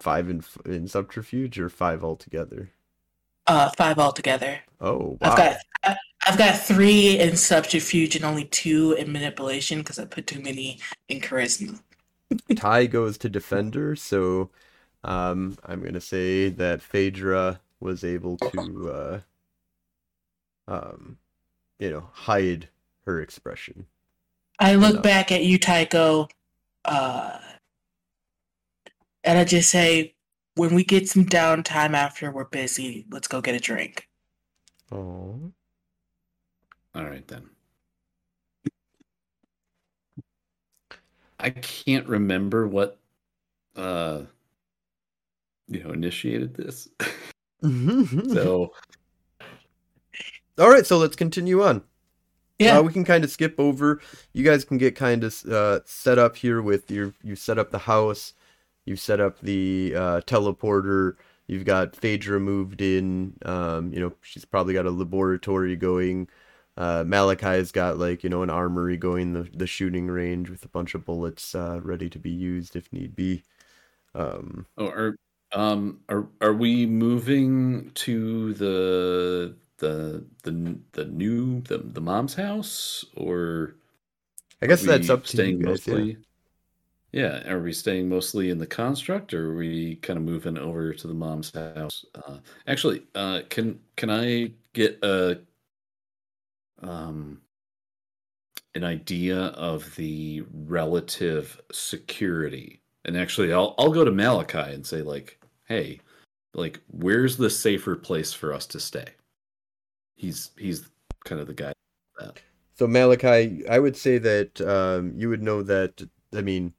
five 0.00 0.30
in 0.30 0.42
in 0.64 0.88
subterfuge 0.88 1.58
or 1.60 1.68
five 1.68 2.02
altogether 2.02 2.70
uh 3.46 3.68
five 3.76 3.98
altogether. 3.98 4.60
oh 4.80 5.18
wow 5.20 5.30
I've 5.32 5.36
got 5.36 5.56
I- 5.84 5.96
I've 6.26 6.38
got 6.38 6.58
three 6.60 7.18
in 7.18 7.36
subterfuge 7.36 8.14
and 8.16 8.24
only 8.24 8.44
two 8.46 8.92
in 8.92 9.10
manipulation 9.12 9.78
because 9.78 9.98
I 9.98 10.04
put 10.06 10.26
too 10.26 10.40
many 10.40 10.78
in 11.08 11.20
charisma. 11.20 11.80
tie 12.56 12.86
goes 12.86 13.18
to 13.18 13.28
defender 13.28 13.96
so 13.96 14.50
um 15.02 15.56
i'm 15.66 15.82
gonna 15.82 16.00
say 16.00 16.48
that 16.50 16.80
phaedra 16.82 17.60
was 17.80 18.04
able 18.04 18.36
to 18.38 18.90
uh 18.92 19.20
um 20.68 21.18
you 21.78 21.90
know 21.90 22.08
hide 22.12 22.68
her 23.06 23.20
expression 23.20 23.86
I 24.58 24.76
look 24.76 24.96
No. 24.96 25.02
back 25.02 25.32
at 25.32 25.44
you, 25.44 25.58
Tycho, 25.58 26.28
uh, 26.84 27.38
and 29.24 29.38
I 29.38 29.44
just 29.44 29.70
say, 29.70 30.14
when 30.56 30.74
we 30.74 30.84
get 30.84 31.08
some 31.08 31.26
downtime 31.26 31.94
after 31.94 32.30
we're 32.32 32.44
busy, 32.44 33.06
let's 33.10 33.28
go 33.28 33.40
get 33.40 33.54
a 33.54 33.60
drink. 33.60 34.08
oh 34.92 35.52
All 36.94 37.04
right 37.04 37.26
then. 37.28 37.50
I 41.40 41.50
can't 41.50 42.06
remember 42.08 42.66
what 42.68 42.98
uh 43.76 44.22
you 45.68 45.84
know 45.84 45.92
initiated 45.92 46.54
this. 46.54 46.88
so 48.32 48.72
all 50.60 50.68
right, 50.68 50.86
so 50.86 50.98
let's 50.98 51.16
continue 51.16 51.62
on. 51.62 51.82
Yeah. 52.58 52.78
Uh, 52.78 52.82
we 52.82 52.92
can 52.92 53.04
kind 53.04 53.24
of 53.24 53.30
skip 53.30 53.58
over. 53.58 54.02
You 54.34 54.44
guys 54.44 54.62
can 54.62 54.76
get 54.76 54.94
kind 54.94 55.24
of 55.24 55.42
uh, 55.46 55.80
set 55.86 56.18
up 56.18 56.36
here 56.36 56.60
with 56.60 56.90
your. 56.90 57.14
You 57.22 57.34
set 57.34 57.58
up 57.58 57.70
the 57.70 57.78
house. 57.78 58.34
You 58.84 58.96
set 58.96 59.20
up 59.20 59.40
the 59.40 59.94
uh, 59.96 60.20
teleporter. 60.26 61.16
You've 61.46 61.64
got 61.64 61.96
Phaedra 61.96 62.38
moved 62.38 62.82
in. 62.82 63.38
Um, 63.46 63.90
you 63.90 64.00
know 64.00 64.12
she's 64.20 64.44
probably 64.44 64.74
got 64.74 64.84
a 64.84 64.90
laboratory 64.90 65.76
going. 65.76 66.28
Uh, 66.76 67.04
Malachi's 67.04 67.72
got 67.72 67.96
like 67.96 68.22
you 68.22 68.28
know 68.28 68.42
an 68.42 68.50
armory 68.50 68.98
going, 68.98 69.32
the 69.32 69.48
the 69.54 69.66
shooting 69.66 70.08
range 70.08 70.50
with 70.50 70.62
a 70.62 70.68
bunch 70.68 70.94
of 70.94 71.06
bullets 71.06 71.54
uh, 71.54 71.80
ready 71.82 72.10
to 72.10 72.18
be 72.18 72.30
used 72.30 72.76
if 72.76 72.92
need 72.92 73.16
be. 73.16 73.42
Um, 74.14 74.66
oh, 74.76 74.88
are 74.88 75.16
um 75.52 76.00
are 76.08 76.28
are 76.40 76.52
we 76.52 76.86
moving 76.86 77.90
to 77.94 78.54
the 78.54 79.54
the 79.78 80.24
the 80.42 80.78
the 80.92 81.04
new 81.06 81.60
the 81.62 81.78
the 81.78 82.00
mom's 82.00 82.34
house 82.34 83.04
or 83.16 83.74
I 84.62 84.66
guess 84.66 84.82
that's 84.82 85.10
up 85.10 85.24
to 85.24 85.28
staying 85.28 85.60
you 85.60 85.66
guys. 85.66 85.86
Yeah. 85.86 85.94
mostly 85.94 86.16
yeah. 87.12 87.50
are 87.50 87.60
we 87.60 87.72
staying 87.72 88.08
mostly 88.08 88.50
in 88.50 88.58
the 88.58 88.66
construct 88.66 89.34
or 89.34 89.52
are 89.52 89.56
we 89.56 89.96
kind 89.96 90.18
of 90.18 90.22
moving 90.24 90.56
over 90.56 90.92
to 90.92 91.06
the 91.06 91.14
mom's 91.14 91.52
house 91.52 92.04
uh 92.14 92.38
actually 92.66 93.02
uh 93.14 93.40
can 93.48 93.80
can 93.96 94.10
i 94.10 94.52
get 94.72 94.98
a 95.02 95.40
um 96.82 97.40
an 98.76 98.84
idea 98.84 99.36
of 99.38 99.96
the 99.96 100.44
relative 100.52 101.60
security 101.72 102.80
and 103.04 103.16
actually 103.16 103.52
i'll 103.52 103.74
i'll 103.78 103.92
go 103.92 104.04
to 104.04 104.12
malachi 104.12 104.58
and 104.58 104.86
say 104.86 105.02
like 105.02 105.39
hey 105.70 105.98
like 106.52 106.80
where's 106.88 107.38
the 107.38 107.48
safer 107.48 107.96
place 107.96 108.34
for 108.34 108.52
us 108.52 108.66
to 108.66 108.78
stay 108.78 109.06
he's 110.20 110.50
he's 110.58 110.88
kind 111.24 111.40
of 111.40 111.46
the 111.46 111.54
guy. 111.54 111.72
So 112.74 112.86
Malachi, 112.86 113.66
I 113.68 113.78
would 113.78 113.96
say 113.96 114.18
that 114.18 114.60
um, 114.60 115.14
you 115.16 115.28
would 115.28 115.42
know 115.42 115.62
that. 115.62 116.02
I 116.34 116.42
mean, 116.42 116.74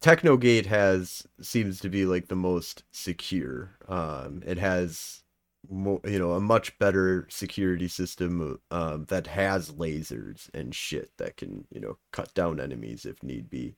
Technogate 0.00 0.66
has 0.66 1.26
seems 1.40 1.80
to 1.80 1.88
be 1.88 2.04
like 2.04 2.28
the 2.28 2.36
most 2.36 2.84
secure. 2.92 3.76
Um, 3.88 4.42
it 4.44 4.58
has, 4.58 5.22
mo- 5.70 6.00
you 6.04 6.18
know, 6.18 6.32
a 6.32 6.40
much 6.40 6.78
better 6.78 7.26
security 7.30 7.88
system 7.88 8.58
um, 8.70 9.06
that 9.06 9.26
has 9.28 9.72
lasers 9.72 10.50
and 10.52 10.74
shit 10.74 11.10
that 11.18 11.36
can, 11.36 11.66
you 11.70 11.80
know, 11.80 11.96
cut 12.12 12.32
down 12.34 12.60
enemies 12.60 13.06
if 13.06 13.22
need 13.22 13.48
be. 13.48 13.74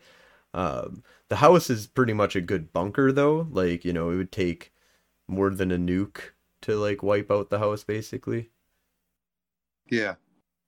Um, 0.57 1.03
the 1.29 1.37
house 1.37 1.69
is 1.69 1.87
pretty 1.87 2.15
much 2.15 2.35
a 2.35 2.41
good 2.41 2.73
bunker 2.73 3.13
though. 3.13 3.47
Like, 3.51 3.85
you 3.85 3.93
know, 3.93 4.11
it 4.11 4.17
would 4.17 4.33
take 4.33 4.73
more 5.29 5.51
than 5.51 5.71
a 5.71 5.77
nuke 5.77 6.31
to 6.63 6.77
like 6.77 7.03
wipe 7.03 7.31
out 7.31 7.51
the 7.51 7.59
house 7.59 7.85
basically. 7.85 8.51
Yeah. 9.91 10.15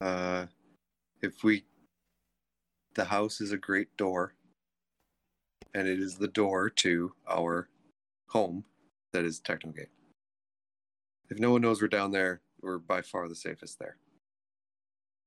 Uh, 0.01 0.47
if 1.23 1.43
we, 1.43 1.65
the 2.95 3.07
house 3.07 3.41
is 3.41 3.51
a 3.51 3.57
great 3.57 3.97
door, 3.97 4.35
and 5.75 5.89
it 5.89 6.01
is 6.01 6.17
the 6.17 6.29
door 6.29 6.69
to 6.71 7.13
our 7.29 7.69
home 8.29 8.65
that 9.13 9.25
is 9.25 9.41
Technogate. 9.41 9.91
If 11.31 11.39
no 11.39 11.53
one 11.53 11.63
knows 11.63 11.81
we're 11.81 11.89
down 11.89 12.11
there, 12.11 12.41
we're 12.61 12.79
by 12.79 13.03
far 13.03 13.29
the 13.29 13.35
safest 13.35 13.79
there. 13.79 13.97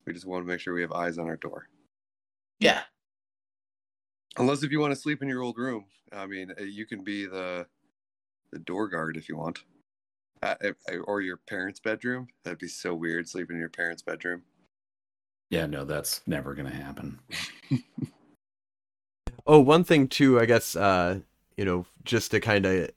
We 0.06 0.14
just 0.14 0.26
want 0.26 0.44
to 0.44 0.48
make 0.48 0.60
sure 0.60 0.74
we 0.74 0.82
have 0.82 0.92
eyes 0.92 1.18
on 1.18 1.28
our 1.28 1.36
door. 1.36 1.68
Yeah. 2.60 2.82
Unless 4.38 4.64
if 4.64 4.72
you 4.72 4.80
want 4.80 4.94
to 4.94 5.00
sleep 5.00 5.22
in 5.22 5.28
your 5.30 5.42
old 5.42 5.58
room, 5.58 5.86
I 6.12 6.26
mean, 6.26 6.52
uh, 6.60 6.64
you 6.64 6.86
can 6.86 7.04
be 7.04 7.26
the 7.26 7.68
the 8.52 8.60
door 8.60 8.88
guard 8.88 9.16
if 9.18 9.30
you 9.30 9.38
want, 9.38 9.60
uh, 10.42 10.56
or 11.06 11.22
your 11.22 11.38
parents' 11.38 11.80
bedroom. 11.80 12.28
That'd 12.44 12.60
be 12.60 12.68
so 12.68 12.94
weird 12.94 13.30
sleeping 13.30 13.56
in 13.56 13.60
your 13.62 13.70
parents' 13.70 14.02
bedroom. 14.02 14.44
yeah 15.50 15.66
no 15.66 15.84
that's 15.84 16.22
never 16.26 16.54
gonna 16.54 16.70
happen 16.70 17.20
Oh, 19.48 19.60
one 19.60 19.84
thing 19.84 20.08
too, 20.08 20.40
I 20.40 20.46
guess, 20.46 20.76
uh, 20.76 21.20
you 21.58 21.66
know, 21.66 21.86
just 22.04 22.32
to 22.32 22.40
kind 22.40 22.66
of 22.66 22.92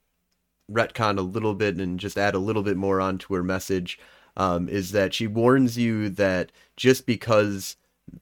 retcon 0.71 1.19
a 1.19 1.23
little 1.23 1.55
bit 1.55 1.77
and 1.77 1.99
just 1.99 2.19
add 2.19 2.35
a 2.35 2.39
little 2.39 2.63
bit 2.63 2.77
more 2.77 3.01
onto 3.01 3.35
her 3.35 3.43
message, 3.43 3.99
um, 4.37 4.69
is 4.69 4.93
that 4.93 5.15
she 5.15 5.27
warns 5.27 5.79
you 5.79 6.09
that 6.11 6.53
just 6.77 7.07
because 7.07 7.77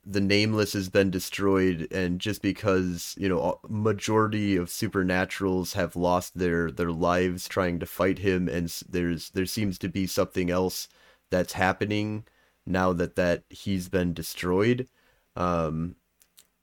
the 0.06 0.20
nameless 0.20 0.72
has 0.74 0.88
been 0.88 1.10
destroyed 1.10 1.88
and 1.90 2.20
just 2.20 2.40
because 2.42 3.14
you 3.18 3.28
know 3.28 3.58
majority 3.68 4.56
of 4.56 4.68
supernaturals 4.68 5.74
have 5.74 5.96
lost 5.96 6.38
their 6.38 6.70
their 6.70 6.92
lives 6.92 7.48
trying 7.48 7.78
to 7.80 7.86
fight 7.86 8.18
him 8.18 8.48
and 8.48 8.68
there's 8.88 9.30
there 9.30 9.46
seems 9.46 9.78
to 9.78 9.88
be 9.88 10.06
something 10.06 10.50
else 10.50 10.88
that's 11.30 11.54
happening 11.54 12.24
now 12.66 12.92
that 12.92 13.16
that 13.16 13.44
he's 13.50 13.88
been 13.88 14.14
destroyed. 14.14 14.88
Um 15.36 15.96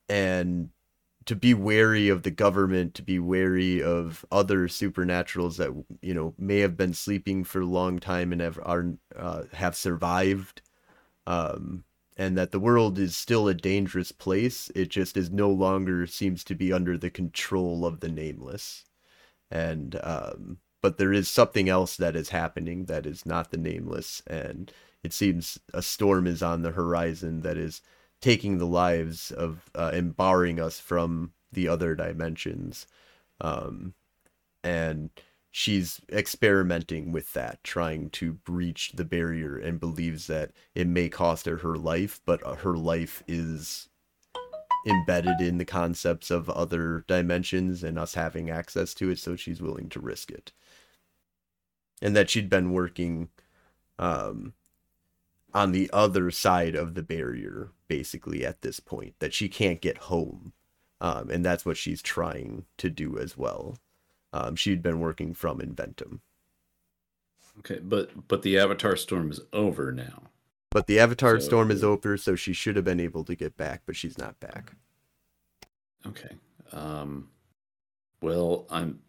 and 0.10 0.70
to 1.26 1.36
be 1.36 1.54
wary 1.54 2.10
of 2.10 2.24
the 2.24 2.32
government, 2.32 2.96
to 2.96 3.04
be 3.04 3.20
wary 3.20 3.84
of 3.84 4.26
other 4.32 4.68
supernaturals 4.68 5.58
that 5.58 5.72
you 6.02 6.14
know 6.14 6.34
may 6.38 6.60
have 6.60 6.78
been 6.78 6.94
sleeping 6.94 7.44
for 7.44 7.62
a 7.62 7.66
long 7.66 8.00
time 8.00 8.32
and 8.32 8.42
have 8.42 8.60
are 8.64 8.94
uh, 9.16 9.44
have 9.54 9.76
survived, 9.76 10.62
um, 11.28 11.84
and 12.20 12.38
that 12.38 12.52
the 12.52 12.60
world 12.60 13.00
is 13.00 13.16
still 13.16 13.48
a 13.48 13.54
dangerous 13.56 14.12
place. 14.12 14.70
It 14.76 14.90
just 14.90 15.18
is 15.18 15.32
no 15.32 15.50
longer 15.50 16.06
seems 16.06 16.44
to 16.46 16.56
be 16.56 16.74
under 16.74 16.98
the 16.98 17.10
control 17.10 17.86
of 17.86 18.02
the 18.02 18.10
nameless, 18.10 18.86
and 19.50 20.00
um, 20.04 20.60
but 20.82 20.98
there 20.98 21.14
is 21.14 21.30
something 21.30 21.70
else 21.70 21.96
that 21.98 22.18
is 22.18 22.30
happening 22.30 22.86
that 22.86 23.06
is 23.06 23.26
not 23.26 23.52
the 23.52 23.58
nameless, 23.58 24.22
and 24.28 24.72
it 25.04 25.14
seems 25.14 25.60
a 25.74 25.82
storm 25.82 26.28
is 26.28 26.44
on 26.44 26.62
the 26.62 26.72
horizon 26.72 27.42
that 27.42 27.58
is 27.58 27.82
taking 28.22 28.58
the 28.58 28.68
lives 28.68 29.32
of 29.32 29.72
uh, 29.76 29.92
and 29.94 30.18
barring 30.18 30.60
us 30.60 30.80
from 30.80 31.32
the 31.54 31.68
other 31.68 31.96
dimensions 31.96 32.86
um 33.42 33.94
and 34.64 35.10
she's 35.52 36.00
experimenting 36.12 37.12
with 37.12 37.34
that 37.34 37.64
trying 37.64 38.10
to 38.10 38.34
breach 38.34 38.92
the 38.94 39.06
barrier 39.06 39.58
and 39.58 39.80
believes 39.80 40.28
that 40.28 40.52
it 40.76 40.88
may 40.88 41.10
cost 41.10 41.46
her 41.46 41.58
her 41.58 41.76
life 41.76 42.22
but 42.26 42.46
uh, 42.46 42.56
her 42.56 42.78
life 42.78 43.24
is 43.28 43.90
embedded 44.86 45.42
in 45.42 45.58
the 45.58 45.66
concepts 45.66 46.32
of 46.32 46.50
other 46.50 47.04
dimensions 47.08 47.84
and 47.84 48.00
us 48.00 48.14
having 48.14 48.50
access 48.50 48.94
to 48.94 49.10
it 49.10 49.20
so 49.20 49.36
she's 49.36 49.62
willing 49.62 49.90
to 49.90 50.00
risk 50.00 50.32
it. 50.32 50.52
And 52.02 52.16
that 52.16 52.30
she'd 52.30 52.50
been 52.50 52.72
working 52.72 53.30
um 53.98 54.54
on 55.54 55.72
the 55.72 55.90
other 55.92 56.30
side 56.30 56.76
of 56.76 56.94
the 56.94 57.02
barrier 57.02 57.72
basically 57.88 58.46
at 58.46 58.62
this 58.62 58.80
point 58.80 59.16
that 59.20 59.34
she 59.34 59.50
can't 59.50 59.82
get 59.82 59.98
home. 59.98 60.54
Um, 61.02 61.30
and 61.30 61.46
that's 61.46 61.66
what 61.66 61.78
she's 61.78 62.02
trying 62.02 62.66
to 62.78 62.90
do 62.90 63.18
as 63.18 63.38
well 63.38 63.78
um, 64.34 64.56
she'd 64.56 64.82
been 64.82 65.00
working 65.00 65.34
from 65.34 65.60
inventum 65.60 66.20
okay 67.60 67.80
but 67.80 68.28
but 68.28 68.42
the 68.42 68.58
avatar 68.58 68.96
storm 68.96 69.32
is 69.32 69.40
over 69.54 69.92
now 69.92 70.24
but 70.72 70.88
the 70.88 71.00
avatar 71.00 71.40
So- 71.40 71.46
storm 71.48 71.72
is 71.72 71.84
over 71.84 72.16
so 72.18 72.36
she 72.36 72.54
should 72.54 72.76
have 72.76 72.86
been 72.86 73.00
able 73.00 73.24
to 73.26 73.36
get 73.36 73.58
back 73.58 73.82
but 73.86 73.96
she's 73.96 74.18
not 74.18 74.40
back 74.40 74.74
okay 76.06 76.36
um 76.72 77.30
well 78.22 78.66
i'm 78.70 79.00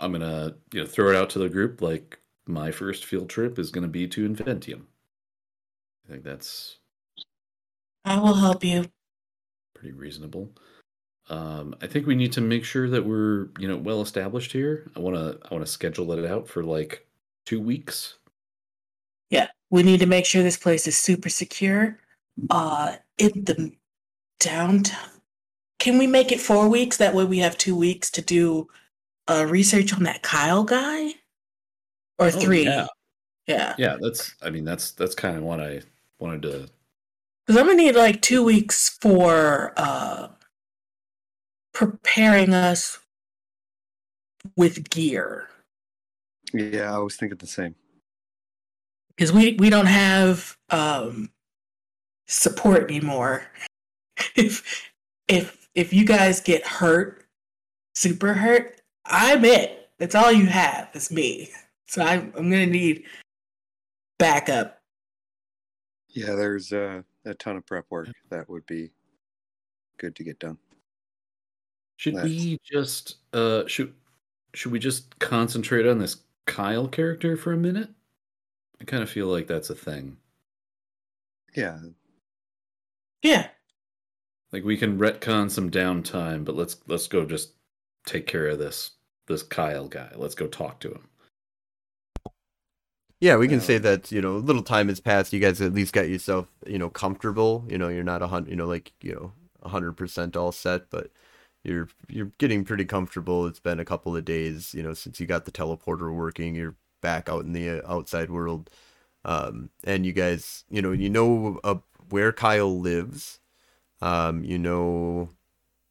i'm 0.00 0.12
gonna 0.12 0.54
you 0.72 0.80
know 0.80 0.86
throw 0.86 1.10
it 1.10 1.16
out 1.16 1.30
to 1.30 1.38
the 1.38 1.48
group 1.48 1.80
like 1.80 2.18
my 2.46 2.70
first 2.70 3.04
field 3.06 3.28
trip 3.30 3.58
is 3.58 3.70
gonna 3.70 3.88
be 3.88 4.06
to 4.08 4.28
inventium 4.28 4.82
i 6.06 6.12
think 6.12 6.24
that's 6.24 6.78
I 8.06 8.18
will 8.18 8.34
help 8.34 8.62
you. 8.62 8.84
pretty 9.72 9.92
reasonable. 9.92 10.50
Um, 11.30 11.74
I 11.80 11.86
think 11.86 12.06
we 12.06 12.14
need 12.14 12.32
to 12.32 12.40
make 12.42 12.64
sure 12.64 12.88
that 12.90 13.04
we're 13.06 13.48
you 13.58 13.66
know 13.66 13.76
well 13.76 14.02
established 14.02 14.52
here. 14.52 14.90
I 14.96 15.00
want 15.00 15.16
to 15.16 15.38
I 15.48 15.54
want 15.54 15.64
to 15.64 15.70
schedule 15.72 16.12
it 16.12 16.24
out 16.30 16.46
for 16.48 16.62
like 16.62 17.06
two 17.46 17.60
weeks. 17.60 18.16
Yeah. 19.30 19.48
We 19.70 19.82
need 19.82 20.00
to 20.00 20.06
make 20.06 20.26
sure 20.26 20.42
this 20.42 20.58
place 20.58 20.86
is 20.86 20.96
super 20.96 21.28
secure. 21.30 21.98
Uh 22.50 22.96
in 23.18 23.30
the 23.44 23.72
downtown. 24.40 25.10
Can 25.78 25.98
we 25.98 26.06
make 26.06 26.30
it 26.32 26.40
four 26.40 26.68
weeks? 26.68 26.96
That 26.98 27.14
way 27.14 27.24
we 27.24 27.38
have 27.38 27.56
two 27.56 27.76
weeks 27.76 28.10
to 28.12 28.22
do 28.22 28.68
uh 29.26 29.46
research 29.48 29.94
on 29.94 30.02
that 30.02 30.22
Kyle 30.22 30.64
guy? 30.64 31.08
Or 32.18 32.26
Oh, 32.26 32.30
three. 32.30 32.64
yeah, 32.64 32.86
Yeah. 33.46 33.74
yeah. 33.78 33.96
That's 34.00 34.34
I 34.42 34.50
mean 34.50 34.64
that's 34.66 34.90
that's 34.92 35.14
kind 35.14 35.38
of 35.38 35.42
what 35.42 35.60
I 35.60 35.80
wanted 36.18 36.42
to. 36.42 36.68
Because 37.46 37.60
I'm 37.60 37.66
gonna 37.66 37.76
need 37.78 37.96
like 37.96 38.20
two 38.20 38.44
weeks 38.44 38.90
for 39.00 39.72
uh 39.78 40.28
preparing 41.74 42.54
us 42.54 43.00
with 44.56 44.88
gear. 44.88 45.48
Yeah, 46.52 46.94
I 46.94 46.98
was 46.98 47.16
thinking 47.16 47.38
the 47.38 47.46
same. 47.46 47.74
Because 49.08 49.32
we, 49.32 49.54
we 49.54 49.68
don't 49.70 49.86
have 49.86 50.56
um 50.70 51.30
support 52.26 52.90
anymore. 52.90 53.44
if 54.36 54.90
if 55.28 55.68
if 55.74 55.92
you 55.92 56.04
guys 56.04 56.40
get 56.40 56.66
hurt, 56.66 57.24
super 57.94 58.32
hurt, 58.32 58.80
I'm 59.04 59.44
it. 59.44 59.90
That's 59.98 60.14
all 60.14 60.32
you 60.32 60.46
have. 60.46 60.90
It's 60.94 61.10
me. 61.10 61.50
So 61.86 62.02
I'm 62.02 62.32
I'm 62.36 62.50
gonna 62.50 62.66
need 62.66 63.04
backup. 64.18 64.80
Yeah, 66.08 66.34
there's 66.34 66.72
uh, 66.72 67.02
a 67.24 67.34
ton 67.34 67.56
of 67.56 67.66
prep 67.66 67.86
work 67.90 68.08
that 68.30 68.48
would 68.48 68.66
be 68.66 68.90
good 69.98 70.14
to 70.16 70.24
get 70.24 70.38
done. 70.38 70.58
Should 71.96 72.16
That's- 72.16 72.30
we 72.30 72.60
just 72.64 73.16
uh 73.32 73.66
should 73.66 73.92
should 74.54 74.72
we 74.72 74.78
just 74.78 75.18
concentrate 75.18 75.86
on 75.86 75.98
this 75.98 76.16
Kyle 76.46 76.86
character 76.88 77.36
for 77.36 77.52
a 77.52 77.56
minute? 77.56 77.90
I 78.80 78.84
kind 78.84 79.02
of 79.02 79.10
feel 79.10 79.26
like 79.28 79.46
that's 79.46 79.70
a 79.70 79.74
thing. 79.74 80.16
Yeah, 81.56 81.78
Yeah. 83.22 83.48
Like 84.52 84.64
we 84.64 84.76
can 84.76 84.98
retcon 84.98 85.50
some 85.50 85.70
downtime, 85.70 86.44
but 86.44 86.54
let's 86.56 86.76
let's 86.86 87.08
go 87.08 87.24
just 87.24 87.52
take 88.06 88.26
care 88.26 88.48
of 88.48 88.58
this 88.58 88.92
this 89.26 89.42
Kyle 89.42 89.88
guy. 89.88 90.10
Let's 90.14 90.34
go 90.34 90.46
talk 90.46 90.80
to 90.80 90.90
him. 90.92 91.08
Yeah, 93.20 93.36
we 93.36 93.48
can 93.48 93.60
say 93.60 93.76
Um, 93.76 93.82
that 93.82 94.12
you 94.12 94.20
know 94.20 94.36
a 94.36 94.38
little 94.38 94.62
time 94.62 94.88
has 94.88 95.00
passed. 95.00 95.32
You 95.32 95.40
guys 95.40 95.60
at 95.60 95.72
least 95.72 95.92
got 95.92 96.08
yourself 96.08 96.48
you 96.66 96.78
know 96.78 96.90
comfortable. 96.90 97.64
You 97.68 97.78
know 97.78 97.88
you're 97.88 98.04
not 98.04 98.22
a 98.22 98.26
hundred, 98.26 98.50
you 98.50 98.56
know 98.56 98.66
like 98.66 98.92
you 99.00 99.14
know 99.14 99.32
a 99.62 99.68
hundred 99.68 99.92
percent 99.96 100.36
all 100.36 100.52
set, 100.52 100.90
but 100.90 101.10
you're 101.64 101.88
you're 102.08 102.32
getting 102.38 102.64
pretty 102.64 102.84
comfortable. 102.84 103.46
It's 103.46 103.60
been 103.60 103.80
a 103.80 103.84
couple 103.84 104.16
of 104.16 104.24
days, 104.24 104.74
you 104.74 104.82
know, 104.82 104.94
since 104.94 105.18
you 105.18 105.26
got 105.26 105.46
the 105.46 105.52
teleporter 105.52 106.14
working. 106.14 106.54
You're 106.54 106.76
back 107.00 107.28
out 107.28 107.44
in 107.44 107.52
the 107.52 107.82
uh, 107.82 107.92
outside 107.92 108.30
world, 108.30 108.70
um, 109.24 109.70
and 109.84 110.06
you 110.06 110.12
guys, 110.12 110.64
you 110.70 110.82
know, 110.82 110.92
you 110.92 111.10
know 111.10 111.60
uh, 111.64 111.76
where 112.10 112.32
Kyle 112.32 112.78
lives. 112.78 113.40
Um, 114.02 114.44
you 114.44 114.58
know, 114.58 115.30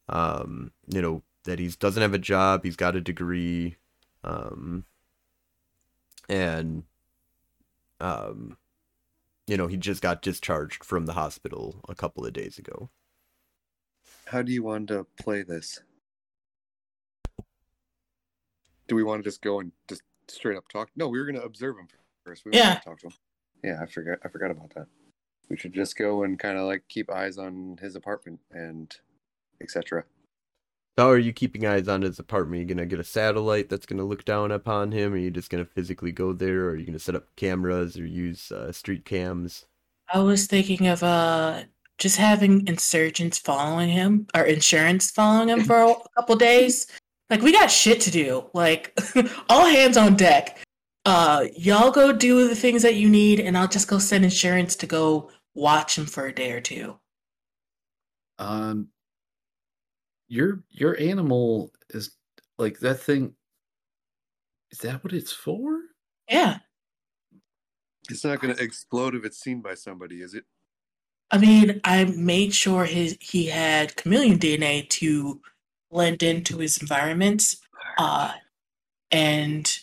um, 0.08 0.72
you 0.88 1.02
know 1.02 1.22
that 1.44 1.58
he 1.58 1.68
doesn't 1.68 2.02
have 2.02 2.14
a 2.14 2.18
job. 2.18 2.64
He's 2.64 2.76
got 2.76 2.96
a 2.96 3.00
degree, 3.00 3.76
um, 4.22 4.84
and 6.28 6.84
um, 8.00 8.56
you 9.46 9.56
know, 9.56 9.66
he 9.66 9.76
just 9.76 10.02
got 10.02 10.22
discharged 10.22 10.84
from 10.84 11.06
the 11.06 11.14
hospital 11.14 11.80
a 11.88 11.94
couple 11.94 12.24
of 12.24 12.32
days 12.32 12.58
ago. 12.58 12.90
How 14.26 14.42
do 14.42 14.52
you 14.52 14.62
want 14.62 14.88
to 14.88 15.06
play 15.20 15.42
this? 15.42 15.80
Do 18.88 18.94
we 18.96 19.02
want 19.04 19.22
to 19.22 19.28
just 19.28 19.42
go 19.42 19.60
and 19.60 19.72
just 19.88 20.02
straight 20.28 20.56
up 20.56 20.68
talk? 20.68 20.90
No, 20.96 21.08
we 21.08 21.18
were 21.18 21.24
going 21.24 21.36
to 21.36 21.42
observe 21.42 21.76
him 21.78 21.88
first. 22.24 22.44
We 22.44 22.52
Yeah. 22.52 22.80
talk 22.84 22.98
to 23.00 23.06
him. 23.08 23.12
Yeah, 23.62 23.80
I 23.80 23.86
forgot. 23.86 24.18
I 24.24 24.28
forgot 24.28 24.50
about 24.50 24.74
that. 24.74 24.86
We 25.48 25.56
should 25.56 25.72
just 25.74 25.96
go 25.96 26.24
and 26.24 26.38
kind 26.38 26.58
of 26.58 26.64
like 26.64 26.84
keep 26.88 27.10
eyes 27.10 27.38
on 27.38 27.78
his 27.80 27.96
apartment 27.96 28.40
and 28.50 28.94
etc. 29.60 30.04
How 30.96 31.08
are 31.10 31.18
you 31.18 31.32
keeping 31.32 31.66
eyes 31.66 31.88
on 31.88 32.02
his 32.02 32.18
apartment? 32.18 32.58
Are 32.58 32.62
you 32.62 32.66
gonna 32.74 32.86
get 32.86 33.00
a 33.00 33.04
satellite 33.04 33.68
that's 33.68 33.86
gonna 33.86 34.04
look 34.04 34.24
down 34.24 34.52
upon 34.52 34.92
him? 34.92 35.12
Are 35.12 35.18
you 35.18 35.30
just 35.30 35.50
gonna 35.50 35.64
physically 35.64 36.12
go 36.12 36.32
there? 36.32 36.66
Or 36.66 36.70
are 36.70 36.76
you 36.76 36.86
gonna 36.86 36.98
set 36.98 37.14
up 37.14 37.34
cameras 37.36 37.98
or 37.98 38.06
use 38.06 38.52
uh, 38.52 38.70
street 38.72 39.04
cams? 39.04 39.66
I 40.12 40.18
was 40.20 40.46
thinking 40.46 40.86
of 40.86 41.02
uh 41.02 41.64
just 41.98 42.16
having 42.16 42.66
insurgents 42.66 43.38
following 43.38 43.88
him 43.88 44.26
or 44.34 44.42
insurance 44.42 45.10
following 45.10 45.48
him 45.48 45.64
for 45.64 45.82
a 45.82 45.94
couple 46.16 46.36
days. 46.36 46.86
Like 47.30 47.42
we 47.42 47.52
got 47.52 47.70
shit 47.70 48.00
to 48.02 48.10
do. 48.10 48.46
Like 48.52 48.98
all 49.48 49.66
hands 49.66 49.96
on 49.96 50.16
deck. 50.16 50.58
Uh 51.04 51.46
y'all 51.56 51.90
go 51.90 52.12
do 52.12 52.48
the 52.48 52.54
things 52.54 52.82
that 52.82 52.96
you 52.96 53.08
need 53.08 53.40
and 53.40 53.56
I'll 53.56 53.68
just 53.68 53.88
go 53.88 53.98
send 53.98 54.24
insurance 54.24 54.76
to 54.76 54.86
go 54.86 55.30
watch 55.54 55.98
him 55.98 56.06
for 56.06 56.26
a 56.26 56.34
day 56.34 56.52
or 56.52 56.60
two. 56.60 56.96
Um 58.38 58.88
your 60.28 60.64
your 60.70 60.98
animal 60.98 61.70
is 61.90 62.16
like 62.58 62.80
that 62.80 63.00
thing 63.00 63.34
is 64.74 64.78
that 64.78 65.04
what 65.04 65.12
it's 65.12 65.32
for? 65.32 65.82
Yeah. 66.28 66.58
It's 68.10 68.24
not 68.24 68.40
going 68.40 68.54
to 68.54 68.62
explode 68.62 69.14
if 69.14 69.24
it's 69.24 69.38
seen 69.38 69.62
by 69.62 69.74
somebody, 69.74 70.20
is 70.20 70.34
it? 70.34 70.44
I 71.30 71.38
mean, 71.38 71.80
I 71.84 72.04
made 72.04 72.54
sure 72.54 72.84
his 72.84 73.16
he 73.20 73.46
had 73.46 73.96
chameleon 73.96 74.38
DNA 74.38 74.88
to 74.90 75.40
blend 75.90 76.22
into 76.22 76.58
his 76.58 76.78
environments. 76.78 77.56
Uh 77.98 78.32
and 79.10 79.78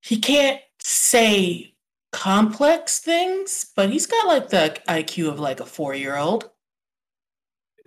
he 0.00 0.18
can't 0.18 0.60
say 0.80 1.74
complex 2.12 2.98
things, 3.00 3.66
but 3.74 3.90
he's 3.90 4.06
got 4.06 4.26
like 4.26 4.48
the 4.50 4.76
IQ 4.88 5.28
of 5.30 5.40
like 5.40 5.60
a 5.60 5.66
four 5.66 5.94
year 5.94 6.16
old. 6.16 6.50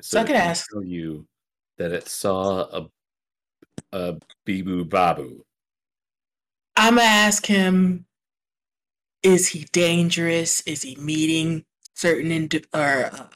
So 0.02 0.20
I 0.20 0.24
could 0.24 0.36
can 0.36 0.50
ask- 0.50 0.70
tell 0.72 0.84
you 0.84 1.28
that 1.78 1.92
it 1.92 2.08
saw 2.08 2.62
a 2.62 2.90
a 3.94 4.18
Bibu 4.46 4.90
Babu. 4.90 5.46
I'm 6.76 6.96
gonna 6.96 7.08
ask 7.08 7.46
him 7.46 8.06
is 9.24 9.48
he 9.50 9.66
dangerous? 9.72 10.62
Is 10.62 10.82
he 10.84 10.96
meeting 10.96 11.66
certain 11.98 12.32
indi- 12.32 12.64
or 12.74 13.10
uh, 13.12 13.28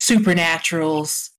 supernaturals? 0.00 1.30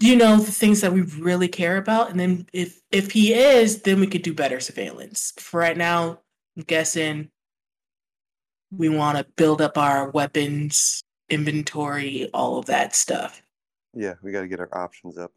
You 0.00 0.16
know 0.16 0.36
the 0.36 0.52
things 0.52 0.80
that 0.82 0.92
we 0.92 1.02
really 1.02 1.48
care 1.48 1.76
about, 1.76 2.10
and 2.10 2.18
then 2.20 2.46
if 2.52 2.80
if 2.90 3.12
he 3.12 3.32
is, 3.32 3.82
then 3.82 4.00
we 4.00 4.06
could 4.06 4.22
do 4.22 4.34
better 4.34 4.60
surveillance. 4.60 5.32
For 5.38 5.60
right 5.60 5.76
now, 5.76 6.20
I'm 6.56 6.64
guessing 6.64 7.30
we 8.70 8.88
want 8.88 9.18
to 9.18 9.24
build 9.36 9.60
up 9.60 9.78
our 9.78 10.10
weapons 10.10 11.02
inventory, 11.30 12.28
all 12.34 12.58
of 12.58 12.66
that 12.66 12.94
stuff. 12.94 13.42
Yeah, 13.94 14.14
we 14.22 14.32
got 14.32 14.40
to 14.42 14.48
get 14.48 14.60
our 14.60 14.76
options 14.76 15.16
up. 15.16 15.32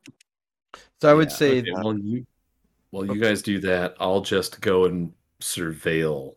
So 1.02 1.10
I 1.10 1.14
would 1.14 1.30
Yeah, 1.30 1.36
say, 1.36 1.60
okay, 1.60 1.72
while 1.72 1.98
you 1.98 2.26
while 2.90 3.06
you 3.06 3.22
guys 3.22 3.42
do 3.44 3.60
that, 3.60 3.96
I'll 4.00 4.22
just 4.22 4.62
go 4.62 4.86
and 4.86 5.14
surveil 5.40 6.37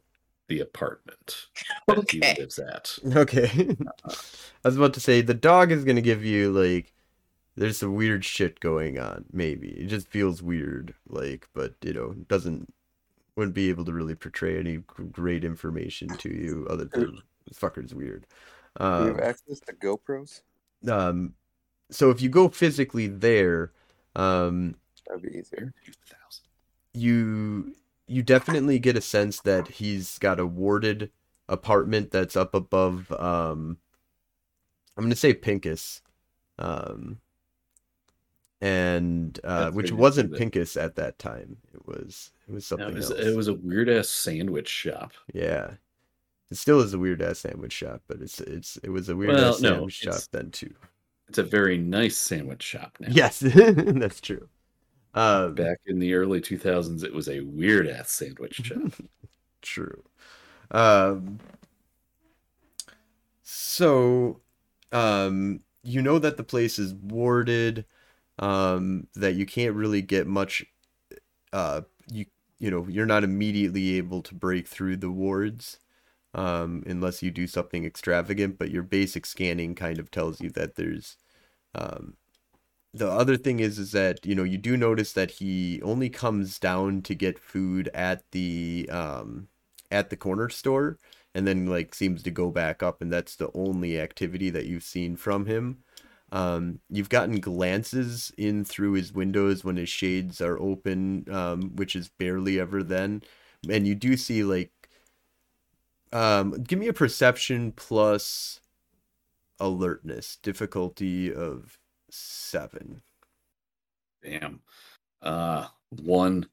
the 0.50 0.60
apartment 0.60 1.46
that 1.86 1.98
Okay. 1.98 2.34
he 2.34 2.40
lives 2.42 2.58
at. 2.58 2.98
okay. 3.16 3.76
I 4.64 4.68
was 4.68 4.76
about 4.76 4.94
to 4.94 5.00
say 5.00 5.20
the 5.22 5.34
dog 5.34 5.72
is 5.72 5.84
gonna 5.84 6.00
give 6.02 6.24
you 6.24 6.50
like 6.52 6.92
there's 7.56 7.78
some 7.78 7.94
weird 7.94 8.24
shit 8.24 8.60
going 8.60 8.98
on. 8.98 9.26
Maybe 9.32 9.70
it 9.70 9.88
just 9.88 10.08
feels 10.08 10.42
weird, 10.42 10.94
like, 11.08 11.48
but 11.54 11.74
you 11.82 11.92
know, 11.94 12.14
doesn't 12.28 12.72
wouldn't 13.36 13.54
be 13.54 13.70
able 13.70 13.84
to 13.86 13.92
really 13.92 14.14
portray 14.16 14.58
any 14.58 14.78
great 15.12 15.44
information 15.44 16.16
to 16.18 16.30
you 16.30 16.66
other 16.70 16.86
than 16.86 17.22
this 17.48 17.58
fucker's 17.58 17.94
weird. 17.94 18.26
Do 18.96 19.02
you 19.04 19.08
Um, 19.08 19.16
have 19.16 19.20
access 19.20 19.60
to 19.60 19.72
GoPros? 19.74 20.42
um 20.88 21.34
so 21.90 22.10
if 22.10 22.22
you 22.22 22.28
go 22.30 22.48
physically 22.48 23.06
there 23.08 23.72
um 24.16 24.76
That'd 25.06 25.22
be 25.22 25.38
easier. 25.38 25.72
you 26.94 27.74
you 28.10 28.22
definitely 28.22 28.78
get 28.78 28.96
a 28.96 29.00
sense 29.00 29.40
that 29.42 29.68
he's 29.68 30.18
got 30.18 30.40
a 30.40 30.46
warded 30.46 31.10
apartment 31.48 32.10
that's 32.10 32.36
up 32.36 32.54
above 32.54 33.10
um 33.12 33.78
I'm 34.96 35.04
gonna 35.04 35.16
say 35.16 35.32
Pincus. 35.32 36.02
Um 36.58 37.20
and 38.60 39.38
uh 39.44 39.70
which 39.70 39.92
wasn't. 39.92 40.36
Pincus 40.36 40.76
at 40.76 40.96
that 40.96 41.18
time. 41.18 41.56
It 41.72 41.86
was 41.86 42.32
it 42.48 42.52
was 42.52 42.70
No, 42.70 42.76
something 42.76 42.88
it, 42.88 42.94
was, 42.96 43.10
else. 43.10 43.20
it 43.20 43.36
was 43.36 43.48
a 43.48 43.54
weird 43.54 43.88
ass 43.88 44.08
sandwich 44.08 44.68
shop. 44.68 45.12
Yeah. 45.32 45.74
It 46.50 46.56
still 46.56 46.80
is 46.80 46.92
a 46.94 46.98
weird 46.98 47.22
ass 47.22 47.38
sandwich 47.38 47.72
shop, 47.72 48.02
but 48.08 48.20
it's 48.20 48.40
it's 48.40 48.76
it 48.82 48.90
was 48.90 49.08
a 49.08 49.16
weird 49.16 49.34
Well, 49.34 49.54
ass 49.54 49.60
no, 49.60 49.70
sandwich 49.74 49.94
shop 49.94 50.20
then 50.32 50.50
too. 50.50 50.74
It's 51.28 51.38
a 51.38 51.44
very 51.44 51.78
nice 51.78 52.18
sandwich 52.18 52.62
shop 52.62 52.96
now. 52.98 53.08
Yes, 53.10 53.38
that's 53.44 54.20
true. 54.20 54.48
Um, 55.14 55.54
Back 55.54 55.78
in 55.86 55.98
the 55.98 56.14
early 56.14 56.40
2000s, 56.40 57.02
it 57.02 57.12
was 57.12 57.28
a 57.28 57.40
weird 57.40 57.88
ass 57.88 58.10
sandwich 58.10 58.54
shop. 58.56 58.92
True. 59.62 60.02
Um, 60.70 61.38
so, 63.42 64.40
um, 64.92 65.60
you 65.82 66.02
know 66.02 66.18
that 66.18 66.36
the 66.36 66.44
place 66.44 66.78
is 66.78 66.94
warded, 66.94 67.84
um, 68.38 69.06
that 69.14 69.34
you 69.34 69.46
can't 69.46 69.74
really 69.76 70.02
get 70.02 70.26
much, 70.26 70.64
uh, 71.52 71.82
you, 72.12 72.26
you 72.60 72.70
know, 72.70 72.86
you're 72.88 73.06
not 73.06 73.24
immediately 73.24 73.96
able 73.98 74.22
to 74.24 74.34
break 74.34 74.68
through 74.68 74.96
the 74.98 75.10
wards, 75.10 75.78
um, 76.34 76.84
unless 76.86 77.22
you 77.22 77.30
do 77.32 77.46
something 77.48 77.84
extravagant, 77.86 78.58
but 78.58 78.70
your 78.72 78.84
basic 78.84 79.26
scanning 79.26 79.74
kind 79.74 79.98
of 80.00 80.10
tells 80.10 80.40
you 80.40 80.50
that 80.52 80.76
there's, 80.76 81.18
um, 81.74 82.16
the 82.92 83.08
other 83.08 83.36
thing 83.36 83.60
is 83.60 83.78
is 83.78 83.92
that 83.92 84.24
you 84.26 84.34
know 84.34 84.42
you 84.42 84.58
do 84.58 84.76
notice 84.76 85.12
that 85.12 85.30
he 85.32 85.80
only 85.82 86.08
comes 86.10 86.58
down 86.58 87.02
to 87.02 87.14
get 87.14 87.38
food 87.38 87.88
at 87.94 88.22
the 88.32 88.88
um 88.90 89.48
at 89.90 90.10
the 90.10 90.16
corner 90.16 90.48
store 90.48 90.98
and 91.34 91.46
then 91.46 91.66
like 91.66 91.94
seems 91.94 92.22
to 92.22 92.30
go 92.30 92.50
back 92.50 92.82
up 92.82 93.00
and 93.02 93.12
that's 93.12 93.36
the 93.36 93.50
only 93.54 94.00
activity 94.00 94.50
that 94.50 94.66
you've 94.66 94.82
seen 94.82 95.16
from 95.16 95.46
him. 95.46 95.78
Um 96.32 96.80
you've 96.90 97.08
gotten 97.08 97.40
glances 97.40 98.32
in 98.38 98.64
through 98.64 98.92
his 98.94 99.12
windows 99.12 99.64
when 99.64 99.76
his 99.76 99.88
shades 99.88 100.40
are 100.40 100.58
open 100.60 101.26
um 101.32 101.76
which 101.76 101.94
is 101.96 102.08
barely 102.08 102.58
ever 102.60 102.82
then. 102.82 103.22
And 103.68 103.86
you 103.86 103.94
do 103.94 104.16
see 104.16 104.42
like 104.44 104.72
um 106.12 106.52
give 106.62 106.78
me 106.78 106.88
a 106.88 106.92
perception 106.92 107.72
plus 107.72 108.60
alertness, 109.60 110.38
difficulty 110.42 111.34
of 111.34 111.79
seven. 112.10 113.02
Damn. 114.22 114.60
Uh, 115.22 115.68
one. 116.02 116.46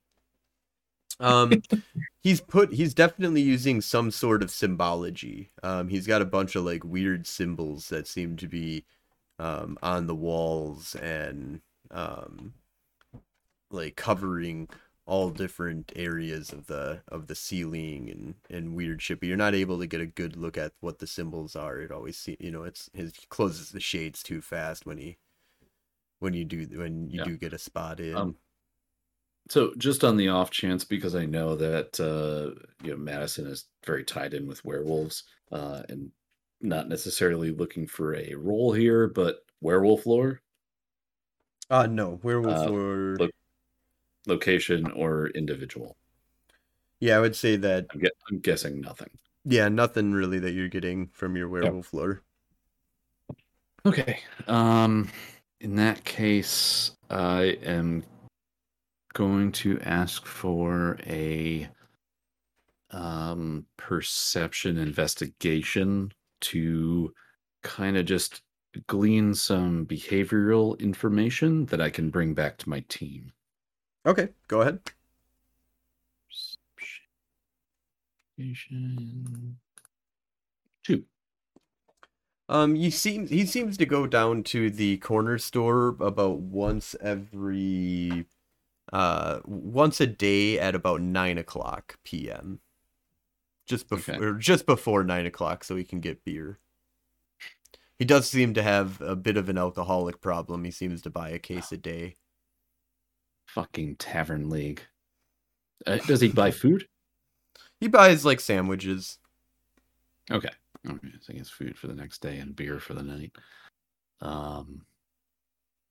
Um, 1.20 1.62
he's 2.22 2.42
put 2.42 2.74
he's 2.74 2.94
definitely 2.94 3.42
using 3.42 3.82
some 3.82 4.12
sort 4.12 4.44
of 4.44 4.52
symbology. 4.52 5.52
Um, 5.64 5.88
he's 5.88 6.08
got 6.08 6.22
a 6.22 6.26
bunch 6.26 6.56
of 6.56 6.64
like 6.64 6.84
weird 6.84 7.28
symbols 7.28 7.90
that 7.90 8.08
seem 8.08 8.36
to 8.38 8.48
be 8.48 8.86
um 9.40 9.78
on 9.84 10.08
the 10.08 10.16
walls 10.16 10.96
and 10.96 11.62
um 11.92 12.54
like 13.72 13.96
covering 13.96 14.68
all 15.06 15.30
different 15.30 15.92
areas 15.96 16.52
of 16.52 16.68
the 16.68 17.02
of 17.10 17.28
the 17.28 17.36
ceiling 17.36 18.10
and 18.10 18.36
and 18.50 18.76
weird 18.76 19.02
shit 19.02 19.20
but 19.20 19.28
you're 19.28 19.38
not 19.38 19.56
able 19.56 19.80
to 19.80 19.88
get 19.88 20.02
a 20.02 20.06
good 20.06 20.36
look 20.36 20.58
at 20.58 20.74
what 20.82 21.00
the 21.00 21.08
symbols 21.08 21.56
are 21.56 21.80
it 21.80 21.92
always 21.92 22.18
see 22.18 22.36
you 22.40 22.52
know 22.52 22.64
it's 22.64 22.90
his 22.94 23.14
he 23.16 23.26
closes 23.30 23.72
the 23.72 23.80
shades 23.80 24.24
too 24.24 24.42
fast 24.42 24.86
when 24.86 24.98
he 24.98 25.18
when 26.20 26.34
you 26.34 26.46
do 26.46 26.66
when 26.78 27.10
you 27.10 27.20
Yeah. 27.20 27.24
do 27.26 27.38
get 27.38 27.54
a 27.54 27.58
spot 27.58 28.00
in 28.00 28.16
Um, 28.16 28.38
So 29.50 29.74
just 29.78 30.04
on 30.04 30.18
the 30.18 30.28
off 30.30 30.52
chance, 30.52 30.84
because 30.84 31.16
I 31.16 31.26
know 31.26 31.56
that 31.56 32.00
uh, 32.00 32.60
you 32.84 32.92
know 32.92 32.98
Madison 32.98 33.48
is 33.48 33.66
very 33.86 34.04
tied 34.04 34.34
in 34.34 34.46
with 34.48 34.64
werewolves, 34.66 35.24
uh, 35.52 35.84
and 35.90 36.12
not 36.60 36.90
necessarily 36.90 37.52
looking 37.52 37.88
for 37.88 38.16
a 38.16 38.34
role 38.36 38.74
here, 38.74 39.08
but 39.08 39.46
werewolf 39.62 40.06
lore, 40.06 40.42
uh 41.70 41.86
no 41.88 42.20
werewolf 42.24 42.68
Uh, 42.68 42.72
or 42.72 43.16
look- 43.20 43.32
location, 44.28 44.92
or 44.92 45.28
individual. 45.30 45.96
yeah 47.00 47.16
i 47.18 47.20
would 47.22 47.36
say 47.36 47.56
that 47.58 47.86
I'm, 47.92 48.00
gue- 48.00 48.10
I'm 48.30 48.40
guessing 48.40 48.82
nothing. 48.82 49.10
yeah 49.46 49.70
nothing 49.70 50.12
really 50.14 50.40
that 50.40 50.52
you're 50.52 50.68
getting 50.70 51.08
from 51.10 51.36
your 51.38 51.48
werewolf 51.50 51.94
lore 51.94 52.24
Okay. 53.86 54.20
Um, 54.48 55.10
in 55.60 55.76
that 55.76 56.04
case, 56.04 56.92
I 57.10 57.58
am 57.64 58.04
going 59.14 59.52
to 59.52 59.80
ask 59.82 60.26
for 60.26 60.98
a 61.06 61.68
um 62.92 63.66
perception 63.76 64.78
investigation 64.78 66.10
to 66.40 67.14
kind 67.64 67.98
of 67.98 68.06
just 68.06 68.42
glean 68.86 69.34
some 69.34 69.86
behavioral 69.86 70.80
information 70.80 71.66
that 71.66 71.82
I 71.82 71.90
can 71.90 72.10
bring 72.10 72.34
back 72.34 72.58
to 72.60 72.70
my 72.70 72.80
team. 72.88 73.34
okay 74.06 74.30
go 74.48 74.62
ahead 74.62 74.80
Investigation. 78.38 79.58
Um, 82.50 82.76
he 82.76 82.90
seems 82.90 83.30
he 83.30 83.46
seems 83.46 83.78
to 83.78 83.86
go 83.86 84.08
down 84.08 84.44
to 84.44 84.70
the 84.70 84.98
corner 84.98 85.38
store 85.38 85.90
about 86.00 86.40
once 86.40 86.96
every, 87.02 88.26
uh, 88.94 89.40
once 89.46 90.00
a 90.00 90.08
day 90.08 90.58
at 90.58 90.74
about 90.74 91.02
nine 91.02 91.38
o'clock 91.38 91.98
p.m. 92.06 92.60
Just 93.66 93.90
before, 93.90 94.16
Okay. 94.16 94.24
or 94.24 94.34
just 94.36 94.66
before 94.66 95.04
nine 95.04 95.26
o'clock, 95.26 95.66
so 95.66 95.76
he 95.76 95.84
can 95.84 96.00
get 96.00 96.24
beer. 96.24 96.60
He 98.00 98.06
does 98.06 98.30
seem 98.30 98.54
to 98.54 98.64
have 98.64 99.02
a 99.02 99.16
bit 99.16 99.36
of 99.36 99.50
an 99.50 99.58
alcoholic 99.58 100.22
problem. 100.22 100.64
He 100.64 100.72
seems 100.72 101.02
to 101.02 101.10
buy 101.10 101.30
a 101.30 101.40
case 101.40 101.72
a 101.74 101.78
day. 101.78 102.16
Fucking 103.48 103.96
Tavern 103.98 104.50
League. 104.50 104.84
Uh, 105.86 105.98
does 105.98 106.22
he 106.22 106.30
buy 106.30 106.52
food? 106.52 106.88
He 107.82 107.88
buys 107.88 108.24
like 108.24 108.40
sandwiches. 108.40 109.18
Okay. 110.32 110.50
Okay. 110.90 111.14
So 111.22 111.34
he 111.34 111.40
gets 111.40 111.50
food 111.50 111.78
for 111.78 111.88
the 111.88 111.96
next 111.96 112.22
day 112.22 112.38
and 112.38 112.56
beer 112.56 112.80
for 112.80 112.94
the 112.94 113.04
night. 113.04 113.32
Um, 114.22 114.82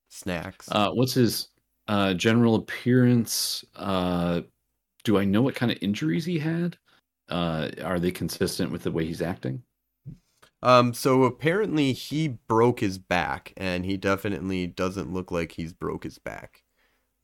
Snacks. 0.09 0.69
uh, 0.71 0.91
what's 0.91 1.15
his 1.15 1.49
uh, 1.89 2.15
general 2.15 2.57
appearance? 2.57 3.65
Uh, 3.75 4.43
do 5.05 5.19
I 5.19 5.25
know 5.25 5.43
what 5.43 5.55
kind 5.55 5.71
of 5.71 5.79
injuries 5.81 6.25
he 6.25 6.39
had? 6.39 6.77
Uh, 7.29 7.71
are 7.85 7.99
they 7.99 8.11
consistent 8.11 8.71
with 8.71 8.83
the 8.83 8.91
way 8.91 9.05
he's 9.05 9.23
acting? 9.23 9.63
Um, 10.63 10.95
so 10.95 11.25
apparently 11.25 11.93
he 11.93 12.29
broke 12.29 12.81
his 12.81 12.99
back, 12.99 13.53
and 13.57 13.85
he 13.85 13.97
definitely 13.97 14.67
doesn't 14.67 15.13
look 15.13 15.31
like 15.31 15.53
he's 15.53 15.73
broke 15.73 16.05
his 16.05 16.19
back. 16.19 16.63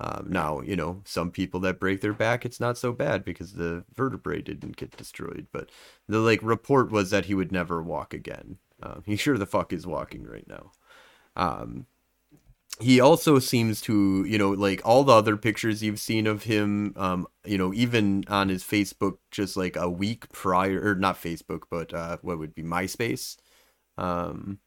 Um, 0.03 0.27
now, 0.31 0.61
you 0.63 0.75
know, 0.75 1.01
some 1.05 1.31
people 1.31 1.61
that 1.61 1.79
break 1.79 2.01
their 2.01 2.13
back, 2.13 2.45
it's 2.45 2.59
not 2.59 2.77
so 2.77 2.93
bad 2.93 3.25
because 3.25 3.53
the 3.53 3.85
vertebrae 3.95 4.43
didn't 4.43 4.77
get 4.77 4.97
destroyed. 4.97 5.47
But 5.53 5.71
the 6.09 6.19
like 6.19 6.41
report 6.43 6.91
was 6.91 7.11
that 7.11 7.27
he 7.27 7.35
would 7.35 7.53
never 7.53 7.81
walk 7.81 8.13
again. 8.13 8.59
Um, 8.83 9.05
he 9.07 9.15
sure 9.17 9.39
the 9.39 9.47
fuck 9.47 9.73
is 9.73 9.87
walking 9.87 10.25
right 10.25 10.47
now. 10.49 10.73
Um, 11.37 11.87
he 12.81 12.99
also 13.01 13.39
seems 13.39 13.81
to, 13.83 14.25
you 14.25 14.39
know, 14.39 14.51
like 14.51 14.81
all 14.85 15.05
the 15.05 15.13
other 15.13 15.37
pictures 15.37 15.85
you've 15.85 16.01
seen 16.01 16.27
of 16.27 16.43
him, 16.45 16.95
um, 16.97 17.29
you 17.45 17.57
know, 17.57 17.73
even 17.73 18.25
on 18.27 18.49
his 18.49 18.65
Facebook, 18.65 19.19
just 19.31 19.57
like 19.57 19.77
a 19.77 19.89
week 19.89 20.29
prior, 20.33 20.83
or 20.83 20.97
not 20.97 21.23
Facebook, 21.23 21.65
but 21.71 21.95
uh, 21.95 22.17
what 22.23 22.41
would 22.41 22.57
be 22.57 22.65
MySpace. 22.65 23.37
Um, 23.99 24.59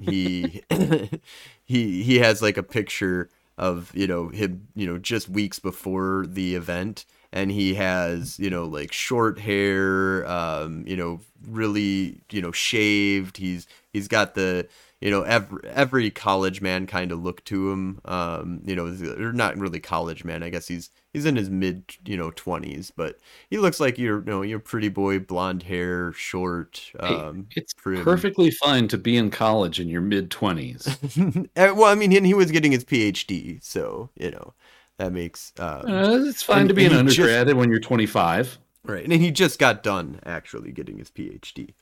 he 0.00 0.62
he 1.64 2.02
he 2.04 2.18
has 2.20 2.42
like 2.42 2.56
a 2.56 2.62
picture 2.62 3.30
of 3.58 3.90
you 3.94 4.06
know 4.06 4.28
him, 4.28 4.68
you 4.74 4.86
know, 4.86 4.98
just 4.98 5.28
weeks 5.28 5.58
before 5.58 6.24
the 6.26 6.54
event, 6.54 7.04
and 7.32 7.50
he 7.50 7.74
has 7.74 8.38
you 8.38 8.50
know 8.50 8.64
like 8.64 8.92
short 8.92 9.38
hair, 9.40 10.26
um, 10.26 10.84
you 10.86 10.96
know, 10.96 11.20
really 11.46 12.20
you 12.30 12.40
know 12.40 12.52
shaved. 12.52 13.36
He's 13.36 13.66
he's 13.92 14.08
got 14.08 14.34
the 14.34 14.68
you 15.00 15.10
know 15.10 15.22
every 15.22 15.60
every 15.68 16.10
college 16.10 16.60
man 16.60 16.86
kind 16.86 17.12
of 17.12 17.22
look 17.22 17.44
to 17.44 17.70
him 17.70 18.00
um 18.04 18.60
you 18.64 18.74
know 18.74 18.86
or 19.18 19.32
not 19.32 19.56
really 19.56 19.78
college 19.78 20.24
man 20.24 20.42
i 20.42 20.48
guess 20.48 20.66
he's 20.66 20.90
he's 21.12 21.24
in 21.24 21.36
his 21.36 21.48
mid 21.48 21.84
you 22.04 22.16
know 22.16 22.30
20s 22.32 22.90
but 22.96 23.16
he 23.48 23.58
looks 23.58 23.78
like 23.78 23.96
you're 23.96 24.18
you 24.20 24.24
know 24.26 24.42
you're 24.42 24.58
pretty 24.58 24.88
boy 24.88 25.18
blonde 25.20 25.62
hair 25.62 26.12
short 26.14 26.90
Hey, 27.00 27.14
um 27.14 27.46
It's 27.54 27.72
prim. 27.74 28.02
perfectly 28.02 28.50
fine 28.50 28.88
to 28.88 28.98
be 28.98 29.16
in 29.16 29.30
college 29.30 29.78
in 29.78 29.88
your 29.88 30.00
mid 30.02 30.30
20s. 30.30 31.48
Eh, 31.56 31.70
well 31.70 31.90
i 31.90 31.94
mean 31.94 32.10
he 32.24 32.34
was 32.34 32.50
getting 32.50 32.72
his 32.72 32.84
phd 32.84 33.62
so 33.62 34.10
you 34.16 34.30
know 34.32 34.52
that 34.96 35.12
makes 35.12 35.52
um, 35.60 35.82
Uh, 35.86 36.18
it's 36.26 36.42
fine 36.42 36.60
And- 36.62 36.68
to 36.70 36.74
be 36.74 36.84
an 36.86 36.90
he 36.90 37.02
just- 37.04 37.18
undergrad 37.20 37.56
when 37.56 37.70
you're 37.70 37.78
25. 37.78 38.58
Right, 38.84 39.04
and 39.04 39.12
he 39.12 39.30
just 39.30 39.58
got 39.60 39.82
done 39.82 40.18
actually 40.24 40.72
getting 40.72 40.98
his 40.98 41.10
PhD. 41.10 41.74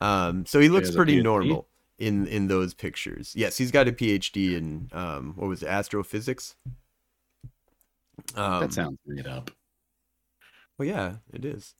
Um, 0.00 0.44
so 0.44 0.58
he 0.60 0.68
looks 0.68 0.90
pretty 0.90 1.22
normal 1.22 1.68
in 2.02 2.26
in 2.26 2.48
those 2.48 2.74
pictures. 2.74 3.32
Yes, 3.36 3.56
he's 3.56 3.70
got 3.70 3.86
a 3.86 3.92
PhD 3.92 4.56
in 4.56 4.90
um, 4.92 5.34
what 5.36 5.48
was 5.48 5.62
it, 5.62 5.68
astrophysics? 5.68 6.56
Um, 8.34 8.60
that 8.60 8.72
sounds 8.72 8.98
made 9.06 9.26
up. 9.26 9.50
well, 10.76 10.88
yeah, 10.88 11.16
it 11.32 11.44
is. 11.44 11.74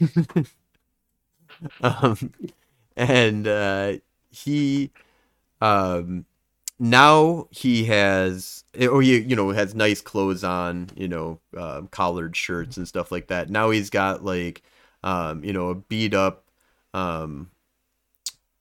um, 1.80 2.32
and 2.96 3.48
uh, 3.48 3.94
he, 4.30 4.90
um, 5.62 6.26
now 6.78 7.48
he 7.50 7.86
has, 7.86 8.64
or 8.78 9.00
he, 9.00 9.18
you 9.20 9.34
know, 9.34 9.50
has 9.50 9.74
nice 9.74 10.02
clothes 10.02 10.44
on, 10.44 10.90
you 10.94 11.08
know, 11.08 11.40
uh, 11.56 11.82
collared 11.90 12.36
shirts 12.36 12.76
and 12.76 12.86
stuff 12.86 13.10
like 13.10 13.28
that. 13.28 13.48
Now 13.48 13.70
he's 13.70 13.88
got 13.88 14.24
like, 14.24 14.62
um, 15.02 15.42
you 15.42 15.54
know, 15.54 15.70
a 15.70 15.74
beat 15.74 16.12
up, 16.12 16.44
um, 16.92 17.50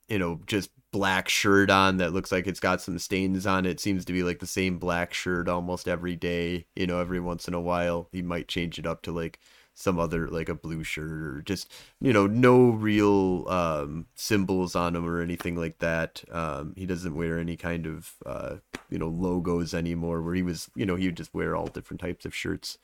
you 0.08 0.18
know, 0.18 0.40
just 0.48 0.70
black 0.98 1.30
shirt 1.30 1.70
on 1.70 1.98
that 1.98 2.12
looks 2.12 2.32
like 2.32 2.48
it's 2.48 2.60
got 2.60 2.82
some 2.82 2.98
stains 2.98 3.46
on 3.46 3.68
it. 3.68 3.80
Seems 3.80 4.04
to 4.06 4.14
be 4.14 4.24
like 4.24 4.40
the 4.40 4.48
same 4.48 4.80
black 4.80 5.14
shirt 5.14 5.48
almost 5.48 5.88
every 5.88 6.16
day. 6.16 6.66
You 6.76 6.88
know, 6.88 7.00
every 7.00 7.20
once 7.20 7.48
in 7.48 7.54
a 7.54 7.62
while 7.62 8.10
he 8.12 8.24
might 8.24 8.48
change 8.48 8.80
it 8.80 8.88
up 8.88 9.04
to 9.04 9.12
like 9.12 9.40
some 9.76 10.00
other 10.00 10.28
like 10.28 10.50
a 10.50 10.56
blue 10.56 10.84
shirt 10.84 11.12
or 11.12 11.44
just 11.46 11.72
you 12.02 12.12
know 12.12 12.26
no 12.26 12.70
real 12.72 13.48
um 13.48 14.08
symbols 14.16 14.76
on 14.76 14.96
him 14.96 15.08
or 15.08 15.22
anything 15.22 15.56
like 15.56 15.78
that 15.78 16.24
um 16.32 16.74
he 16.76 16.88
doesn't 16.88 17.16
wear 17.16 17.38
any 17.38 17.56
kind 17.56 17.86
of 17.86 18.16
uh 18.26 18.56
you 18.90 18.98
know 18.98 19.08
logos 19.08 19.76
anymore 19.76 20.24
where 20.24 20.34
he 20.34 20.42
was 20.42 20.72
you 20.74 20.84
know 20.84 20.96
he 20.96 21.06
would 21.06 21.16
just 21.16 21.32
wear 21.32 21.56
all 21.56 21.68
different 21.68 22.02
types 22.02 22.26
of 22.26 22.34
shirts 22.34 22.80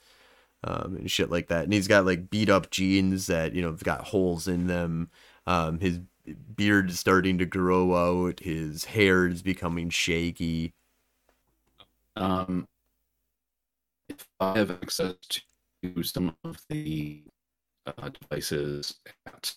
um 0.64 0.96
and 0.96 1.10
shit 1.10 1.32
like 1.32 1.48
that 1.48 1.64
and 1.64 1.74
he's 1.74 1.88
got 1.88 2.06
like 2.06 2.30
beat 2.30 2.48
up 2.48 2.70
jeans 2.70 3.26
that 3.26 3.56
you 3.56 3.64
know 3.64 3.72
have 3.72 3.84
got 3.84 4.10
holes 4.10 4.48
in 4.48 4.68
them 4.68 5.10
um 5.48 5.80
his 5.80 6.00
beard 6.56 6.90
is 6.90 7.00
starting 7.00 7.38
to 7.38 7.46
grow 7.46 7.96
out 7.96 8.40
his 8.40 8.86
hair 8.86 9.28
is 9.28 9.42
becoming 9.42 9.90
shaggy 9.90 10.74
Um, 12.16 12.68
if 14.10 14.28
I 14.40 14.58
have 14.60 14.72
access 14.72 15.16
to 15.82 16.04
some 16.04 16.36
of 16.44 16.62
the 16.70 17.24
uh, 17.88 18.10
devices 18.10 19.00
at 19.26 19.56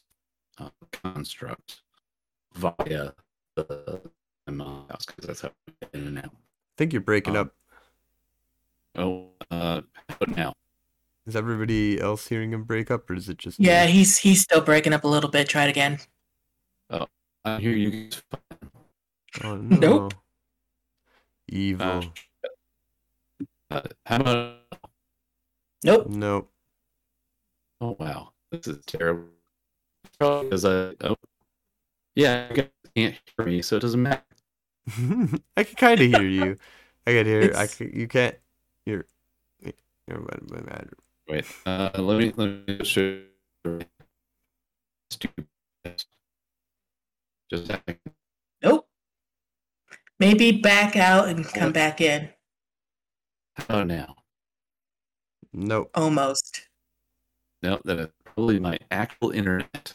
uh, 0.59 0.71
Construct 0.93 1.83
via 2.55 3.13
the 3.55 4.01
my 4.49 4.65
house, 4.89 5.05
because 5.07 5.27
that's 5.27 5.41
how 5.43 5.51
we 5.67 5.75
in 6.01 6.07
and 6.07 6.19
out. 6.19 6.25
i 6.27 6.75
think 6.79 6.93
you're 6.93 7.03
breaking 7.03 7.37
Um, 7.37 7.47
up 7.47 7.55
Oh, 8.99 9.29
uh, 9.51 9.83
but 10.19 10.35
now, 10.37 10.55
is 11.27 11.37
everybody 11.37 12.01
else 12.01 12.29
hearing 12.29 12.53
him 12.53 12.65
break 12.65 12.91
up 12.91 13.11
or 13.11 13.15
is 13.15 13.29
it 13.29 13.37
just 13.37 13.59
Yeah, 13.61 13.85
me? 13.85 13.93
he's 13.93 14.17
he's 14.19 14.41
still 14.41 14.63
breaking 14.63 14.95
up 14.95 15.05
a 15.05 15.09
little 15.09 15.29
bit. 15.29 15.49
Try 15.49 15.65
it 15.65 15.71
again. 15.71 15.99
I 17.47 17.61
hear 17.61 17.77
you. 17.77 18.11
Oh 19.45 19.55
no. 19.55 19.79
Nope. 19.79 20.15
Evil. 21.49 22.05
Uh, 23.71 23.83
how 24.05 24.17
about? 24.17 24.57
Nope. 25.85 26.07
nope. 26.09 26.51
Oh 27.81 27.97
wow, 28.01 28.33
this 28.51 28.67
is 28.67 28.85
terrible. 28.87 29.29
Because 30.19 30.65
I. 30.65 30.95
Oh, 31.03 31.15
yeah, 32.17 32.49
you 32.53 32.69
can't 32.97 33.15
hear 33.37 33.47
me, 33.47 33.63
so 33.63 33.77
it 33.77 33.81
doesn't 33.81 34.03
matter. 34.03 34.23
I 35.57 35.63
can 35.63 35.77
kind 35.77 36.01
of 36.01 36.07
hear 36.09 36.27
you. 36.27 36.57
I 37.07 37.13
can 37.13 37.27
hear. 37.27 37.53
I 37.55 37.67
can, 37.69 37.93
you 37.95 38.09
can't. 38.09 38.35
You're. 38.87 39.07
Never 40.09 40.21
mind. 40.21 40.51
my 40.51 40.61
matter. 40.63 40.97
Wait, 41.29 41.45
uh, 41.65 41.91
let 41.95 42.19
me 42.19 42.33
let 42.37 42.67
me 42.67 42.85
show. 42.85 43.21
you. 43.65 43.81
Stupid. 45.11 45.47
Just 47.51 47.65
a 47.65 47.67
second. 47.67 47.99
Nope. 48.63 48.89
Maybe 50.19 50.53
back 50.53 50.97
out 50.97 51.29
and 51.29 51.45
come 51.47 51.73
back 51.73 52.01
in. 52.01 52.31
Oh, 53.59 53.65
about 53.69 53.87
now? 53.87 54.17
Nope. 55.53 55.91
Almost. 55.95 56.69
No, 57.63 57.81
that 57.85 57.99
is 57.99 58.09
probably 58.25 58.59
my 58.59 58.79
actual 58.91 59.31
internet. 59.31 59.95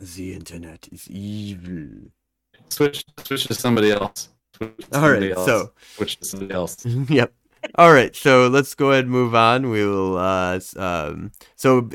The 0.00 0.34
internet 0.34 0.88
is 0.92 1.08
evil. 1.10 2.10
Switch, 2.68 3.04
switch 3.22 3.44
to 3.44 3.54
somebody 3.54 3.90
else. 3.90 4.28
Switch 4.56 4.76
to 4.76 4.86
somebody 4.92 5.28
right. 5.28 5.36
else. 5.36 5.46
So. 5.46 5.72
switch 5.96 6.18
to 6.18 6.24
somebody 6.24 6.54
else. 6.54 6.84
yep. 7.08 7.32
All 7.74 7.92
right, 7.92 8.16
so 8.16 8.48
let's 8.48 8.74
go 8.74 8.90
ahead 8.90 9.04
and 9.04 9.12
move 9.12 9.34
on. 9.34 9.68
We 9.68 9.84
will. 9.84 10.16
Uh, 10.16 10.60
um, 10.76 11.32
so, 11.56 11.88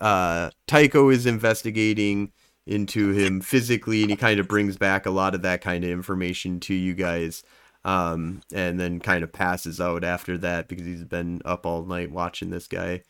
uh, 0.00 0.50
Tycho 0.66 1.10
is 1.10 1.26
investigating 1.26 2.32
into 2.66 3.10
him 3.10 3.40
physically, 3.40 4.02
and 4.02 4.10
he 4.10 4.16
kind 4.16 4.38
of 4.40 4.48
brings 4.48 4.76
back 4.76 5.06
a 5.06 5.10
lot 5.10 5.34
of 5.34 5.42
that 5.42 5.60
kind 5.60 5.84
of 5.84 5.90
information 5.90 6.60
to 6.60 6.74
you 6.74 6.94
guys, 6.94 7.42
um, 7.84 8.40
and 8.54 8.78
then 8.78 9.00
kind 9.00 9.24
of 9.24 9.32
passes 9.32 9.80
out 9.80 10.04
after 10.04 10.38
that 10.38 10.68
because 10.68 10.86
he's 10.86 11.04
been 11.04 11.42
up 11.44 11.66
all 11.66 11.84
night 11.84 12.10
watching 12.12 12.50
this 12.50 12.68
guy. 12.68 13.02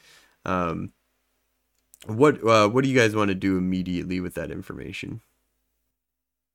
Um, 0.46 0.92
what 2.06 2.42
uh, 2.46 2.68
What 2.68 2.82
do 2.84 2.90
you 2.90 2.98
guys 2.98 3.14
want 3.14 3.28
to 3.28 3.34
do 3.34 3.56
immediately 3.58 4.20
with 4.20 4.34
that 4.34 4.50
information? 4.50 5.20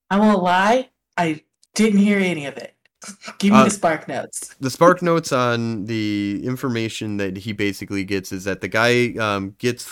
I 0.10 0.20
won't 0.20 0.42
lie. 0.44 0.90
I 1.18 1.44
didn't 1.76 2.00
hear 2.00 2.18
any 2.20 2.46
of 2.46 2.58
it. 2.58 2.74
Give 3.40 3.54
me 3.54 3.60
Uh, 3.60 3.64
the 3.66 3.70
spark 3.70 4.08
notes. 4.08 4.56
the 4.60 4.70
spark 4.70 5.02
notes 5.02 5.32
on 5.32 5.86
the 5.86 6.42
information 6.44 7.18
that 7.18 7.38
he 7.38 7.54
basically 7.54 8.04
gets 8.04 8.32
is 8.32 8.46
that 8.46 8.62
the 8.62 8.68
guy 8.68 9.14
um, 9.20 9.56
gets 9.60 9.86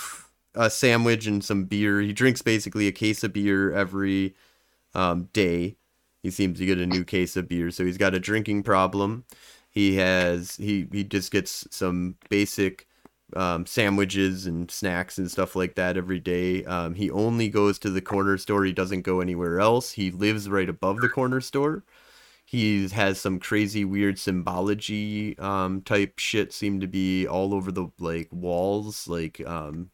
a 0.56 0.69
sandwich 0.69 1.27
and 1.27 1.44
some 1.44 1.65
beer. 1.65 2.02
He 2.02 2.14
drinks 2.14 2.41
basically 2.41 2.88
a 2.88 2.91
case 2.91 3.23
of 3.23 3.34
beer 3.34 3.73
every 3.73 4.36
um, 4.94 5.30
day. 5.34 5.77
He 6.23 6.32
seems 6.32 6.60
to 6.60 6.65
get 6.65 6.80
a 6.80 6.86
new 6.86 7.03
case 7.03 7.36
of 7.38 7.48
beer, 7.48 7.72
so 7.72 7.86
he's 7.86 7.98
got 7.98 8.15
a 8.15 8.19
drinking 8.19 8.64
problem. 8.64 9.26
He 9.69 9.95
has 9.98 10.56
he 10.57 10.88
he 10.91 11.03
just 11.03 11.32
gets 11.32 11.68
some 11.72 12.15
basic 12.30 12.88
um, 13.36 13.65
sandwiches 13.65 14.45
and 14.48 14.69
snacks 14.72 15.18
and 15.18 15.30
stuff 15.30 15.56
like 15.56 15.76
that 15.76 15.98
every 15.98 16.19
day. 16.19 16.64
Um, 16.65 16.95
he 16.95 17.11
only 17.11 17.49
goes 17.49 17.77
to 17.80 17.90
the 17.90 18.02
corner 18.02 18.38
store. 18.38 18.65
He 18.65 18.72
doesn't 18.73 19.02
go 19.02 19.19
anywhere 19.19 19.60
else. 19.60 19.91
He 19.91 20.11
lives 20.11 20.49
right 20.49 20.69
above 20.69 21.02
the 21.02 21.10
corner 21.10 21.41
store 21.41 21.84
he 22.45 22.88
has 22.90 23.19
some 23.19 23.40
crazy 23.40 23.84
weird 23.84 24.19
symbology 24.19 25.38
um 25.40 25.82
type 25.82 26.19
shit 26.19 26.53
seem 26.53 26.80
to 26.80 26.88
be 26.88 27.27
all 27.27 27.53
over 27.53 27.72
the 27.72 27.88
like 27.99 28.30
walls 28.32 29.07
like 29.07 29.41
um 29.48 29.90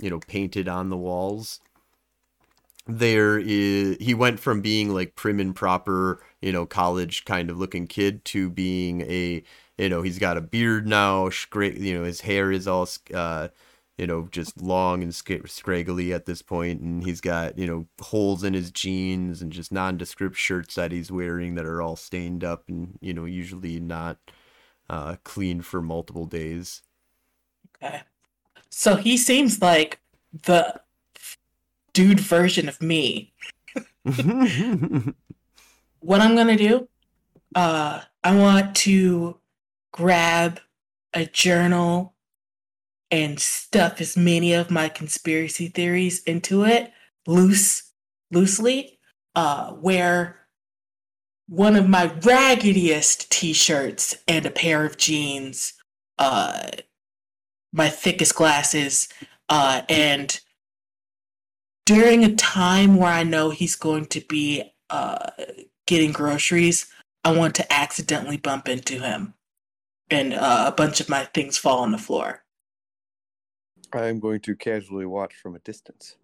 you 0.00 0.10
know 0.10 0.20
painted 0.20 0.68
on 0.68 0.90
the 0.90 0.96
walls 0.96 1.60
there 2.86 3.38
is 3.38 3.96
he 4.00 4.12
went 4.12 4.40
from 4.40 4.60
being 4.60 4.92
like 4.92 5.14
prim 5.14 5.38
and 5.38 5.54
proper 5.54 6.20
you 6.40 6.52
know 6.52 6.66
college 6.66 7.24
kind 7.24 7.48
of 7.48 7.56
looking 7.58 7.86
kid 7.86 8.24
to 8.24 8.50
being 8.50 9.02
a 9.02 9.42
you 9.78 9.88
know 9.88 10.02
he's 10.02 10.18
got 10.18 10.36
a 10.36 10.40
beard 10.40 10.86
now 10.86 11.28
scra- 11.28 11.78
you 11.78 11.94
know 11.96 12.02
his 12.04 12.22
hair 12.22 12.50
is 12.50 12.66
all 12.66 12.88
uh 13.14 13.46
you 13.98 14.06
know 14.06 14.26
just 14.32 14.60
long 14.60 15.00
and 15.02 15.14
sc- 15.14 15.46
scraggly 15.46 16.12
at 16.12 16.26
this 16.26 16.42
point 16.42 16.80
and 16.80 17.04
he's 17.04 17.20
got 17.20 17.56
you 17.56 17.66
know 17.68 17.86
holes 18.00 18.42
in 18.42 18.52
his 18.52 18.72
jeans 18.72 19.40
and 19.40 19.52
just 19.52 19.70
nondescript 19.70 20.36
shirts 20.36 20.74
that 20.74 20.90
he's 20.90 21.12
wearing 21.12 21.54
that 21.54 21.64
are 21.66 21.80
all 21.80 21.94
stained 21.96 22.42
up 22.42 22.64
and 22.68 22.98
you 23.00 23.14
know 23.14 23.24
usually 23.26 23.78
not 23.78 24.18
uh 24.90 25.16
clean 25.24 25.62
for 25.62 25.80
multiple 25.80 26.26
days 26.26 26.82
Okay. 27.82 28.02
So 28.74 28.96
he 28.96 29.16
seems 29.16 29.60
like 29.60 30.00
the 30.32 30.80
dude 31.92 32.20
version 32.20 32.68
of 32.68 32.82
me. 32.82 33.32
What 36.00 36.20
I'm 36.20 36.34
gonna 36.34 36.56
do, 36.56 36.88
uh, 37.54 38.00
I 38.24 38.34
want 38.34 38.74
to 38.78 39.38
grab 39.92 40.58
a 41.14 41.26
journal 41.26 42.14
and 43.08 43.38
stuff 43.38 44.00
as 44.00 44.16
many 44.16 44.52
of 44.52 44.68
my 44.68 44.88
conspiracy 44.88 45.68
theories 45.68 46.20
into 46.24 46.64
it, 46.64 46.90
loose, 47.24 47.92
loosely, 48.32 48.98
uh, 49.36 49.74
wear 49.76 50.40
one 51.46 51.76
of 51.76 51.88
my 51.88 52.06
raggediest 52.22 53.30
t-shirts 53.30 54.16
and 54.26 54.44
a 54.44 54.50
pair 54.50 54.84
of 54.84 54.96
jeans, 54.96 55.74
uh, 56.18 56.68
my 57.72 57.88
thickest 57.88 58.34
glasses, 58.34 59.08
uh, 59.48 59.82
and 59.88 60.40
during 61.86 62.24
a 62.24 62.34
time 62.34 62.96
where 62.96 63.12
I 63.12 63.22
know 63.22 63.50
he's 63.50 63.76
going 63.76 64.06
to 64.06 64.20
be 64.20 64.62
uh, 64.90 65.30
getting 65.86 66.12
groceries, 66.12 66.86
I 67.24 67.32
want 67.32 67.54
to 67.56 67.72
accidentally 67.72 68.36
bump 68.36 68.68
into 68.68 69.00
him, 69.00 69.34
and 70.10 70.34
uh, 70.34 70.64
a 70.68 70.72
bunch 70.72 71.00
of 71.00 71.08
my 71.08 71.24
things 71.24 71.58
fall 71.58 71.80
on 71.80 71.92
the 71.92 71.98
floor. 71.98 72.44
I 73.92 74.06
am 74.06 74.20
going 74.20 74.40
to 74.40 74.56
casually 74.56 75.06
watch 75.06 75.34
from 75.34 75.54
a 75.54 75.60
distance. 75.60 76.16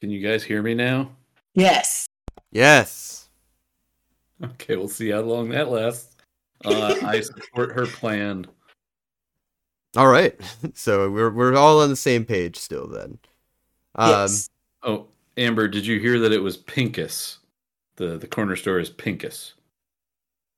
Can 0.00 0.10
you 0.10 0.26
guys 0.26 0.42
hear 0.42 0.62
me 0.62 0.74
now? 0.74 1.12
Yes. 1.54 2.06
yes 2.50 3.24
Okay, 4.42 4.76
we'll 4.76 4.88
see 4.88 5.10
how 5.10 5.20
long 5.20 5.50
that 5.50 5.70
lasts. 5.70 6.16
Uh, 6.64 6.94
I 7.04 7.20
support 7.20 7.72
her 7.72 7.86
plan. 7.86 8.46
All 9.96 10.08
right 10.08 10.38
so 10.74 11.10
we're 11.10 11.30
we're 11.30 11.54
all 11.56 11.80
on 11.80 11.88
the 11.90 11.96
same 11.96 12.24
page 12.24 12.56
still 12.56 12.86
then 12.88 13.18
um 13.96 14.10
yes. 14.10 14.50
Oh, 14.82 15.06
Amber, 15.36 15.66
did 15.68 15.86
you 15.86 15.98
hear 15.98 16.18
that 16.20 16.30
it 16.32 16.42
was 16.42 16.58
Pinkus? 16.58 17.38
The 17.96 18.18
the 18.18 18.26
corner 18.26 18.54
store 18.56 18.78
is 18.78 18.90
Pinkus. 18.90 19.52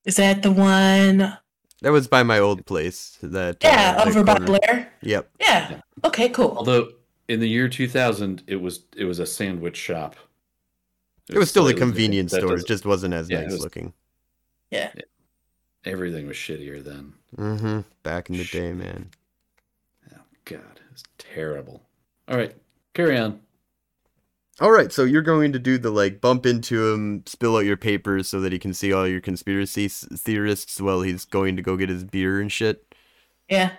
Is 0.04 0.16
that 0.16 0.42
the 0.42 0.50
one? 0.52 1.36
that 1.82 1.92
was 1.92 2.08
by 2.08 2.22
my 2.22 2.38
old 2.38 2.64
place 2.66 3.18
that 3.22 3.56
uh, 3.64 3.68
Yeah, 3.68 3.92
that 3.96 4.08
over 4.08 4.24
by 4.24 4.38
Blair. 4.38 4.92
yep 5.02 5.30
Yeah. 5.40 5.70
Yeah. 5.70 5.80
Okay. 6.04 6.28
Cool. 6.30 6.54
Although 6.56 6.92
in 7.28 7.40
the 7.40 7.48
year 7.48 7.68
2000, 7.68 8.42
it 8.46 8.56
was 8.56 8.80
it 8.96 9.04
was 9.04 9.18
a 9.18 9.26
sandwich 9.26 9.76
shop. 9.76 10.16
it 11.28 11.38
was 11.38 11.50
still 11.50 11.68
a 11.68 11.74
convenience 11.74 12.32
That 12.32 12.40
store 12.42 12.56
it 12.56 12.66
just 12.66 12.86
wasn't 12.86 13.14
as 13.14 13.28
Yeah, 13.30 13.42
nice 13.42 13.52
was- 13.52 13.60
looking 13.62 13.92
Yeah. 14.70 14.90
Everything 15.84 16.26
was 16.26 16.36
shittier 16.36 16.82
then. 16.82 17.12
mm-hmm 17.36 17.80
back 18.02 18.28
in 18.30 18.36
the 18.38 18.44
day 18.44 18.72
man 18.72 19.10
God, 20.47 20.81
it's 20.93 21.02
terrible. 21.18 21.82
All 22.28 22.36
right, 22.36 22.55
carry 22.94 23.18
on. 23.18 23.40
All 24.59 24.70
right, 24.70 24.90
so 24.90 25.05
you're 25.05 25.20
going 25.20 25.52
to 25.52 25.59
do 25.59 25.77
the 25.77 25.90
like 25.90 26.23
bump 26.23 26.47
into 26.47 26.93
him, 26.93 27.24
spill 27.27 27.56
out 27.56 27.66
your 27.66 27.77
papers 27.77 28.28
so 28.28 28.40
that 28.40 28.52
he 28.52 28.59
can 28.59 28.73
see 28.73 28.90
all 28.90 29.06
your 29.06 29.20
conspiracy 29.20 29.86
theorists 29.89 30.81
while 30.81 31.02
he's 31.02 31.27
going 31.27 31.56
to 31.56 31.62
go 31.62 31.77
get 31.77 31.90
his 31.90 32.05
beer 32.05 32.40
and 32.40 32.51
shit. 32.51 32.94
Yeah. 33.51 33.73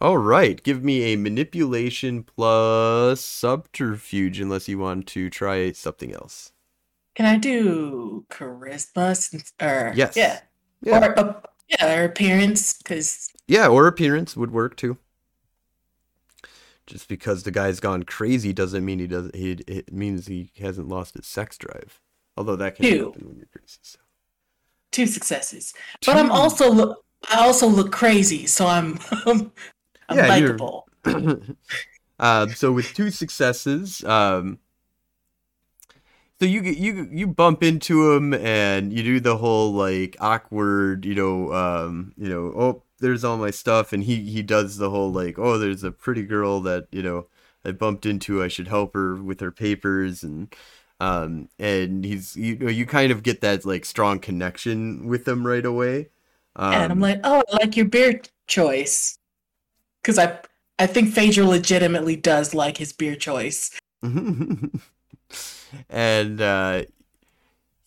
All 0.00 0.18
right, 0.18 0.62
give 0.62 0.82
me 0.82 1.04
a 1.04 1.16
manipulation 1.16 2.24
plus 2.24 3.24
subterfuge 3.24 4.40
unless 4.40 4.68
you 4.68 4.78
want 4.78 5.06
to 5.08 5.30
try 5.30 5.70
something 5.72 6.12
else. 6.12 6.52
Can 7.14 7.24
I 7.24 7.38
do 7.38 8.26
charisma? 8.28 9.16
Since, 9.16 9.52
or 9.62 9.92
Yes. 9.94 10.16
Yeah. 10.16 10.40
Yeah. 10.82 11.06
Or 11.06 11.18
uh, 11.18 11.40
yeah, 11.68 12.00
or 12.00 12.04
appearance, 12.04 12.74
because 12.74 13.30
Yeah, 13.48 13.68
or 13.68 13.86
appearance 13.86 14.36
would 14.36 14.50
work 14.50 14.76
too. 14.76 14.98
Just 16.86 17.08
because 17.08 17.42
the 17.42 17.50
guy's 17.50 17.80
gone 17.80 18.04
crazy 18.04 18.52
doesn't 18.52 18.84
mean 18.84 18.98
he 19.00 19.06
doesn't. 19.08 19.34
He 19.34 19.52
it 19.66 19.92
means 19.92 20.26
he 20.28 20.52
hasn't 20.60 20.88
lost 20.88 21.14
his 21.16 21.26
sex 21.26 21.58
drive. 21.58 22.00
Although 22.36 22.56
that 22.56 22.76
can 22.76 22.84
Ew. 22.86 23.06
happen 23.06 23.26
when 23.28 23.36
you're 23.38 23.46
crazy. 23.52 23.78
So. 23.82 23.98
two 24.92 25.06
successes. 25.06 25.74
But 26.04 26.16
I'm 26.16 26.30
also 26.30 26.70
look. 26.70 27.02
I 27.30 27.40
also 27.40 27.66
look 27.66 27.90
crazy, 27.92 28.46
so 28.46 28.66
I'm 28.66 28.98
I'm 29.26 29.50
Yeah, 30.12 30.26
likable. 30.28 30.86
um, 32.20 32.50
so 32.54 32.70
with 32.72 32.94
two 32.94 33.10
successes, 33.10 34.04
um, 34.04 34.58
so 36.38 36.46
you 36.46 36.60
get- 36.60 36.76
you 36.76 37.08
you 37.10 37.26
bump 37.26 37.62
into 37.62 38.12
him 38.12 38.32
and 38.34 38.92
you 38.92 39.02
do 39.02 39.18
the 39.20 39.38
whole 39.38 39.72
like 39.72 40.16
awkward, 40.20 41.04
you 41.04 41.14
know, 41.14 41.52
um, 41.52 42.12
you 42.16 42.28
know, 42.28 42.52
oh, 42.56 42.82
there's 42.98 43.24
all 43.24 43.36
my 43.36 43.50
stuff, 43.50 43.92
and 43.92 44.04
he 44.04 44.22
he 44.30 44.42
does 44.42 44.78
the 44.78 44.90
whole 44.90 45.12
like, 45.12 45.38
oh, 45.38 45.58
there's 45.58 45.84
a 45.84 45.90
pretty 45.90 46.22
girl 46.22 46.60
that 46.60 46.86
you 46.90 47.02
know 47.02 47.26
I 47.64 47.72
bumped 47.72 48.06
into, 48.06 48.42
I 48.42 48.48
should 48.48 48.68
help 48.68 48.94
her 48.94 49.16
with 49.16 49.40
her 49.40 49.50
papers, 49.50 50.22
and 50.22 50.54
um, 51.00 51.48
and 51.58 52.04
he's 52.04 52.36
you 52.36 52.56
know 52.56 52.70
you 52.70 52.86
kind 52.86 53.12
of 53.12 53.22
get 53.22 53.40
that 53.42 53.64
like 53.64 53.84
strong 53.84 54.18
connection 54.18 55.06
with 55.06 55.26
him 55.26 55.46
right 55.46 55.66
away. 55.66 56.10
Um, 56.56 56.72
and 56.72 56.92
I'm 56.92 57.00
like, 57.00 57.20
oh, 57.24 57.42
I 57.52 57.56
like 57.64 57.76
your 57.76 57.86
beer 57.86 58.20
choice, 58.46 59.18
because 60.02 60.18
I 60.18 60.38
I 60.78 60.86
think 60.86 61.12
Phaedra 61.12 61.44
legitimately 61.44 62.16
does 62.16 62.54
like 62.54 62.78
his 62.78 62.92
beer 62.92 63.16
choice. 63.16 63.78
and 65.90 66.40
uh, 66.40 66.84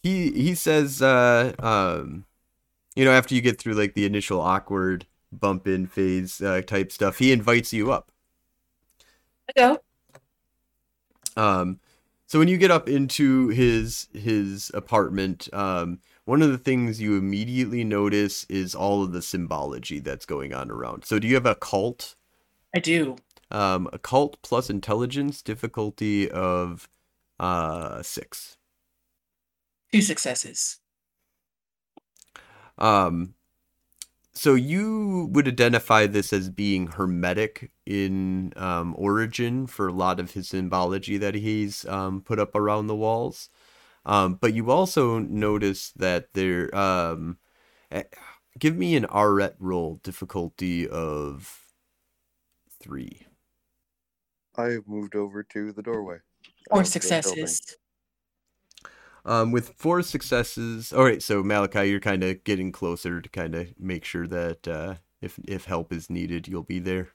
he 0.03 0.31
he 0.31 0.56
says, 0.56 1.02
uh, 1.02 1.53
um, 1.60 2.26
you 2.95 3.05
know, 3.05 3.11
after 3.11 3.35
you 3.35 3.41
get 3.41 3.59
through 3.59 3.73
like 3.73 3.93
the 3.93 4.05
initial 4.05 4.41
awkward 4.41 5.05
bump 5.31 5.67
in 5.67 5.87
phase 5.87 6.41
uh, 6.41 6.61
type 6.61 6.91
stuff, 6.91 7.19
he 7.19 7.31
invites 7.31 7.73
you 7.73 7.91
up. 7.91 8.11
I 9.49 9.53
go. 9.55 9.81
Um, 11.35 11.79
so 12.27 12.37
when 12.37 12.47
you 12.47 12.57
get 12.57 12.71
up 12.71 12.87
into 12.87 13.47
his 13.49 14.07
his 14.13 14.71
apartment, 14.73 15.49
um, 15.53 15.99
one 16.25 16.41
of 16.41 16.51
the 16.51 16.57
things 16.57 17.01
you 17.01 17.17
immediately 17.17 17.83
notice 17.83 18.45
is 18.45 18.75
all 18.75 19.03
of 19.03 19.13
the 19.13 19.21
symbology 19.21 19.99
that's 19.99 20.25
going 20.25 20.53
on 20.53 20.69
around. 20.69 21.05
So 21.05 21.17
do 21.17 21.27
you 21.27 21.35
have 21.35 21.45
a 21.45 21.55
cult? 21.55 22.15
I 22.75 22.79
do. 22.79 23.15
Um, 23.49 23.89
occult 23.91 24.37
plus 24.43 24.69
intelligence, 24.69 25.41
difficulty 25.41 26.29
of 26.29 26.87
uh 27.39 28.03
six. 28.03 28.57
Two 29.91 30.01
successes. 30.01 30.79
Um, 32.80 33.35
so 34.34 34.56
you 34.56 35.30
would 35.31 35.47
identify 35.47 36.07
this 36.07 36.31
as 36.31 36.49
being 36.49 36.88
hermetic 36.88 37.72
in 37.85 38.53
um, 38.56 38.95
origin 38.97 39.68
for 39.68 39.88
a 39.88 39.93
lot 39.93 40.19
of 40.19 40.31
his 40.31 40.47
symbology 40.47 41.18
that 41.18 41.35
he's 41.35 41.85
um, 41.85 42.22
put 42.22 42.39
up 42.39 42.56
around 42.56 42.88
the 42.88 42.95
walls. 42.95 43.49
Um, 44.06 44.35
but 44.35 44.53
you 44.53 44.72
also 44.72 45.19
notice 45.19 45.91
that 45.91 46.34
there. 46.34 46.73
Um, 46.76 47.38
eh, 47.91 48.03
give 48.57 48.76
me 48.77 48.95
an 48.95 49.06
Arete 49.06 49.56
roll 49.60 49.99
difficulty 50.03 50.88
of 50.88 51.65
three. 52.81 53.26
I 54.57 54.69
have 54.69 54.88
moved 54.88 55.15
over 55.15 55.43
to 55.43 55.72
the 55.72 55.84
doorway. 55.84 56.19
Four 56.69 56.81
of 56.81 56.93
the 56.93 56.99
building. 56.99 57.45
successes. 57.47 57.77
Um, 59.25 59.51
with 59.51 59.69
four 59.77 60.01
successes, 60.01 60.93
all 60.93 61.03
right. 61.03 61.21
So 61.21 61.43
Malachi, 61.43 61.89
you're 61.89 61.99
kind 61.99 62.23
of 62.23 62.43
getting 62.43 62.71
closer 62.71 63.21
to 63.21 63.29
kind 63.29 63.55
of 63.55 63.79
make 63.79 64.05
sure 64.05 64.27
that 64.27 64.67
uh, 64.67 64.95
if 65.21 65.39
if 65.47 65.65
help 65.65 65.91
is 65.93 66.09
needed, 66.09 66.47
you'll 66.47 66.63
be 66.63 66.79
there. 66.79 67.09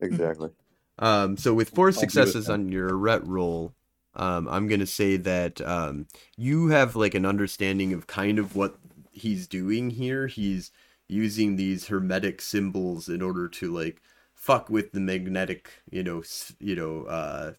Exactly. 0.00 0.50
Um, 0.98 1.36
so 1.36 1.54
with 1.54 1.70
four 1.70 1.90
do 2.12 2.28
it 2.28 2.36
successes 2.36 2.48
on 2.48 2.68
your 2.70 2.96
Arete 2.96 3.26
roll, 3.26 3.74
um, 4.14 4.46
I'm 4.48 4.68
gonna 4.68 4.86
say 4.86 5.16
that 5.16 5.60
um, 5.60 6.06
you 6.36 6.68
have 6.68 6.94
like 6.96 7.14
an 7.14 7.26
understanding 7.26 7.92
of 7.92 8.06
kind 8.06 8.38
of 8.38 8.54
what 8.54 8.78
he's 9.10 9.48
doing 9.48 9.90
here. 9.90 10.26
He's 10.28 10.70
using 11.08 11.56
these 11.56 11.88
hermetic 11.88 12.40
symbols 12.40 13.08
in 13.08 13.22
order 13.22 13.48
to 13.48 13.72
like 13.72 14.00
fuck 14.34 14.70
with 14.70 14.92
the 14.92 15.00
magnetic, 15.00 15.70
you 15.90 16.02
know, 16.02 16.20
s- 16.20 16.54
you 16.60 16.76
know, 16.76 17.04
uh, 17.04 17.52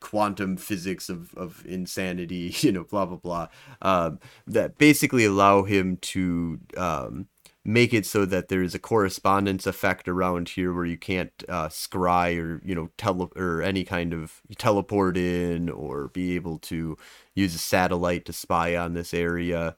quantum 0.00 0.56
physics 0.56 1.08
of, 1.08 1.34
of 1.34 1.64
insanity, 1.66 2.54
you 2.60 2.72
know, 2.72 2.84
blah 2.84 3.06
blah 3.06 3.16
blah. 3.16 3.48
Um, 3.82 4.20
that 4.46 4.78
basically 4.78 5.24
allow 5.24 5.64
him 5.64 5.98
to 5.98 6.60
um, 6.76 7.28
make 7.64 7.92
it 7.92 8.06
so 8.06 8.24
that 8.24 8.48
there's 8.48 8.74
a 8.76 8.78
correspondence 8.78 9.66
effect 9.66 10.06
around 10.08 10.50
here 10.50 10.72
where 10.72 10.84
you 10.84 10.96
can't 10.96 11.32
uh, 11.48 11.68
scry 11.68 12.38
or 12.40 12.62
you 12.64 12.74
know 12.74 12.90
tele 12.96 13.28
or 13.36 13.60
any 13.60 13.84
kind 13.84 14.14
of 14.14 14.40
teleport 14.56 15.16
in 15.16 15.68
or 15.68 16.08
be 16.08 16.36
able 16.36 16.58
to 16.58 16.96
use 17.34 17.54
a 17.54 17.58
satellite 17.58 18.24
to 18.24 18.32
spy 18.32 18.76
on 18.76 18.94
this 18.94 19.12
area. 19.12 19.76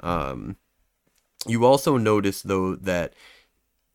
Um, 0.00 0.56
you 1.46 1.64
also 1.64 1.96
notice 1.96 2.42
though 2.42 2.74
that 2.74 3.14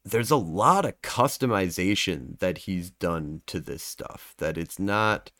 there's 0.05 0.31
a 0.31 0.37
lot 0.37 0.85
of 0.85 1.01
customization 1.01 2.39
that 2.39 2.59
he's 2.59 2.89
done 2.91 3.41
to 3.47 3.59
this 3.59 3.83
stuff 3.83 4.33
that 4.37 4.57
it's 4.57 4.79
not 4.79 5.31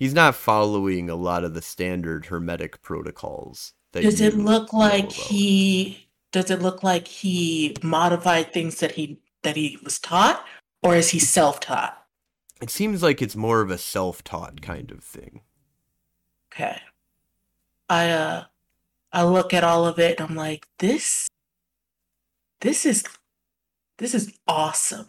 he's 0.00 0.14
not 0.14 0.34
following 0.34 1.08
a 1.08 1.14
lot 1.14 1.44
of 1.44 1.54
the 1.54 1.62
standard 1.62 2.26
hermetic 2.26 2.82
protocols 2.82 3.74
that 3.92 4.02
Does 4.02 4.20
it 4.20 4.34
look 4.34 4.72
like 4.72 5.12
he? 5.12 6.08
Does 6.32 6.50
it 6.50 6.60
look 6.60 6.82
like 6.82 7.06
he 7.06 7.76
modified 7.82 8.52
things 8.52 8.80
that 8.80 8.92
he 8.92 9.20
that 9.42 9.54
he 9.54 9.78
was 9.84 10.00
taught, 10.00 10.44
or 10.82 10.96
is 10.96 11.10
he 11.10 11.20
self-taught? 11.20 11.96
it 12.60 12.70
seems 12.70 13.02
like 13.02 13.22
it's 13.22 13.36
more 13.36 13.62
of 13.62 13.70
a 13.70 13.78
self-taught 13.78 14.60
kind 14.60 14.90
of 14.90 15.02
thing 15.02 15.40
Okay. 16.52 16.80
I 17.88 18.10
uh 18.10 18.44
I 19.12 19.22
look 19.24 19.54
at 19.54 19.64
all 19.64 19.86
of 19.86 19.98
it 19.98 20.18
and 20.20 20.28
I'm 20.30 20.36
like, 20.36 20.66
this 20.78 21.28
this 22.60 22.84
is 22.84 23.04
this 23.98 24.14
is 24.14 24.32
awesome. 24.48 25.06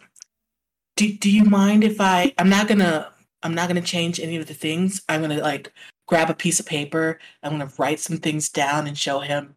Do 0.96 1.12
do 1.12 1.30
you 1.30 1.44
mind 1.44 1.84
if 1.84 2.00
I 2.00 2.32
I'm 2.38 2.48
not 2.48 2.68
gonna 2.68 3.11
I'm 3.42 3.54
not 3.54 3.68
gonna 3.68 3.80
change 3.82 4.20
any 4.20 4.36
of 4.36 4.46
the 4.46 4.54
things. 4.54 5.02
I'm 5.08 5.20
gonna 5.20 5.40
like 5.40 5.72
grab 6.06 6.30
a 6.30 6.34
piece 6.34 6.60
of 6.60 6.66
paper, 6.66 7.18
I'm 7.42 7.52
gonna 7.52 7.70
write 7.78 8.00
some 8.00 8.18
things 8.18 8.48
down 8.48 8.86
and 8.86 8.96
show 8.98 9.20
him 9.20 9.56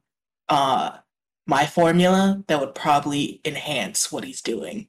uh 0.50 0.98
my 1.48 1.66
formula 1.66 2.44
that 2.48 2.60
would 2.60 2.76
probably 2.76 3.42
enhance 3.46 4.12
what 4.12 4.24
he's 4.24 4.42
doing. 4.42 4.88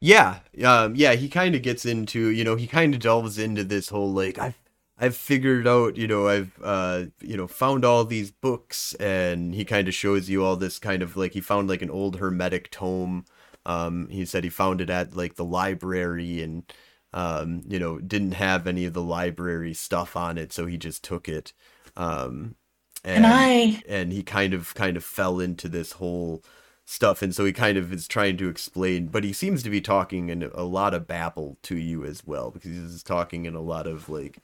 Yeah, 0.00 0.40
um, 0.64 0.94
yeah, 0.94 1.14
he 1.14 1.28
kind 1.28 1.54
of 1.54 1.62
gets 1.62 1.86
into, 1.86 2.28
you 2.28 2.44
know, 2.44 2.54
he 2.56 2.66
kind 2.66 2.94
of 2.94 3.00
delves 3.00 3.38
into 3.38 3.64
this 3.64 3.88
whole 3.88 4.12
like 4.12 4.38
I've 4.38 4.58
I've 4.98 5.16
figured 5.16 5.66
out, 5.66 5.96
you 5.96 6.06
know, 6.06 6.28
I've 6.28 6.58
uh, 6.62 7.04
you 7.20 7.36
know, 7.36 7.46
found 7.46 7.84
all 7.84 8.04
these 8.04 8.30
books, 8.30 8.94
and 8.94 9.54
he 9.54 9.64
kind 9.64 9.88
of 9.88 9.94
shows 9.94 10.28
you 10.28 10.44
all 10.44 10.56
this 10.56 10.78
kind 10.78 11.02
of 11.02 11.16
like 11.16 11.32
he 11.32 11.40
found 11.40 11.68
like 11.68 11.82
an 11.82 11.90
old 11.90 12.16
hermetic 12.16 12.70
tome. 12.70 13.24
Um, 13.66 14.08
he 14.10 14.24
said 14.26 14.44
he 14.44 14.50
found 14.50 14.80
it 14.80 14.90
at 14.90 15.16
like 15.16 15.36
the 15.36 15.44
library, 15.44 16.42
and 16.42 16.70
um, 17.16 17.62
you 17.68 17.80
know, 17.80 17.98
didn't 18.00 18.34
have 18.34 18.68
any 18.68 18.86
of 18.86 18.94
the 18.94 19.02
library 19.02 19.74
stuff 19.74 20.16
on 20.16 20.38
it, 20.38 20.52
so 20.54 20.66
he 20.66 20.78
just 20.78 21.04
took 21.04 21.28
it. 21.28 21.54
Um, 21.96 22.56
And 23.04 23.26
I 23.26 23.82
and 23.88 24.12
he 24.12 24.22
kind 24.22 24.54
of 24.54 24.74
kind 24.74 24.96
of 24.96 25.04
fell 25.04 25.40
into 25.40 25.68
this 25.68 25.92
whole 25.92 26.44
stuff 26.84 27.20
and 27.22 27.34
so 27.34 27.44
he 27.44 27.52
kind 27.52 27.76
of 27.78 27.92
is 27.92 28.06
trying 28.08 28.36
to 28.38 28.48
explain 28.48 29.08
but 29.08 29.24
he 29.24 29.32
seems 29.32 29.62
to 29.62 29.70
be 29.70 29.80
talking 29.80 30.28
in 30.28 30.42
a 30.54 30.62
lot 30.64 30.94
of 30.94 31.06
babble 31.06 31.58
to 31.62 31.76
you 31.76 32.04
as 32.04 32.24
well 32.26 32.50
because 32.52 32.70
he's 32.70 33.02
talking 33.02 33.44
in 33.44 33.54
a 33.56 33.60
lot 33.60 33.86
of 33.88 34.08
like 34.08 34.38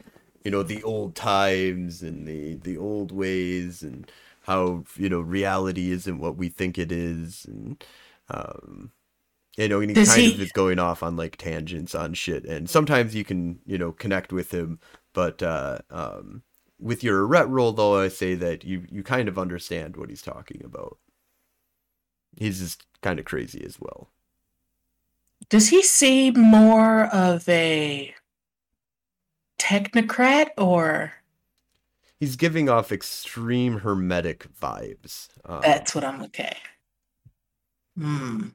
you 0.45 0.51
know 0.51 0.63
the 0.63 0.83
old 0.83 1.15
times 1.15 2.03
and 2.03 2.27
the 2.27 2.57
the 2.57 2.77
old 2.77 3.13
ways 3.13 3.83
and 3.83 4.11
how 4.43 4.85
you 4.97 5.09
know 5.09 5.21
reality 5.21 5.91
isn't 5.93 6.19
what 6.19 6.37
we 6.37 6.49
think 6.49 6.79
it 6.79 6.91
is 6.93 7.45
and 7.47 7.85
um 8.29 8.91
you 9.57 9.69
know 9.69 9.81
and 9.81 9.91
he 9.91 9.95
Does 9.95 10.09
kind 10.09 10.21
he- 10.23 10.35
of 10.35 10.41
is 10.41 10.53
going 10.53 10.79
off 10.79 11.03
on 11.03 11.17
like 11.17 11.37
tangents 11.37 11.95
on 11.95 12.15
shit 12.15 12.45
and 12.45 12.69
sometimes 12.69 13.15
you 13.15 13.25
can 13.25 13.59
you 13.67 13.79
know 13.79 13.93
connect 13.93 14.33
with 14.33 14.53
him 14.53 14.79
but 15.13 15.43
uh 15.43 15.79
um 15.91 16.43
with 16.81 17.05
your 17.05 17.27
Arete 17.27 17.49
roll 17.49 17.73
though 17.73 18.01
i 18.01 18.09
say 18.09 18.35
that 18.35 18.65
you 18.65 18.87
you 18.91 19.03
kind 19.03 19.29
of 19.29 19.39
understand 19.39 19.97
what 19.97 20.09
he's 20.09 20.23
talking 20.23 20.63
about 20.65 20.99
he's 22.37 22.61
just 22.61 22.87
kind 23.03 23.19
of 23.19 23.25
crazy 23.25 23.63
as 23.65 23.79
well 23.79 24.09
does 25.49 25.69
he 25.69 25.83
seem 25.83 26.35
more 26.35 27.07
of 27.07 27.47
a 27.49 28.15
technocrat 29.59 30.49
or 30.57 31.13
he's 32.19 32.37
giving 32.37 32.69
off 32.69 32.91
extreme 32.91 33.79
hermetic 33.79 34.47
vibes 34.59 35.29
um, 35.45 35.61
that's 35.63 35.95
what 35.95 36.05
I'm 36.05 36.23
okay. 36.23 36.57
Hmm. 37.99 38.49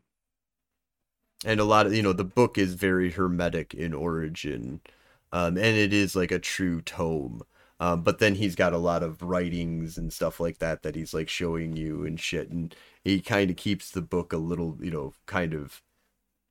And 1.45 1.59
a 1.59 1.63
lot 1.65 1.85
of 1.85 1.93
you 1.93 2.01
know 2.01 2.13
the 2.13 2.23
book 2.23 2.57
is 2.57 2.73
very 2.73 3.11
hermetic 3.11 3.73
in 3.73 3.93
origin 3.93 4.81
um 5.31 5.57
and 5.57 5.77
it 5.77 5.93
is 5.93 6.15
like 6.15 6.31
a 6.31 6.39
true 6.39 6.81
tome. 6.81 7.41
Um 7.79 8.03
but 8.03 8.19
then 8.19 8.35
he's 8.35 8.55
got 8.55 8.73
a 8.73 8.77
lot 8.77 9.03
of 9.03 9.21
writings 9.21 9.97
and 9.97 10.11
stuff 10.13 10.39
like 10.39 10.59
that 10.59 10.83
that 10.83 10.95
he's 10.95 11.13
like 11.13 11.29
showing 11.29 11.75
you 11.75 12.05
and 12.05 12.19
shit 12.19 12.49
and 12.49 12.75
he 13.03 13.21
kind 13.21 13.49
of 13.51 13.57
keeps 13.57 13.91
the 13.91 14.01
book 14.01 14.33
a 14.33 14.37
little 14.37 14.77
you 14.81 14.91
know 14.91 15.13
kind 15.25 15.53
of 15.53 15.81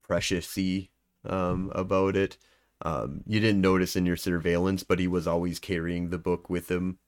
preciousy 0.09 0.91
um 1.25 1.71
about 1.75 2.17
it. 2.17 2.39
Um 2.83 3.23
you 3.27 3.41
didn't 3.41 3.61
notice 3.61 3.97
in 3.97 4.07
your 4.07 4.17
surveillance 4.17 4.83
but 4.85 4.99
he 5.01 5.09
was 5.09 5.27
always 5.27 5.59
carrying 5.59 6.11
the 6.11 6.19
book 6.19 6.51
with 6.51 6.71
him 6.71 6.99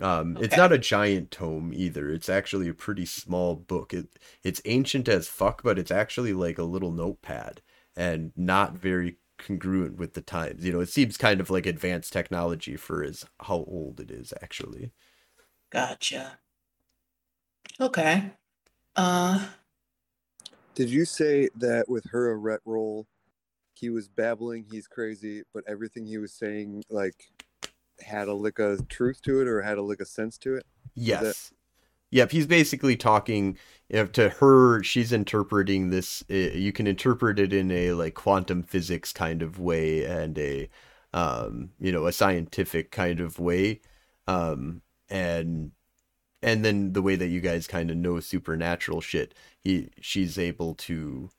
um 0.00 0.36
it's 0.40 0.56
not 0.56 0.72
a 0.72 0.78
giant 0.78 1.30
tome 1.30 1.72
either 1.74 2.10
it's 2.10 2.28
actually 2.28 2.68
a 2.68 2.74
pretty 2.74 3.04
small 3.06 3.56
book 3.56 3.92
it 3.92 4.18
it's 4.44 4.60
ancient 4.64 5.08
as 5.08 5.28
fuck, 5.28 5.62
but 5.62 5.78
it's 5.78 5.90
actually 5.90 6.32
like 6.32 6.58
a 6.58 6.62
little 6.64 6.92
notepad 6.92 7.62
and 7.96 8.32
not 8.36 8.74
very 8.74 9.18
congruent 9.38 9.96
with 9.96 10.14
the 10.14 10.20
times. 10.22 10.64
You 10.64 10.72
know, 10.72 10.80
it 10.80 10.88
seems 10.88 11.16
kind 11.16 11.40
of 11.40 11.50
like 11.50 11.66
advanced 11.66 12.12
technology 12.12 12.76
for 12.76 13.02
as 13.04 13.24
how 13.40 13.64
old 13.68 14.00
it 14.00 14.10
is 14.10 14.32
actually. 14.42 14.92
Gotcha. 15.70 16.40
Okay. 17.80 18.32
Uh 18.96 19.48
Did 20.74 20.90
you 20.90 21.04
say 21.04 21.48
that 21.56 21.88
with 21.88 22.04
her 22.10 22.30
Arete 22.32 22.60
roll, 22.64 23.06
he 23.74 23.90
was 23.90 24.08
babbling, 24.08 24.64
he's 24.70 24.86
crazy, 24.86 25.42
but 25.54 25.64
everything 25.68 26.06
he 26.06 26.18
was 26.18 26.32
saying 26.32 26.84
like 26.90 27.30
had 28.00 28.28
a 28.28 28.34
lick 28.34 28.58
of 28.58 28.88
truth 28.88 29.22
to 29.22 29.40
it 29.40 29.48
or 29.48 29.62
had 29.62 29.78
a 29.78 29.82
lick 29.82 30.00
of 30.00 30.08
sense 30.08 30.38
to 30.38 30.54
it. 30.56 30.66
Yes. 30.94 31.52
Yep, 32.10 32.30
he's 32.30 32.46
basically 32.46 32.96
talking 32.96 33.58
if 33.88 34.12
to 34.12 34.30
her 34.30 34.82
she's 34.82 35.12
interpreting 35.12 35.90
this 35.90 36.22
uh, 36.30 36.34
you 36.34 36.72
can 36.72 36.86
interpret 36.86 37.38
it 37.38 37.52
in 37.52 37.70
a 37.70 37.92
like 37.92 38.14
quantum 38.14 38.62
physics 38.62 39.12
kind 39.12 39.42
of 39.42 39.58
way 39.58 40.04
and 40.04 40.38
a 40.38 40.68
um 41.14 41.70
you 41.80 41.90
know 41.90 42.06
a 42.06 42.12
scientific 42.12 42.90
kind 42.90 43.20
of 43.20 43.38
way 43.38 43.80
um 44.26 44.82
and 45.08 45.72
and 46.42 46.64
then 46.64 46.92
the 46.92 47.02
way 47.02 47.16
that 47.16 47.28
you 47.28 47.40
guys 47.40 47.66
kind 47.66 47.90
of 47.90 47.96
know 47.96 48.20
supernatural 48.20 49.00
shit 49.00 49.34
he 49.60 49.88
she's 50.00 50.38
able 50.38 50.74
to 50.74 51.30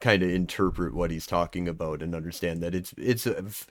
kind 0.00 0.22
of 0.22 0.30
interpret 0.30 0.94
what 0.94 1.10
he's 1.10 1.26
talking 1.26 1.68
about 1.68 2.02
and 2.02 2.14
understand 2.14 2.62
that 2.62 2.74
it's 2.74 2.94
it's 2.96 3.26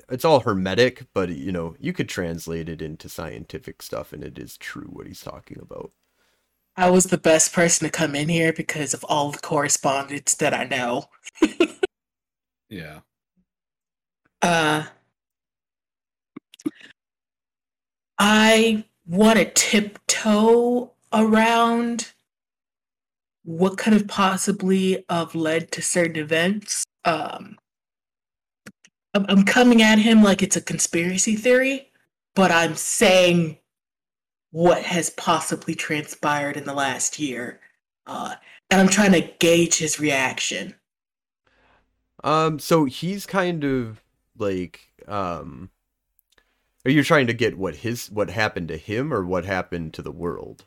it's 0.10 0.26
all 0.26 0.42
hermetic 0.42 1.08
but 1.14 1.30
you 1.30 1.52
know 1.52 1.76
you 1.80 1.92
could 1.92 2.08
translate 2.08 2.70
it 2.70 2.82
into 2.82 3.10
scientific 3.10 3.82
stuff 3.82 4.14
and 4.14 4.24
it 4.24 4.38
is 4.38 4.58
true 4.58 4.88
what 4.92 5.08
he's 5.08 5.22
talking 5.22 5.58
about 5.62 5.92
I 6.76 6.90
was 6.90 7.06
the 7.06 7.18
best 7.18 7.52
person 7.52 7.86
to 7.88 7.92
come 7.92 8.16
in 8.16 8.30
here 8.30 8.54
because 8.54 8.94
of 8.94 9.04
all 9.10 9.32
the 9.32 9.40
correspondence 9.40 10.34
that 10.36 10.54
I 10.54 10.64
know. 10.64 11.10
Yeah. 12.70 13.00
Uh, 14.42 14.86
I 18.18 18.86
want 19.08 19.40
to 19.40 19.46
tiptoe 19.46 20.92
around 21.12 22.12
what 23.50 23.80
could 23.80 23.94
have 23.94 24.08
possibly 24.08 25.04
have 25.10 25.34
led 25.34 25.72
to 25.72 25.82
certain 25.82 26.18
events. 26.18 26.86
Um, 27.04 27.58
I'm, 29.16 29.26
I'm 29.28 29.44
coming 29.44 29.82
at 29.82 29.98
him 29.98 30.22
like 30.22 30.44
it's 30.44 30.56
a 30.56 30.62
conspiracy 30.62 31.36
theory, 31.36 31.92
but 32.36 32.52
I'm 32.52 32.76
saying 32.76 33.58
what 34.52 34.84
has 34.84 35.10
possibly 35.10 35.74
transpired 35.74 36.58
in 36.58 36.66
the 36.66 36.76
last 36.76 37.18
year. 37.18 37.60
Uh, 38.06 38.36
and 38.70 38.80
I'm 38.80 38.88
trying 38.88 39.14
to 39.14 39.32
gauge 39.40 39.80
his 39.80 40.00
reaction. 40.00 40.76
Um, 42.24 42.60
so 42.60 42.86
he's 42.86 43.26
kind 43.26 43.64
of 43.64 44.04
like, 44.38 44.94
um, 45.08 45.72
are 46.86 46.92
you 46.92 47.04
trying 47.04 47.26
to 47.26 47.34
get 47.34 47.58
what 47.58 47.78
his 47.78 48.12
what 48.12 48.30
happened 48.30 48.68
to 48.68 48.78
him 48.78 49.12
or 49.12 49.26
what 49.26 49.46
happened 49.46 49.96
to 49.96 50.04
the 50.04 50.12
world? 50.12 50.66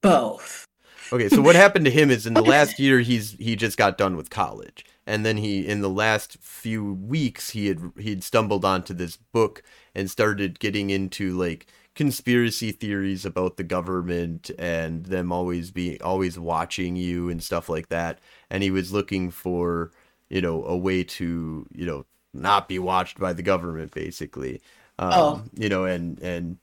Both. 0.00 0.66
Okay, 1.12 1.28
so 1.28 1.42
what 1.42 1.56
happened 1.56 1.84
to 1.84 1.90
him 1.90 2.10
is 2.10 2.26
in 2.26 2.32
the 2.34 2.42
last 2.42 2.78
year 2.78 3.00
he's 3.00 3.32
he 3.32 3.54
just 3.54 3.76
got 3.76 3.98
done 3.98 4.16
with 4.16 4.30
college. 4.30 4.84
And 5.06 5.26
then 5.26 5.36
he 5.36 5.66
in 5.66 5.82
the 5.82 5.90
last 5.90 6.38
few 6.40 6.94
weeks 6.94 7.50
he 7.50 7.66
had 7.66 7.92
he'd 7.98 8.24
stumbled 8.24 8.64
onto 8.64 8.94
this 8.94 9.16
book 9.16 9.62
and 9.94 10.10
started 10.10 10.58
getting 10.58 10.88
into 10.90 11.36
like 11.36 11.66
conspiracy 11.94 12.72
theories 12.72 13.26
about 13.26 13.58
the 13.58 13.64
government 13.64 14.50
and 14.58 15.04
them 15.06 15.30
always 15.30 15.70
be 15.70 16.00
always 16.00 16.38
watching 16.38 16.96
you 16.96 17.28
and 17.28 17.42
stuff 17.42 17.68
like 17.68 17.90
that 17.90 18.18
and 18.48 18.62
he 18.62 18.70
was 18.70 18.92
looking 18.94 19.30
for 19.30 19.90
you 20.30 20.40
know 20.40 20.64
a 20.64 20.74
way 20.76 21.04
to 21.04 21.66
you 21.74 21.84
know 21.84 22.06
not 22.32 22.66
be 22.68 22.78
watched 22.78 23.18
by 23.20 23.34
the 23.34 23.42
government 23.42 23.92
basically 23.92 24.62
um, 24.98 25.12
Oh. 25.12 25.42
you 25.54 25.68
know 25.68 25.84
and 25.84 26.18
and 26.20 26.56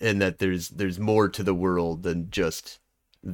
and 0.00 0.20
that 0.20 0.38
there's 0.38 0.68
there's 0.68 0.98
more 0.98 1.28
to 1.30 1.42
the 1.42 1.54
world 1.54 2.02
than 2.02 2.28
just 2.30 2.78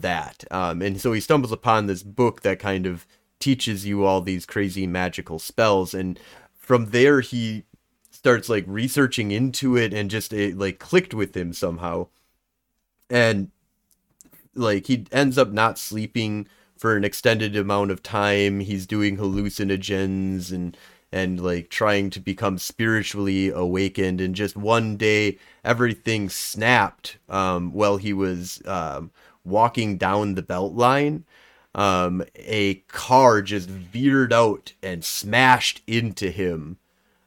that. 0.02 0.44
Um 0.50 0.82
and 0.82 1.00
so 1.00 1.12
he 1.12 1.20
stumbles 1.20 1.52
upon 1.52 1.86
this 1.86 2.02
book 2.02 2.42
that 2.42 2.58
kind 2.58 2.86
of 2.86 3.06
teaches 3.38 3.86
you 3.86 4.04
all 4.04 4.20
these 4.20 4.46
crazy 4.46 4.86
magical 4.86 5.38
spells. 5.38 5.94
And 5.94 6.18
from 6.54 6.90
there 6.90 7.20
he 7.20 7.64
starts 8.10 8.48
like 8.48 8.64
researching 8.66 9.30
into 9.30 9.76
it 9.76 9.92
and 9.92 10.10
just 10.10 10.32
it 10.32 10.56
like 10.56 10.78
clicked 10.78 11.12
with 11.12 11.36
him 11.36 11.52
somehow. 11.52 12.06
And 13.10 13.50
like 14.54 14.86
he 14.86 15.06
ends 15.12 15.36
up 15.36 15.50
not 15.52 15.78
sleeping 15.78 16.48
for 16.78 16.96
an 16.96 17.04
extended 17.04 17.54
amount 17.54 17.90
of 17.90 18.02
time. 18.02 18.60
He's 18.60 18.86
doing 18.86 19.18
hallucinogens 19.18 20.52
and 20.52 20.76
and 21.12 21.38
like 21.38 21.68
trying 21.68 22.10
to 22.10 22.20
become 22.20 22.56
spiritually 22.56 23.50
awakened. 23.50 24.22
And 24.22 24.34
just 24.34 24.56
one 24.56 24.96
day 24.96 25.38
everything 25.62 26.30
snapped 26.30 27.18
um 27.28 27.72
while 27.72 27.98
he 27.98 28.12
was 28.12 28.62
um 28.64 29.10
walking 29.44 29.96
down 29.98 30.34
the 30.34 30.42
belt 30.42 30.74
line 30.74 31.24
um 31.74 32.22
a 32.36 32.74
car 32.88 33.42
just 33.42 33.68
veered 33.68 34.32
out 34.32 34.72
and 34.82 35.04
smashed 35.04 35.82
into 35.86 36.30
him. 36.30 36.78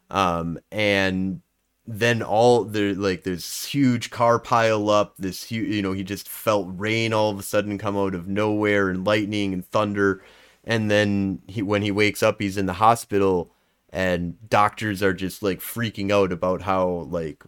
Um 0.09 0.59
and 0.71 1.41
then 1.85 2.21
all 2.21 2.63
there 2.63 2.93
like 2.93 3.23
there's 3.23 3.65
huge 3.65 4.09
car 4.09 4.39
pile 4.39 4.89
up 4.89 5.15
this 5.17 5.43
huge 5.45 5.73
you 5.73 5.81
know 5.81 5.93
he 5.93 6.03
just 6.03 6.27
felt 6.29 6.67
rain 6.69 7.13
all 7.13 7.29
of 7.31 7.39
a 7.39 7.43
sudden 7.43 7.77
come 7.77 7.97
out 7.97 8.15
of 8.15 8.27
nowhere 8.27 8.89
and 8.89 9.05
lightning 9.05 9.53
and 9.53 9.65
thunder. 9.65 10.23
And 10.63 10.89
then 10.91 11.41
he 11.47 11.61
when 11.61 11.81
he 11.81 11.91
wakes 11.91 12.23
up 12.23 12.41
he's 12.41 12.57
in 12.57 12.65
the 12.67 12.73
hospital 12.73 13.51
and 13.89 14.49
doctors 14.49 15.03
are 15.03 15.13
just 15.13 15.43
like 15.43 15.59
freaking 15.59 16.11
out 16.11 16.31
about 16.31 16.61
how 16.61 16.87
like 17.09 17.43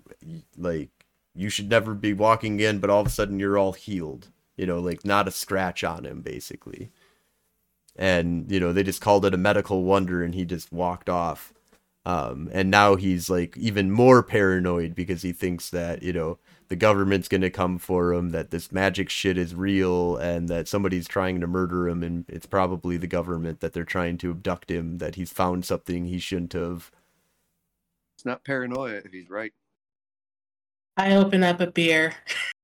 like 0.58 0.90
you 1.34 1.50
should 1.50 1.70
never 1.70 1.94
be 1.94 2.14
walking 2.14 2.56
again 2.56 2.80
but 2.80 2.90
all 2.90 3.02
of 3.02 3.08
a 3.08 3.10
sudden 3.10 3.40
you're 3.40 3.58
all 3.58 3.74
healed 3.74 4.30
you 4.60 4.66
know 4.66 4.80
like 4.80 5.06
not 5.06 5.28
a 5.28 5.32
scratch 5.32 5.84
on 5.84 6.06
him 6.06 6.22
basically 6.22 6.92
and 7.96 8.52
you 8.52 8.60
know 8.60 8.74
they 8.74 8.84
just 8.84 9.02
called 9.02 9.26
it 9.26 9.34
a 9.34 9.38
medical 9.38 9.84
wonder 9.84 10.24
and 10.24 10.36
he 10.36 10.46
just 10.46 10.72
walked 10.72 11.10
off 11.10 11.54
um, 12.06 12.50
and 12.54 12.72
now 12.72 12.96
he's 12.96 13.30
like 13.30 13.56
even 13.58 13.92
more 13.92 14.24
paranoid 14.24 14.96
because 14.96 15.22
he 15.22 15.32
thinks 15.32 15.70
that 15.70 16.02
you 16.02 16.14
know 16.14 16.40
the 16.70 16.76
government's 16.76 17.28
gonna 17.28 17.50
come 17.50 17.78
for 17.78 18.14
him, 18.14 18.30
that 18.30 18.52
this 18.52 18.72
magic 18.72 19.10
shit 19.10 19.38
is 19.38 19.54
real, 19.56 20.16
and 20.18 20.48
that 20.50 20.68
somebody's 20.68 21.08
trying 21.08 21.42
to 21.42 21.48
murder 21.48 21.90
him, 21.90 22.04
and 22.04 22.26
it's 22.30 22.46
probably 22.46 22.96
the 22.96 23.08
government 23.08 23.60
that 23.60 23.74
they're 23.74 23.84
trying 23.84 24.18
to 24.20 24.32
abduct 24.32 24.72
him, 24.72 25.00
that 25.00 25.16
he's 25.16 25.34
found 25.34 25.66
something 25.66 26.06
he 26.06 26.20
shouldn't 26.20 26.54
have. 26.54 26.92
It's 28.16 28.26
not 28.26 28.44
paranoia 28.44 29.02
if 29.04 29.12
he's 29.12 29.30
right. 29.30 29.54
I 30.96 31.16
open 31.16 31.44
up 31.44 31.60
a 31.60 31.68
beer 31.68 32.14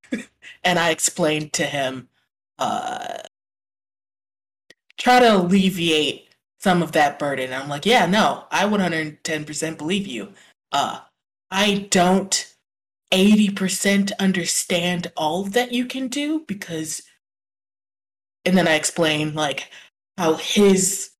and 0.63 0.79
I 0.79 0.89
explain 0.91 1.49
to 1.51 1.65
him, 1.65 2.09
uh, 2.59 3.19
try 4.97 5.19
to 5.19 5.37
alleviate 5.37 6.29
some 6.59 6.81
of 6.81 6.93
that 6.93 7.19
burden. 7.19 7.53
I'm 7.53 7.69
like, 7.69 7.85
yeah, 7.85 8.05
no, 8.05 8.45
I 8.49 8.65
110% 8.65 9.77
believe 9.77 10.07
you. 10.07 10.33
Uh, 10.71 11.01
I 11.51 11.87
don't 11.89 12.55
80% 13.11 14.11
understand 14.19 15.11
all 15.15 15.43
that 15.43 15.71
you 15.71 15.85
can 15.85 16.07
do 16.07 16.43
because, 16.47 17.03
and 18.43 18.57
then 18.57 18.67
I 18.67 18.75
explain 18.75 19.35
like 19.35 19.69
how 20.17 20.35
his 20.35 21.11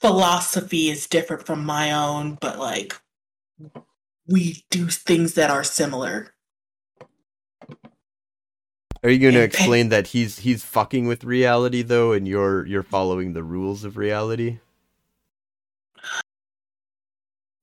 philosophy 0.00 0.90
is 0.90 1.06
different 1.06 1.46
from 1.46 1.64
my 1.64 1.92
own, 1.92 2.36
but 2.40 2.58
like 2.58 2.94
we 4.26 4.64
do 4.70 4.88
things 4.88 5.34
that 5.34 5.50
are 5.50 5.64
similar. 5.64 6.34
Are 9.04 9.10
you 9.10 9.18
gonna 9.18 9.42
explain 9.42 9.88
that 9.88 10.08
he's 10.08 10.38
he's 10.38 10.62
fucking 10.64 11.06
with 11.06 11.24
reality 11.24 11.82
though, 11.82 12.12
and 12.12 12.28
you're 12.28 12.64
you're 12.66 12.84
following 12.84 13.32
the 13.32 13.42
rules 13.42 13.82
of 13.82 13.96
reality? 13.96 14.60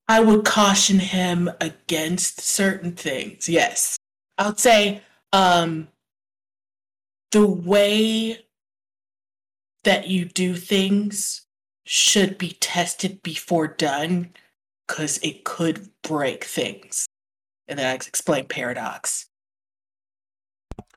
I 0.06 0.20
would 0.20 0.44
caution 0.44 0.98
him 0.98 1.48
against 1.60 2.40
certain 2.40 2.92
things. 2.92 3.48
Yes. 3.48 3.96
I 4.36 4.48
would 4.48 4.58
say 4.58 5.02
um 5.32 5.88
the 7.30 7.46
way 7.46 8.44
that 9.84 10.08
you 10.08 10.26
do 10.26 10.56
things 10.56 11.46
should 11.86 12.36
be 12.36 12.50
tested 12.60 13.22
before 13.22 13.66
done 13.66 14.34
cuz 14.88 15.18
it 15.22 15.44
could 15.44 15.88
break 16.02 16.44
things. 16.44 17.06
And 17.66 17.78
then 17.78 17.86
I 17.86 17.94
explain 17.94 18.46
paradox. 18.46 19.29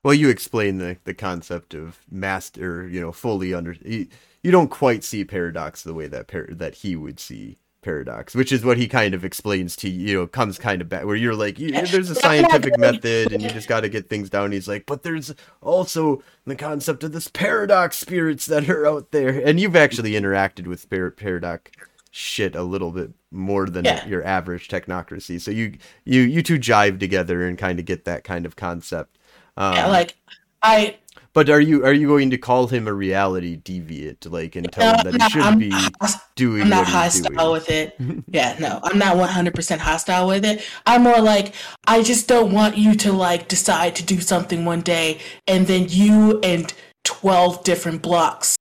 Well, 0.03 0.13
you 0.13 0.30
explain 0.30 0.77
the, 0.80 0.97
the 1.05 1.13
concept 1.13 1.73
of 1.73 1.99
master, 2.11 2.88
you 2.88 2.99
know, 2.99 3.11
fully 3.11 3.53
under. 3.53 3.75
You, 3.85 4.07
you 4.41 4.51
don't 4.51 4.69
quite 4.69 5.03
see 5.03 5.23
paradox 5.23 5.84
the 5.84 5.93
way 5.93 6.07
that 6.07 6.27
par- 6.27 6.49
that 6.51 6.75
he 6.75 6.95
would 6.95 7.19
see 7.19 7.57
paradox, 7.81 8.35
which 8.35 8.51
is 8.51 8.63
what 8.65 8.77
he 8.77 8.88
kind 8.88 9.13
of 9.13 9.23
explains 9.23 9.75
to 9.77 9.89
you. 9.89 10.07
You 10.07 10.13
know, 10.19 10.27
comes 10.27 10.57
kind 10.59 10.81
of 10.81 10.89
back 10.89 11.05
where 11.05 11.15
you're 11.15 11.35
like, 11.35 11.57
you, 11.59 11.71
there's 11.71 12.09
a 12.09 12.15
scientific 12.15 12.77
method, 12.77 13.31
and 13.31 13.41
you 13.41 13.49
just 13.49 13.69
got 13.69 13.81
to 13.81 13.89
get 13.89 14.09
things 14.09 14.30
down. 14.30 14.51
He's 14.51 14.67
like, 14.67 14.85
but 14.85 15.03
there's 15.03 15.34
also 15.61 16.21
the 16.45 16.55
concept 16.55 17.03
of 17.05 17.13
this 17.13 17.30
paradox 17.30 17.97
spirits 17.97 18.45
that 18.47 18.69
are 18.69 18.85
out 18.85 19.11
there, 19.11 19.30
and 19.30 19.59
you've 19.59 19.75
actually 19.77 20.11
interacted 20.13 20.67
with 20.67 20.89
par- 20.89 21.11
paradox 21.11 21.71
shit 22.11 22.55
a 22.55 22.63
little 22.63 22.91
bit 22.91 23.11
more 23.31 23.65
than 23.67 23.85
Yeah. 23.85 24.05
your 24.05 24.23
average 24.23 24.67
technocracy. 24.67 25.39
So 25.41 25.49
you 25.51 25.77
you 26.05 26.21
you 26.21 26.43
two 26.43 26.59
jive 26.59 26.99
together 26.99 27.47
and 27.47 27.57
kind 27.57 27.80
of 27.80 27.85
get 27.85 28.05
that 28.05 28.23
kind 28.23 28.45
of 28.45 28.55
concept. 28.55 29.17
Um, 29.57 29.75
yeah, 29.75 29.88
like 29.88 30.15
I 30.61 30.97
But 31.34 31.49
are 31.49 31.59
you 31.61 31.85
are 31.85 31.93
you 31.93 32.07
going 32.07 32.30
to 32.31 32.38
call 32.38 32.67
him 32.67 32.88
a 32.88 32.93
reality 32.93 33.57
deviant, 33.57 34.30
like, 34.31 34.55
and 34.55 34.71
tell 34.71 34.97
him 34.97 35.03
that 35.11 35.13
he 35.13 35.21
I'm 35.21 35.30
should 35.31 35.39
not- 35.39 35.59
be 35.59 35.71
I'm- 36.01 36.19
doing 36.35 36.63
I'm 36.63 36.69
not 36.69 36.88
hostile 36.88 37.51
with 37.51 37.69
it. 37.69 37.95
Yeah, 38.27 38.55
no, 38.59 38.80
I'm 38.84 38.97
not 38.97 39.15
100% 39.17 39.77
hostile 39.77 40.27
with 40.27 40.43
it. 40.45 40.65
I'm 40.88 41.03
more 41.03 41.21
like, 41.21 41.53
I 41.85 42.01
just 42.01 42.27
don't 42.27 42.51
want 42.51 42.75
you 42.77 42.95
to 42.95 43.11
like 43.13 43.47
decide 43.47 43.95
to 43.97 44.03
do 44.03 44.19
something 44.19 44.65
one 44.65 44.81
day 44.81 45.19
and 45.47 45.67
then 45.67 45.85
you 45.89 46.39
and 46.41 46.73
12 47.03 47.63
different 47.63 48.01
blocks 48.01 48.55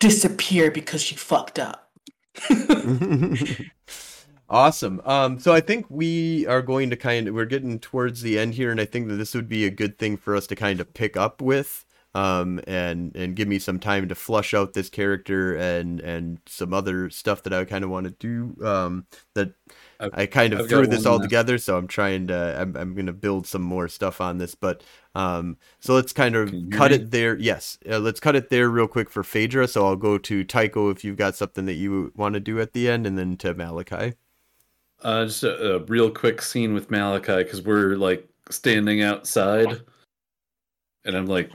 disappear 0.00 0.70
because 0.70 1.10
you 1.10 1.16
fucked 1.18 1.58
up. 1.58 1.90
awesome. 4.48 5.00
Um, 5.04 5.38
so 5.38 5.52
I 5.52 5.60
think 5.60 5.86
we 5.88 6.46
are 6.46 6.62
going 6.62 6.90
to 6.90 6.96
kind 6.96 7.28
of 7.28 7.34
we're 7.34 7.44
getting 7.46 7.78
towards 7.78 8.22
the 8.22 8.38
end 8.38 8.54
here, 8.54 8.70
and 8.70 8.80
I 8.80 8.84
think 8.84 9.08
that 9.08 9.14
this 9.16 9.34
would 9.34 9.48
be 9.48 9.64
a 9.66 9.70
good 9.70 9.98
thing 9.98 10.16
for 10.16 10.36
us 10.36 10.46
to 10.48 10.56
kind 10.56 10.80
of 10.80 10.92
pick 10.94 11.16
up 11.16 11.40
with. 11.42 11.84
Um, 12.16 12.60
and 12.68 13.16
and 13.16 13.34
give 13.34 13.48
me 13.48 13.58
some 13.58 13.80
time 13.80 14.06
to 14.08 14.14
flush 14.14 14.54
out 14.54 14.72
this 14.72 14.88
character 14.88 15.56
and 15.56 15.98
and 16.00 16.38
some 16.46 16.72
other 16.72 17.10
stuff 17.10 17.42
that 17.42 17.52
I 17.52 17.64
kind 17.64 17.82
of 17.82 17.90
want 17.90 18.04
to 18.06 18.12
do. 18.12 18.56
Um, 18.64 19.06
that 19.34 19.54
I've- 19.98 20.12
I 20.12 20.26
kind 20.26 20.52
of 20.52 20.60
I've 20.60 20.68
threw 20.68 20.86
this 20.86 21.06
all 21.06 21.18
left. 21.18 21.22
together, 21.22 21.58
so 21.58 21.76
I'm 21.76 21.88
trying 21.88 22.28
to 22.28 22.56
I'm 22.60 22.76
I'm 22.76 22.94
gonna 22.94 23.12
build 23.12 23.48
some 23.48 23.62
more 23.62 23.88
stuff 23.88 24.20
on 24.20 24.38
this, 24.38 24.54
but 24.54 24.84
um, 25.16 25.56
so 25.80 25.94
let's 25.94 26.12
kind 26.12 26.36
of 26.36 26.50
Can 26.50 26.60
you 26.60 26.70
hear 26.70 26.70
cut 26.78 26.92
me? 26.92 26.96
it 26.96 27.10
there. 27.10 27.36
Yes, 27.36 27.78
uh, 27.90 27.98
let's 27.98 28.20
cut 28.20 28.36
it 28.36 28.48
there 28.48 28.68
real 28.70 28.86
quick 28.88 29.10
for 29.10 29.24
Phaedra. 29.24 29.66
So 29.66 29.84
I'll 29.86 29.96
go 29.96 30.16
to 30.18 30.44
Tycho 30.44 30.90
if 30.90 31.02
you've 31.04 31.16
got 31.16 31.34
something 31.34 31.66
that 31.66 31.74
you 31.74 32.12
want 32.14 32.34
to 32.34 32.40
do 32.40 32.60
at 32.60 32.74
the 32.74 32.88
end, 32.88 33.06
and 33.08 33.18
then 33.18 33.36
to 33.38 33.54
Malachi. 33.54 34.14
Uh, 35.02 35.26
just 35.26 35.42
a, 35.42 35.76
a 35.76 35.78
real 35.84 36.10
quick 36.10 36.40
scene 36.40 36.72
with 36.72 36.90
Malachi 36.90 37.42
because 37.44 37.62
we're 37.62 37.96
like 37.96 38.26
standing 38.50 39.02
outside, 39.02 39.82
and 41.04 41.16
I'm 41.16 41.26
like, 41.26 41.50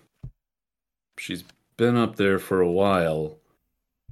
she's 1.17 1.43
been 1.77 1.95
up 1.95 2.15
there 2.15 2.39
for 2.39 2.61
a 2.61 2.71
while. 2.71 3.37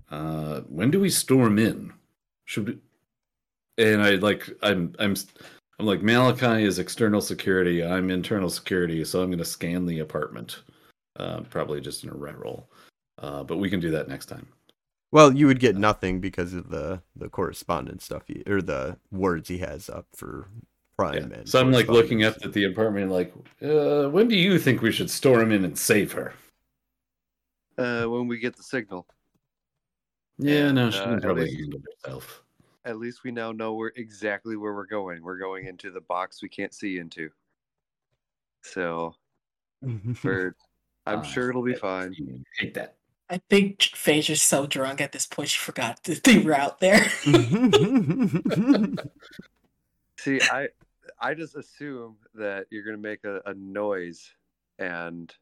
Uh, 0.10 0.62
when 0.62 0.90
do 0.90 1.00
we 1.00 1.10
storm 1.10 1.60
in? 1.60 1.94
Should 2.46 2.68
we? 2.68 2.78
And 3.78 4.02
I 4.02 4.12
like, 4.12 4.50
I'm, 4.64 4.96
I'm, 4.98 5.16
I'm 5.78 5.86
like 5.86 6.02
Malachi 6.02 6.64
is 6.64 6.80
external 6.80 7.22
security. 7.22 7.86
I'm 7.86 8.10
internal 8.10 8.50
security, 8.50 9.04
so 9.04 9.22
I'm 9.22 9.30
going 9.30 9.38
to 9.38 9.46
scan 9.46 9.86
the 9.86 10.00
apartment. 10.00 10.64
Uh, 11.18 11.42
probably 11.42 11.82
just 11.82 12.04
in 12.04 12.10
a 12.10 12.14
red 12.14 12.38
roll, 12.38 12.70
uh, 13.20 13.44
but 13.44 13.58
we 13.58 13.70
can 13.70 13.80
do 13.80 13.92
that 13.92 14.08
next 14.08 14.28
time. 14.28 14.48
Well, 15.12 15.34
you 15.36 15.48
would 15.48 15.60
get 15.60 15.76
nothing 15.78 16.20
because 16.20 16.54
of 16.54 16.70
the 16.70 17.02
the 17.16 17.30
correspondence 17.30 18.04
stuff 18.06 18.24
he, 18.28 18.44
or 18.46 18.62
the 18.62 18.98
words 19.12 19.48
he 19.50 19.60
has 19.60 19.90
up 19.90 20.08
for 20.16 20.48
Prime. 20.98 21.14
Yeah. 21.32 21.38
and 21.40 21.50
So 21.50 21.60
I'm 21.62 21.72
like 21.72 21.88
looking 21.88 22.24
up 22.24 22.36
at 22.44 22.54
the 22.54 22.66
apartment, 22.66 23.12
like, 23.12 23.32
uh, 23.62 24.10
when 24.10 24.28
do 24.28 24.36
you 24.36 24.58
think 24.60 24.82
we 24.82 24.92
should 24.92 25.10
storm 25.10 25.52
in 25.52 25.64
and 25.64 25.78
save 25.78 26.12
her? 26.14 26.34
Uh, 27.78 28.06
when 28.06 28.28
we 28.28 28.40
get 28.40 28.56
the 28.58 28.64
signal, 28.64 29.08
Yeah, 30.40 30.72
no, 30.72 30.90
she 30.90 30.98
uh, 31.00 31.04
can 31.06 31.14
at 31.16 31.22
probably 31.22 31.44
least- 31.46 31.60
handle 31.60 31.82
herself. 32.04 32.44
at 32.86 32.98
least 32.98 33.24
we 33.24 33.32
now 33.32 33.52
know 33.52 33.76
where 33.76 33.94
exactly 33.96 34.58
where 34.58 34.74
we're 34.74 34.88
going. 34.88 35.22
We're 35.24 35.38
going 35.38 35.68
into 35.68 35.92
the 35.92 36.02
box 36.02 36.42
we 36.42 36.50
can't 36.50 36.74
see 36.74 36.98
into. 36.98 37.30
So 38.64 39.16
for, 40.16 40.56
I'm 41.06 41.20
Ah, 41.20 41.22
sure 41.22 41.50
it'll 41.50 41.64
be 41.64 41.76
fine. 41.76 42.14
Hate 42.60 42.74
that. 42.74 42.97
I 43.30 43.42
think 43.50 43.82
Phaedra's 43.82 44.42
so 44.42 44.66
drunk 44.68 45.02
at 45.02 45.12
this 45.12 45.26
point 45.26 45.50
she 45.50 45.58
forgot 45.58 46.04
that 46.04 46.24
they 46.24 46.38
were 46.40 46.56
out 46.56 46.80
there. 46.80 47.10
See, 50.20 50.40
I 50.52 50.70
I 51.20 51.34
just 51.34 51.56
assume 51.56 52.18
that 52.36 52.68
you're 52.70 52.84
gonna 52.84 52.98
make 52.98 53.24
a, 53.26 53.42
a 53.46 53.54
noise, 53.54 54.32
and 54.80 55.34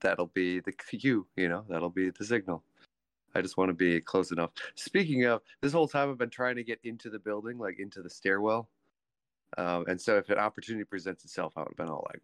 that'll 0.00 0.26
be 0.26 0.60
the 0.60 0.72
cue. 0.72 1.26
You 1.36 1.48
know, 1.48 1.64
that'll 1.68 1.90
be 1.90 2.10
the 2.10 2.24
signal. 2.24 2.62
I 3.34 3.42
just 3.42 3.56
want 3.56 3.68
to 3.68 3.74
be 3.74 4.00
close 4.00 4.32
enough. 4.32 4.50
Speaking 4.74 5.24
of, 5.24 5.42
this 5.60 5.72
whole 5.72 5.88
time 5.88 6.10
I've 6.10 6.18
been 6.18 6.30
trying 6.30 6.56
to 6.56 6.64
get 6.64 6.80
into 6.82 7.10
the 7.10 7.18
building, 7.18 7.58
like 7.58 7.78
into 7.78 8.02
the 8.02 8.10
stairwell. 8.10 8.68
Um, 9.56 9.84
and 9.88 10.00
so, 10.00 10.16
if 10.16 10.28
an 10.30 10.38
opportunity 10.38 10.84
presents 10.84 11.24
itself, 11.24 11.52
I 11.56 11.60
would 11.60 11.68
have 11.70 11.76
been 11.76 11.88
all 11.88 12.06
like, 12.12 12.22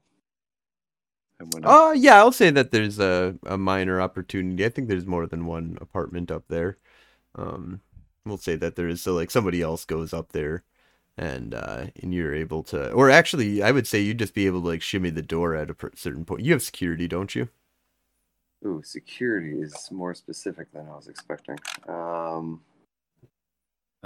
"I'm 1.40 1.50
gonna." 1.50 1.72
Uh 1.72 1.92
yeah, 1.96 2.16
I'll 2.16 2.32
say 2.32 2.50
that 2.50 2.70
there's 2.70 2.98
a, 2.98 3.36
a 3.46 3.58
minor 3.58 4.00
opportunity. 4.00 4.64
I 4.64 4.68
think 4.68 4.88
there's 4.88 5.06
more 5.06 5.26
than 5.26 5.46
one 5.46 5.78
apartment 5.80 6.30
up 6.30 6.44
there. 6.48 6.78
Um 7.36 7.82
we'll 8.26 8.38
say 8.38 8.56
that 8.56 8.76
there 8.76 8.88
is 8.88 9.02
so 9.02 9.14
like 9.14 9.30
somebody 9.32 9.62
else 9.62 9.84
goes 9.86 10.12
up 10.14 10.32
there 10.32 10.64
and 11.18 11.54
uh 11.54 11.88
and 12.02 12.14
you're 12.14 12.34
able 12.34 12.62
to 12.64 12.92
or 12.92 13.10
actually 13.10 13.62
I 13.62 13.72
would 13.72 13.86
say 13.88 14.00
you'd 14.00 14.18
just 14.20 14.34
be 14.34 14.46
able 14.46 14.62
to 14.62 14.68
like 14.68 14.82
shimmy 14.82 15.10
the 15.10 15.22
door 15.22 15.54
at 15.56 15.70
a 15.70 15.76
certain 15.96 16.24
point. 16.26 16.42
You 16.44 16.52
have 16.54 16.62
security, 16.64 17.08
don't 17.08 17.34
you? 17.36 17.50
Ooh, 18.66 18.82
security 18.82 19.60
is 19.60 19.88
more 19.90 20.14
specific 20.14 20.72
than 20.72 20.88
I 20.88 20.96
was 20.96 21.08
expecting. 21.08 21.58
Um, 21.88 22.62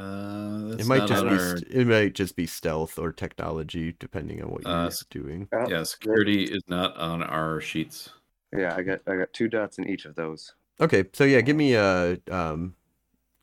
Uh, 0.01 0.69
that's 0.71 0.83
it 0.83 0.87
might 0.87 0.99
not 0.99 1.09
just 1.09 1.23
be 1.25 1.29
our- 1.31 1.57
st- 1.59 1.69
it 1.71 1.87
might 1.87 2.15
just 2.15 2.37
be 2.37 2.47
stealth 2.47 2.99
or 2.99 3.13
technology 3.13 3.95
depending 3.99 4.43
on 4.43 4.51
what 4.51 4.63
you're 4.65 4.73
Uh, 4.73 4.91
doing. 5.11 5.49
oh, 5.53 5.69
yeah, 5.69 5.83
security 5.83 6.45
is 6.45 6.63
not 6.69 6.97
on 6.97 7.23
our 7.23 7.61
sheets. 7.61 8.11
yeah, 8.57 8.75
I 8.75 8.83
got 8.83 9.01
I 9.07 9.17
got 9.17 9.33
two 9.33 9.49
dots 9.49 9.79
in 9.79 9.89
each 9.89 10.05
of 10.07 10.15
those. 10.17 10.55
Okay, 10.81 11.05
so 11.13 11.25
yeah, 11.25 11.41
give 11.43 11.57
me 11.57 11.75
a 11.75 12.19
um 12.31 12.75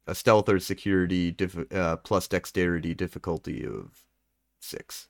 a 0.08 0.16
stealth 0.16 0.50
or 0.50 0.60
security 0.60 1.32
diff- 1.32 1.72
uh, 1.72 1.98
plus 1.98 2.28
dexterity 2.28 2.94
difficulty 2.94 3.66
of 3.66 4.06
six. 4.60 5.10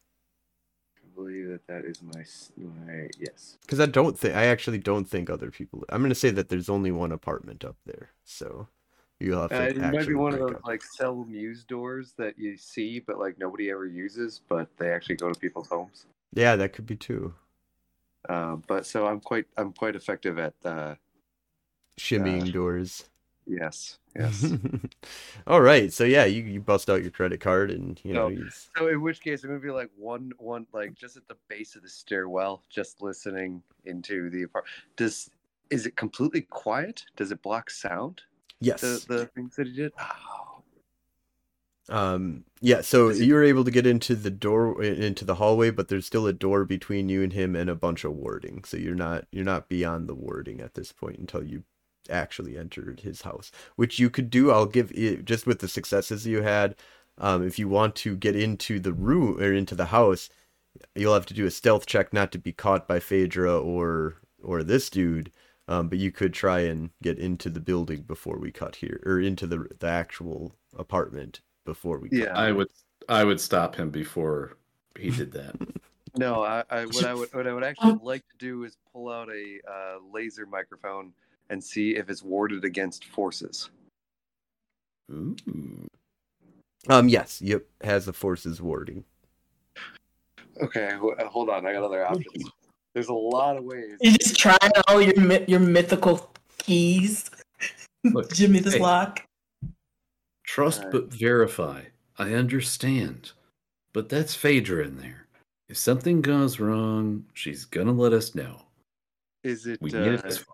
I 0.98 1.07
believe 1.15 1.48
that 1.49 1.65
that 1.68 1.86
is 1.86 2.02
my 2.03 2.24
my 2.57 3.10
yes. 3.18 3.57
Because 3.61 3.80
I 3.80 3.86
don't 3.86 4.18
think 4.18 4.36
I 4.36 4.45
actually 4.45 4.80
don't 4.80 5.06
think 5.06 5.30
other 5.30 5.49
people. 5.52 5.84
I'm 5.90 6.02
gonna 6.02 6.14
say 6.15 6.30
that 6.32 6.49
there's 6.49 6.69
only 6.69 6.91
one 6.91 7.11
apartment 7.11 7.64
up 7.64 7.78
there, 7.86 8.10
so 8.24 8.68
you'll 9.19 9.41
have 9.41 9.49
to. 9.52 9.57
Uh, 9.64 9.68
it 9.68 9.77
might 9.77 10.07
be 10.07 10.14
one 10.14 10.34
of 10.34 10.39
those 10.39 10.56
up. 10.56 10.65
like 10.65 10.84
sell 10.84 11.26
muse 11.26 11.64
doors 11.64 12.14
that 12.18 12.38
you 12.38 12.57
see, 12.57 12.99
but 12.99 13.18
like 13.19 13.38
nobody 13.39 13.69
ever 13.72 13.85
uses, 13.85 14.41
but 14.48 14.68
they 14.77 14.91
actually 14.91 15.15
go 15.15 15.31
to 15.31 15.39
people's 15.39 15.68
homes. 15.68 16.06
Yeah, 16.34 16.56
that 16.56 16.73
could 16.73 16.85
be 16.85 16.95
too. 16.95 17.34
Uh, 18.27 18.57
but 18.68 18.85
so 18.85 19.07
I'm 19.07 19.19
quite 19.22 19.45
I'm 19.57 19.72
quite 19.73 19.95
effective 19.95 20.38
at 20.38 20.53
uh, 20.65 20.95
Shimmying 21.98 22.49
Uh, 22.49 22.52
doors. 22.52 23.06
yes 23.45 23.98
yes. 24.15 24.52
All 25.48 25.61
right, 25.61 25.94
so 25.94 26.03
yeah, 26.03 26.26
you, 26.26 26.44
you 26.44 26.60
bust 26.60 26.89
out 26.89 27.02
your 27.03 27.11
credit 27.11 27.39
card 27.39 27.72
and 27.72 27.99
you 28.03 28.14
know 28.14 28.27
No. 28.27 28.35
you 28.35 28.49
so 28.76 28.88
in 28.89 29.02
which 29.02 29.22
case 29.22 29.44
I'm 29.44 29.49
gonna 29.52 29.61
be 29.61 29.69
like 29.72 29.89
one 29.95 30.31
one 30.39 30.68
like 30.73 30.94
just 30.95 31.15
at 31.15 31.27
the 31.30 31.38
base 31.48 31.76
of 31.76 31.84
the 31.84 31.89
stairwell, 31.89 32.64
just 32.69 33.02
listening 33.02 33.64
into 33.85 34.30
the 34.30 34.44
apartment. 34.44 34.73
Does 34.98 35.30
is 35.69 35.85
it 35.85 35.95
completely 35.95 36.41
quiet? 36.41 37.06
Does 37.15 37.31
it 37.31 37.41
block 37.41 37.69
sound? 37.69 38.22
Yes. 38.59 38.81
The 38.81 39.03
the 39.07 39.25
things 39.27 39.55
that 39.55 39.67
he 39.67 39.73
did. 39.73 39.93
Oh, 39.99 40.63
Um, 41.89 42.43
yeah, 42.59 42.81
so 42.81 43.09
Is 43.09 43.21
you're 43.21 43.43
able 43.43 43.63
to 43.63 43.71
get 43.71 43.88
into 43.88 44.15
the 44.15 44.29
door 44.29 44.81
into 44.84 45.23
the 45.23 45.35
hallway, 45.35 45.69
but 45.71 45.88
there's 45.88 46.05
still 46.05 46.27
a 46.27 46.34
door 46.34 46.65
between 46.65 47.07
you 47.07 47.23
and 47.23 47.31
him 47.31 47.55
and 47.55 47.69
a 47.69 47.75
bunch 47.75 48.03
of 48.03 48.13
warding. 48.13 48.63
So 48.65 48.75
you're 48.77 48.95
not 48.95 49.25
you're 49.31 49.45
not 49.45 49.69
beyond 49.69 50.09
the 50.09 50.15
warding 50.15 50.59
at 50.59 50.73
this 50.73 50.91
point 50.91 51.17
until 51.17 51.43
you 51.43 51.63
actually 52.09 52.57
entered 52.57 53.01
his 53.01 53.21
house, 53.21 53.51
which 53.77 53.99
you 53.99 54.09
could 54.09 54.29
do. 54.29 54.51
I'll 54.51 54.65
give 54.65 54.91
it 54.93 55.23
just 55.25 55.47
with 55.47 55.59
the 55.59 55.67
successes 55.69 56.27
you 56.27 56.41
had. 56.41 56.75
Um, 57.19 57.45
if 57.47 57.57
you 57.57 57.67
want 57.69 57.95
to 57.97 58.15
get 58.17 58.35
into 58.35 58.79
the 58.79 58.93
room 58.93 59.39
or 59.39 59.53
into 59.53 59.75
the 59.75 59.85
house, 59.88 60.29
you'll 60.95 61.13
have 61.13 61.25
to 61.27 61.34
do 61.34 61.45
a 61.45 61.51
stealth 61.51 61.85
check 61.85 62.13
not 62.13 62.31
to 62.31 62.38
be 62.39 62.51
caught 62.53 62.88
by 62.88 62.99
Phaedra 62.99 63.59
or 63.59 64.15
or 64.43 64.63
this 64.63 64.89
dude. 64.89 65.31
Um, 65.68 65.89
but 65.89 65.98
you 65.98 66.11
could 66.11 66.34
try 66.34 66.61
and 66.61 66.91
get 67.03 67.19
into 67.19 67.49
the 67.49 67.60
building 67.60 68.03
before 68.03 68.38
we 68.38 68.52
cut 68.52 68.76
here, 68.77 69.02
or 69.06 69.19
into 69.19 69.48
the 69.48 69.68
the 69.80 69.88
actual 69.88 70.56
apartment 70.77 71.41
before 71.65 71.99
we. 71.99 72.10
cut 72.10 72.19
Yeah. 72.19 72.38
I 72.38 72.52
would, 72.52 72.69
I 73.10 73.23
would 73.23 73.41
stop 73.41 73.76
him 73.76 73.89
before 73.89 74.57
he 74.98 75.10
did 75.10 75.31
that. 75.34 75.56
No, 76.15 76.44
I, 76.44 76.64
I 76.72 76.85
what 76.85 77.06
I 77.06 77.14
would 77.14 77.31
what 77.34 77.45
I 77.45 77.53
would 77.53 77.64
actually 77.64 77.99
like 78.02 78.27
to 78.30 78.38
do 78.39 78.64
is 78.64 78.77
pull 78.91 79.11
out 79.11 79.30
a 79.30 79.60
uh, 79.69 79.98
laser 80.11 80.48
microphone 80.48 81.14
and 81.52 81.64
see 81.64 81.95
if 81.95 82.10
it's 82.10 82.23
warded 82.23 82.65
against 82.65 83.06
forces. 83.06 83.69
Ooh. 85.11 85.35
Um, 86.89 87.07
yes, 87.07 87.41
yep, 87.41 87.65
has 87.84 88.06
the 88.06 88.14
forces 88.14 88.61
warding. 88.61 89.03
Okay, 90.61 90.98
wh- 90.99 91.22
hold 91.26 91.49
on. 91.49 91.65
I 91.68 91.73
got 91.73 91.84
other 91.84 92.06
options. 92.06 92.49
There's 92.93 93.09
a 93.09 93.14
lot 93.14 93.57
of 93.57 93.64
ways. 93.64 93.97
You're 94.01 94.14
just 94.14 94.38
trying 94.39 94.57
all 94.88 95.01
your 95.01 95.43
your 95.43 95.59
mythical 95.59 96.31
keys. 96.57 97.30
Look, 98.03 98.34
Jimmy 98.34 98.59
this 98.59 98.76
hey. 98.76 98.80
lock. 98.80 99.23
Trust 100.45 100.80
Alright. 100.80 100.91
but 100.93 101.14
verify. 101.14 101.81
I 102.18 102.34
understand. 102.34 103.31
But 103.93 104.09
that's 104.09 104.34
Phaedra 104.35 104.85
in 104.85 104.97
there. 104.97 105.27
If 105.69 105.77
something 105.77 106.22
goes 106.22 106.59
wrong, 106.59 107.26
she's 107.34 107.65
gonna 107.65 107.91
let 107.91 108.14
us 108.14 108.34
know. 108.34 108.61
Is 109.43 109.68
it? 109.68 109.80
We 109.81 109.89
Uh, 109.93 110.03
get 110.03 110.14
it 110.14 110.23
this 110.23 110.39
is 110.39 110.45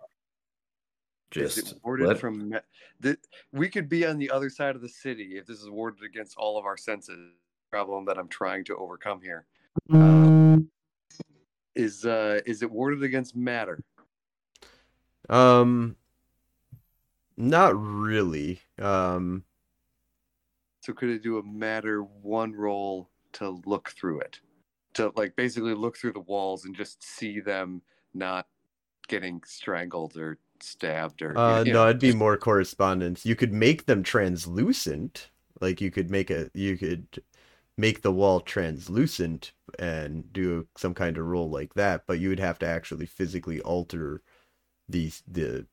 Just 1.31 1.71
it 1.73 1.79
warded 1.83 2.07
let- 2.07 2.19
from? 2.19 2.49
Me- 2.49 2.57
the, 2.99 3.17
we 3.51 3.67
could 3.69 3.89
be 3.89 4.05
on 4.05 4.17
the 4.17 4.29
other 4.29 4.49
side 4.49 4.75
of 4.75 4.81
the 4.81 4.87
city 4.89 5.37
if 5.37 5.45
this 5.45 5.61
is 5.61 5.69
warded 5.69 6.03
against 6.03 6.37
all 6.37 6.57
of 6.57 6.65
our 6.65 6.77
senses. 6.77 7.31
Problem 7.71 8.05
that 8.05 8.17
I'm 8.19 8.27
trying 8.27 8.63
to 8.65 8.75
overcome 8.77 9.19
here 9.21 9.45
is 11.75 12.05
uh 12.05 12.39
is 12.45 12.61
it 12.61 12.71
warded 12.71 13.03
against 13.03 13.35
matter? 13.35 13.79
Um, 15.29 15.95
not 17.37 17.75
really. 17.79 18.61
Um, 18.79 19.43
So 20.81 20.93
could 20.93 21.09
it 21.09 21.23
do 21.23 21.37
a 21.37 21.43
matter 21.43 22.03
one 22.03 22.53
roll 22.53 23.09
to 23.33 23.49
look 23.65 23.89
through 23.89 24.19
it? 24.21 24.39
To 24.95 25.11
like 25.15 25.35
basically 25.35 25.73
look 25.73 25.97
through 25.97 26.13
the 26.13 26.19
walls 26.19 26.65
and 26.65 26.75
just 26.75 27.03
see 27.03 27.39
them 27.39 27.81
not 28.13 28.47
getting 29.07 29.41
strangled 29.45 30.17
or 30.17 30.39
stabbed 30.61 31.21
or 31.21 31.35
uh, 31.37 31.63
you 31.63 31.73
no, 31.73 31.83
know, 31.83 31.89
it'd 31.89 31.99
be 32.01 32.13
more 32.13 32.37
correspondence. 32.37 33.25
You 33.25 33.35
could 33.35 33.53
make 33.53 33.85
them 33.85 34.03
translucent. 34.03 35.29
Like 35.59 35.81
you 35.81 35.91
could 35.91 36.09
make 36.11 36.29
a, 36.29 36.49
you 36.53 36.77
could 36.77 37.23
make 37.77 38.01
the 38.01 38.11
wall 38.11 38.39
translucent 38.39 39.53
and 39.79 40.31
do 40.31 40.67
some 40.77 40.93
kind 40.93 41.17
of 41.17 41.25
roll 41.25 41.49
like 41.49 41.73
that, 41.73 42.03
but 42.07 42.19
you 42.19 42.29
would 42.29 42.39
have 42.39 42.59
to 42.59 42.65
actually 42.67 43.05
physically 43.05 43.59
alter 43.61 44.21
the 44.87 45.11
the 45.27 45.65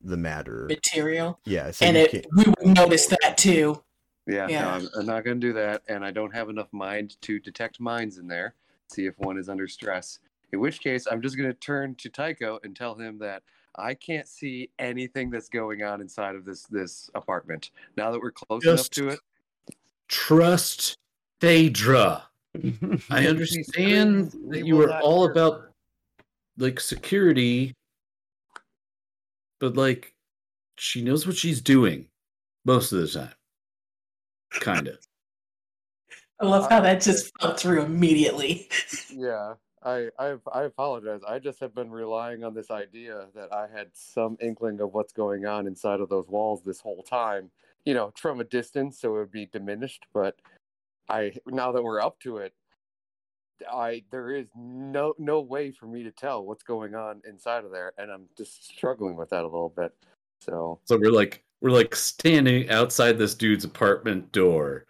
the 0.00 0.16
matter. 0.16 0.66
Material. 0.68 1.38
Yeah, 1.44 1.70
so 1.70 1.86
and 1.86 1.96
you 1.96 2.02
it 2.04 2.26
we 2.36 2.44
would 2.44 2.76
notice 2.76 3.06
that 3.06 3.36
too. 3.38 3.82
Yeah, 4.26 4.48
Yeah. 4.48 4.60
no, 4.62 4.68
I'm, 4.70 4.88
I'm 4.98 5.06
not 5.06 5.24
going 5.24 5.40
to 5.40 5.46
do 5.48 5.52
that, 5.54 5.82
and 5.88 6.04
I 6.04 6.10
don't 6.12 6.34
have 6.34 6.48
enough 6.48 6.72
mind 6.72 7.20
to 7.22 7.38
detect 7.40 7.80
minds 7.80 8.18
in 8.18 8.26
there. 8.28 8.54
See 8.88 9.06
if 9.06 9.18
one 9.18 9.36
is 9.38 9.48
under 9.48 9.66
stress. 9.66 10.18
In 10.52 10.60
which 10.60 10.80
case, 10.80 11.06
I'm 11.10 11.22
just 11.22 11.36
going 11.36 11.48
to 11.48 11.54
turn 11.58 11.94
to 11.96 12.08
Tycho 12.08 12.58
and 12.62 12.76
tell 12.76 12.94
him 12.94 13.18
that 13.18 13.42
I 13.76 13.94
can't 13.94 14.28
see 14.28 14.70
anything 14.78 15.30
that's 15.30 15.48
going 15.48 15.82
on 15.82 16.00
inside 16.00 16.34
of 16.34 16.44
this 16.44 16.64
this 16.64 17.10
apartment. 17.14 17.70
Now 17.96 18.10
that 18.10 18.20
we're 18.20 18.32
close 18.32 18.62
Just- 18.62 18.96
enough 18.98 19.08
to 19.08 19.14
it, 19.14 19.20
Trust 20.08 20.98
Phaedra. 21.42 22.22
I 23.10 23.26
understand 23.26 24.32
that 24.50 24.64
you 24.64 24.76
will 24.76 24.92
are 24.92 25.00
all 25.00 25.28
about 25.28 25.72
like 26.56 26.78
security, 26.78 27.74
but 29.58 29.76
like 29.76 30.14
she 30.76 31.02
knows 31.02 31.26
what 31.26 31.36
she's 31.36 31.60
doing 31.60 32.06
most 32.64 32.92
of 32.92 33.00
the 33.00 33.08
time. 33.08 33.34
Kind 34.52 34.86
of. 34.86 34.98
I 36.38 36.46
love 36.46 36.70
how 36.70 36.80
that 36.80 37.00
just 37.00 37.36
fell 37.40 37.54
through 37.54 37.82
immediately. 37.82 38.68
Yeah, 39.14 39.54
I, 39.82 40.08
I 40.18 40.36
I 40.54 40.62
apologize. 40.62 41.20
I 41.28 41.38
just 41.38 41.60
have 41.60 41.74
been 41.74 41.90
relying 41.90 42.44
on 42.44 42.54
this 42.54 42.70
idea 42.70 43.26
that 43.34 43.52
I 43.52 43.66
had 43.66 43.88
some 43.92 44.38
inkling 44.40 44.80
of 44.80 44.94
what's 44.94 45.12
going 45.12 45.44
on 45.44 45.66
inside 45.66 46.00
of 46.00 46.08
those 46.08 46.28
walls 46.28 46.62
this 46.62 46.80
whole 46.80 47.02
time. 47.02 47.50
You 47.84 47.94
know, 47.94 48.12
from 48.16 48.40
a 48.40 48.44
distance, 48.44 49.00
so 49.00 49.16
it 49.16 49.18
would 49.18 49.32
be 49.32 49.46
diminished. 49.46 50.06
But 50.14 50.36
I 51.08 51.32
now 51.46 51.72
that 51.72 51.82
we're 51.82 52.00
up 52.00 52.18
to 52.20 52.38
it, 52.38 52.52
I 53.70 54.02
there 54.10 54.30
is 54.34 54.46
no 54.56 55.14
no 55.18 55.40
way 55.40 55.70
for 55.70 55.86
me 55.86 56.02
to 56.04 56.10
tell 56.10 56.44
what's 56.44 56.62
going 56.62 56.94
on 56.94 57.20
inside 57.28 57.64
of 57.64 57.70
there, 57.70 57.92
and 57.98 58.10
I'm 58.10 58.24
just 58.36 58.68
struggling 58.68 59.16
with 59.16 59.30
that 59.30 59.42
a 59.42 59.46
little 59.48 59.72
bit. 59.76 59.92
So 60.40 60.80
So 60.84 60.96
we're 60.98 61.10
like 61.12 61.44
we're 61.60 61.70
like 61.70 61.94
standing 61.94 62.68
outside 62.70 63.18
this 63.18 63.34
dude's 63.34 63.64
apartment 63.64 64.32
door, 64.32 64.86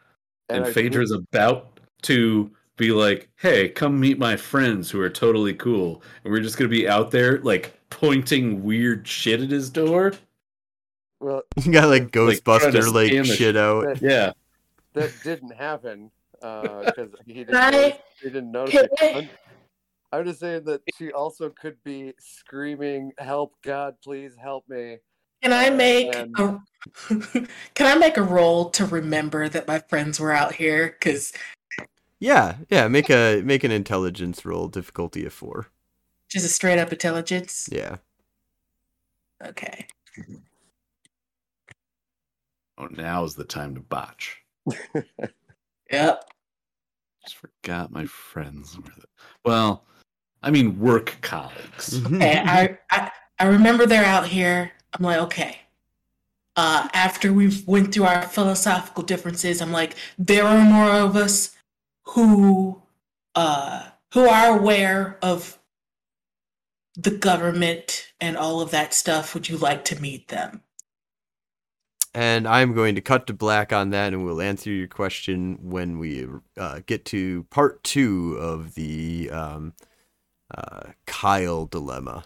and, 0.49 0.65
I- 0.65 0.73
Phaedra's 0.73 1.11
about 1.11 1.81
to 2.03 2.51
be 2.77 2.91
like, 2.93 3.29
"Hey, 3.37 3.69
come 3.69 4.01
meet 4.01 4.19
my 4.19 4.37
friends 4.37 4.91
who 4.91 5.01
are 5.01 5.11
totally 5.11 5.55
cool," 5.55 6.03
and 6.25 6.33
we're 6.33 6.41
just 6.41 6.57
gonna 6.57 6.69
be 6.71 6.89
out 6.89 7.11
there 7.11 7.39
like 7.41 7.75
pointing 7.91 8.63
weird 8.65 9.07
shit 9.07 9.41
at 9.43 9.51
his 9.51 9.69
door. 9.69 10.15
well, 11.21 11.43
you 11.63 11.71
got 11.73 11.89
like 11.89 12.05
Like, 12.05 12.13
Ghostbuster 12.43 12.93
like 12.93 13.09
scan 13.09 13.27
the 13.27 13.37
shit 13.37 13.57
out. 13.57 14.01
Yeah, 14.01 14.33
that 14.95 15.13
didn't 15.25 15.55
happen 15.55 16.11
because 16.41 17.11
he 17.27 17.35
didn't. 17.45 17.53
Notice- 17.53 17.99
he 18.21 18.29
didn't 18.31 18.53
notice. 18.53 18.75
It. 18.75 18.91
I- 19.01 19.07
I'm- 19.19 19.29
I'm 20.15 20.25
just 20.27 20.41
saying 20.41 20.65
that 20.65 20.83
she 20.99 21.11
also 21.11 21.49
could 21.49 21.83
be 21.85 22.13
screaming, 22.21 23.13
"Help, 23.19 23.55
God, 23.63 23.97
please 24.05 24.37
help 24.37 24.69
me!" 24.69 24.99
Can 25.43 25.53
I 25.55 25.69
Uh, 25.69 25.75
make 25.75 26.15
and- 26.15 26.39
a 26.39 26.61
Can 27.75 27.87
I 27.87 27.95
make 27.95 28.17
a 28.19 28.23
roll 28.23 28.69
to 28.71 28.85
remember 28.85 29.49
that 29.49 29.67
my 29.67 29.79
friends 29.79 30.21
were 30.21 30.33
out 30.33 30.55
here? 30.57 30.89
Because 30.91 31.33
Yeah, 32.19 32.59
yeah. 32.69 32.89
Make 32.89 33.09
a 33.11 33.41
make 33.43 33.65
an 33.65 33.71
intelligence 33.71 34.45
roll, 34.45 34.69
difficulty 34.69 35.25
of 35.25 35.33
four. 35.33 35.69
just 36.29 36.45
a 36.45 36.49
straight 36.49 36.79
up 36.79 36.93
intelligence. 36.93 37.69
Yeah. 37.73 37.97
Okay. 39.43 39.87
Oh, 42.79 42.87
now's 42.91 43.35
the 43.35 43.45
time 43.45 43.75
to 43.75 43.81
botch. 43.81 44.42
Yep. 45.91 46.25
Just 47.23 47.37
forgot 47.37 47.93
my 47.93 48.07
friends 48.07 48.79
well, 49.45 49.85
I 50.43 50.51
mean 50.51 50.79
work 50.79 51.19
colleagues. 51.21 52.01
Okay. 52.07 52.43
I, 52.45 52.79
I 52.91 53.11
I 53.39 53.47
remember 53.47 53.87
they're 53.87 54.05
out 54.05 54.27
here. 54.27 54.73
I'm 54.93 55.05
like, 55.05 55.19
okay. 55.23 55.59
Uh, 56.55 56.89
after 56.93 57.33
we've 57.33 57.67
went 57.67 57.93
through 57.95 58.05
our 58.05 58.23
philosophical 58.23 59.03
differences, 59.03 59.63
I'm 59.63 59.73
like, 59.73 59.97
there 60.19 60.45
are 60.45 60.65
more 60.65 60.91
of 60.91 61.17
us 61.17 61.55
who 62.05 62.83
uh 63.35 63.89
who 64.13 64.29
are 64.29 64.59
aware 64.59 65.19
of 65.23 65.59
the 66.95 67.11
government 67.11 68.13
and 68.21 68.37
all 68.37 68.61
of 68.61 68.71
that 68.71 68.95
stuff. 68.95 69.35
Would 69.35 69.49
you 69.49 69.57
like 69.57 69.85
to 69.87 70.01
meet 70.01 70.29
them? 70.29 70.63
And 72.15 72.47
I'm 72.47 72.75
going 72.75 72.95
to 72.95 73.01
cut 73.01 73.27
to 73.29 73.33
black 73.33 73.73
on 73.73 73.91
that, 73.91 74.13
and 74.13 74.23
we'll 74.25 74.43
answer 74.43 74.71
your 74.71 74.87
question 74.89 75.59
when 75.63 75.99
we 75.99 76.27
uh, 76.59 76.81
get 76.87 77.07
to 77.07 77.45
part 77.45 77.83
two 77.85 78.37
of 78.39 78.75
the 78.75 79.31
um, 79.31 79.73
uh, 80.55 80.91
Kyle 81.07 81.65
dilemma. 81.67 82.25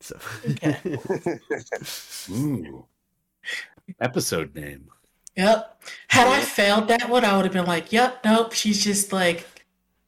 So, 0.00 0.16
Okay. 0.48 0.78
Ooh. 2.30 2.86
Episode 4.00 4.54
name. 4.54 4.88
Yep. 5.36 5.82
Had 6.08 6.28
I 6.28 6.40
failed 6.40 6.88
that 6.88 7.08
one, 7.10 7.24
I 7.24 7.36
would 7.36 7.44
have 7.44 7.52
been 7.52 7.66
like, 7.66 7.92
yep, 7.92 8.24
nope. 8.24 8.52
She's 8.54 8.82
just 8.82 9.12
like, 9.12 9.46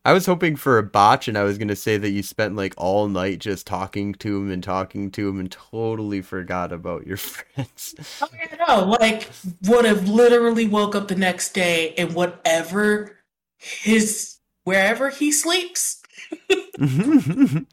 I 0.08 0.14
was 0.14 0.24
hoping 0.24 0.56
for 0.56 0.78
a 0.78 0.82
botch, 0.82 1.28
and 1.28 1.36
I 1.36 1.42
was 1.42 1.58
going 1.58 1.68
to 1.68 1.76
say 1.76 1.98
that 1.98 2.08
you 2.08 2.22
spent 2.22 2.56
like 2.56 2.72
all 2.78 3.08
night 3.08 3.40
just 3.40 3.66
talking 3.66 4.14
to 4.14 4.38
him 4.38 4.50
and 4.50 4.62
talking 4.64 5.10
to 5.10 5.28
him, 5.28 5.38
and 5.38 5.50
totally 5.52 6.22
forgot 6.22 6.72
about 6.72 7.06
your 7.06 7.16
friends. 7.18 7.94
oh, 8.22 8.28
yeah, 8.34 8.56
no, 8.66 8.84
like, 8.86 9.28
would 9.66 9.84
have 9.84 10.08
literally 10.08 10.66
woke 10.66 10.94
up 10.94 11.08
the 11.08 11.14
next 11.14 11.52
day 11.52 11.92
and 11.98 12.14
whatever 12.14 13.18
his, 13.58 14.38
wherever 14.64 15.10
he 15.10 15.30
sleeps. 15.30 16.02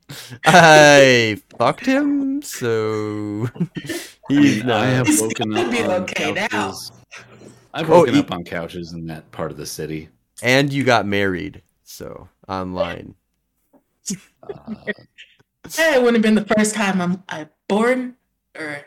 I 0.46 1.42
fucked 1.58 1.86
him, 1.86 2.42
so 2.42 3.48
I, 3.56 3.70
he's 4.28 4.62
mean, 4.62 4.70
I 4.72 4.92
not. 4.92 5.08
have 5.08 5.22
woken 5.22 5.56
up 5.58 5.72
Be 5.72 5.84
on 5.84 5.92
okay 6.02 6.34
now. 6.52 6.74
I've 7.74 7.90
Oh, 7.90 8.00
woken 8.00 8.14
he- 8.16 8.20
up 8.20 8.32
on 8.32 8.44
couches 8.44 8.92
in 8.92 9.06
that 9.08 9.32
part 9.32 9.52
of 9.52 9.58
the 9.58 9.66
city. 9.66 10.10
And 10.44 10.74
you 10.74 10.84
got 10.84 11.06
married, 11.06 11.62
so 11.86 12.30
online. 12.48 13.16
Uh, 14.44 14.92
It 15.80 15.98
wouldn't 16.00 16.18
have 16.18 16.22
been 16.22 16.36
the 16.36 16.54
first 16.56 16.76
time 16.76 17.02
I'm 17.02 17.24
I 17.28 17.48
born 17.68 18.18
or 18.56 18.86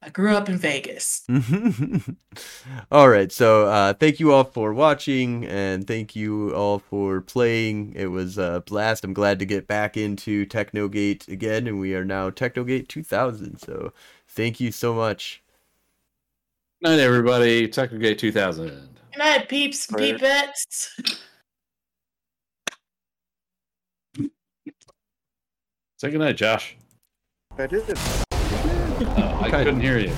I 0.00 0.08
grew 0.08 0.34
up 0.36 0.48
in 0.48 0.56
Vegas. 0.56 1.26
all 2.92 3.08
right, 3.08 3.30
so 3.32 3.66
uh, 3.66 3.92
thank 3.94 4.20
you 4.20 4.32
all 4.32 4.44
for 4.44 4.72
watching, 4.72 5.44
and 5.46 5.86
thank 5.86 6.14
you 6.14 6.54
all 6.54 6.78
for 6.78 7.20
playing. 7.20 7.92
It 7.96 8.06
was 8.06 8.38
a 8.38 8.62
blast. 8.66 9.02
I'm 9.04 9.12
glad 9.12 9.38
to 9.40 9.44
get 9.44 9.66
back 9.66 9.96
into 9.96 10.46
Technogate 10.46 11.26
again, 11.28 11.66
and 11.66 11.80
we 11.80 11.94
are 11.96 12.04
now 12.04 12.30
Technogate 12.30 12.88
2000. 12.88 13.58
So 13.58 13.92
thank 14.28 14.60
you 14.60 14.70
so 14.72 14.94
much. 14.94 15.42
night, 16.80 17.00
everybody. 17.00 17.66
Technogate 17.68 18.18
2000. 18.18 18.68
Good 18.68 19.18
night, 19.18 19.48
peeps 19.48 19.88
and 19.88 19.98
Right. 19.98 20.16
peepettes. 20.18 21.18
Say 26.00 26.10
goodnight, 26.10 26.38
Josh. 26.38 26.78
I 27.58 27.66
did. 27.66 27.84
Oh, 29.02 29.22
I 29.42 29.48
Okay. 29.48 29.64
couldn't 29.64 29.80
hear 29.80 29.98
you. 29.98 30.10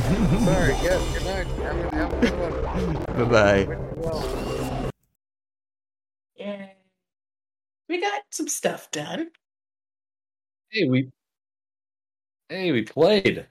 Sorry. 0.45 0.75
Yes. 0.83 1.13
Good 1.13 1.25
night. 1.25 1.47
Have 1.47 1.77
a, 1.77 1.97
have 1.97 2.13
a 2.13 2.21
good 2.21 3.07
one. 3.17 3.17
Bye 3.17 3.25
bye. 3.25 3.65
Wish 3.65 3.79
you 3.79 3.95
well. 3.97 4.91
Yeah. 6.37 6.67
We 7.89 8.01
got 8.01 8.23
some 8.31 8.49
stuff 8.49 8.91
done. 8.91 9.31
Hey, 10.71 10.85
we. 10.89 11.11
Hey, 12.49 12.73
we 12.73 12.83
played. 12.83 13.47